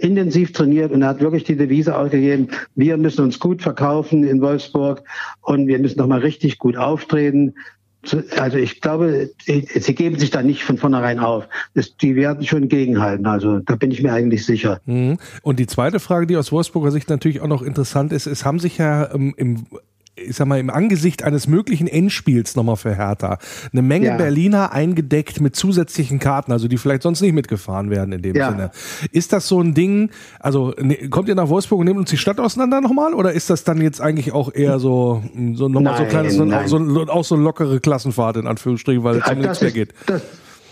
intensiv 0.00 0.52
trainiert 0.52 0.92
und 0.92 1.04
hat 1.04 1.20
wirklich 1.20 1.44
die 1.44 1.56
Devise 1.56 1.96
ausgegeben, 1.96 2.48
wir 2.74 2.96
müssen 2.96 3.22
uns 3.22 3.38
gut 3.38 3.62
verkaufen 3.62 4.24
in 4.24 4.40
Wolfsburg 4.40 5.02
und 5.42 5.66
wir 5.66 5.78
müssen 5.78 5.98
nochmal 5.98 6.20
richtig 6.20 6.58
gut 6.58 6.76
auftreten 6.76 7.54
also 8.38 8.58
ich 8.58 8.80
glaube, 8.80 9.30
sie 9.46 9.94
geben 9.94 10.18
sich 10.18 10.30
da 10.30 10.42
nicht 10.42 10.62
von 10.62 10.78
vornherein 10.78 11.18
auf. 11.18 11.48
die 12.00 12.14
werden 12.14 12.44
schon 12.46 12.68
gegenhalten. 12.68 13.26
Also 13.26 13.60
da 13.60 13.76
bin 13.76 13.90
ich 13.90 14.02
mir 14.02 14.12
eigentlich 14.12 14.44
sicher. 14.44 14.80
Mhm. 14.86 15.18
Und 15.42 15.58
die 15.58 15.66
zweite 15.66 16.00
Frage, 16.00 16.26
die 16.26 16.36
aus 16.36 16.52
Wolfsburger 16.52 16.90
Sicht 16.90 17.10
natürlich 17.10 17.40
auch 17.40 17.48
noch 17.48 17.62
interessant 17.62 18.12
ist, 18.12 18.26
es 18.26 18.44
haben 18.44 18.58
sich 18.58 18.78
ja 18.78 19.12
ähm, 19.12 19.34
im 19.36 19.66
ich 20.16 20.36
sag 20.36 20.46
mal, 20.46 20.58
im 20.58 20.70
Angesicht 20.70 21.22
eines 21.22 21.46
möglichen 21.46 21.86
Endspiels 21.86 22.56
nochmal 22.56 22.76
für 22.76 22.94
Hertha 22.94 23.38
eine 23.72 23.82
Menge 23.82 24.06
ja. 24.06 24.16
Berliner 24.16 24.72
eingedeckt 24.72 25.40
mit 25.40 25.54
zusätzlichen 25.54 26.18
Karten, 26.18 26.52
also 26.52 26.68
die 26.68 26.78
vielleicht 26.78 27.02
sonst 27.02 27.20
nicht 27.20 27.34
mitgefahren 27.34 27.90
werden 27.90 28.12
in 28.12 28.22
dem 28.22 28.34
ja. 28.34 28.50
Sinne. 28.50 28.70
Ist 29.12 29.32
das 29.32 29.46
so 29.46 29.60
ein 29.60 29.74
Ding, 29.74 30.10
also 30.40 30.74
ne, 30.80 31.08
kommt 31.10 31.28
ihr 31.28 31.34
nach 31.34 31.48
Wolfsburg 31.48 31.80
und 31.80 31.86
nehmt 31.86 31.98
uns 31.98 32.10
die 32.10 32.16
Stadt 32.16 32.40
auseinander 32.40 32.80
nochmal 32.80 33.14
oder 33.14 33.32
ist 33.32 33.50
das 33.50 33.64
dann 33.64 33.80
jetzt 33.80 34.00
eigentlich 34.00 34.32
auch 34.32 34.52
eher 34.52 34.78
so, 34.78 35.22
so 35.54 35.68
nochmal 35.68 35.98
so 35.98 36.04
kleines, 36.04 36.34
so, 36.34 36.94
so, 36.94 37.06
auch 37.08 37.24
so 37.24 37.36
lockere 37.36 37.80
Klassenfahrt 37.80 38.38
in 38.38 38.46
Anführungsstrichen, 38.46 39.04
weil 39.04 39.18
es 39.18 39.30
um 39.30 39.38
nichts 39.38 39.60
mehr 39.60 39.70
geht? 39.70 39.92
Das, 40.06 40.22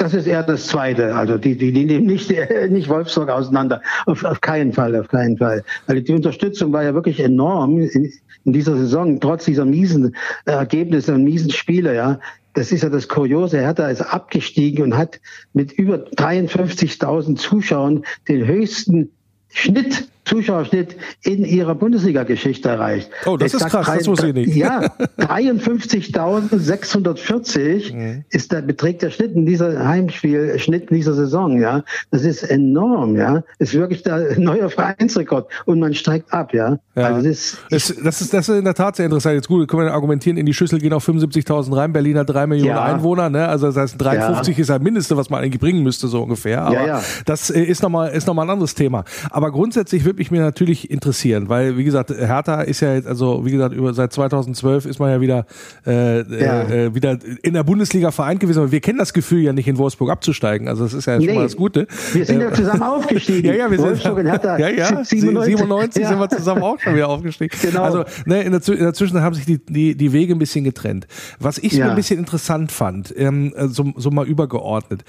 das 0.05 0.12
ist 0.12 0.26
eher 0.26 0.42
das 0.42 0.66
Zweite. 0.66 1.14
Also 1.14 1.38
die, 1.38 1.57
die, 1.57 1.72
die 1.72 1.86
nehmen 1.86 2.05
nicht, 2.05 2.30
nicht 2.68 2.90
Wolfsburg 2.90 3.30
auseinander. 3.30 3.80
Auf, 4.05 4.22
auf 4.22 4.40
keinen 4.42 4.72
Fall, 4.74 4.94
auf 4.96 5.09
keinen 5.09 5.38
Fall. 5.38 5.64
Also 5.86 6.02
die 6.02 6.12
Unterstützung 6.12 6.74
war 6.74 6.84
ja 6.84 6.92
wirklich 6.92 7.20
enorm 7.20 7.78
in, 7.78 8.12
in 8.44 8.52
dieser 8.52 8.76
Saison, 8.76 9.18
trotz 9.18 9.46
dieser 9.46 9.64
miesen 9.64 10.14
Ergebnisse 10.44 11.14
und 11.14 11.24
miesen 11.24 11.50
Spiele, 11.50 11.94
ja. 11.94 12.20
Das 12.52 12.70
ist 12.70 12.82
ja 12.82 12.90
das 12.90 13.09
Kuriose. 13.09 13.59
Hertha 13.59 13.88
ist 13.88 14.02
abgestiegen 14.02 14.84
und 14.84 14.96
hat 14.96 15.20
mit 15.55 15.72
über 15.72 15.96
53.000 15.96 17.36
Zuschauern 17.36 18.05
den 18.28 18.46
höchsten 18.46 19.11
Schnitt 19.48 20.09
Zuschauerschnitt 20.25 20.97
in 21.22 21.45
ihrer 21.45 21.75
Bundesliga-Geschichte 21.75 22.68
erreicht. 22.68 23.11
Oh, 23.27 23.37
das 23.37 23.53
ich 23.53 23.61
ist 23.61 23.68
krass, 23.68 23.87
3, 23.87 23.99
das 23.99 24.07
wusste 24.09 24.29
ich 24.29 24.35
nicht. 24.35 24.55
Ja, 24.64 24.85
53.640 25.18 27.93
mhm. 27.93 28.25
ist 28.31 28.53
der, 28.53 28.62
beträgt 28.62 29.03
der 29.03 29.11
Schnitt 29.11 29.35
in 29.35 29.47
dieser 29.47 29.85
Heimspiel, 29.87 30.57
Schnitt 30.59 30.91
in 30.91 30.97
dieser 30.97 31.12
Saison, 31.14 31.61
ja. 31.61 31.83
Das 32.11 32.22
ist 32.22 32.45
enorm, 32.45 33.16
ja. 33.16 33.43
Das 33.59 33.70
ist 33.70 33.75
wirklich 33.75 34.05
der 34.05 34.39
neue 34.39 34.70
Vereinsrekord 34.70 35.51
und 35.66 35.81
man 35.81 35.93
steigt 35.95 36.33
ab, 36.33 36.55
ja. 36.55 36.79
ja. 36.95 37.03
Also 37.03 37.29
das, 37.29 37.59
ist, 37.70 37.97
das, 38.03 38.20
ist, 38.20 38.33
das 38.33 38.49
ist 38.49 38.57
in 38.57 38.64
der 38.64 38.75
Tat 38.75 38.95
sehr 38.97 39.07
interessant. 39.07 39.35
Jetzt 39.35 39.49
gut, 39.49 39.66
können 39.68 39.87
wir 39.87 39.93
argumentieren, 39.93 40.37
in 40.37 40.47
die 40.47 40.55
Schüssel 40.55 40.79
gehen 40.79 40.93
auf 40.93 41.05
75.000 41.07 41.77
rein, 41.77 41.93
Berlin 41.93 42.18
hat 42.18 42.31
drei 42.31 42.47
Millionen 42.47 42.70
ja. 42.70 42.85
Einwohner, 42.85 43.29
ne? 43.29 43.49
Also 43.49 43.66
das 43.66 43.77
heißt, 43.77 44.01
53 44.01 44.57
ja. 44.57 44.62
ist 44.62 44.70
das 44.70 44.81
Mindeste, 44.81 45.16
was 45.16 45.31
man 45.31 45.43
eigentlich 45.43 45.61
bringen 45.61 45.83
müsste, 45.83 46.07
so 46.09 46.22
ungefähr. 46.22 46.62
Aber 46.62 46.75
ja, 46.75 46.87
ja. 46.87 47.03
das 47.27 47.51
äh, 47.51 47.62
ist 47.62 47.83
nochmal, 47.83 48.12
ist 48.12 48.27
nochmal 48.27 48.47
ein 48.47 48.51
anderes 48.51 48.75
Thema. 48.75 49.05
Aber 49.31 49.51
grundsätzlich 49.51 50.05
würde 50.05 50.14
mich 50.19 50.31
mir 50.31 50.41
natürlich 50.41 50.91
interessieren, 50.91 51.49
weil, 51.49 51.77
wie 51.77 51.85
gesagt, 51.85 52.11
Hertha 52.11 52.62
ist 52.62 52.81
ja 52.81 52.95
jetzt, 52.95 53.07
also 53.07 53.45
wie 53.45 53.51
gesagt, 53.51 53.75
über 53.75 53.95
seit 53.95 54.12
2012 54.12 54.87
ist 54.87 54.99
man 54.99 55.11
ja 55.11 55.21
wieder, 55.21 55.47
äh, 55.87 56.19
ja. 56.19 56.62
Äh, 56.62 56.95
wieder 56.95 57.19
in 57.43 57.55
der 57.55 57.62
Bundesliga 57.62 58.11
vereint 58.11 58.41
gewesen. 58.41 58.61
Aber 58.61 58.73
wir 58.73 58.81
kennen 58.81 58.99
das 58.99 59.12
Gefühl 59.12 59.41
ja 59.43 59.53
nicht 59.53 59.69
in 59.69 59.79
Wolfsburg 59.79 60.11
abzusteigen. 60.11 60.69
Also 60.69 60.85
das 60.85 60.95
ist 60.95 61.07
ja 61.07 61.19
nee. 61.19 61.27
schon 61.27 61.35
mal 61.35 61.43
das 61.43 61.57
Gute. 61.57 61.87
Wir 62.12 62.25
sind 62.25 62.41
ja 62.41 62.51
äh, 62.51 62.53
zusammen 62.53 62.83
aufgestiegen. 62.83 63.49
ja, 63.49 63.55
ja, 63.55 63.71
wir 63.71 63.79
Wolfsburg 63.79 64.17
sind, 64.19 64.27
Hertha, 64.27 64.59
ja, 64.59 64.69
ja, 64.69 65.05
97, 65.05 65.57
97 65.57 66.03
ja. 66.03 66.09
sind 66.09 66.19
wir 66.19 66.29
zusammen 66.29 66.62
auch 66.62 66.79
schon 66.81 66.95
wieder 66.95 67.09
aufgestiegen. 67.09 67.57
Genau. 67.65 67.83
Also 67.83 68.05
ne, 68.27 68.43
in, 68.43 68.53
der, 68.53 68.69
in 68.69 68.79
der 68.79 68.93
Zwischenzeit 68.93 69.23
haben 69.23 69.35
sich 69.35 69.47
die, 69.47 69.59
die, 69.65 69.97
die 69.97 70.12
Wege 70.12 70.35
ein 70.35 70.39
bisschen 70.39 70.65
getrennt. 70.65 71.07
Was 71.41 71.59
ich 71.59 71.73
ja. 71.73 71.87
so 71.87 71.91
ein 71.91 71.97
bisschen 71.97 72.19
interessant 72.19 72.73
fand, 72.73 73.12
ähm, 73.17 73.55
so, 73.57 73.93
so 73.97 74.11
mal 74.11 74.27
übergeordnet, 74.27 75.03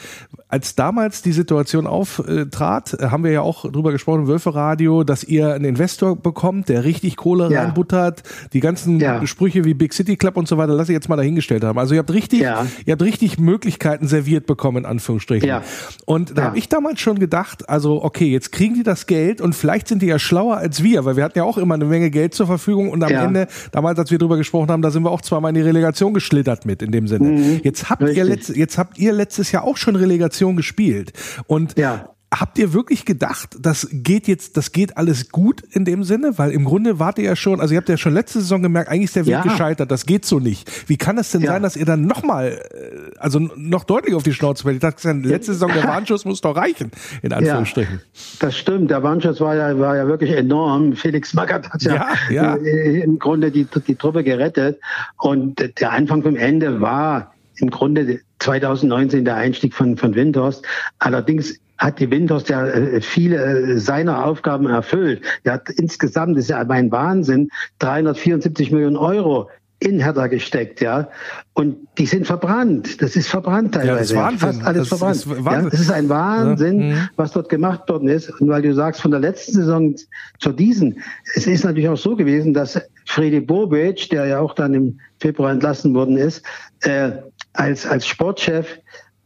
als 0.47 0.76
damals 0.76 1.22
die 1.22 1.34
Situation 1.34 1.86
auftrat, 1.86 2.97
haben 3.01 3.24
wir 3.24 3.32
ja 3.32 3.41
auch 3.41 3.70
drüber 3.70 3.91
gesprochen, 3.91 4.28
Wölfe 4.28 4.56
Radio, 4.56 4.94
dass 5.03 5.23
ihr 5.23 5.53
einen 5.53 5.65
Investor 5.65 6.15
bekommt, 6.15 6.69
der 6.69 6.83
richtig 6.83 7.15
Kohle 7.15 7.51
ja. 7.51 7.63
reinbuttert, 7.63 8.23
die 8.53 8.59
ganzen 8.59 8.99
ja. 8.99 9.25
Sprüche 9.25 9.63
wie 9.63 9.73
Big 9.73 9.93
City 9.93 10.15
Club 10.15 10.37
und 10.37 10.47
so 10.47 10.57
weiter, 10.57 10.73
lass 10.73 10.89
ich 10.89 10.93
jetzt 10.93 11.09
mal 11.09 11.15
dahingestellt 11.15 11.63
haben. 11.63 11.77
Also 11.79 11.93
ihr 11.93 11.99
habt 11.99 12.13
richtig, 12.13 12.41
ja. 12.41 12.65
ihr 12.85 12.91
habt 12.93 13.01
richtig 13.01 13.37
Möglichkeiten 13.39 14.07
serviert 14.07 14.45
bekommen, 14.45 14.79
in 14.79 14.85
Anführungsstrichen. 14.85 15.47
Ja. 15.47 15.63
Und 16.05 16.37
da 16.37 16.41
ja. 16.41 16.47
habe 16.47 16.57
ich 16.57 16.69
damals 16.69 16.99
schon 16.99 17.19
gedacht, 17.19 17.69
also 17.69 18.03
okay, 18.03 18.27
jetzt 18.27 18.51
kriegen 18.51 18.75
die 18.75 18.83
das 18.83 19.07
Geld 19.07 19.41
und 19.41 19.53
vielleicht 19.53 19.87
sind 19.87 20.01
die 20.01 20.07
ja 20.07 20.19
schlauer 20.19 20.57
als 20.57 20.83
wir, 20.83 21.05
weil 21.05 21.15
wir 21.15 21.23
hatten 21.23 21.37
ja 21.37 21.43
auch 21.43 21.57
immer 21.57 21.75
eine 21.75 21.85
Menge 21.85 22.09
Geld 22.09 22.33
zur 22.33 22.47
Verfügung 22.47 22.89
und 22.89 23.03
am 23.03 23.11
Ende, 23.11 23.47
damals, 23.71 23.99
als 23.99 24.11
wir 24.11 24.17
drüber 24.17 24.37
gesprochen 24.37 24.69
haben, 24.69 24.81
da 24.81 24.91
sind 24.91 25.03
wir 25.03 25.11
auch 25.11 25.21
zweimal 25.21 25.49
in 25.49 25.55
die 25.55 25.61
Relegation 25.61 26.13
geschlittert 26.13 26.65
mit, 26.65 26.81
in 26.81 26.91
dem 26.91 27.07
Sinne. 27.07 27.29
Mhm. 27.29 27.61
Jetzt 27.63 27.89
habt 27.89 28.01
ihr 28.01 28.23
letzt, 28.23 28.55
jetzt 28.55 28.77
habt 28.77 28.97
ihr 28.97 29.13
letztes 29.13 29.51
Jahr 29.51 29.63
auch 29.63 29.77
schon 29.77 29.95
Relegation 29.95 30.55
gespielt. 30.55 31.13
Und 31.47 31.77
ja 31.77 32.09
habt 32.34 32.57
ihr 32.57 32.73
wirklich 32.73 33.05
gedacht, 33.05 33.55
das 33.59 33.88
geht 33.91 34.28
jetzt, 34.28 34.57
das 34.57 34.71
geht 34.71 34.97
alles 34.97 35.30
gut 35.30 35.61
in 35.71 35.86
dem 35.86 36.03
Sinne? 36.03 36.38
Weil 36.38 36.51
im 36.51 36.65
Grunde 36.65 36.99
wart 36.99 37.17
ihr 37.17 37.26
ja 37.26 37.36
schon, 37.36 37.61
also 37.61 37.73
ihr 37.73 37.78
habt 37.78 37.89
ja 37.89 37.97
schon 37.97 38.13
letzte 38.13 38.41
Saison 38.41 38.61
gemerkt, 38.61 38.89
eigentlich 38.89 39.05
ist 39.05 39.15
der 39.15 39.26
Weg 39.26 39.32
ja. 39.32 39.41
gescheitert, 39.41 39.91
das 39.91 40.05
geht 40.05 40.26
so 40.26 40.39
nicht. 40.39 40.89
Wie 40.89 40.97
kann 40.97 41.17
es 41.17 41.32
denn 41.32 41.41
ja. 41.41 41.51
sein, 41.51 41.63
dass 41.63 41.76
ihr 41.76 41.86
dann 41.86 42.05
nochmal, 42.05 42.59
äh, 42.71 43.17
also 43.19 43.39
noch 43.39 43.84
deutlich 43.84 44.15
auf 44.15 44.23
die 44.23 44.34
Schnauze 44.34 44.63
fällt? 44.63 44.76
Ich 44.76 44.82
dachte, 44.82 45.11
letzte 45.11 45.53
Saison 45.53 45.71
der 45.73 45.84
Warnschuss 45.84 46.26
muss 46.26 46.41
doch 46.41 46.55
reichen, 46.55 46.91
in 47.21 47.32
Anführungsstrichen. 47.32 47.95
Ja, 47.95 48.01
das 48.39 48.57
stimmt, 48.57 48.91
der 48.91 49.03
Warnschuss 49.03 49.39
war 49.39 49.55
ja, 49.55 49.78
war 49.80 49.95
ja 49.95 50.07
wirklich 50.07 50.32
enorm. 50.32 50.93
Felix 50.93 51.34
Magath 51.34 51.69
hat 51.69 51.82
ja, 51.84 52.07
ja, 52.30 52.55
im 52.55 53.19
Grunde 53.19 53.51
die, 53.51 53.67
die 53.88 53.95
Truppe 53.95 54.23
gerettet 54.23 54.80
und 55.17 55.80
der 55.80 55.91
Anfang 55.91 56.23
vom 56.23 56.36
Ende 56.36 56.82
war 56.82 57.34
im 57.58 57.70
Grunde 57.70 58.20
2019 58.39 59.26
der 59.26 59.36
Einstieg 59.36 59.74
von, 59.74 59.97
von 59.97 60.16
Windhorst. 60.16 60.66
Allerdings 60.99 61.60
hat 61.78 61.99
die 61.99 62.10
Windhorst 62.10 62.49
ja 62.49 62.66
äh, 62.66 63.01
viele 63.01 63.38
äh, 63.38 63.78
seiner 63.78 64.26
Aufgaben 64.26 64.68
erfüllt. 64.68 65.22
Er 65.43 65.53
hat 65.53 65.70
insgesamt, 65.70 66.38
das 66.38 66.45
ist 66.45 66.49
ja 66.49 66.60
ein 66.60 66.91
Wahnsinn, 66.91 67.49
374 67.80 68.72
Millionen 68.72 68.97
Euro 68.97 69.49
in 69.80 69.99
Hertha 69.99 70.28
gesteckt, 70.28 70.80
ja. 70.80 71.10
Und 71.53 71.76
die 71.97 72.06
sind 72.06 72.26
verbrannt. 72.26 73.01
Das 73.01 73.16
ist 73.16 73.28
verbrannt 73.28 73.74
teilweise. 73.76 74.16
Ja, 74.16 74.32
das 74.32 74.34
ist 74.34 74.41
Fast 74.41 74.64
alles 74.64 74.89
das 74.89 74.99
verbrannt. 74.99 75.16
Ist 75.16 75.28
Wahnsinn. 75.28 75.64
Ja, 75.64 75.70
das 75.70 75.80
ist 75.80 75.91
ein 75.91 76.10
Wahnsinn, 76.10 76.89
ja. 76.91 77.10
was 77.18 77.32
dort 77.34 77.49
gemacht 77.49 77.88
worden 77.89 78.08
ist. 78.08 78.30
Und 78.39 78.47
weil 78.47 78.62
du 78.62 78.74
sagst, 78.74 79.01
von 79.01 79.12
der 79.12 79.20
letzten 79.20 79.53
Saison 79.53 79.95
zur 80.39 80.53
diesen, 80.53 81.01
es 81.36 81.45
ist 81.45 81.66
natürlich 81.66 81.89
auch 81.89 81.97
so 81.97 82.16
gewesen, 82.16 82.53
dass 82.53 82.82
Fredi 83.06 83.41
Bobic, 83.41 84.10
der 84.10 84.26
ja 84.26 84.39
auch 84.39 84.56
dann 84.56 84.74
im 84.74 84.99
Februar 85.20 85.51
entlassen 85.51 85.93
worden 85.93 86.18
ist, 86.18 86.43
äh, 86.82 87.12
als, 87.56 87.86
als 87.86 88.06
Sportchef 88.08 88.80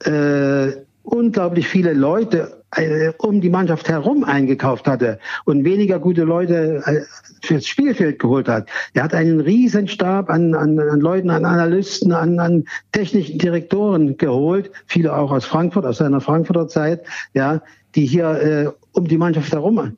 äh, 0.06 0.72
unglaublich 1.04 1.68
viele 1.68 1.94
Leute 1.94 2.64
äh, 2.76 3.12
um 3.18 3.42
die 3.42 3.50
Mannschaft 3.50 3.90
herum 3.90 4.24
eingekauft 4.24 4.88
hatte 4.88 5.20
und 5.46 5.64
weniger 5.64 6.00
gute 6.00 6.24
Leute 6.24 6.84
äh, 6.86 7.02
fürs 7.42 7.66
Spielfeld 7.66 8.20
geholt 8.20 8.48
hat. 8.48 8.68
Er 8.94 9.04
hat 9.04 9.14
einen 9.14 9.40
riesen 9.40 9.88
Stab 9.88 10.30
an, 10.30 10.54
an, 10.54 10.80
an 10.80 11.00
Leuten, 11.00 11.30
an 11.30 11.46
Analysten, 11.46 12.12
an, 12.12 12.40
an 12.40 12.66
technischen 12.92 13.40
Direktoren 13.40 14.18
geholt, 14.18 14.72
viele 14.86 15.16
auch 15.16 15.32
aus 15.32 15.46
Frankfurt, 15.46 15.86
aus 15.86 15.98
seiner 15.98 16.22
Frankfurter 16.22 16.68
Zeit, 16.68 17.04
ja, 17.34 17.62
die 17.96 18.06
hier 18.06 18.30
äh, 18.30 18.72
um 18.92 19.08
die 19.08 19.18
Mannschaft 19.18 19.52
herum 19.52 19.98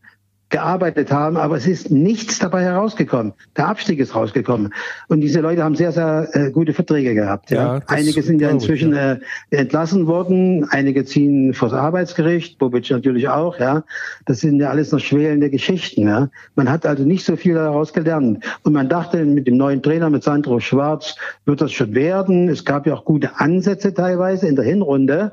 gearbeitet 0.52 1.12
haben, 1.12 1.38
aber 1.38 1.56
es 1.56 1.66
ist 1.66 1.90
nichts 1.90 2.38
dabei 2.38 2.64
herausgekommen. 2.64 3.34
Der 3.58 3.68
Abstieg 3.68 4.00
ist 4.00 4.14
rausgekommen. 4.14 4.74
Und 5.08 5.22
diese 5.22 5.40
Leute 5.40 5.64
haben 5.64 5.76
sehr, 5.76 5.92
sehr 5.92 6.30
äh, 6.34 6.52
gute 6.52 6.74
Verträge 6.74 7.16
gehabt. 7.16 7.50
Ja. 7.50 7.78
ja 7.78 7.82
einige 7.88 8.22
sind 8.22 8.42
ja 8.42 8.50
inzwischen 8.50 8.94
ja. 8.94 9.14
Äh, 9.14 9.20
entlassen 9.50 10.08
worden, 10.08 10.68
einige 10.70 11.06
ziehen 11.06 11.54
vors 11.54 11.74
Arbeitsgericht, 11.74 12.60
Bobic 12.60 12.92
natürlich 12.92 13.30
auch, 13.30 13.60
ja. 13.60 13.84
Das 14.26 14.42
sind 14.42 14.60
ja 14.60 14.70
alles 14.70 14.92
noch 14.92 15.00
schwelende 15.00 15.50
Geschichten, 15.50 16.08
ja. 16.08 16.30
Man 16.56 16.70
hat 16.70 16.86
also 16.86 17.04
nicht 17.04 17.26
so 17.26 17.36
viel 17.36 17.56
daraus 17.56 17.94
gelernt. 17.94 18.44
Und 18.64 18.74
man 18.74 18.90
dachte, 18.90 19.24
mit 19.26 19.48
dem 19.48 19.58
neuen 19.58 19.82
Trainer, 19.82 20.10
mit 20.10 20.24
Sandro 20.24 20.60
Schwarz, 20.60 21.16
wird 21.46 21.62
das 21.62 21.72
schon 21.72 21.96
werden. 21.96 22.50
Es 22.50 22.66
gab 22.66 22.86
ja 22.86 22.94
auch 22.94 23.06
gute 23.06 23.40
Ansätze 23.40 23.94
teilweise 23.94 24.48
in 24.48 24.58
der 24.58 24.66
Hinrunde. 24.66 25.32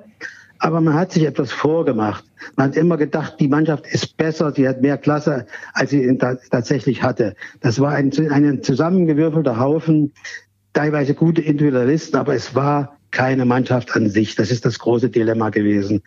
Aber 0.59 0.81
man 0.81 0.95
hat 0.95 1.13
sich 1.13 1.25
etwas 1.25 1.53
vorgemacht. 1.53 2.25
Man 2.57 2.71
hat 2.71 2.77
immer 2.77 2.97
gedacht, 2.97 3.37
die 3.39 3.49
Mannschaft 3.49 3.87
ist 3.87 4.17
besser, 4.17 4.53
sie 4.53 4.69
hat 4.69 4.83
mehr 4.83 4.99
Klasse, 4.99 5.47
als 5.73 5.91
sie 5.91 6.19
tatsächlich 6.51 7.03
hatte. 7.03 7.37
Das 7.61 7.81
war 7.81 7.93
ein, 7.93 8.13
ein 8.31 8.63
zusammengewürfelter 8.63 9.59
Haufen, 9.59 10.13
teilweise 10.73 11.15
gute 11.15 11.43
Individualisten, 11.43 12.19
aber 12.19 12.35
es 12.35 12.55
war 12.55 12.99
keine 13.11 13.45
Mannschaft 13.45 13.95
an 13.95 14.11
sich. 14.11 14.35
Das 14.35 14.51
ist 14.51 14.65
das 14.65 14.79
große 14.79 15.11
Dilemma 15.11 15.51
gewesen. 15.51 16.03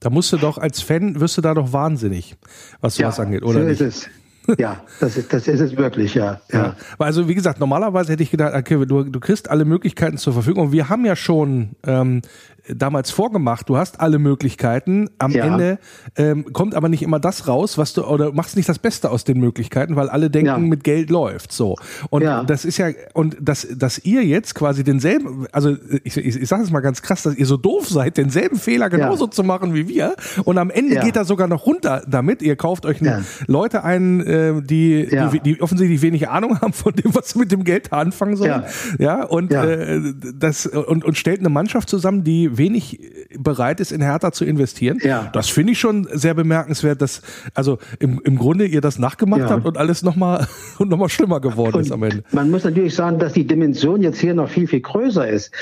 Da 0.00 0.10
musst 0.10 0.32
du 0.32 0.36
doch 0.36 0.58
als 0.58 0.82
Fan, 0.82 1.20
wirst 1.20 1.36
du 1.36 1.42
da 1.42 1.54
doch 1.54 1.72
wahnsinnig, 1.72 2.34
was 2.80 2.96
sowas 2.96 3.18
ja, 3.18 3.24
angeht, 3.24 3.44
oder 3.44 3.60
so 3.60 3.66
nicht? 3.66 3.80
Ist 3.80 4.06
es. 4.06 4.10
Ja, 4.58 4.82
das 5.00 5.16
ist, 5.16 5.32
das 5.32 5.46
ist 5.46 5.60
es 5.60 5.76
wirklich, 5.76 6.14
ja. 6.14 6.40
ja. 6.50 6.58
ja. 6.58 6.76
Also 6.98 7.28
wie 7.28 7.34
gesagt, 7.34 7.60
normalerweise 7.60 8.12
hätte 8.12 8.22
ich 8.22 8.30
gedacht, 8.30 8.54
okay, 8.54 8.84
du, 8.86 9.04
du 9.04 9.20
kriegst 9.20 9.50
alle 9.50 9.64
Möglichkeiten 9.64 10.18
zur 10.18 10.32
Verfügung. 10.32 10.72
Wir 10.72 10.88
haben 10.88 11.04
ja 11.04 11.16
schon 11.16 11.70
ähm, 11.86 12.22
damals 12.68 13.10
vorgemacht, 13.10 13.68
du 13.68 13.76
hast 13.76 14.00
alle 14.00 14.18
Möglichkeiten. 14.18 15.08
Am 15.18 15.32
ja. 15.32 15.46
Ende 15.46 15.78
ähm, 16.16 16.52
kommt 16.52 16.74
aber 16.74 16.88
nicht 16.88 17.02
immer 17.02 17.18
das 17.18 17.48
raus, 17.48 17.76
was 17.78 17.92
du 17.92 18.04
oder 18.04 18.32
machst 18.32 18.56
nicht 18.56 18.68
das 18.68 18.78
Beste 18.78 19.10
aus 19.10 19.24
den 19.24 19.40
Möglichkeiten, 19.40 19.96
weil 19.96 20.08
alle 20.08 20.30
denken, 20.30 20.46
ja. 20.46 20.58
mit 20.58 20.84
Geld 20.84 21.10
läuft 21.10 21.52
so. 21.52 21.76
Und 22.10 22.22
das 22.22 22.64
ist 22.64 22.78
ja 22.78 22.88
und 23.14 23.36
dass 23.40 23.66
dass 23.76 23.98
ihr 24.04 24.24
jetzt 24.24 24.54
quasi 24.54 24.84
denselben, 24.84 25.46
also 25.52 25.76
ich, 26.04 26.16
ich, 26.16 26.40
ich 26.40 26.48
sage 26.48 26.62
es 26.62 26.70
mal 26.70 26.80
ganz 26.80 27.02
krass, 27.02 27.22
dass 27.22 27.34
ihr 27.34 27.46
so 27.46 27.56
doof 27.56 27.88
seid, 27.88 28.16
denselben 28.16 28.56
Fehler 28.56 28.90
genauso 28.90 29.26
zu 29.26 29.42
machen 29.42 29.74
wie 29.74 29.88
wir. 29.88 30.14
Und 30.44 30.58
am 30.58 30.70
Ende 30.70 31.00
geht 31.00 31.16
er 31.16 31.24
sogar 31.24 31.48
noch 31.48 31.66
runter 31.66 32.02
damit. 32.06 32.42
Ihr 32.42 32.56
kauft 32.56 32.86
euch 32.86 33.00
Leute 33.46 33.82
ein, 33.84 34.20
äh, 34.32 34.62
die, 34.62 35.08
die, 35.32 35.40
die 35.40 35.62
offensichtlich 35.62 36.02
wenig 36.02 36.28
Ahnung 36.28 36.60
haben 36.60 36.72
von 36.72 36.92
dem, 36.94 37.14
was 37.14 37.30
sie 37.30 37.38
mit 37.38 37.52
dem 37.52 37.64
Geld 37.64 37.92
anfangen 37.92 38.36
sollen. 38.36 38.64
Ja, 38.98 39.24
und 39.24 39.52
äh, 39.52 40.00
das 40.34 40.66
und 40.66 41.04
und 41.04 41.18
stellt 41.18 41.40
eine 41.40 41.50
Mannschaft 41.50 41.88
zusammen, 41.88 42.24
die 42.24 42.56
wenig 42.56 43.00
bereit 43.38 43.80
ist, 43.80 43.92
in 43.92 44.00
Hertha 44.00 44.32
zu 44.32 44.44
investieren. 44.44 44.98
Ja. 45.02 45.30
Das 45.32 45.48
finde 45.48 45.72
ich 45.72 45.80
schon 45.80 46.08
sehr 46.12 46.34
bemerkenswert, 46.34 47.02
dass 47.02 47.22
also 47.54 47.78
im, 47.98 48.20
im 48.24 48.36
Grunde 48.36 48.66
ihr 48.66 48.80
das 48.80 48.98
nachgemacht 48.98 49.42
ja. 49.42 49.50
habt 49.50 49.66
und 49.66 49.76
alles 49.76 50.02
nochmal 50.02 50.46
und 50.78 51.10
schlimmer 51.10 51.40
geworden 51.40 51.76
und 51.76 51.82
ist 51.82 51.92
am 51.92 52.02
Ende. 52.02 52.24
Man 52.32 52.50
muss 52.50 52.64
natürlich 52.64 52.94
sagen, 52.94 53.18
dass 53.18 53.32
die 53.32 53.46
Dimension 53.46 54.02
jetzt 54.02 54.20
hier 54.20 54.34
noch 54.34 54.48
viel, 54.48 54.66
viel 54.66 54.80
größer 54.80 55.28
ist. 55.28 55.52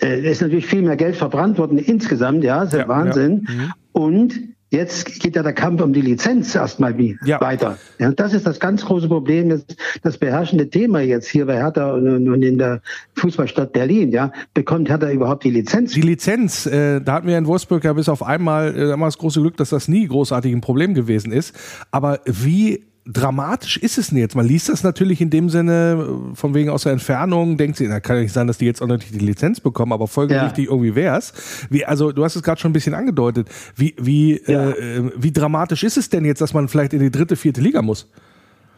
Äh, 0.00 0.20
es 0.20 0.32
ist 0.32 0.42
natürlich 0.42 0.66
viel 0.66 0.82
mehr 0.82 0.96
Geld 0.96 1.16
verbrannt 1.16 1.58
worden 1.58 1.78
insgesamt, 1.78 2.44
ja, 2.44 2.64
ist 2.64 2.72
ja, 2.72 2.88
Wahnsinn. 2.88 3.46
Ja. 3.48 3.54
Mhm. 3.54 3.72
Und 3.92 4.34
Jetzt 4.72 5.20
geht 5.20 5.36
ja 5.36 5.42
der 5.42 5.52
Kampf 5.52 5.82
um 5.82 5.92
die 5.92 6.00
Lizenz 6.00 6.54
erstmal 6.54 6.96
wie 6.96 7.18
ja. 7.26 7.38
weiter. 7.42 7.76
Ja, 7.98 8.10
das 8.10 8.32
ist 8.32 8.46
das 8.46 8.58
ganz 8.58 8.82
große 8.82 9.06
Problem, 9.06 9.50
das, 9.50 9.66
das 10.02 10.16
beherrschende 10.16 10.70
Thema 10.70 11.00
jetzt 11.00 11.28
hier 11.28 11.44
bei 11.44 11.56
Hertha 11.56 11.92
und, 11.92 12.26
und 12.26 12.42
in 12.42 12.56
der 12.56 12.80
Fußballstadt 13.16 13.74
Berlin. 13.74 14.12
Ja, 14.12 14.32
bekommt 14.54 14.88
Hertha 14.88 15.10
überhaupt 15.10 15.44
die 15.44 15.50
Lizenz? 15.50 15.92
Die 15.92 16.00
Lizenz, 16.00 16.64
äh, 16.64 17.02
da 17.02 17.12
hatten 17.12 17.26
wir 17.26 17.36
in 17.36 17.46
Wolfsburg 17.46 17.84
ja 17.84 17.92
bis 17.92 18.08
auf 18.08 18.22
einmal 18.22 18.74
äh, 18.74 18.98
das 18.98 19.18
große 19.18 19.42
Glück, 19.42 19.58
dass 19.58 19.68
das 19.68 19.88
nie 19.88 20.06
großartig 20.06 20.50
ein 20.50 20.62
Problem 20.62 20.94
gewesen 20.94 21.32
ist. 21.32 21.54
Aber 21.90 22.20
wie 22.24 22.86
dramatisch 23.04 23.76
ist 23.76 23.98
es 23.98 24.08
denn 24.08 24.18
jetzt? 24.18 24.36
Man 24.36 24.46
liest 24.46 24.68
das 24.68 24.84
natürlich 24.84 25.20
in 25.20 25.30
dem 25.30 25.48
Sinne, 25.48 26.30
äh, 26.32 26.36
von 26.36 26.54
wegen 26.54 26.70
aus 26.70 26.84
der 26.84 26.92
Entfernung, 26.92 27.56
denkt 27.56 27.76
sie, 27.76 27.88
da 27.88 28.00
kann 28.00 28.16
ja 28.16 28.22
nicht 28.22 28.32
sein, 28.32 28.46
dass 28.46 28.58
die 28.58 28.66
jetzt 28.66 28.80
auch 28.80 28.86
natürlich 28.86 29.18
die 29.18 29.24
Lizenz 29.24 29.60
bekommen, 29.60 29.92
aber 29.92 30.06
folgerichtig 30.06 30.66
ja. 30.66 30.70
irgendwie 30.70 30.94
wär's. 30.94 31.66
Wie, 31.70 31.84
also 31.84 32.12
du 32.12 32.24
hast 32.24 32.36
es 32.36 32.42
gerade 32.42 32.60
schon 32.60 32.70
ein 32.70 32.74
bisschen 32.74 32.94
angedeutet. 32.94 33.48
Wie, 33.76 33.94
wie, 33.98 34.40
ja. 34.46 34.70
äh, 34.70 35.10
wie 35.16 35.32
dramatisch 35.32 35.82
ist 35.84 35.96
es 35.96 36.10
denn 36.10 36.24
jetzt, 36.24 36.40
dass 36.40 36.54
man 36.54 36.68
vielleicht 36.68 36.92
in 36.92 37.00
die 37.00 37.10
dritte, 37.10 37.36
vierte 37.36 37.60
Liga 37.60 37.82
muss? 37.82 38.10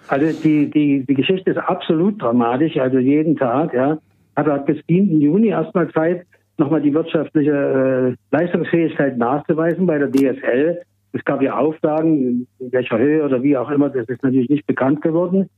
Also 0.09 0.27
die, 0.43 0.71
die, 0.71 1.05
die 1.07 1.15
Geschichte 1.15 1.51
ist 1.51 1.59
absolut 1.59 2.21
dramatisch, 2.21 2.77
also 2.77 2.99
jeden 2.99 3.37
Tag, 3.37 3.73
ja. 3.73 3.99
Hat 4.37 4.47
er 4.47 4.59
bis 4.59 4.79
7. 4.89 5.21
Juni 5.21 5.49
erstmal 5.49 5.91
Zeit, 5.93 6.27
nochmal 6.59 6.83
die 6.83 6.93
wirtschaftliche 6.93 8.17
äh, 8.33 8.37
Leistungsfähigkeit 8.37 9.17
nachzuweisen 9.17 9.87
bei 9.87 9.99
der 9.99 10.11
DSL. 10.11 10.83
Es 11.15 11.25
gab 11.25 11.41
ja 11.43 11.57
Auflagen, 11.57 12.49
in 12.59 12.73
welcher 12.73 12.99
Höhe 12.99 13.25
oder 13.25 13.41
wie 13.43 13.57
auch 13.57 13.71
immer, 13.71 13.89
das 13.89 14.09
ist 14.09 14.23
natürlich 14.25 14.49
nicht 14.49 14.67
bekannt 14.67 15.01
geworden. 15.01 15.49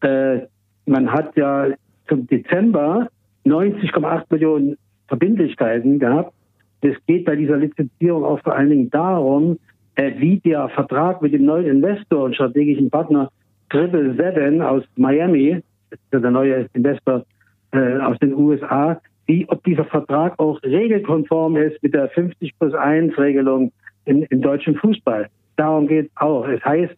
Äh, 0.00 0.40
man 0.86 1.12
hat 1.12 1.36
ja 1.36 1.66
zum 2.08 2.26
Dezember 2.26 3.08
90,8 3.44 4.24
Millionen 4.30 4.78
Verbindlichkeiten 5.08 5.98
gehabt. 5.98 6.32
Es 6.80 6.96
geht 7.06 7.26
bei 7.26 7.36
dieser 7.36 7.58
Lizenzierung 7.58 8.24
auch 8.24 8.40
vor 8.40 8.56
allen 8.56 8.70
Dingen 8.70 8.90
darum, 8.90 9.58
äh, 9.96 10.12
wie 10.16 10.40
der 10.40 10.70
Vertrag 10.70 11.20
mit 11.20 11.34
dem 11.34 11.44
neuen 11.44 11.66
Investor 11.66 12.24
und 12.24 12.34
strategischen 12.34 12.88
Partner 12.88 13.30
Triple 13.68 14.14
Seven 14.14 14.62
aus 14.62 14.82
Miami, 14.96 15.62
der 16.10 16.30
neue 16.30 16.68
Investor 16.72 17.24
äh, 17.72 17.98
aus 17.98 18.18
den 18.18 18.34
USA, 18.34 18.98
wie, 19.26 19.46
ob 19.48 19.62
dieser 19.64 19.84
Vertrag 19.84 20.38
auch 20.38 20.62
regelkonform 20.62 21.56
ist 21.56 21.82
mit 21.82 21.92
der 21.92 22.08
50 22.08 22.58
plus 22.58 22.72
1 22.72 23.16
Regelung 23.18 23.72
in, 24.04 24.22
im 24.24 24.42
deutschen 24.42 24.76
Fußball. 24.76 25.28
Darum 25.56 25.86
geht 25.86 26.06
es 26.06 26.12
auch. 26.16 26.46
Es 26.46 26.64
heißt, 26.64 26.94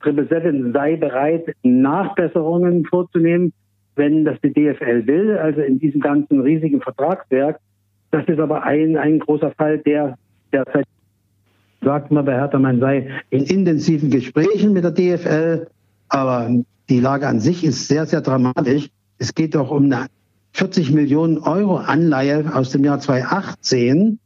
Triple 0.00 0.26
Seven 0.28 0.72
sei 0.72 0.96
bereit, 0.96 1.54
Nachbesserungen 1.62 2.84
vorzunehmen, 2.84 3.52
wenn 3.96 4.24
das 4.24 4.38
die 4.42 4.52
DFL 4.52 5.06
will, 5.06 5.36
also 5.38 5.60
in 5.62 5.78
diesem 5.78 6.00
ganzen 6.00 6.40
riesigen 6.40 6.80
Vertragswerk. 6.80 7.58
Das 8.10 8.26
ist 8.28 8.38
aber 8.38 8.62
ein, 8.62 8.96
ein 8.96 9.18
großer 9.18 9.50
Fall, 9.52 9.78
der 9.78 10.16
derzeit 10.52 10.86
sagt 11.82 12.10
man 12.10 12.24
bei 12.24 12.34
Hertha, 12.34 12.58
man 12.58 12.80
sei 12.80 13.10
in 13.30 13.44
intensiven 13.44 14.10
Gesprächen 14.10 14.72
mit 14.72 14.84
der 14.84 14.90
DFL, 14.90 15.68
aber 16.08 16.50
die 16.88 17.00
Lage 17.00 17.26
an 17.26 17.40
sich 17.40 17.64
ist 17.64 17.88
sehr, 17.88 18.06
sehr 18.06 18.20
dramatisch. 18.20 18.88
Es 19.18 19.34
geht 19.34 19.54
doch 19.54 19.70
um 19.70 19.84
eine 19.84 20.06
40 20.52 20.92
Millionen 20.92 21.38
Euro 21.38 21.76
Anleihe 21.76 22.50
aus 22.54 22.70
dem 22.70 22.84
Jahr 22.84 22.98
2018, 22.98 24.18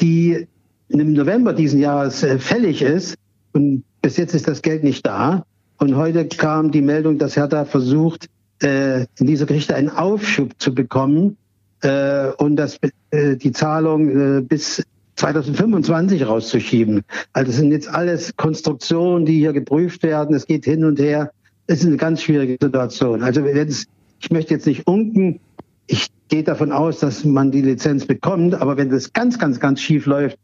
die 0.00 0.46
im 0.88 1.12
November 1.12 1.52
diesen 1.52 1.80
Jahres 1.80 2.22
äh, 2.22 2.38
fällig 2.38 2.82
ist. 2.82 3.16
Und 3.52 3.84
bis 4.02 4.16
jetzt 4.16 4.34
ist 4.34 4.48
das 4.48 4.62
Geld 4.62 4.84
nicht 4.84 5.06
da. 5.06 5.44
Und 5.78 5.96
heute 5.96 6.26
kam 6.26 6.70
die 6.70 6.82
Meldung, 6.82 7.18
dass 7.18 7.36
Hertha 7.36 7.64
versucht, 7.64 8.28
äh, 8.62 9.02
in 9.18 9.26
dieser 9.26 9.46
Geschichte 9.46 9.74
einen 9.76 9.90
Aufschub 9.90 10.52
zu 10.58 10.74
bekommen 10.74 11.36
äh, 11.82 12.28
und 12.38 12.56
das, 12.56 12.78
äh, 13.10 13.36
die 13.36 13.52
Zahlung 13.52 14.46
bis 14.48 14.82
2025 15.14 16.26
rauszuschieben. 16.26 17.02
Also 17.32 17.50
es 17.50 17.56
sind 17.56 17.70
jetzt 17.70 17.88
alles 17.88 18.36
Konstruktionen, 18.36 19.26
die 19.26 19.38
hier 19.38 19.52
geprüft 19.52 20.02
werden. 20.02 20.34
Es 20.34 20.46
geht 20.46 20.64
hin 20.64 20.84
und 20.84 20.98
her. 20.98 21.30
Es 21.66 21.80
ist 21.80 21.86
eine 21.86 21.96
ganz 21.96 22.22
schwierige 22.22 22.56
Situation. 22.60 23.22
Also 23.22 23.44
ich 23.44 24.30
möchte 24.30 24.54
jetzt 24.54 24.66
nicht 24.66 24.86
unken. 24.86 25.40
Ich 25.86 26.08
gehe 26.28 26.44
davon 26.44 26.72
aus, 26.72 27.00
dass 27.00 27.24
man 27.24 27.50
die 27.50 27.62
Lizenz 27.62 28.06
bekommt. 28.06 28.54
Aber 28.54 28.76
wenn 28.76 28.90
das 28.90 29.12
ganz, 29.12 29.38
ganz, 29.38 29.58
ganz 29.60 29.80
schief 29.80 30.06
läuft, 30.06 30.38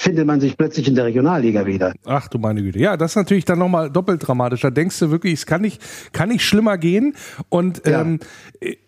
findet 0.00 0.26
man 0.26 0.40
sich 0.40 0.56
plötzlich 0.56 0.88
in 0.88 0.94
der 0.94 1.04
Regionalliga 1.04 1.66
wieder. 1.66 1.92
Ach 2.06 2.26
du 2.26 2.38
meine 2.38 2.62
Güte. 2.62 2.78
Ja, 2.78 2.96
das 2.96 3.12
ist 3.12 3.16
natürlich 3.16 3.44
dann 3.44 3.58
nochmal 3.58 3.90
doppelt 3.90 4.26
dramatisch. 4.26 4.62
Da 4.62 4.70
denkst 4.70 4.98
du 4.98 5.10
wirklich, 5.10 5.34
es 5.34 5.44
kann 5.44 5.60
nicht, 5.60 5.82
kann 6.12 6.30
nicht 6.30 6.42
schlimmer 6.42 6.78
gehen. 6.78 7.14
Und 7.50 7.86
Ja. 7.86 8.00
ähm, 8.00 8.18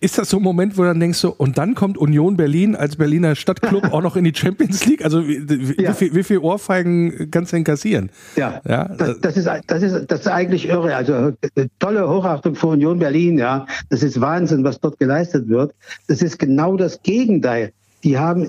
ist 0.01 0.17
das 0.17 0.31
so 0.31 0.39
ein 0.39 0.43
Moment, 0.43 0.79
wo 0.79 0.85
dann 0.85 0.99
denkst 0.99 1.21
du, 1.21 1.29
und 1.29 1.59
dann 1.59 1.75
kommt 1.75 1.99
Union 1.99 2.39
Berlin 2.39 2.75
als 2.75 2.97
Berliner 2.97 3.35
Stadtclub 3.35 3.85
auch 3.93 4.01
noch 4.01 4.17
in 4.17 4.25
die 4.25 4.33
Champions 4.35 4.87
League? 4.87 5.05
Also 5.05 5.29
wie, 5.29 5.43
wie, 5.49 5.83
Ja. 5.83 5.91
wie, 5.91 5.95
viel, 5.95 6.15
wie 6.15 6.23
viel 6.23 6.39
Ohrfeigen 6.39 7.31
kannst 7.31 7.53
du 7.53 7.57
denn 7.57 7.65
kassieren? 7.65 8.09
Ja, 8.37 8.63
Ja, 8.67 8.89
das, 8.89 9.21
das, 9.21 9.37
ist, 9.37 9.51
das, 9.67 9.83
ist, 9.83 10.07
das 10.11 10.21
ist 10.21 10.29
eigentlich 10.29 10.67
irre. 10.67 10.97
Also 10.97 11.33
äh, 11.57 11.69
tolle 11.79 12.09
Hochachtung 12.09 12.55
für 12.55 12.69
Union 12.69 12.99
Berlin, 12.99 13.37
ja. 13.37 13.67
Das 13.91 14.03
ist 14.03 14.19
Wahnsinn, 14.19 14.65
was 14.65 14.81
dort 14.81 14.99
geleistet 14.99 15.47
wird. 15.51 15.75
Das 16.09 16.23
ist 16.23 16.39
genau 16.39 16.79
das 16.79 17.03
Gegenteil. 17.03 17.73
Die 18.03 18.19
haben, 18.19 18.49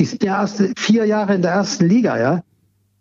die 0.00 0.06
sind 0.06 0.24
ja 0.24 0.40
erst 0.40 0.62
vier 0.78 1.04
Jahre 1.04 1.34
in 1.34 1.42
der 1.42 1.50
ersten 1.50 1.86
Liga, 1.86 2.18
ja. 2.18 2.42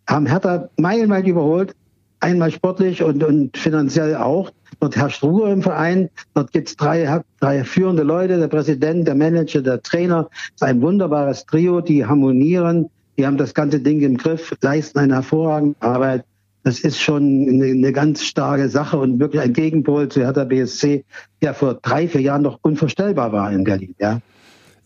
Haben 0.06 0.26
Hertha 0.26 0.68
meilenweit 0.76 1.26
überholt, 1.26 1.74
einmal 2.20 2.52
sportlich 2.52 3.02
und, 3.02 3.24
und 3.24 3.58
finanziell 3.58 4.18
auch. 4.18 4.52
Dort 4.82 4.98
herrscht 4.98 5.24
Ruhe 5.24 5.50
im 5.50 5.62
Verein. 5.62 6.10
Dort 6.34 6.52
gibt's 6.52 6.76
drei, 6.76 7.22
drei 7.40 7.64
führende 7.64 8.04
Leute, 8.04 8.38
der 8.38 8.50
Präsident, 8.50 9.08
der 9.08 9.16
Manager, 9.16 9.62
der 9.62 9.82
Trainer. 9.82 10.28
Es 10.32 10.56
ist 10.56 10.64
ein 10.64 10.82
wunderbares 10.82 11.46
Trio, 11.46 11.80
die 11.80 12.06
harmonieren. 12.06 12.90
Die 13.18 13.26
haben 13.26 13.38
das 13.38 13.54
ganze 13.54 13.80
Ding 13.80 14.02
im 14.02 14.18
Griff, 14.18 14.54
leisten 14.60 15.00
eine 15.00 15.16
hervorragende 15.16 15.82
Arbeit. 15.82 16.26
Das 16.64 16.82
ist 16.82 17.00
schon 17.00 17.48
eine, 17.48 17.66
eine 17.68 17.94
ganz 17.94 18.26
starke 18.26 18.68
Sache 18.68 18.98
und 18.98 19.20
wirklich 19.22 19.42
ein 19.42 19.54
Gegenpol 19.54 20.10
zu 20.10 20.20
Hertha 20.20 20.44
BSC, 20.44 21.06
der 21.42 21.54
vor 21.54 21.76
drei, 21.76 22.10
vier 22.10 22.22
Jahren 22.22 22.42
noch 22.42 22.60
unvorstellbar 22.62 23.32
war 23.32 23.54
in 23.54 23.64
Berlin. 23.64 23.96
Ja. 24.00 24.20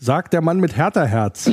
Sagt 0.03 0.33
der 0.33 0.41
Mann 0.41 0.59
mit 0.59 0.75
Hertha-Herz. 0.75 1.49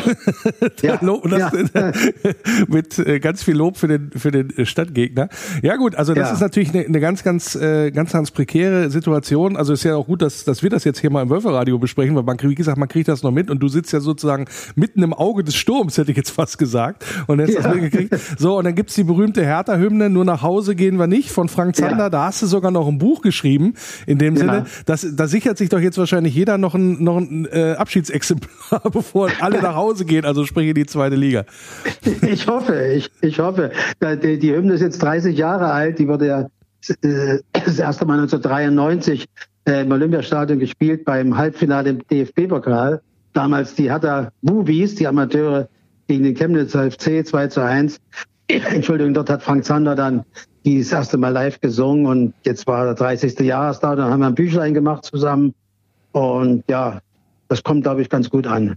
Ja, 0.82 0.98
Lob, 1.02 1.28
das, 1.30 1.52
ja. 1.72 1.92
mit 2.68 2.98
äh, 2.98 3.20
ganz 3.20 3.44
viel 3.44 3.54
Lob 3.56 3.76
für 3.76 3.86
den, 3.86 4.10
für 4.16 4.32
den 4.32 4.50
äh, 4.56 4.66
Stadtgegner. 4.66 5.28
Ja 5.62 5.76
gut, 5.76 5.94
also 5.94 6.14
das 6.14 6.28
Ja. 6.28 6.34
ist 6.34 6.40
natürlich 6.40 6.74
eine, 6.74 6.84
eine 6.84 6.98
ganz, 6.98 7.22
ganz, 7.22 7.54
äh, 7.54 7.92
ganz, 7.92 8.10
ganz 8.12 8.32
prekäre 8.32 8.90
Situation. 8.90 9.56
Also 9.56 9.72
ist 9.72 9.84
ja 9.84 9.94
auch 9.94 10.06
gut, 10.06 10.20
dass, 10.22 10.42
dass 10.42 10.64
wir 10.64 10.70
das 10.70 10.82
jetzt 10.82 10.98
hier 10.98 11.10
mal 11.10 11.22
im 11.22 11.30
Wölferradio 11.30 11.78
besprechen, 11.78 12.16
weil 12.16 12.24
man, 12.24 12.36
kriegt- 12.38 12.50
wie 12.50 12.54
gesagt, 12.56 12.76
man 12.76 12.88
kriegt 12.88 13.06
das 13.06 13.22
noch 13.22 13.30
mit 13.30 13.50
und 13.50 13.60
du 13.60 13.68
sitzt 13.68 13.92
ja 13.92 14.00
sozusagen 14.00 14.46
mitten 14.74 15.02
im 15.04 15.12
Auge 15.14 15.44
des 15.44 15.54
Sturms, 15.54 15.96
hätte 15.96 16.10
ich 16.10 16.16
jetzt 16.16 16.30
fast 16.30 16.58
gesagt. 16.58 17.04
Und 17.28 17.38
das 17.38 17.52
Ja. 17.52 17.68
mitgekriegt. 17.72 18.16
So, 18.36 18.58
und 18.58 18.64
dann 18.64 18.74
gibt's 18.74 18.96
die 18.96 19.04
berühmte 19.04 19.44
Hertha-Hymne, 19.44 20.10
nur 20.10 20.24
nach 20.24 20.42
Hause 20.42 20.74
gehen 20.74 20.98
wir 20.98 21.06
nicht, 21.06 21.30
von 21.30 21.48
Frank 21.48 21.76
Zander. 21.76 22.04
Ja. 22.04 22.10
Da 22.10 22.24
hast 22.24 22.42
du 22.42 22.46
sogar 22.46 22.72
noch 22.72 22.88
ein 22.88 22.98
Buch 22.98 23.22
geschrieben, 23.22 23.74
in 24.08 24.18
dem 24.18 24.34
Ja. 24.34 24.40
Sinne, 24.40 24.64
das, 24.86 25.06
da 25.14 25.28
sichert 25.28 25.56
sich 25.56 25.68
doch 25.68 25.78
jetzt 25.78 25.98
wahrscheinlich 25.98 26.34
jeder 26.34 26.58
noch 26.58 26.74
ein, 26.74 27.02
noch 27.04 27.16
ein 27.18 27.46
äh, 27.46 27.74
Abschiedsexemplar, 27.78 28.39
bevor 28.92 29.30
alle 29.40 29.60
nach 29.60 29.74
Hause 29.74 30.04
gehen, 30.04 30.24
also 30.24 30.44
sprich 30.44 30.68
in 30.68 30.74
die 30.74 30.86
zweite 30.86 31.16
Liga. 31.16 31.44
Ich 32.22 32.46
hoffe, 32.46 32.92
ich, 32.94 33.10
ich 33.20 33.38
hoffe. 33.38 33.70
Die, 34.22 34.38
die 34.38 34.54
Hymne 34.54 34.74
ist 34.74 34.80
jetzt 34.80 35.02
30 35.02 35.36
Jahre 35.36 35.70
alt. 35.70 35.98
Die 35.98 36.08
wurde 36.08 36.26
ja 36.26 36.40
äh, 37.02 37.38
das 37.52 37.78
erste 37.78 38.04
Mal 38.06 38.20
1993 38.20 39.26
äh, 39.66 39.82
im 39.82 39.92
Olympiastadion 39.92 40.58
gespielt 40.58 41.04
beim 41.04 41.36
Halbfinale 41.36 41.90
im 41.90 42.06
DFB-Pokal. 42.08 43.00
Damals 43.32 43.74
die 43.74 43.90
Hertha 43.90 44.30
Bubis, 44.42 44.94
die 44.96 45.06
Amateure 45.06 45.68
gegen 46.08 46.24
den 46.24 46.34
Chemnitzer 46.34 46.90
FC 46.90 47.26
2 47.26 47.48
zu 47.48 47.62
1. 47.62 48.00
Entschuldigung, 48.48 49.14
dort 49.14 49.30
hat 49.30 49.42
Frank 49.42 49.64
Zander 49.64 49.94
dann 49.94 50.24
die 50.64 50.78
das 50.78 50.92
erste 50.92 51.16
Mal 51.16 51.30
live 51.30 51.60
gesungen 51.60 52.06
und 52.06 52.34
jetzt 52.44 52.66
war 52.66 52.84
der 52.84 52.94
30. 52.94 53.38
Jahrestag. 53.40 53.96
Dann 53.96 54.10
haben 54.10 54.20
wir 54.20 54.26
ein 54.26 54.34
Büchlein 54.34 54.74
gemacht 54.74 55.04
zusammen. 55.04 55.54
Und 56.12 56.64
ja, 56.68 57.00
das 57.50 57.64
kommt, 57.64 57.82
glaube 57.82 58.00
ich, 58.00 58.08
ganz 58.08 58.30
gut 58.30 58.46
an. 58.46 58.76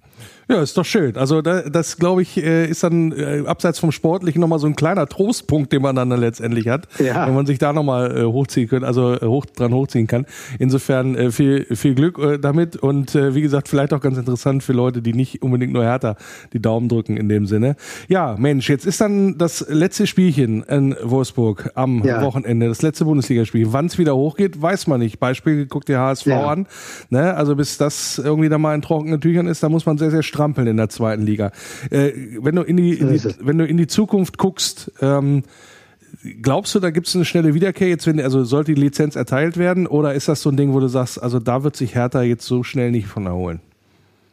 Ja, 0.50 0.62
ist 0.62 0.78
doch 0.78 0.86
schön. 0.86 1.16
Also 1.18 1.42
da, 1.42 1.62
das, 1.62 1.98
glaube 1.98 2.22
ich, 2.22 2.38
äh, 2.38 2.66
ist 2.68 2.84
dann 2.84 3.12
äh, 3.14 3.44
abseits 3.46 3.80
vom 3.80 3.92
Sportlichen 3.92 4.42
nochmal 4.42 4.60
so 4.60 4.68
ein 4.68 4.76
kleiner 4.76 5.08
Trostpunkt, 5.08 5.72
den 5.72 5.82
man 5.82 5.96
dann, 5.96 6.10
letztendlich 6.12 6.68
hat, 6.68 6.88
Ja. 7.00 7.26
wenn 7.28 7.34
man 7.34 7.46
sich 7.46 7.60
da 7.60 7.72
nochmal 7.74 8.18
äh, 8.18 8.24
hochziehen 8.26 8.68
kann, 8.70 8.84
also 8.84 9.14
äh, 9.14 9.26
hoch, 9.26 9.46
dran 9.46 9.74
hochziehen 9.74 10.06
kann. 10.08 10.26
Insofern 10.60 11.16
äh, 11.16 11.32
viel, 11.32 11.66
viel 11.76 11.96
Glück 11.96 12.20
äh, 12.20 12.38
damit 12.40 12.76
und 12.76 13.16
äh, 13.16 13.36
wie 13.36 13.42
gesagt, 13.42 13.68
vielleicht 13.70 13.94
auch 13.94 14.02
ganz 14.02 14.18
interessant 14.18 14.64
für 14.64 14.74
Leute, 14.74 15.02
die 15.02 15.14
nicht 15.14 15.42
unbedingt 15.42 15.72
nur 15.74 15.84
härter 15.86 16.18
die 16.52 16.62
Daumen 16.62 16.90
drücken 16.90 17.16
in 17.18 17.30
dem 17.30 17.46
Sinne. 17.46 17.76
Ja, 18.10 18.36
Mensch, 18.38 18.70
jetzt 18.70 18.86
ist 18.86 19.00
dann 19.02 19.38
das 19.38 19.66
letzte 19.70 20.08
Spielchen 20.08 20.64
in 20.64 20.96
Wolfsburg 21.02 21.72
am 21.76 22.04
Ja. 22.04 22.22
Wochenende, 22.22 22.68
das 22.68 22.82
letzte 22.82 23.06
Bundesligaspiel. 23.06 23.72
Wann 23.72 23.86
es 23.86 23.98
wieder 23.98 24.16
hochgeht, 24.16 24.62
weiß 24.62 24.88
man 24.88 25.00
nicht. 25.00 25.20
Beispiel, 25.20 25.66
guckt 25.68 25.88
der 25.90 26.00
HSV 26.00 26.26
Ja. 26.28 26.48
an. 26.48 26.68
Ne? 27.10 27.34
Also 27.34 27.56
bis 27.56 27.78
das 27.78 28.18
irgendwie 28.24 28.50
dann 28.50 28.62
mal 28.62 28.76
in 28.76 28.82
trockenen 28.82 29.22
Tüchern 29.22 29.48
ist, 29.48 29.64
da 29.64 29.70
muss 29.70 29.86
man 29.86 29.98
sehr, 29.98 30.12
sehr 30.12 30.22
strampeln 30.44 30.68
in 30.68 30.78
der 30.78 30.90
zweiten 30.90 31.24
Liga. 31.24 31.52
Äh, 31.90 32.12
wenn, 32.42 32.56
du 32.56 32.64
in 32.64 32.78
die, 32.78 32.94
in 32.94 33.12
die, 33.12 33.22
wenn 33.40 33.58
du 33.58 33.66
in 33.66 33.78
die 33.78 33.88
Zukunft 33.88 34.38
guckst, 34.38 34.92
ähm, 35.02 35.44
glaubst 36.42 36.76
du, 36.76 36.80
da 36.80 36.92
gibt 36.92 37.08
es 37.08 37.16
eine 37.16 37.26
schnelle 37.26 37.54
Wiederkehr 37.54 37.88
jetzt, 37.88 38.06
wenn, 38.08 38.20
also 38.20 38.44
sollte 38.44 38.74
die 38.74 38.82
Lizenz 38.82 39.16
erteilt 39.16 39.58
werden 39.58 39.88
oder 39.88 40.14
ist 40.14 40.28
das 40.28 40.42
so 40.42 40.50
ein 40.50 40.58
Ding, 40.58 40.74
wo 40.74 40.80
du 40.80 40.88
sagst, 40.88 41.22
also 41.22 41.40
da 41.40 41.64
wird 41.64 41.76
sich 41.76 41.96
Hertha 41.96 42.22
jetzt 42.22 42.46
so 42.46 42.64
schnell 42.64 42.92
nicht 42.92 43.08
von 43.08 43.26
erholen? 43.26 43.62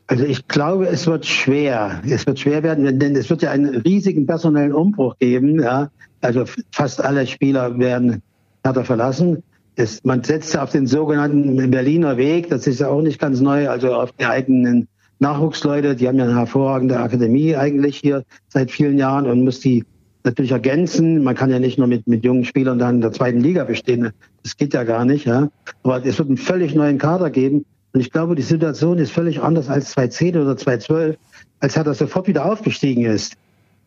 Also 0.08 0.24
ich 0.24 0.48
glaube, 0.48 0.88
es 0.88 1.06
wird 1.06 1.24
schwer. 1.24 2.02
Es 2.04 2.26
wird 2.26 2.40
schwer 2.40 2.64
werden, 2.64 2.98
denn 2.98 3.14
es 3.14 3.30
wird 3.30 3.42
ja 3.42 3.52
einen 3.52 3.76
riesigen 3.76 4.26
personellen 4.26 4.72
Umbruch 4.72 5.16
geben. 5.20 5.62
Ja? 5.62 5.90
Also 6.20 6.44
fast 6.72 7.02
alle 7.02 7.28
Spieler 7.28 7.78
werden 7.78 8.20
Hertha 8.64 8.82
verlassen. 8.82 9.44
Es, 9.76 10.02
man 10.02 10.24
setzt 10.24 10.52
ja 10.52 10.64
auf 10.64 10.72
den 10.72 10.88
sogenannten 10.88 11.70
Berliner 11.70 12.16
Weg. 12.16 12.50
Das 12.50 12.66
ist 12.66 12.80
ja 12.80 12.88
auch 12.88 13.02
nicht 13.02 13.20
ganz 13.20 13.40
neu. 13.40 13.68
Also 13.68 13.94
auf 13.94 14.10
die 14.10 14.26
eigenen 14.26 14.88
Nachwuchsleute. 15.20 15.94
Die 15.94 16.08
haben 16.08 16.18
ja 16.18 16.24
eine 16.24 16.36
hervorragende 16.36 16.98
Akademie 16.98 17.56
eigentlich 17.56 17.98
hier 17.98 18.24
seit 18.48 18.70
vielen 18.70 18.98
Jahren 18.98 19.26
und 19.26 19.44
muss 19.44 19.60
die 19.60 19.84
natürlich 20.24 20.50
ergänzen. 20.50 21.22
Man 21.22 21.34
kann 21.34 21.50
ja 21.50 21.58
nicht 21.58 21.78
nur 21.78 21.86
mit, 21.86 22.06
mit 22.06 22.24
jungen 22.24 22.44
Spielern 22.44 22.78
dann 22.78 22.96
in 22.96 23.00
der 23.00 23.12
zweiten 23.12 23.40
Liga 23.40 23.64
bestehen. 23.64 24.10
Das 24.42 24.56
geht 24.56 24.74
ja 24.74 24.84
gar 24.84 25.04
nicht. 25.04 25.26
Ja? 25.26 25.48
Aber 25.82 26.04
es 26.04 26.18
wird 26.18 26.28
einen 26.28 26.36
völlig 26.36 26.74
neuen 26.74 26.98
Kader 26.98 27.30
geben. 27.30 27.64
Und 27.92 28.00
ich 28.00 28.10
glaube, 28.10 28.34
die 28.34 28.42
Situation 28.42 28.98
ist 28.98 29.12
völlig 29.12 29.40
anders 29.40 29.68
als 29.68 29.90
2010 29.92 30.36
oder 30.36 30.56
2012, 30.56 31.16
als 31.60 31.76
er 31.76 31.94
sofort 31.94 32.28
wieder 32.28 32.44
aufgestiegen 32.44 33.04
ist. 33.04 33.36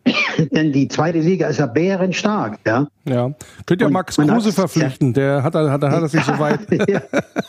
Denn 0.52 0.72
die 0.74 0.88
zweite 0.88 1.20
Liga 1.20 1.48
ist 1.48 1.60
ja 1.60 1.66
bärenstark. 1.66 2.60
Ja? 2.66 2.88
Ja. 3.08 3.32
Könnt 3.66 3.82
ihr 3.82 3.88
Und 3.88 3.94
Max 3.94 4.18
Kruse 4.18 4.52
verpflichten, 4.52 5.14
der 5.14 5.44
hat, 5.44 5.56
hat, 5.56 5.82
hat 5.82 5.82
das 5.84 6.14
nicht 6.14 6.26
so 6.26 6.38
weit. 6.40 6.60
ja, 6.90 7.02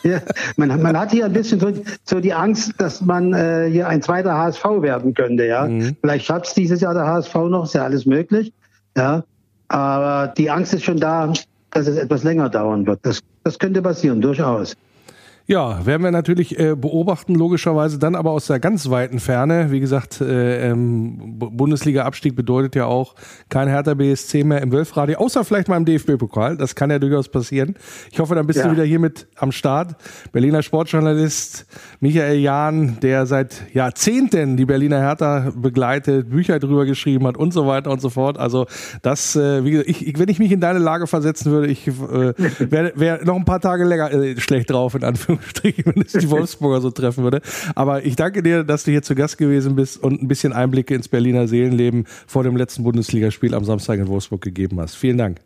ja. 0.03 0.19
Man, 0.55 0.81
man 0.81 0.97
hat 0.97 1.11
hier 1.11 1.25
ein 1.25 1.33
bisschen 1.33 1.59
so, 1.59 1.71
so 2.05 2.19
die 2.19 2.33
Angst, 2.33 2.73
dass 2.77 3.01
man 3.01 3.33
äh, 3.33 3.69
hier 3.69 3.87
ein 3.87 4.01
zweiter 4.01 4.33
HSV 4.37 4.63
werden 4.81 5.13
könnte. 5.13 5.45
Ja, 5.45 5.65
Mhm. 5.67 5.95
vielleicht 5.99 6.25
schafft 6.25 6.47
es 6.47 6.53
dieses 6.53 6.79
Jahr 6.81 6.93
der 6.93 7.05
HSV 7.05 7.33
noch, 7.35 7.65
ist 7.65 7.73
ja 7.73 7.83
alles 7.83 8.05
möglich. 8.05 8.53
Ja, 8.95 9.23
aber 9.67 10.33
die 10.37 10.49
Angst 10.49 10.73
ist 10.73 10.85
schon 10.85 10.97
da, 10.99 11.33
dass 11.71 11.87
es 11.87 11.97
etwas 11.97 12.23
länger 12.23 12.49
dauern 12.49 12.85
wird. 12.87 12.99
Das, 13.03 13.19
das 13.43 13.59
könnte 13.59 13.81
passieren, 13.81 14.21
durchaus. 14.21 14.75
Ja, 15.47 15.85
werden 15.85 16.01
wir 16.01 16.09
natürlich 16.09 16.57
äh, 16.57 16.75
beobachten, 16.75 17.35
logischerweise 17.35 17.99
dann 17.99 18.15
aber 18.15 18.31
aus 18.31 18.47
der 18.47 18.59
ganz 18.59 18.89
weiten 18.89 19.19
Ferne. 19.19 19.67
Wie 19.69 19.79
gesagt, 19.79 20.19
äh, 20.19 20.71
ähm, 20.71 21.37
Bundesliga-Abstieg 21.37 22.35
bedeutet 22.35 22.75
ja 22.75 22.85
auch 22.87 23.13
kein 23.49 23.67
Hertha 23.67 23.93
BSC 23.93 24.43
mehr 24.43 24.61
im 24.63 24.71
Wölfradio, 24.71 25.19
außer 25.19 25.43
vielleicht 25.45 25.67
mal 25.67 25.77
im 25.77 25.85
DFB-Pokal. 25.85 26.57
Das 26.57 26.73
kann 26.73 26.89
ja 26.89 26.97
durchaus 26.97 27.29
passieren. 27.29 27.75
Ich 28.11 28.19
hoffe, 28.19 28.33
dann 28.33 28.47
bist 28.47 28.57
Ja. 28.57 28.65
du 28.65 28.71
wieder 28.71 28.83
hier 28.85 28.97
mit 28.97 29.27
am 29.35 29.51
Start. 29.51 29.95
Berliner 30.31 30.63
Sportjournalist 30.63 31.67
Michael 31.99 32.39
Jahn, 32.39 32.97
der 33.03 33.27
seit 33.27 33.71
Jahrzehnten 33.71 34.57
die 34.57 34.65
Berliner 34.65 34.99
Hertha 34.99 35.51
begleitet, 35.55 36.27
Bücher 36.31 36.57
drüber 36.57 36.85
geschrieben 36.87 37.27
hat 37.27 37.37
und 37.37 37.53
so 37.53 37.67
weiter 37.67 37.91
und 37.91 38.01
so 38.01 38.09
fort. 38.09 38.39
Also 38.39 38.65
das, 39.03 39.35
äh, 39.35 39.63
wie 39.63 39.69
gesagt, 39.69 39.89
ich, 39.91 40.07
ich, 40.07 40.17
wenn 40.17 40.29
ich 40.29 40.39
mich 40.39 40.51
in 40.51 40.59
deine 40.59 40.79
Lage 40.79 41.05
versetzen 41.05 41.51
würde, 41.51 41.67
ich 41.67 41.87
äh, 41.87 41.91
wäre 42.71 42.93
wär 42.95 43.23
noch 43.23 43.35
ein 43.35 43.45
paar 43.45 43.61
Tage 43.61 43.83
länger 43.83 44.11
äh, 44.11 44.39
schlecht 44.39 44.71
drauf, 44.71 44.95
in 44.95 45.03
Anführungsstrichen, 45.35 45.83
wenn 45.85 46.01
es 46.01 46.13
die 46.13 46.29
Wolfsburger 46.29 46.81
so 46.81 46.91
treffen 46.91 47.23
würde. 47.23 47.41
Aber 47.75 48.05
ich 48.05 48.15
danke 48.15 48.43
dir, 48.43 48.63
dass 48.63 48.83
du 48.83 48.91
hier 48.91 49.01
zu 49.01 49.15
Gast 49.15 49.37
gewesen 49.37 49.75
bist 49.75 50.01
und 50.01 50.21
ein 50.21 50.27
bisschen 50.27 50.53
Einblicke 50.53 50.95
ins 50.95 51.07
Berliner 51.07 51.47
Seelenleben 51.47 52.05
vor 52.27 52.43
dem 52.43 52.55
letzten 52.57 52.83
Bundesligaspiel 52.83 53.53
am 53.53 53.63
Samstag 53.63 53.99
in 53.99 54.07
Wolfsburg 54.07 54.41
gegeben 54.41 54.79
hast. 54.79 54.95
Vielen 54.95 55.17
Dank. 55.17 55.39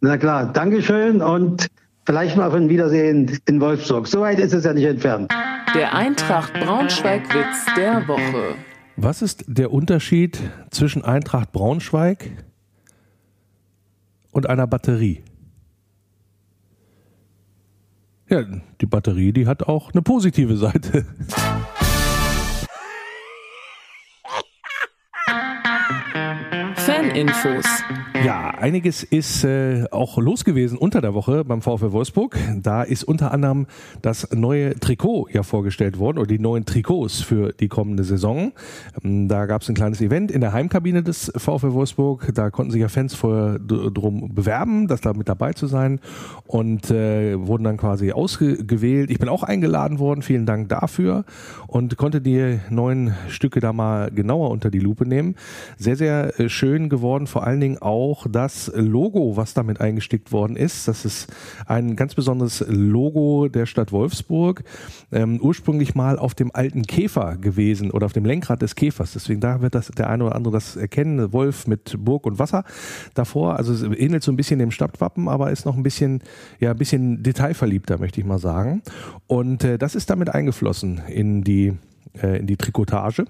Na 0.00 0.16
klar, 0.16 0.52
Dankeschön 0.52 1.20
und 1.22 1.66
vielleicht 2.06 2.36
mal 2.36 2.46
auf 2.46 2.54
ein 2.54 2.68
Wiedersehen 2.68 3.38
in 3.46 3.60
Wolfsburg. 3.60 4.06
So 4.06 4.20
weit 4.20 4.38
ist 4.38 4.52
es 4.52 4.64
ja 4.64 4.72
nicht 4.72 4.84
entfernt. 4.84 5.30
Der 5.74 5.94
Eintracht 5.94 6.54
Braunschweig-Witz 6.54 7.74
der 7.76 8.06
Woche. 8.08 8.54
Was 8.96 9.22
ist 9.22 9.44
der 9.46 9.72
Unterschied 9.72 10.38
zwischen 10.70 11.04
Eintracht 11.04 11.52
Braunschweig 11.52 12.30
und 14.32 14.48
einer 14.48 14.66
Batterie? 14.66 15.22
Ja, 18.30 18.44
die 18.80 18.86
Batterie, 18.86 19.32
die 19.32 19.46
hat 19.46 19.62
auch 19.62 19.92
eine 19.92 20.02
positive 20.02 20.56
Seite. 20.56 21.06
Fan-Infos. 26.98 27.64
Ja, 28.24 28.50
einiges 28.50 29.04
ist 29.04 29.44
äh, 29.44 29.84
auch 29.92 30.18
los 30.18 30.44
gewesen 30.44 30.76
unter 30.76 31.00
der 31.00 31.14
Woche 31.14 31.44
beim 31.44 31.62
VfL 31.62 31.92
Wolfsburg. 31.92 32.36
Da 32.60 32.82
ist 32.82 33.04
unter 33.04 33.30
anderem 33.30 33.68
das 34.02 34.32
neue 34.32 34.74
Trikot 34.74 35.28
ja 35.30 35.44
vorgestellt 35.44 36.00
worden 36.00 36.18
oder 36.18 36.26
die 36.26 36.40
neuen 36.40 36.64
Trikots 36.64 37.20
für 37.20 37.52
die 37.52 37.68
kommende 37.68 38.02
Saison. 38.02 38.50
Ähm, 39.04 39.28
da 39.28 39.46
gab 39.46 39.62
es 39.62 39.68
ein 39.68 39.76
kleines 39.76 40.00
Event 40.00 40.32
in 40.32 40.40
der 40.40 40.52
Heimkabine 40.52 41.04
des 41.04 41.30
VfL 41.36 41.72
Wolfsburg. 41.72 42.32
Da 42.34 42.50
konnten 42.50 42.72
sich 42.72 42.80
ja 42.80 42.88
Fans 42.88 43.14
vorher 43.14 43.60
drum 43.60 44.34
bewerben, 44.34 44.88
das 44.88 45.00
da 45.00 45.12
mit 45.12 45.28
dabei 45.28 45.52
zu 45.52 45.68
sein 45.68 46.00
und 46.48 46.90
äh, 46.90 47.38
wurden 47.38 47.62
dann 47.62 47.76
quasi 47.76 48.10
ausgewählt. 48.10 49.10
Ich 49.12 49.20
bin 49.20 49.28
auch 49.28 49.44
eingeladen 49.44 50.00
worden. 50.00 50.22
Vielen 50.22 50.46
Dank 50.46 50.68
dafür 50.70 51.24
und 51.68 51.96
konnte 51.96 52.20
die 52.20 52.58
neuen 52.70 53.14
Stücke 53.28 53.60
da 53.60 53.72
mal 53.72 54.10
genauer 54.10 54.50
unter 54.50 54.70
die 54.70 54.80
Lupe 54.80 55.06
nehmen. 55.06 55.36
Sehr, 55.76 55.94
sehr 55.94 56.40
äh, 56.40 56.48
geworden, 56.88 57.26
vor 57.26 57.46
allen 57.46 57.60
Dingen 57.60 57.78
auch 57.78 58.26
das 58.30 58.70
Logo, 58.74 59.36
was 59.36 59.54
damit 59.54 59.80
eingestickt 59.80 60.32
worden 60.32 60.56
ist. 60.56 60.88
Das 60.88 61.04
ist 61.04 61.32
ein 61.66 61.96
ganz 61.96 62.14
besonderes 62.14 62.64
Logo 62.68 63.48
der 63.48 63.66
Stadt 63.66 63.92
Wolfsburg, 63.92 64.64
ähm, 65.12 65.40
ursprünglich 65.40 65.94
mal 65.94 66.18
auf 66.18 66.34
dem 66.34 66.54
alten 66.54 66.82
Käfer 66.82 67.36
gewesen 67.36 67.90
oder 67.90 68.06
auf 68.06 68.12
dem 68.12 68.24
Lenkrad 68.24 68.62
des 68.62 68.74
Käfers. 68.74 69.12
Deswegen 69.12 69.40
da 69.40 69.60
wird 69.60 69.74
das 69.74 69.88
der 69.88 70.10
eine 70.10 70.24
oder 70.24 70.36
andere 70.36 70.52
das 70.54 70.76
erkennen. 70.76 71.32
Wolf 71.32 71.66
mit 71.66 71.96
Burg 72.04 72.26
und 72.26 72.38
Wasser 72.38 72.64
davor. 73.14 73.56
Also 73.56 73.72
es 73.72 73.82
ähnelt 73.82 74.22
so 74.22 74.32
ein 74.32 74.36
bisschen 74.36 74.58
dem 74.58 74.70
Stadtwappen, 74.70 75.28
aber 75.28 75.50
ist 75.50 75.66
noch 75.66 75.76
ein 75.76 75.82
bisschen, 75.82 76.22
ja, 76.60 76.70
ein 76.70 76.78
bisschen 76.78 77.22
detailverliebter, 77.22 77.98
möchte 77.98 78.20
ich 78.20 78.26
mal 78.26 78.38
sagen. 78.38 78.82
Und 79.26 79.64
äh, 79.64 79.78
das 79.78 79.94
ist 79.94 80.10
damit 80.10 80.30
eingeflossen 80.30 81.02
in 81.08 81.44
die, 81.44 81.74
äh, 82.22 82.38
in 82.38 82.46
die 82.46 82.56
Trikotage 82.56 83.26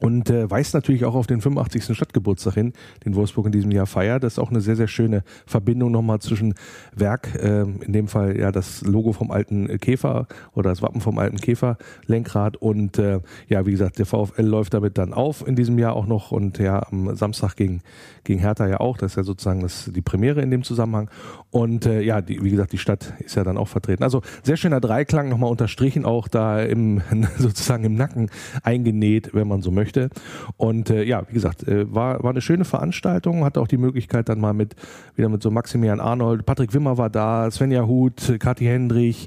und 0.00 0.30
äh, 0.30 0.50
weist 0.50 0.74
natürlich 0.74 1.04
auch 1.04 1.14
auf 1.14 1.26
den 1.26 1.40
85. 1.40 1.96
Stadtgeburtstag 1.96 2.54
hin, 2.54 2.72
den 3.04 3.14
Wolfsburg 3.14 3.46
in 3.46 3.52
diesem 3.52 3.70
Jahr 3.70 3.86
feiert. 3.86 4.22
Das 4.22 4.34
ist 4.34 4.38
auch 4.38 4.50
eine 4.50 4.60
sehr, 4.60 4.76
sehr 4.76 4.88
schöne 4.88 5.22
Verbindung 5.46 5.90
nochmal 5.90 6.20
zwischen 6.20 6.54
Werk, 6.94 7.34
äh, 7.34 7.62
in 7.62 7.92
dem 7.92 8.08
Fall 8.08 8.38
ja 8.38 8.52
das 8.52 8.82
Logo 8.82 9.12
vom 9.12 9.30
alten 9.30 9.78
Käfer 9.78 10.26
oder 10.54 10.70
das 10.70 10.82
Wappen 10.82 11.00
vom 11.00 11.18
alten 11.18 11.38
Käfer 11.38 11.78
Lenkrad 12.06 12.56
und 12.56 12.98
äh, 12.98 13.20
ja, 13.48 13.66
wie 13.66 13.72
gesagt, 13.72 13.98
der 13.98 14.06
VfL 14.06 14.42
läuft 14.42 14.74
damit 14.74 14.98
dann 14.98 15.12
auf 15.12 15.46
in 15.46 15.56
diesem 15.56 15.78
Jahr 15.78 15.94
auch 15.94 16.06
noch 16.06 16.30
und 16.30 16.58
ja, 16.58 16.86
am 16.90 17.14
Samstag 17.16 17.56
gegen, 17.56 17.82
gegen 18.28 18.40
Hertha 18.40 18.68
ja 18.68 18.78
auch. 18.78 18.96
Das 18.98 19.12
ist 19.12 19.16
ja 19.16 19.22
sozusagen 19.24 19.60
das, 19.60 19.90
die 19.92 20.02
Premiere 20.02 20.40
in 20.42 20.50
dem 20.50 20.62
Zusammenhang. 20.62 21.10
Und 21.50 21.86
äh, 21.86 22.02
ja, 22.02 22.20
die, 22.20 22.42
wie 22.44 22.50
gesagt, 22.50 22.72
die 22.72 22.78
Stadt 22.78 23.14
ist 23.18 23.34
ja 23.34 23.42
dann 23.42 23.56
auch 23.56 23.68
vertreten. 23.68 24.04
Also 24.04 24.22
sehr 24.42 24.56
schöner 24.56 24.80
Dreiklang 24.80 25.30
nochmal 25.30 25.50
unterstrichen, 25.50 26.04
auch 26.04 26.28
da 26.28 26.62
im 26.62 27.00
sozusagen 27.38 27.84
im 27.84 27.94
Nacken 27.94 28.30
eingenäht, 28.62 29.30
wenn 29.32 29.48
man 29.48 29.62
so 29.62 29.70
möchte. 29.70 30.10
Und 30.56 30.90
äh, 30.90 31.02
ja, 31.02 31.26
wie 31.28 31.32
gesagt, 31.32 31.66
äh, 31.66 31.92
war, 31.92 32.22
war 32.22 32.30
eine 32.30 32.42
schöne 32.42 32.64
Veranstaltung, 32.64 33.44
hatte 33.44 33.60
auch 33.60 33.66
die 33.66 33.78
Möglichkeit 33.78 34.28
dann 34.28 34.40
mal 34.40 34.52
mit, 34.52 34.76
wieder 35.16 35.30
mit 35.30 35.42
so 35.42 35.50
Maximilian 35.50 36.00
Arnold, 36.00 36.44
Patrick 36.44 36.74
Wimmer 36.74 36.98
war 36.98 37.08
da, 37.08 37.50
Svenja 37.50 37.86
Huth, 37.86 38.36
Kathi 38.38 38.66
Hendrich 38.66 39.26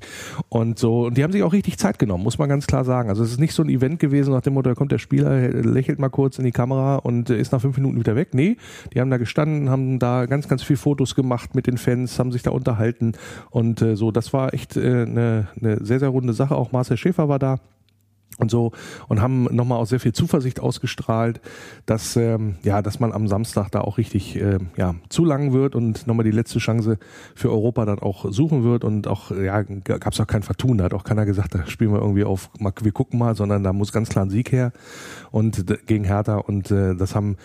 und 0.49 0.77
so. 0.77 1.07
Und 1.07 1.17
die 1.17 1.23
haben 1.23 1.31
sich 1.31 1.41
auch 1.41 1.53
richtig 1.53 1.79
Zeit 1.79 1.97
genommen, 1.97 2.23
muss 2.23 2.37
man 2.37 2.49
ganz 2.49 2.67
klar 2.67 2.85
sagen. 2.85 3.09
Also 3.09 3.23
es 3.23 3.31
ist 3.31 3.39
nicht 3.39 3.53
so 3.53 3.63
ein 3.63 3.69
Event 3.69 3.99
gewesen 3.99 4.31
nach 4.31 4.41
dem 4.41 4.53
Motto, 4.53 4.69
da 4.69 4.75
kommt 4.75 4.91
der 4.91 4.99
Spieler, 4.99 5.49
lächelt 5.49 5.97
mal 5.97 6.09
kurz 6.09 6.37
in 6.37 6.45
die 6.45 6.51
Kamera 6.51 6.97
und 6.97 7.31
ist 7.31 7.51
nach 7.51 7.61
fünf 7.61 7.77
Minuten 7.77 7.99
wieder 7.99 8.15
weg. 8.15 8.29
Nee, 8.33 8.57
die 8.93 8.99
haben 8.99 9.09
da 9.09 9.17
gestanden, 9.17 9.69
haben 9.69 9.99
da 9.99 10.25
ganz, 10.25 10.47
ganz 10.47 10.63
viel 10.63 10.77
Fotos 10.77 11.15
gemacht 11.15 11.55
mit 11.55 11.67
den 11.67 11.77
Fans, 11.77 12.19
haben 12.19 12.31
sich 12.31 12.43
da 12.43 12.51
unterhalten 12.51 13.13
und 13.49 13.81
äh, 13.81 13.95
so. 13.95 14.11
Das 14.11 14.33
war 14.33 14.53
echt 14.53 14.77
äh, 14.77 15.03
eine, 15.03 15.47
eine 15.59 15.83
sehr, 15.85 15.99
sehr 15.99 16.09
runde 16.09 16.33
Sache. 16.33 16.55
Auch 16.55 16.71
Marcel 16.71 16.97
Schäfer 16.97 17.29
war 17.29 17.39
da 17.39 17.59
und 18.37 18.49
so 18.49 18.71
und 19.07 19.21
haben 19.21 19.43
nochmal 19.51 19.77
auch 19.77 19.85
sehr 19.85 19.99
viel 19.99 20.13
Zuversicht 20.13 20.59
ausgestrahlt, 20.59 21.41
dass 21.85 22.15
ähm, 22.15 22.55
ja, 22.63 22.81
dass 22.81 22.99
man 22.99 23.13
am 23.13 23.27
Samstag 23.27 23.69
da 23.69 23.81
auch 23.81 23.97
richtig 23.97 24.35
äh, 24.35 24.57
ja 24.77 24.95
zulangen 25.09 25.53
wird 25.53 25.75
und 25.75 26.07
nochmal 26.07 26.23
die 26.23 26.31
letzte 26.31 26.59
Chance 26.59 26.97
für 27.35 27.51
Europa 27.51 27.85
dann 27.85 27.99
auch 27.99 28.25
suchen 28.31 28.63
wird 28.63 28.83
und 28.83 29.07
auch 29.07 29.31
ja 29.31 29.61
gab 29.61 30.13
es 30.13 30.19
auch 30.19 30.27
kein 30.27 30.43
Vertun, 30.43 30.77
da 30.77 30.85
hat 30.85 30.93
auch 30.93 31.03
keiner 31.03 31.25
gesagt, 31.25 31.55
da 31.55 31.65
spielen 31.67 31.93
wir 31.93 31.99
irgendwie 31.99 32.23
auf, 32.23 32.49
wir 32.59 32.91
gucken 32.91 33.19
mal, 33.19 33.35
sondern 33.35 33.63
da 33.63 33.73
muss 33.73 33.91
ganz 33.91 34.09
klar 34.09 34.25
ein 34.25 34.29
Sieg 34.29 34.51
her 34.51 34.71
und 35.31 35.65
gegen 35.85 36.03
Hertha 36.03 36.37
und 36.37 36.71
äh, 36.71 36.95
das 36.95 37.15
haben 37.15 37.37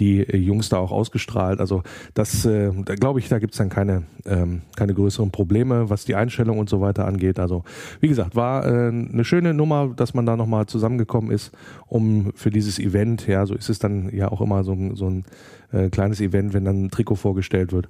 die 0.00 0.20
äh, 0.20 0.36
Jungs 0.36 0.68
da 0.68 0.78
auch 0.78 0.90
ausgestrahlt. 0.90 1.60
Also 1.60 1.82
das, 2.14 2.44
äh, 2.44 2.72
da 2.84 2.94
glaube 2.94 3.20
ich, 3.20 3.28
da 3.28 3.38
gibt 3.38 3.52
es 3.52 3.58
dann 3.58 3.68
keine, 3.68 4.02
ähm, 4.26 4.62
keine 4.76 4.94
größeren 4.94 5.30
Probleme, 5.30 5.90
was 5.90 6.04
die 6.04 6.14
Einstellung 6.14 6.58
und 6.58 6.68
so 6.68 6.80
weiter 6.80 7.06
angeht. 7.06 7.38
Also 7.38 7.62
wie 8.00 8.08
gesagt, 8.08 8.34
war 8.34 8.66
äh, 8.66 8.88
eine 8.88 9.24
schöne 9.24 9.54
Nummer, 9.54 9.92
dass 9.94 10.14
man 10.14 10.26
da 10.26 10.36
nochmal 10.36 10.66
zusammengekommen 10.66 11.30
ist, 11.30 11.52
um 11.86 12.32
für 12.34 12.50
dieses 12.50 12.78
Event, 12.78 13.26
ja, 13.26 13.46
so 13.46 13.54
ist 13.54 13.70
es 13.70 13.78
dann 13.78 14.10
ja 14.14 14.32
auch 14.32 14.40
immer 14.40 14.64
so, 14.64 14.76
so 14.94 15.08
ein 15.08 15.24
äh, 15.72 15.90
kleines 15.90 16.20
Event, 16.20 16.54
wenn 16.54 16.64
dann 16.64 16.84
ein 16.84 16.90
Trikot 16.90 17.16
vorgestellt 17.16 17.72
wird 17.72 17.88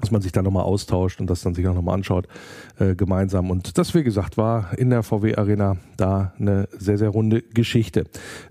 dass 0.00 0.10
man 0.10 0.22
sich 0.22 0.32
da 0.32 0.42
nochmal 0.42 0.64
austauscht 0.64 1.20
und 1.20 1.30
das 1.30 1.42
dann 1.42 1.54
sich 1.54 1.66
auch 1.68 1.74
nochmal 1.74 1.94
anschaut 1.94 2.26
äh, 2.78 2.94
gemeinsam. 2.94 3.50
Und 3.50 3.78
das, 3.78 3.94
wie 3.94 4.02
gesagt, 4.02 4.36
war 4.36 4.76
in 4.76 4.90
der 4.90 5.02
VW 5.02 5.36
Arena 5.36 5.76
da 5.96 6.32
eine 6.38 6.68
sehr, 6.76 6.98
sehr 6.98 7.10
runde 7.10 7.42
Geschichte. 7.42 8.04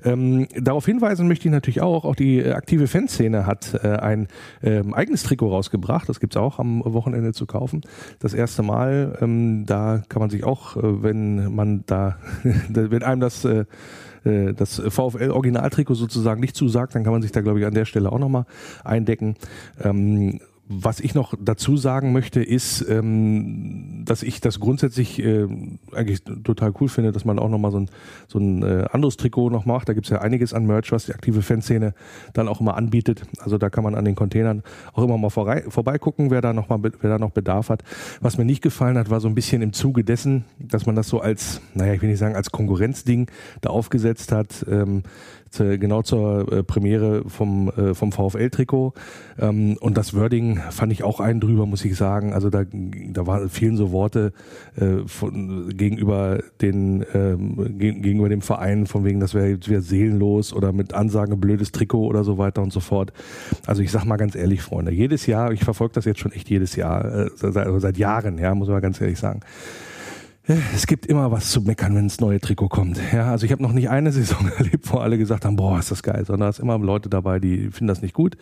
Ähm, 0.03 0.47
darauf 0.55 0.85
hinweisen 0.85 1.27
möchte 1.27 1.47
ich 1.47 1.51
natürlich 1.51 1.81
auch, 1.81 2.05
auch 2.05 2.15
die 2.15 2.43
aktive 2.45 2.87
Fanszene 2.87 3.45
hat 3.45 3.79
äh, 3.83 3.87
ein 3.87 4.27
ähm, 4.61 4.93
eigenes 4.93 5.23
Trikot 5.23 5.49
rausgebracht. 5.49 6.07
Das 6.07 6.19
gibt's 6.19 6.37
auch 6.37 6.59
am 6.59 6.81
Wochenende 6.85 7.33
zu 7.33 7.45
kaufen. 7.45 7.81
Das 8.19 8.33
erste 8.33 8.63
Mal, 8.63 9.17
ähm, 9.21 9.65
da 9.65 10.01
kann 10.09 10.21
man 10.21 10.29
sich 10.29 10.43
auch, 10.43 10.77
äh, 10.77 11.03
wenn 11.03 11.53
man 11.53 11.83
da, 11.85 12.17
wenn 12.69 13.03
einem 13.03 13.21
das 13.21 13.45
äh, 13.45 13.65
äh 14.23 14.53
das 14.53 14.81
VfL 14.87 15.31
Originaltrikot 15.31 15.95
sozusagen 15.95 16.39
nicht 16.39 16.55
zusagt, 16.55 16.95
dann 16.95 17.03
kann 17.03 17.11
man 17.11 17.21
sich 17.21 17.31
da 17.31 17.41
glaube 17.41 17.59
ich 17.59 17.65
an 17.65 17.73
der 17.73 17.85
Stelle 17.85 18.11
auch 18.11 18.19
nochmal 18.19 18.45
eindecken. 18.83 19.35
Ähm, 19.81 20.39
was 20.67 21.01
ich 21.01 21.13
noch 21.13 21.33
dazu 21.39 21.75
sagen 21.75 22.13
möchte, 22.13 22.41
ist, 22.41 22.85
ähm, 22.89 24.03
dass 24.05 24.23
ich 24.23 24.39
das 24.39 24.61
grundsätzlich 24.61 25.19
äh, 25.19 25.47
eigentlich 25.91 26.23
total 26.23 26.73
cool 26.79 26.87
finde, 26.87 27.11
dass 27.11 27.25
man 27.25 27.37
auch 27.37 27.49
nochmal 27.49 27.71
so 27.71 27.81
ein, 27.81 27.89
so 28.29 28.39
ein 28.39 28.63
äh, 28.63 28.85
anderes 28.91 29.17
Trikot 29.17 29.49
noch 29.49 29.65
macht. 29.65 29.89
Da 29.89 29.93
gibt's 29.93 30.09
ja 30.09 30.21
einiges 30.21 30.53
an 30.53 30.65
Merch, 30.65 30.91
was 30.93 31.05
die 31.05 31.13
aktive 31.13 31.41
Fanszene 31.41 31.93
dann 32.33 32.47
auch 32.47 32.61
immer 32.61 32.77
anbietet. 32.77 33.23
Also 33.39 33.57
da 33.57 33.69
kann 33.69 33.83
man 33.83 33.93
an 33.93 34.05
den 34.05 34.15
Containern 34.15 34.63
auch 34.93 35.03
immer 35.03 35.17
mal 35.17 35.29
vorbei, 35.29 35.65
vorbeigucken, 35.67 36.31
wer 36.31 36.39
da 36.39 36.53
noch 36.53 36.69
mal 36.69 36.79
wer 36.81 37.09
da 37.09 37.19
noch 37.19 37.31
Bedarf 37.31 37.69
hat. 37.69 37.83
Was 38.21 38.37
mir 38.37 38.45
nicht 38.45 38.61
gefallen 38.61 38.97
hat, 38.97 39.09
war 39.09 39.19
so 39.19 39.27
ein 39.27 39.35
bisschen 39.35 39.61
im 39.61 39.73
Zuge 39.73 40.05
dessen, 40.05 40.45
dass 40.59 40.85
man 40.85 40.95
das 40.95 41.09
so 41.09 41.19
als, 41.19 41.59
naja, 41.73 41.93
ich 41.93 42.01
will 42.01 42.09
nicht 42.09 42.19
sagen 42.19 42.35
als 42.35 42.51
Konkurrenzding 42.51 43.29
da 43.59 43.69
aufgesetzt 43.69 44.31
hat. 44.31 44.65
Ähm, 44.69 45.03
genau 45.57 46.01
zur 46.01 46.51
äh, 46.51 46.63
Premiere 46.63 47.23
vom, 47.27 47.69
äh, 47.69 47.93
vom 47.93 48.11
VfL-Trikot. 48.11 48.93
Ähm, 49.39 49.77
und 49.79 49.97
das 49.97 50.15
Wording 50.15 50.59
fand 50.69 50.91
ich 50.91 51.03
auch 51.03 51.19
einen 51.19 51.39
drüber, 51.39 51.65
muss 51.65 51.85
ich 51.85 51.95
sagen. 51.95 52.33
Also 52.33 52.49
da, 52.49 52.63
da 52.71 53.27
war, 53.27 53.49
vielen 53.49 53.77
so 53.77 53.91
Worte 53.91 54.33
äh, 54.75 55.07
von, 55.07 55.69
gegenüber 55.75 56.39
den 56.61 57.05
ähm, 57.13 57.77
gegenüber 57.77 58.29
dem 58.29 58.41
Verein, 58.41 58.85
von 58.85 59.05
wegen, 59.05 59.19
das 59.19 59.33
wäre 59.33 59.57
wieder 59.65 59.81
seelenlos 59.81 60.53
oder 60.53 60.71
mit 60.71 60.93
Ansagen 60.93 61.39
blödes 61.39 61.71
Trikot 61.71 62.07
oder 62.07 62.23
so 62.23 62.37
weiter 62.37 62.61
und 62.61 62.73
so 62.73 62.79
fort. 62.79 63.13
Also 63.65 63.81
ich 63.81 63.91
sag 63.91 64.05
mal 64.05 64.17
ganz 64.17 64.35
ehrlich, 64.35 64.61
Freunde, 64.61 64.91
jedes 64.91 65.25
Jahr, 65.25 65.51
ich 65.51 65.63
verfolge 65.63 65.93
das 65.93 66.05
jetzt 66.05 66.19
schon 66.19 66.31
echt 66.31 66.49
jedes 66.49 66.75
Jahr, 66.75 67.05
äh, 67.05 67.29
seit, 67.35 67.65
also 67.65 67.79
seit 67.79 67.97
Jahren, 67.97 68.37
ja, 68.37 68.53
muss 68.55 68.69
man 68.69 68.81
ganz 68.81 68.99
ehrlich 69.01 69.19
sagen 69.19 69.41
es 70.45 70.87
gibt 70.87 71.05
immer 71.05 71.31
was 71.31 71.51
zu 71.51 71.61
meckern, 71.61 71.95
wenn 71.95 72.09
das 72.09 72.19
neue 72.19 72.41
Trikot 72.41 72.67
kommt. 72.67 72.99
Ja, 73.13 73.31
also 73.31 73.45
ich 73.45 73.53
habe 73.53 73.63
noch 73.63 73.71
nicht 73.71 73.89
eine 73.89 74.11
Saison 74.11 74.51
erlebt, 74.57 74.91
wo 74.91 74.97
alle 74.97 75.17
gesagt 75.17 75.45
haben, 75.45 75.55
boah, 75.55 75.79
ist 75.79 75.89
das 75.89 76.03
geil, 76.03 76.25
sondern 76.25 76.49
es 76.49 76.57
ist 76.57 76.63
immer 76.63 76.77
Leute 76.77 77.07
dabei, 77.07 77.39
die 77.39 77.69
finden 77.71 77.87
das 77.87 78.01
nicht 78.01 78.13
gut. 78.13 78.35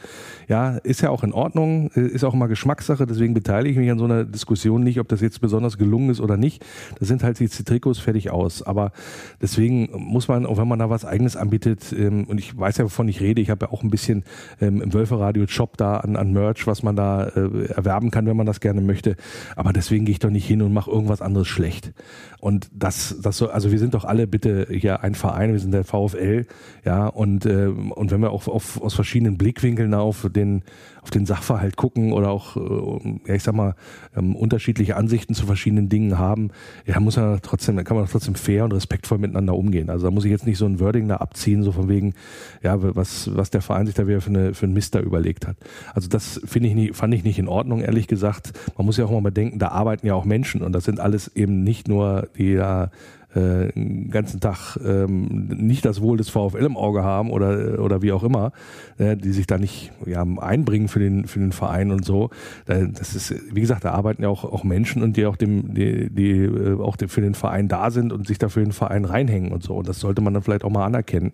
Ja, 0.48 0.78
ist 0.78 1.02
ja 1.02 1.12
auch 1.12 1.24
in 1.24 1.32
Ordnung, 1.32 1.92
ist 1.92 2.24
auch 2.24 2.34
immer 2.34 2.48
Geschmackssache, 2.48 3.06
deswegen 3.06 3.36
beteilige 3.36 3.74
ich 3.74 3.78
mich 3.78 3.92
an 3.92 4.00
so 4.00 4.06
einer 4.06 4.26
Diskussion 4.26 4.84
nicht, 4.84 5.00
ob 5.00 5.10
das 5.10 5.22
jetzt 5.22 5.42
besonders 5.42 5.78
gelungen 5.78 6.10
ist 6.10 6.22
oder 6.22 6.38
nicht. 6.38 6.66
Das 6.98 7.08
sind 7.08 7.24
halt 7.24 7.40
jetzt 7.40 7.60
die 7.60 7.64
Trikots 7.64 8.00
fertig 8.00 8.32
aus. 8.32 8.64
Aber 8.64 8.94
deswegen 9.40 9.90
muss 9.94 10.28
man, 10.28 10.48
auch 10.48 10.58
wenn 10.58 10.68
man 10.68 10.80
da 10.80 10.90
was 10.90 11.06
eigenes 11.06 11.36
anbietet, 11.36 11.94
ähm, 11.96 12.24
und 12.24 12.40
ich 12.40 12.58
weiß 12.58 12.78
ja, 12.78 12.86
wovon 12.86 13.10
ich 13.10 13.22
rede, 13.22 13.44
ich 13.44 13.52
habe 13.52 13.68
ja 13.68 13.72
auch 13.72 13.84
ein 13.84 13.92
bisschen 13.92 14.24
ähm, 14.60 14.82
im 14.82 14.92
Wölferadio 14.92 15.46
Shop 15.46 15.78
da 15.78 15.98
an, 15.98 16.16
an 16.16 16.34
Merch, 16.34 16.66
was 16.66 16.82
man 16.82 16.96
da 16.96 17.26
äh, 17.26 17.66
erwerben 17.68 18.10
kann, 18.10 18.26
wenn 18.26 18.38
man 18.38 18.48
das 18.48 18.60
gerne 18.60 18.82
möchte. 18.82 19.16
Aber 19.56 19.72
deswegen 19.72 20.06
gehe 20.06 20.14
ich 20.14 20.20
doch 20.20 20.32
nicht 20.32 20.48
hin 20.48 20.64
und 20.64 20.74
mache 20.74 20.90
irgendwas 20.90 21.22
anderes 21.22 21.48
schlecht. 21.48 21.91
Und 22.40 22.70
das, 22.74 23.16
das 23.22 23.38
so, 23.38 23.50
also 23.50 23.72
wir 23.72 23.80
sind 23.80 23.94
doch 23.94 24.06
alle 24.06 24.28
bitte 24.28 24.68
hier 24.70 25.02
ein 25.02 25.16
Verein, 25.16 25.54
wir 25.54 25.60
sind 25.60 25.72
der 25.72 25.84
VfL, 25.84 26.46
ja, 26.86 27.08
und, 27.08 27.46
äh, 27.46 27.68
und 27.68 28.12
wenn 28.12 28.22
wir 28.22 28.32
auch 28.32 28.48
auf, 28.48 28.82
aus 28.82 28.94
verschiedenen 28.94 29.38
Blickwinkeln 29.38 29.94
auf 29.94 30.28
den, 30.34 30.64
auf 31.02 31.10
den 31.10 31.26
Sachverhalt 31.26 31.78
gucken 31.78 32.14
oder 32.14 32.30
auch, 32.30 32.56
äh, 32.58 33.20
ja, 33.28 33.36
ich 33.36 33.44
sag 33.44 33.56
mal, 33.56 33.76
ähm, 34.16 34.36
unterschiedliche 34.36 34.96
Ansichten 34.96 35.34
zu 35.34 35.46
verschiedenen 35.46 35.90
Dingen 35.90 36.18
haben, 36.18 36.52
ja, 36.86 37.00
muss 37.00 37.18
man 37.18 37.40
trotzdem, 37.42 37.76
dann 37.76 37.86
kann 37.86 37.98
man 37.98 38.06
trotzdem 38.06 38.36
fair 38.36 38.66
und 38.66 38.74
respektvoll 38.74 39.18
miteinander 39.18 39.56
umgehen. 39.56 39.90
Also 39.90 40.06
da 40.06 40.12
muss 40.12 40.26
ich 40.26 40.32
jetzt 40.32 40.46
nicht 40.46 40.58
so 40.58 40.66
ein 40.66 40.80
Wording 40.80 41.08
da 41.08 41.18
abziehen, 41.18 41.64
so 41.64 41.72
von 41.72 41.90
wegen, 41.90 42.14
ja, 42.62 42.78
was, 42.96 43.36
was 43.36 43.50
der 43.50 43.62
Verein 43.62 43.86
sich 43.86 43.96
da 43.96 44.08
wieder 44.08 44.22
für, 44.22 44.30
eine, 44.30 44.54
für 44.54 44.68
ein 44.68 44.74
Mister 44.74 45.02
überlegt 45.02 45.48
hat. 45.48 45.58
Also 45.94 46.08
das 46.08 46.40
finde 46.46 46.70
ich 46.70 46.76
nicht, 46.76 46.96
fand 46.96 47.14
ich 47.14 47.24
nicht 47.24 47.40
in 47.40 47.48
Ordnung, 47.48 47.82
ehrlich 47.82 48.08
gesagt. 48.08 48.54
Man 48.78 48.86
muss 48.86 48.98
ja 48.98 49.06
auch 49.06 49.12
mal 49.12 49.22
bedenken, 49.22 49.60
da 49.60 49.70
arbeiten 49.70 50.06
ja 50.06 50.14
auch 50.14 50.26
Menschen 50.26 50.62
und 50.62 50.74
das 50.74 50.86
sind 50.86 51.00
alles 51.00 51.36
eben 51.36 51.64
nicht 51.64 51.88
nur 51.88 52.30
die 52.38 52.56
da 52.56 52.92
äh, 53.36 53.72
den 53.74 54.10
ganzen 54.10 54.40
Tag 54.40 54.78
ähm, 54.86 55.48
nicht 55.56 55.86
das 55.86 56.02
Wohl 56.02 56.18
des 56.18 56.30
VfL 56.30 56.66
im 56.66 56.78
Auge 56.78 57.04
haben 57.04 57.32
oder, 57.32 57.80
oder 57.80 58.02
wie 58.02 58.12
auch 58.12 58.24
immer, 58.24 58.52
äh, 58.98 59.16
die 59.16 59.32
sich 59.32 59.48
da 59.48 59.58
nicht 59.58 59.92
ja, 60.06 60.24
einbringen 60.24 60.88
für 60.88 61.00
den, 61.00 61.26
für 61.28 61.40
den 61.40 61.52
Verein 61.52 61.92
und 61.92 62.06
so. 62.06 62.30
Das 62.66 63.16
ist, 63.16 63.34
wie 63.54 63.62
gesagt, 63.62 63.86
da 63.86 63.92
arbeiten 63.92 64.24
ja 64.24 64.30
auch, 64.30 64.44
auch 64.44 64.64
Menschen 64.64 65.04
und 65.04 65.18
die 65.18 65.26
auch 65.26 65.36
dem, 65.36 65.74
die, 65.74 66.10
die 66.10 66.32
äh, 66.32 66.80
auch 66.80 66.98
für 67.08 67.22
den 67.22 67.34
Verein 67.34 67.68
da 67.68 67.92
sind 67.92 68.14
und 68.14 68.28
sich 68.28 68.38
dafür 68.38 68.64
den 68.64 68.74
Verein 68.74 69.06
reinhängen 69.06 69.52
und 69.52 69.64
so. 69.64 69.76
Und 69.76 69.88
das 69.88 70.00
sollte 70.00 70.22
man 70.22 70.34
dann 70.34 70.44
vielleicht 70.44 70.64
auch 70.64 70.70
mal 70.70 70.86
anerkennen 70.86 71.32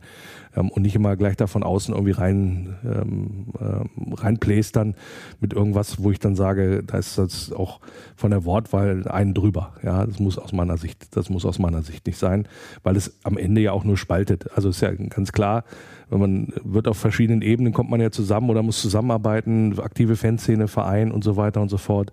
ähm, 0.58 0.70
und 0.70 0.82
nicht 0.82 0.96
immer 0.96 1.16
gleich 1.16 1.38
da 1.38 1.48
von 1.48 1.64
außen 1.64 1.94
irgendwie 1.94 2.12
rein 2.12 2.76
ähm, 2.84 3.46
ähm, 3.62 4.14
reinplästern 4.14 4.96
mit 5.40 5.54
irgendwas, 5.54 6.04
wo 6.04 6.12
ich 6.12 6.20
dann 6.20 6.36
sage, 6.36 6.84
da 6.84 6.98
ist 6.98 7.18
das 7.18 7.52
auch 7.52 7.80
von 8.16 8.32
der 8.32 8.44
Wortwahl 8.46 9.08
einen 9.08 9.34
drüber. 9.34 9.74
Ja, 9.84 10.06
das 10.06 10.20
muss 10.20 10.38
aus 10.38 10.52
meiner 10.52 10.78
Sicht, 10.78 11.16
das 11.16 11.30
muss 11.30 11.46
aus 11.46 11.60
meiner 11.60 11.84
Sicht 11.84 12.08
nicht 12.08 12.18
sein, 12.18 12.48
weil 12.84 12.96
es 12.96 13.16
am 13.24 13.38
Ende 13.38 13.62
ja 13.62 13.72
auch 13.72 13.84
nur 13.84 13.98
spaltet. 13.98 14.50
Also 14.56 14.70
ist 14.70 14.82
ja 14.82 14.92
ganz 14.92 15.32
klar, 15.32 15.64
wenn 16.10 16.20
man 16.20 16.54
wird 16.64 16.88
auf 16.88 16.98
verschiedenen 16.98 17.42
Ebenen 17.42 17.74
kommt 17.74 17.90
man 17.90 18.00
ja 18.00 18.12
zusammen 18.12 18.50
oder 18.50 18.64
muss 18.64 18.82
zusammenarbeiten, 18.82 19.78
aktive 19.80 20.16
Fanszene, 20.16 20.68
Verein 20.68 21.12
und 21.12 21.24
so 21.24 21.36
weiter 21.36 21.62
und 21.62 21.70
so 21.70 21.78
fort. 21.78 22.12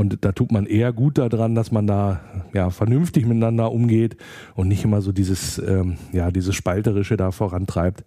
Und 0.00 0.24
da 0.24 0.32
tut 0.32 0.50
man 0.50 0.64
eher 0.64 0.94
gut 0.94 1.18
daran, 1.18 1.54
dass 1.54 1.72
man 1.72 1.86
da 1.86 2.22
ja 2.54 2.70
vernünftig 2.70 3.26
miteinander 3.26 3.70
umgeht 3.70 4.16
und 4.54 4.66
nicht 4.66 4.82
immer 4.82 5.02
so 5.02 5.12
dieses 5.12 5.58
ähm, 5.58 5.98
ja 6.10 6.30
dieses 6.30 6.54
spalterische 6.54 7.18
da 7.18 7.32
vorantreibt. 7.32 8.02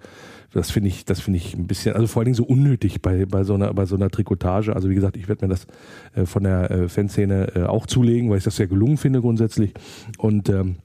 Das 0.54 0.72
finde 0.72 0.90
ich, 0.90 1.06
das 1.06 1.20
finde 1.20 1.38
ich 1.38 1.54
ein 1.54 1.68
bisschen, 1.68 1.94
also 1.94 2.08
vor 2.08 2.22
allen 2.22 2.26
Dingen 2.26 2.36
so 2.36 2.46
unnötig 2.46 3.04
bei, 3.04 3.28
bei 3.28 3.44
so 3.44 3.54
einer, 3.54 3.72
bei 3.76 3.86
so 3.86 3.96
einer 3.96 4.10
Trikotage. 4.10 4.76
Also 4.76 4.90
wie 4.90 4.96
gesagt, 4.96 5.18
ich 5.18 5.28
werde 5.28 5.46
mir 5.46 5.50
das 5.50 5.68
äh, 6.16 6.26
von 6.26 6.42
der 6.42 6.72
äh, 6.72 6.90
Fanszene 6.90 7.56
äh, 7.56 7.64
auch 7.66 7.86
zulegen, 7.86 8.32
weil 8.32 8.40
ich 8.40 8.44
das 8.44 8.56
sehr 8.56 8.66
gelungen 8.66 8.98
finde 8.98 9.22
grundsätzlich. 9.22 9.76
Und 10.18 10.50
ähm, 10.50 10.78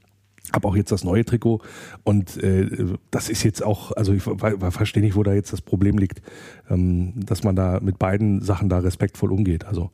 habe 0.53 0.67
auch 0.69 0.77
jetzt 0.77 0.93
das 0.93 1.05
neue 1.05 1.25
Trikot 1.25 1.61
und 2.05 2.43
äh, 2.43 2.87
das 3.11 3.29
ist 3.29 3.43
jetzt 3.43 3.63
auch, 3.63 3.93
also 3.93 4.13
ich 4.13 4.23
verstehe 4.23 5.03
nicht, 5.03 5.17
wo 5.17 5.23
da 5.23 5.33
jetzt 5.33 5.53
das 5.53 5.61
Problem 5.61 5.99
liegt, 5.99 6.23
ähm, 6.71 7.13
dass 7.17 7.45
man 7.45 7.57
da 7.57 7.81
mit 7.81 7.99
beiden 7.99 8.41
Sachen 8.43 8.69
da 8.69 8.79
respektvoll 8.79 9.33
umgeht. 9.33 9.67
Also 9.67 9.91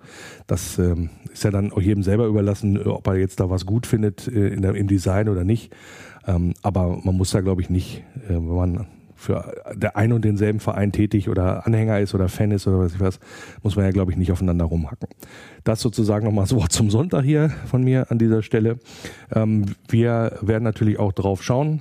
das 0.47 0.79
ähm, 0.79 1.11
ist 1.33 1.45
ja 1.45 1.51
dann 1.51 1.73
auch 1.73 1.81
jedem 1.81 2.03
selber 2.03 2.27
überlassen, 2.27 2.81
ob 2.83 3.07
er 3.07 3.17
jetzt 3.17 3.41
da 3.41 3.51
was 3.51 3.67
gut 3.67 3.87
findet 3.87 4.29
äh, 4.29 4.49
in 4.49 4.63
der, 4.63 4.75
im 4.75 4.89
Design 4.89 5.29
oder 5.29 5.45
nicht. 5.45 5.75
Ähm, 6.27 6.55
aber 6.63 7.01
man 7.03 7.17
muss 7.17 7.31
da, 7.31 7.41
glaube 7.41 7.63
ich, 7.63 7.71
nicht, 7.71 8.03
äh, 8.29 8.35
wenn 8.35 8.47
man 8.47 8.87
für 9.25 9.55
der 9.75 9.97
ein 9.97 10.13
und 10.13 10.25
denselben 10.25 10.61
Verein 10.61 10.93
tätig 10.93 11.29
oder 11.29 11.67
Anhänger 11.67 12.01
ist 12.01 12.15
oder 12.15 12.29
Fan 12.29 12.51
ist 12.51 12.67
oder 12.67 12.79
was 12.79 12.95
ich 12.95 13.01
was, 13.01 13.19
muss 13.63 13.77
man 13.77 13.85
ja, 13.85 13.91
glaube 13.91 14.13
ich, 14.13 14.19
nicht 14.19 14.31
aufeinander 14.31 14.67
rumhacken. 14.67 15.09
Das 15.65 15.81
sozusagen 15.81 16.25
nochmal 16.25 16.47
so 16.47 16.61
zum 16.69 16.91
Sonntag 16.91 17.25
hier 17.25 17.51
von 17.67 17.83
mir 17.83 18.11
an 18.11 18.19
dieser 18.19 18.43
Stelle. 18.43 18.79
Ähm, 19.35 19.67
wir 19.89 20.39
werden 20.41 20.65
natürlich 20.65 20.99
auch 20.99 21.13
drauf 21.13 21.43
schauen. 21.43 21.81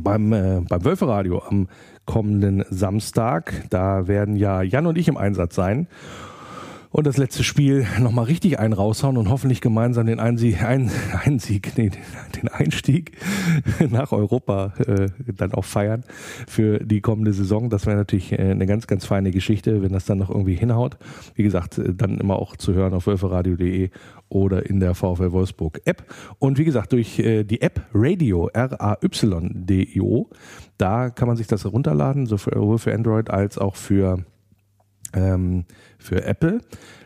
Beim, 0.00 0.32
äh, 0.32 0.60
beim 0.68 0.84
Wölferadio 0.84 1.42
am 1.46 1.68
kommenden 2.04 2.64
Samstag, 2.68 3.64
da 3.70 4.08
werden 4.08 4.36
ja 4.36 4.62
Jan 4.62 4.86
und 4.86 4.98
ich 4.98 5.08
im 5.08 5.16
Einsatz 5.16 5.54
sein 5.54 5.86
und 6.94 7.08
das 7.08 7.16
letzte 7.16 7.42
Spiel 7.42 7.88
nochmal 7.98 8.26
richtig 8.26 8.60
einen 8.60 8.72
raushauen 8.72 9.16
und 9.16 9.28
hoffentlich 9.28 9.60
gemeinsam 9.60 10.06
den 10.06 10.20
Einsieg, 10.20 10.62
ein, 10.62 10.92
Einsieg 11.24 11.72
nee, 11.76 11.90
den 11.90 12.48
Einstieg 12.48 13.18
nach 13.90 14.12
Europa 14.12 14.74
äh, 14.78 15.08
dann 15.36 15.54
auch 15.54 15.64
feiern 15.64 16.04
für 16.46 16.78
die 16.78 17.00
kommende 17.00 17.32
Saison. 17.32 17.68
Das 17.68 17.86
wäre 17.86 17.96
natürlich 17.96 18.30
äh, 18.30 18.36
eine 18.36 18.66
ganz, 18.66 18.86
ganz 18.86 19.04
feine 19.06 19.32
Geschichte, 19.32 19.82
wenn 19.82 19.92
das 19.92 20.04
dann 20.04 20.18
noch 20.18 20.30
irgendwie 20.30 20.54
hinhaut. 20.54 20.96
Wie 21.34 21.42
gesagt, 21.42 21.78
äh, 21.78 21.92
dann 21.92 22.18
immer 22.18 22.36
auch 22.36 22.54
zu 22.56 22.74
hören 22.74 22.94
auf 22.94 23.08
wölferadio.de 23.08 23.90
oder 24.28 24.64
in 24.64 24.78
der 24.78 24.94
VfL 24.94 25.32
Wolfsburg 25.32 25.80
App. 25.86 26.04
Und 26.38 26.58
wie 26.58 26.64
gesagt, 26.64 26.92
durch 26.92 27.18
äh, 27.18 27.42
die 27.42 27.60
App 27.60 27.88
Radio, 27.92 28.46
R-A-Y-D-I-O, 28.52 30.30
da 30.78 31.10
kann 31.10 31.26
man 31.26 31.36
sich 31.36 31.48
das 31.48 31.64
herunterladen, 31.64 32.26
sowohl 32.26 32.78
für 32.78 32.94
Android 32.94 33.30
als 33.30 33.58
auch 33.58 33.74
für 33.74 34.24
ähm, 35.12 35.64
für 36.04 36.22
Apple 36.22 36.60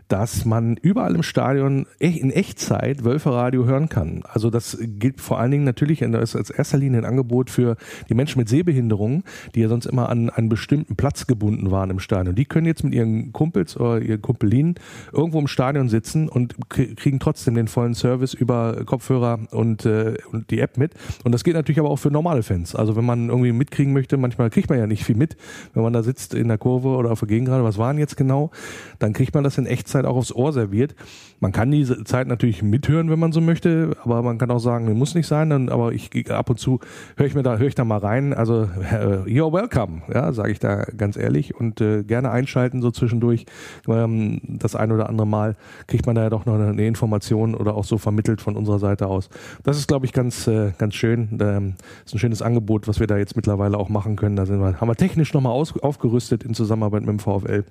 dass 0.08 0.44
man 0.44 0.76
überall 0.76 1.14
im 1.14 1.22
Stadion 1.22 1.86
e-, 2.00 2.08
in 2.08 2.30
Echtzeit 2.30 3.04
Wölferadio 3.04 3.66
hören 3.66 3.88
kann. 3.88 4.22
Also 4.24 4.50
das 4.50 4.78
gilt 4.80 5.20
vor 5.20 5.38
allen 5.38 5.50
Dingen 5.50 5.64
natürlich 5.64 6.02
als 6.04 6.34
erster 6.50 6.78
Linie 6.78 7.00
ein 7.00 7.04
Angebot 7.04 7.50
für 7.50 7.76
die 8.08 8.14
Menschen 8.14 8.38
mit 8.38 8.48
Sehbehinderungen, 8.48 9.24
die 9.54 9.60
ja 9.60 9.68
sonst 9.68 9.86
immer 9.86 10.08
an 10.08 10.30
einen 10.30 10.48
bestimmten 10.48 10.96
Platz 10.96 11.26
gebunden 11.26 11.70
waren 11.70 11.90
im 11.90 11.98
Stadion. 11.98 12.34
Die 12.34 12.46
können 12.46 12.66
jetzt 12.66 12.84
mit 12.84 12.94
ihren 12.94 13.32
Kumpels 13.32 13.76
oder 13.76 14.00
ihren 14.00 14.22
Kumpelinen 14.22 14.76
irgendwo 15.12 15.38
im 15.38 15.48
Stadion 15.48 15.88
sitzen 15.88 16.28
und 16.28 16.56
kriegen 16.68 17.20
trotzdem 17.20 17.54
den 17.54 17.68
vollen 17.68 17.94
Service 17.94 18.34
über 18.34 18.84
Kopfhörer 18.84 19.40
und, 19.50 19.84
äh, 19.84 20.14
und 20.32 20.50
die 20.50 20.60
App 20.60 20.78
mit. 20.78 20.92
Und 21.24 21.32
das 21.32 21.44
geht 21.44 21.54
natürlich 21.54 21.78
aber 21.78 21.90
auch 21.90 21.98
für 21.98 22.10
normale 22.10 22.42
Fans. 22.42 22.74
Also 22.74 22.96
wenn 22.96 23.04
man 23.04 23.28
irgendwie 23.28 23.52
mitkriegen 23.52 23.92
möchte, 23.92 24.16
manchmal 24.16 24.50
kriegt 24.50 24.70
man 24.70 24.78
ja 24.78 24.86
nicht 24.86 25.04
viel 25.04 25.16
mit, 25.16 25.36
wenn 25.74 25.82
man 25.82 25.92
da 25.92 26.02
sitzt 26.02 26.34
in 26.34 26.48
der 26.48 26.58
Kurve 26.58 26.88
oder 26.88 27.10
auf 27.10 27.20
der 27.20 27.28
Gegengrade, 27.28 27.64
was 27.64 27.78
waren 27.78 27.98
jetzt 27.98 28.16
genau, 28.16 28.50
dann 28.98 29.12
kriegt 29.12 29.34
man 29.34 29.44
das 29.44 29.58
in 29.58 29.66
Echtzeit 29.66 29.97
Zeit 29.98 30.06
auch 30.06 30.16
aufs 30.16 30.32
Ohr 30.32 30.52
serviert. 30.52 30.94
Man 31.40 31.52
kann 31.52 31.70
diese 31.70 32.02
Zeit 32.04 32.26
natürlich 32.26 32.62
mithören, 32.62 33.10
wenn 33.10 33.18
man 33.18 33.32
so 33.32 33.40
möchte, 33.40 33.96
aber 34.02 34.22
man 34.22 34.38
kann 34.38 34.50
auch 34.50 34.58
sagen, 34.58 34.92
muss 34.98 35.14
nicht 35.14 35.26
sein. 35.26 35.68
Aber 35.68 35.92
ich 35.92 36.10
ab 36.30 36.50
und 36.50 36.58
zu 36.58 36.80
höre 37.16 37.26
ich 37.26 37.34
mir 37.34 37.42
da, 37.42 37.58
höre 37.58 37.68
ich 37.68 37.74
da 37.74 37.84
mal 37.84 37.98
rein. 37.98 38.34
Also 38.34 38.62
äh, 38.62 39.22
you're 39.26 39.52
welcome, 39.52 40.02
ja, 40.12 40.32
sage 40.32 40.50
ich 40.50 40.58
da 40.58 40.84
ganz 40.96 41.16
ehrlich 41.16 41.54
und 41.54 41.80
äh, 41.80 42.02
gerne 42.02 42.30
einschalten 42.30 42.82
so 42.82 42.90
zwischendurch. 42.90 43.46
Ähm, 43.86 44.40
das 44.44 44.74
ein 44.74 44.90
oder 44.90 45.08
andere 45.08 45.26
Mal 45.26 45.56
kriegt 45.86 46.06
man 46.06 46.16
da 46.16 46.22
ja 46.22 46.30
doch 46.30 46.46
noch 46.46 46.54
eine, 46.54 46.88
Information 46.88 47.54
oder 47.54 47.74
auch 47.74 47.84
so 47.84 47.98
vermittelt 47.98 48.40
von 48.40 48.56
unserer 48.56 48.78
Seite 48.78 49.08
aus. 49.08 49.28
Das 49.62 49.78
ist, 49.78 49.88
glaube 49.88 50.06
ich, 50.06 50.12
ganz 50.12 50.46
äh, 50.46 50.72
ganz 50.78 50.94
schön. 50.94 51.38
Ähm, 51.40 51.74
ist 52.04 52.14
ein 52.14 52.18
schönes 52.18 52.42
Angebot, 52.42 52.88
was 52.88 53.00
wir 53.00 53.06
da 53.06 53.16
jetzt 53.16 53.36
mittlerweile 53.36 53.76
auch 53.76 53.88
machen 53.88 54.16
können. 54.16 54.36
Da 54.36 54.46
sind 54.46 54.60
wir, 54.60 54.80
haben 54.80 54.88
wir 54.88 54.96
technisch 54.96 55.34
nochmal 55.34 55.52
aufgerüstet 55.52 56.44
in 56.44 56.54
Zusammenarbeit 56.54 57.02
mit 57.02 57.10
dem 57.10 57.18
VfL. 57.18 57.64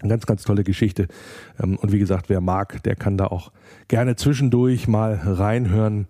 Ganz, 0.00 0.26
ganz 0.26 0.42
tolle 0.42 0.64
Geschichte. 0.64 1.08
Ähm, 1.62 1.76
und 1.76 1.92
wie 1.92 1.98
gesagt, 1.98 2.28
wer 2.28 2.40
mag, 2.40 2.82
der 2.82 2.96
kann 2.96 3.16
da 3.16 3.26
auch 3.26 3.52
gerne 3.88 4.16
zwischendurch 4.16 4.88
mal 4.88 5.14
reinhören 5.24 6.06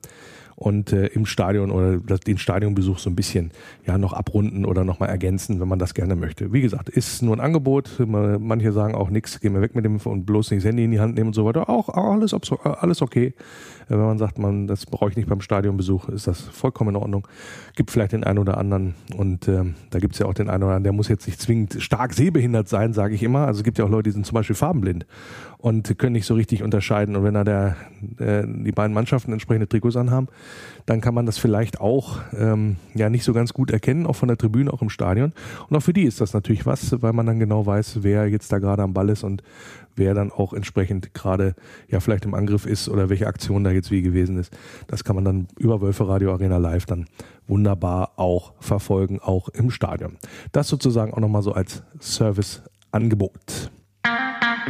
und 0.57 0.93
äh, 0.93 1.07
im 1.09 1.27
Stadion 1.27 1.71
oder 1.71 1.99
den 1.99 2.39
Stadionbesuch 2.39 2.99
so 2.99 3.11
ein 3.11 3.15
bisschen 3.15 3.51
ja 3.87 3.99
noch 3.99 4.15
abrunden 4.15 4.65
oder 4.65 4.85
nochmal 4.85 5.11
ergänzen, 5.11 5.61
wenn 5.61 5.69
man 5.69 5.79
das 5.79 5.93
gerne 5.93 6.17
möchte. 6.17 6.53
Wie 6.53 6.63
gesagt, 6.63 6.89
ist 6.89 7.23
nur 7.23 7.37
ein 7.37 7.41
Angebot. 7.41 7.91
Manche 7.99 8.73
sagen 8.73 8.95
auch 8.95 9.11
nichts, 9.11 9.39
gehen 9.41 9.53
wir 9.55 9.61
weg 9.61 9.75
mit 9.75 9.85
dem 9.85 9.99
und 9.99 10.25
bloß 10.25 10.51
nicht 10.51 10.65
das 10.65 10.69
Handy 10.69 10.85
in 10.85 10.91
die 10.91 11.01
Hand 11.01 11.15
nehmen 11.15 11.29
und 11.29 11.35
so 11.35 11.45
weiter. 11.45 11.69
Auch, 11.69 11.91
alles, 11.91 12.35
alles 12.63 13.03
okay. 13.03 13.27
Äh, 13.27 13.91
wenn 13.91 13.99
man 13.99 14.19
sagt, 14.19 14.39
man, 14.39 14.67
das 14.67 14.87
brauche 14.87 15.11
ich 15.11 15.17
nicht 15.17 15.29
beim 15.29 15.43
Stadionbesuch, 15.43 16.09
ist 16.09 16.27
das 16.27 16.41
vollkommen 16.41 16.91
in 16.91 16.97
Ordnung. 16.97 17.29
Gibt 17.75 17.91
vielleicht 17.91 18.13
den 18.13 18.25
einen 18.25 18.39
oder 18.39 18.57
anderen 18.57 18.95
und 19.15 19.49
äh, 19.49 19.63
da 19.91 19.99
gibt 19.99 20.15
es 20.15 20.21
ja 20.21 20.27
auch 20.27 20.35
den 20.35 20.49
einen 20.49 20.63
oder 20.63 20.73
anderen, 20.73 20.85
der 20.85 20.93
muss 20.93 21.09
jetzt 21.09 21.27
nicht 21.27 21.41
zwingend 21.41 21.77
stark 21.81 22.15
sehbehindert 22.15 22.69
sein, 22.69 22.95
sage 22.95 23.15
ich 23.15 23.23
immer. 23.23 23.47
Also 23.47 23.59
es 23.59 23.65
gibt 23.65 23.79
ja 23.79 23.85
auch 23.85 23.91
Leute, 23.91 24.05
die 24.05 24.13
sind 24.13 24.25
zum 24.25 24.35
Beispiel 24.35 24.57
farbenblind 24.57 25.07
und 25.59 25.99
können 25.99 26.13
nicht 26.13 26.27
so 26.27 26.35
richtig 26.35 26.63
unterscheiden. 26.63 27.17
Und 27.17 27.25
wenn 27.25 27.35
da 27.35 27.45
der, 27.45 27.77
der, 28.01 28.47
die 28.47 28.73
beiden 28.73 28.95
Mannschaften 28.95 29.33
entsprechende 29.33 29.69
Trikots 29.69 29.97
anhaben, 29.97 30.29
dann 30.85 31.01
kann 31.01 31.15
man 31.15 31.27
das 31.27 31.39
vielleicht 31.39 31.81
auch 31.81 32.19
ähm, 32.37 32.77
ja 32.95 33.11
nicht 33.11 33.25
so 33.25 33.33
ganz 33.33 33.53
gut 33.53 33.71
erkennen, 33.71 34.07
auch 34.07 34.17
von 34.17 34.29
der 34.29 34.37
Tribüne, 34.37 34.73
auch 34.73 34.83
im 34.83 34.91
Stadion. 34.91 35.33
Und 35.69 35.77
auch 35.77 35.83
für 35.83 35.93
die 35.93 36.05
ist 36.05 36.21
das 36.21 36.33
natürlich 36.33 36.67
was, 36.67 37.03
weil 37.03 37.13
man 37.13 37.27
dann 37.27 37.39
genau 37.39 37.67
weiß, 37.67 37.99
wer 38.03 38.29
jetzt 38.29 38.53
da 38.53 38.59
gerade 38.59 38.83
am 38.83 38.93
Ball 38.93 39.09
ist 39.09 39.25
und 39.25 39.43
wer 39.97 40.15
dann 40.15 40.31
auch 40.31 40.53
entsprechend 40.53 41.15
gerade 41.15 41.55
ja 41.89 42.01
vielleicht 42.01 42.25
im 42.25 42.35
Angriff 42.35 42.67
ist 42.67 42.89
oder 42.89 43.09
welche 43.09 43.27
Aktion 43.27 43.65
da 43.65 43.71
jetzt 43.71 43.91
wie 43.91 44.03
gewesen 44.03 44.39
ist. 44.39 44.57
Das 44.87 45.05
kann 45.05 45.17
man 45.17 45.25
dann 45.25 45.49
über 45.59 45.81
Wölfe 45.81 46.07
Radio 46.07 46.33
Arena 46.33 46.59
Live 46.59 46.87
dann 46.87 47.07
wunderbar 47.49 48.13
auch 48.17 48.53
verfolgen, 48.61 49.21
auch 49.21 49.49
im 49.49 49.71
Stadion. 49.71 50.17
Das 50.53 50.69
sozusagen 50.69 51.15
auch 51.15 51.21
nochmal 51.21 51.43
so 51.43 51.53
als 51.53 51.83
Serviceangebot. 51.99 53.71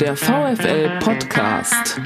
Der 0.01 0.17
VfL 0.17 0.99
Podcast. 1.01 2.01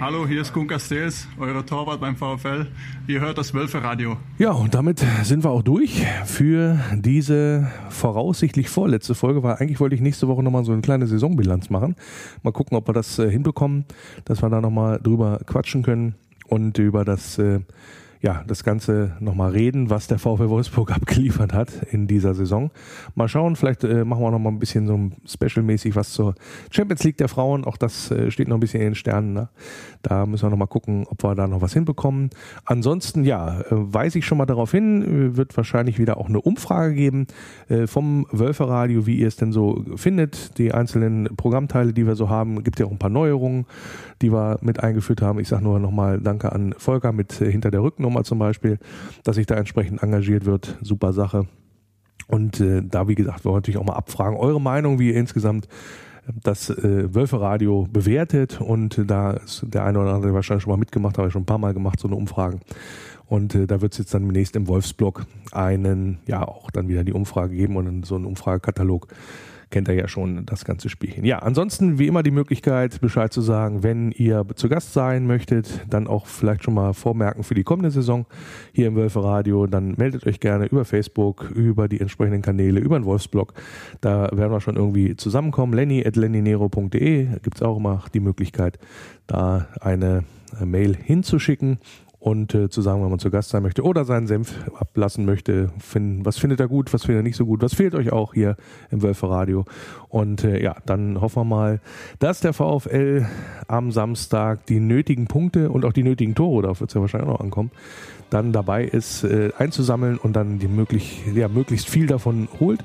Hallo, 0.00 0.26
hier 0.26 0.42
ist 0.42 0.52
Gun 0.52 0.66
Castells, 0.66 1.28
euer 1.38 1.64
Torwart 1.66 2.00
beim 2.00 2.16
VfL. 2.16 2.66
Ihr 3.06 3.20
hört 3.20 3.38
das 3.38 3.52
Wölfe-Radio. 3.52 4.16
Ja, 4.38 4.52
und 4.52 4.74
damit 4.74 5.04
sind 5.22 5.44
wir 5.44 5.50
auch 5.50 5.62
durch 5.62 6.04
für 6.24 6.78
diese 6.94 7.70
voraussichtlich 7.88 8.68
vorletzte 8.68 9.14
Folge, 9.14 9.42
weil 9.42 9.56
eigentlich 9.56 9.80
wollte 9.80 9.94
ich 9.94 10.00
nächste 10.00 10.28
Woche 10.28 10.42
nochmal 10.42 10.64
so 10.64 10.72
eine 10.72 10.82
kleine 10.82 11.06
Saisonbilanz 11.06 11.70
machen. 11.70 11.96
Mal 12.42 12.52
gucken, 12.52 12.76
ob 12.76 12.88
wir 12.88 12.94
das 12.94 13.18
äh, 13.18 13.30
hinbekommen, 13.30 13.84
dass 14.24 14.42
wir 14.42 14.50
da 14.50 14.60
nochmal 14.60 15.00
drüber 15.02 15.40
quatschen 15.46 15.82
können 15.82 16.14
und 16.46 16.78
über 16.78 17.04
das 17.04 17.38
äh, 17.38 17.60
ja, 18.22 18.44
das 18.46 18.62
Ganze 18.62 19.16
nochmal 19.18 19.50
reden, 19.50 19.90
was 19.90 20.06
der 20.06 20.18
VfL 20.18 20.48
Wolfsburg 20.48 20.92
abgeliefert 20.94 21.52
hat 21.52 21.72
in 21.90 22.06
dieser 22.06 22.34
Saison. 22.34 22.70
Mal 23.16 23.28
schauen, 23.28 23.56
vielleicht 23.56 23.82
äh, 23.82 24.04
machen 24.04 24.22
wir 24.22 24.30
noch 24.30 24.38
mal 24.38 24.50
ein 24.50 24.60
bisschen 24.60 24.86
so 24.86 25.10
specialmäßig 25.26 25.96
was 25.96 26.12
zur 26.12 26.36
Champions 26.70 27.02
League 27.02 27.16
der 27.16 27.28
Frauen. 27.28 27.64
Auch 27.64 27.76
das 27.76 28.12
äh, 28.12 28.30
steht 28.30 28.46
noch 28.46 28.56
ein 28.56 28.60
bisschen 28.60 28.80
in 28.80 28.90
den 28.90 28.94
Sternen. 28.94 29.32
Ne? 29.32 29.48
Da 30.02 30.24
müssen 30.24 30.46
wir 30.46 30.50
noch 30.50 30.56
mal 30.56 30.66
gucken, 30.66 31.04
ob 31.08 31.24
wir 31.24 31.34
da 31.34 31.48
noch 31.48 31.62
was 31.62 31.72
hinbekommen. 31.72 32.30
Ansonsten, 32.64 33.24
ja, 33.24 33.60
äh, 33.60 33.64
weise 33.70 34.20
ich 34.20 34.26
schon 34.26 34.38
mal 34.38 34.46
darauf 34.46 34.70
hin, 34.70 35.02
äh, 35.02 35.36
wird 35.36 35.56
wahrscheinlich 35.56 35.98
wieder 35.98 36.16
auch 36.16 36.28
eine 36.28 36.40
Umfrage 36.40 36.94
geben 36.94 37.26
äh, 37.68 37.88
vom 37.88 38.26
Wölferadio, 38.30 39.04
wie 39.04 39.16
ihr 39.16 39.26
es 39.26 39.36
denn 39.36 39.50
so 39.50 39.84
findet. 39.96 40.58
Die 40.58 40.72
einzelnen 40.72 41.24
Programmteile, 41.36 41.92
die 41.92 42.06
wir 42.06 42.14
so 42.14 42.28
haben, 42.28 42.62
gibt 42.62 42.78
ja 42.78 42.86
auch 42.86 42.92
ein 42.92 42.98
paar 42.98 43.10
Neuerungen, 43.10 43.66
die 44.22 44.32
wir 44.32 44.58
mit 44.62 44.82
eingeführt 44.82 45.20
haben. 45.20 45.38
Ich 45.40 45.48
sage 45.48 45.64
nur 45.64 45.78
noch 45.78 45.90
mal 45.90 46.20
Danke 46.20 46.52
an 46.52 46.74
Volker 46.78 47.12
mit 47.12 47.40
äh, 47.40 47.50
hinter 47.50 47.70
der 47.70 47.82
Rücknummer 47.82 48.12
Sommer 48.12 48.24
zum 48.24 48.38
Beispiel, 48.38 48.78
dass 49.24 49.36
sich 49.36 49.46
da 49.46 49.54
entsprechend 49.54 50.02
engagiert 50.02 50.44
wird. 50.44 50.78
Super 50.82 51.12
Sache. 51.12 51.46
Und 52.28 52.60
äh, 52.60 52.82
da, 52.82 53.08
wie 53.08 53.14
gesagt, 53.14 53.44
wollen 53.44 53.54
wir 53.54 53.58
natürlich 53.58 53.78
auch 53.78 53.86
mal 53.86 53.94
abfragen, 53.94 54.38
eure 54.38 54.60
Meinung, 54.60 54.98
wie 54.98 55.08
ihr 55.08 55.16
insgesamt 55.16 55.68
das 56.42 56.70
äh, 56.70 57.14
Wölfe-Radio 57.14 57.88
bewertet 57.90 58.60
und 58.60 59.02
da 59.10 59.32
ist 59.32 59.64
der 59.66 59.84
eine 59.84 59.98
oder 59.98 60.14
andere 60.14 60.32
wahrscheinlich 60.32 60.62
schon 60.62 60.70
mal 60.70 60.78
mitgemacht, 60.78 61.18
habe 61.18 61.28
ich 61.28 61.32
schon 61.32 61.42
ein 61.42 61.46
paar 61.46 61.58
Mal 61.58 61.74
gemacht, 61.74 61.98
so 61.98 62.06
eine 62.06 62.16
Umfrage. 62.16 62.60
Und 63.26 63.54
äh, 63.54 63.66
da 63.66 63.80
wird 63.80 63.92
es 63.92 63.98
jetzt 63.98 64.14
dann 64.14 64.22
demnächst 64.22 64.54
im 64.54 64.68
Wolfsblog 64.68 65.26
einen, 65.50 66.18
ja, 66.26 66.46
auch 66.46 66.70
dann 66.70 66.88
wieder 66.88 67.02
die 67.02 67.12
Umfrage 67.12 67.56
geben 67.56 67.76
und 67.76 68.06
so 68.06 68.14
einen 68.14 68.26
Umfragekatalog 68.26 69.08
kennt 69.72 69.88
er 69.88 69.94
ja 69.94 70.06
schon 70.06 70.46
das 70.46 70.64
ganze 70.64 70.88
Spielchen. 70.88 71.24
Ja, 71.24 71.40
ansonsten 71.40 71.98
wie 71.98 72.06
immer 72.06 72.22
die 72.22 72.30
Möglichkeit, 72.30 73.00
Bescheid 73.00 73.32
zu 73.32 73.40
sagen, 73.40 73.82
wenn 73.82 74.12
ihr 74.12 74.46
zu 74.54 74.68
Gast 74.68 74.92
sein 74.92 75.26
möchtet, 75.26 75.84
dann 75.90 76.06
auch 76.06 76.26
vielleicht 76.26 76.62
schon 76.62 76.74
mal 76.74 76.92
vormerken 76.92 77.42
für 77.42 77.54
die 77.54 77.64
kommende 77.64 77.90
Saison 77.90 78.26
hier 78.72 78.86
im 78.86 78.94
Wölfe 78.94 79.24
Radio, 79.24 79.66
dann 79.66 79.94
meldet 79.96 80.26
euch 80.26 80.38
gerne 80.38 80.66
über 80.66 80.84
Facebook, 80.84 81.50
über 81.50 81.88
die 81.88 82.00
entsprechenden 82.00 82.42
Kanäle, 82.42 82.78
über 82.78 82.98
den 82.98 83.04
Wolfsblog. 83.04 83.54
Da 84.00 84.30
werden 84.32 84.52
wir 84.52 84.60
schon 84.60 84.76
irgendwie 84.76 85.16
zusammenkommen. 85.16 85.72
Lenny 85.72 86.06
at 86.06 86.14
lennynero.de 86.14 87.40
gibt 87.42 87.56
es 87.56 87.62
auch 87.62 87.78
immer 87.78 88.04
die 88.14 88.20
Möglichkeit, 88.20 88.78
da 89.26 89.66
eine 89.80 90.24
Mail 90.60 90.94
hinzuschicken 90.94 91.78
und 92.22 92.54
äh, 92.54 92.70
zu 92.70 92.82
sagen, 92.82 93.02
wenn 93.02 93.10
man 93.10 93.18
zu 93.18 93.32
Gast 93.32 93.50
sein 93.50 93.64
möchte 93.64 93.82
oder 93.82 94.04
seinen 94.04 94.28
Senf 94.28 94.54
ablassen 94.78 95.24
möchte. 95.24 95.70
Finden, 95.80 96.24
was 96.24 96.38
findet 96.38 96.60
er 96.60 96.68
gut, 96.68 96.92
was 96.94 97.02
findet 97.02 97.20
er 97.20 97.22
nicht 97.24 97.36
so 97.36 97.44
gut, 97.44 97.62
was 97.62 97.74
fehlt 97.74 97.96
euch 97.96 98.12
auch 98.12 98.32
hier 98.32 98.56
im 98.92 99.02
Wölfe 99.02 99.28
Radio. 99.28 99.64
Und 100.08 100.44
äh, 100.44 100.62
ja, 100.62 100.76
dann 100.86 101.20
hoffen 101.20 101.40
wir 101.40 101.44
mal, 101.44 101.80
dass 102.20 102.38
der 102.38 102.52
VfL 102.52 103.26
am 103.66 103.90
Samstag 103.90 104.66
die 104.66 104.78
nötigen 104.78 105.26
Punkte 105.26 105.70
und 105.70 105.84
auch 105.84 105.92
die 105.92 106.04
nötigen 106.04 106.36
Tore, 106.36 106.62
darauf 106.62 106.78
wird 106.78 106.90
es 106.90 106.94
ja 106.94 107.00
wahrscheinlich 107.00 107.28
auch 107.28 107.38
noch 107.38 107.44
ankommen, 107.44 107.72
dann 108.30 108.52
dabei 108.52 108.84
ist, 108.84 109.24
äh, 109.24 109.50
einzusammeln 109.58 110.16
und 110.16 110.34
dann 110.34 110.60
die 110.60 110.68
möglich, 110.68 111.22
ja, 111.34 111.48
möglichst 111.48 111.90
viel 111.90 112.06
davon 112.06 112.46
holt 112.60 112.84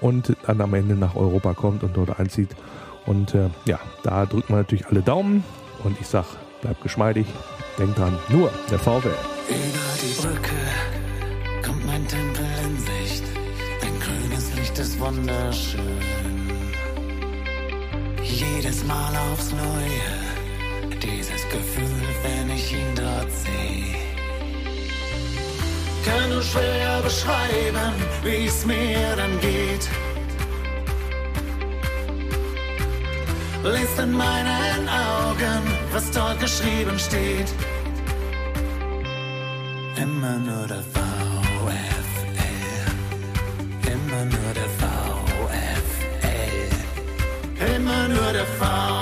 und 0.00 0.34
dann 0.46 0.62
am 0.62 0.72
Ende 0.72 0.94
nach 0.94 1.14
Europa 1.14 1.52
kommt 1.52 1.82
und 1.82 1.94
dort 1.94 2.18
einzieht. 2.18 2.56
Und 3.04 3.34
äh, 3.34 3.50
ja, 3.66 3.80
da 4.02 4.24
drücken 4.24 4.48
wir 4.48 4.56
natürlich 4.56 4.86
alle 4.86 5.02
Daumen 5.02 5.44
und 5.84 6.00
ich 6.00 6.06
sag, 6.06 6.24
bleibt 6.62 6.82
geschmeidig, 6.82 7.26
Denk 7.78 7.94
dran, 7.94 8.18
nur 8.28 8.50
der 8.68 8.78
VfL. 8.80 9.14
Über 9.48 9.88
die 10.02 10.20
Brücke 10.20 10.60
kommt 11.64 11.86
mein 11.86 12.04
Tempel 12.08 12.44
in 12.64 12.76
Sicht. 12.76 13.22
Dein 13.80 14.00
grünes 14.00 14.52
Licht 14.56 14.76
ist 14.80 14.98
wunderschön. 14.98 16.02
Jedes 18.20 18.84
Mal 18.84 19.12
aufs 19.30 19.52
Neue, 19.52 20.90
dieses 21.00 21.42
Gefühl, 21.50 22.02
wenn 22.24 22.50
ich 22.50 22.72
ihn 22.72 22.94
dort 22.96 23.30
sehe. 23.30 23.94
Kann 26.04 26.30
nur 26.30 26.42
schwer 26.42 27.00
beschreiben, 27.04 27.92
wie 28.24 28.46
es 28.46 28.66
mir 28.66 29.14
dann 29.16 29.38
geht. 29.38 29.88
Lest 33.62 33.98
in 34.00 34.12
meinen 34.12 34.88
Augen, 34.88 35.77
was 35.92 36.10
dort 36.10 36.38
geschrieben 36.40 36.98
steht. 36.98 37.52
Immer 39.96 40.38
nur 40.38 40.66
der 40.66 40.82
VfL. 40.94 41.98
Immer 43.94 44.24
nur 44.24 44.54
der 44.54 44.70
VfL. 44.80 45.78
Immer 47.76 48.08
nur 48.08 48.32
der 48.32 48.46
VfL. 48.46 48.97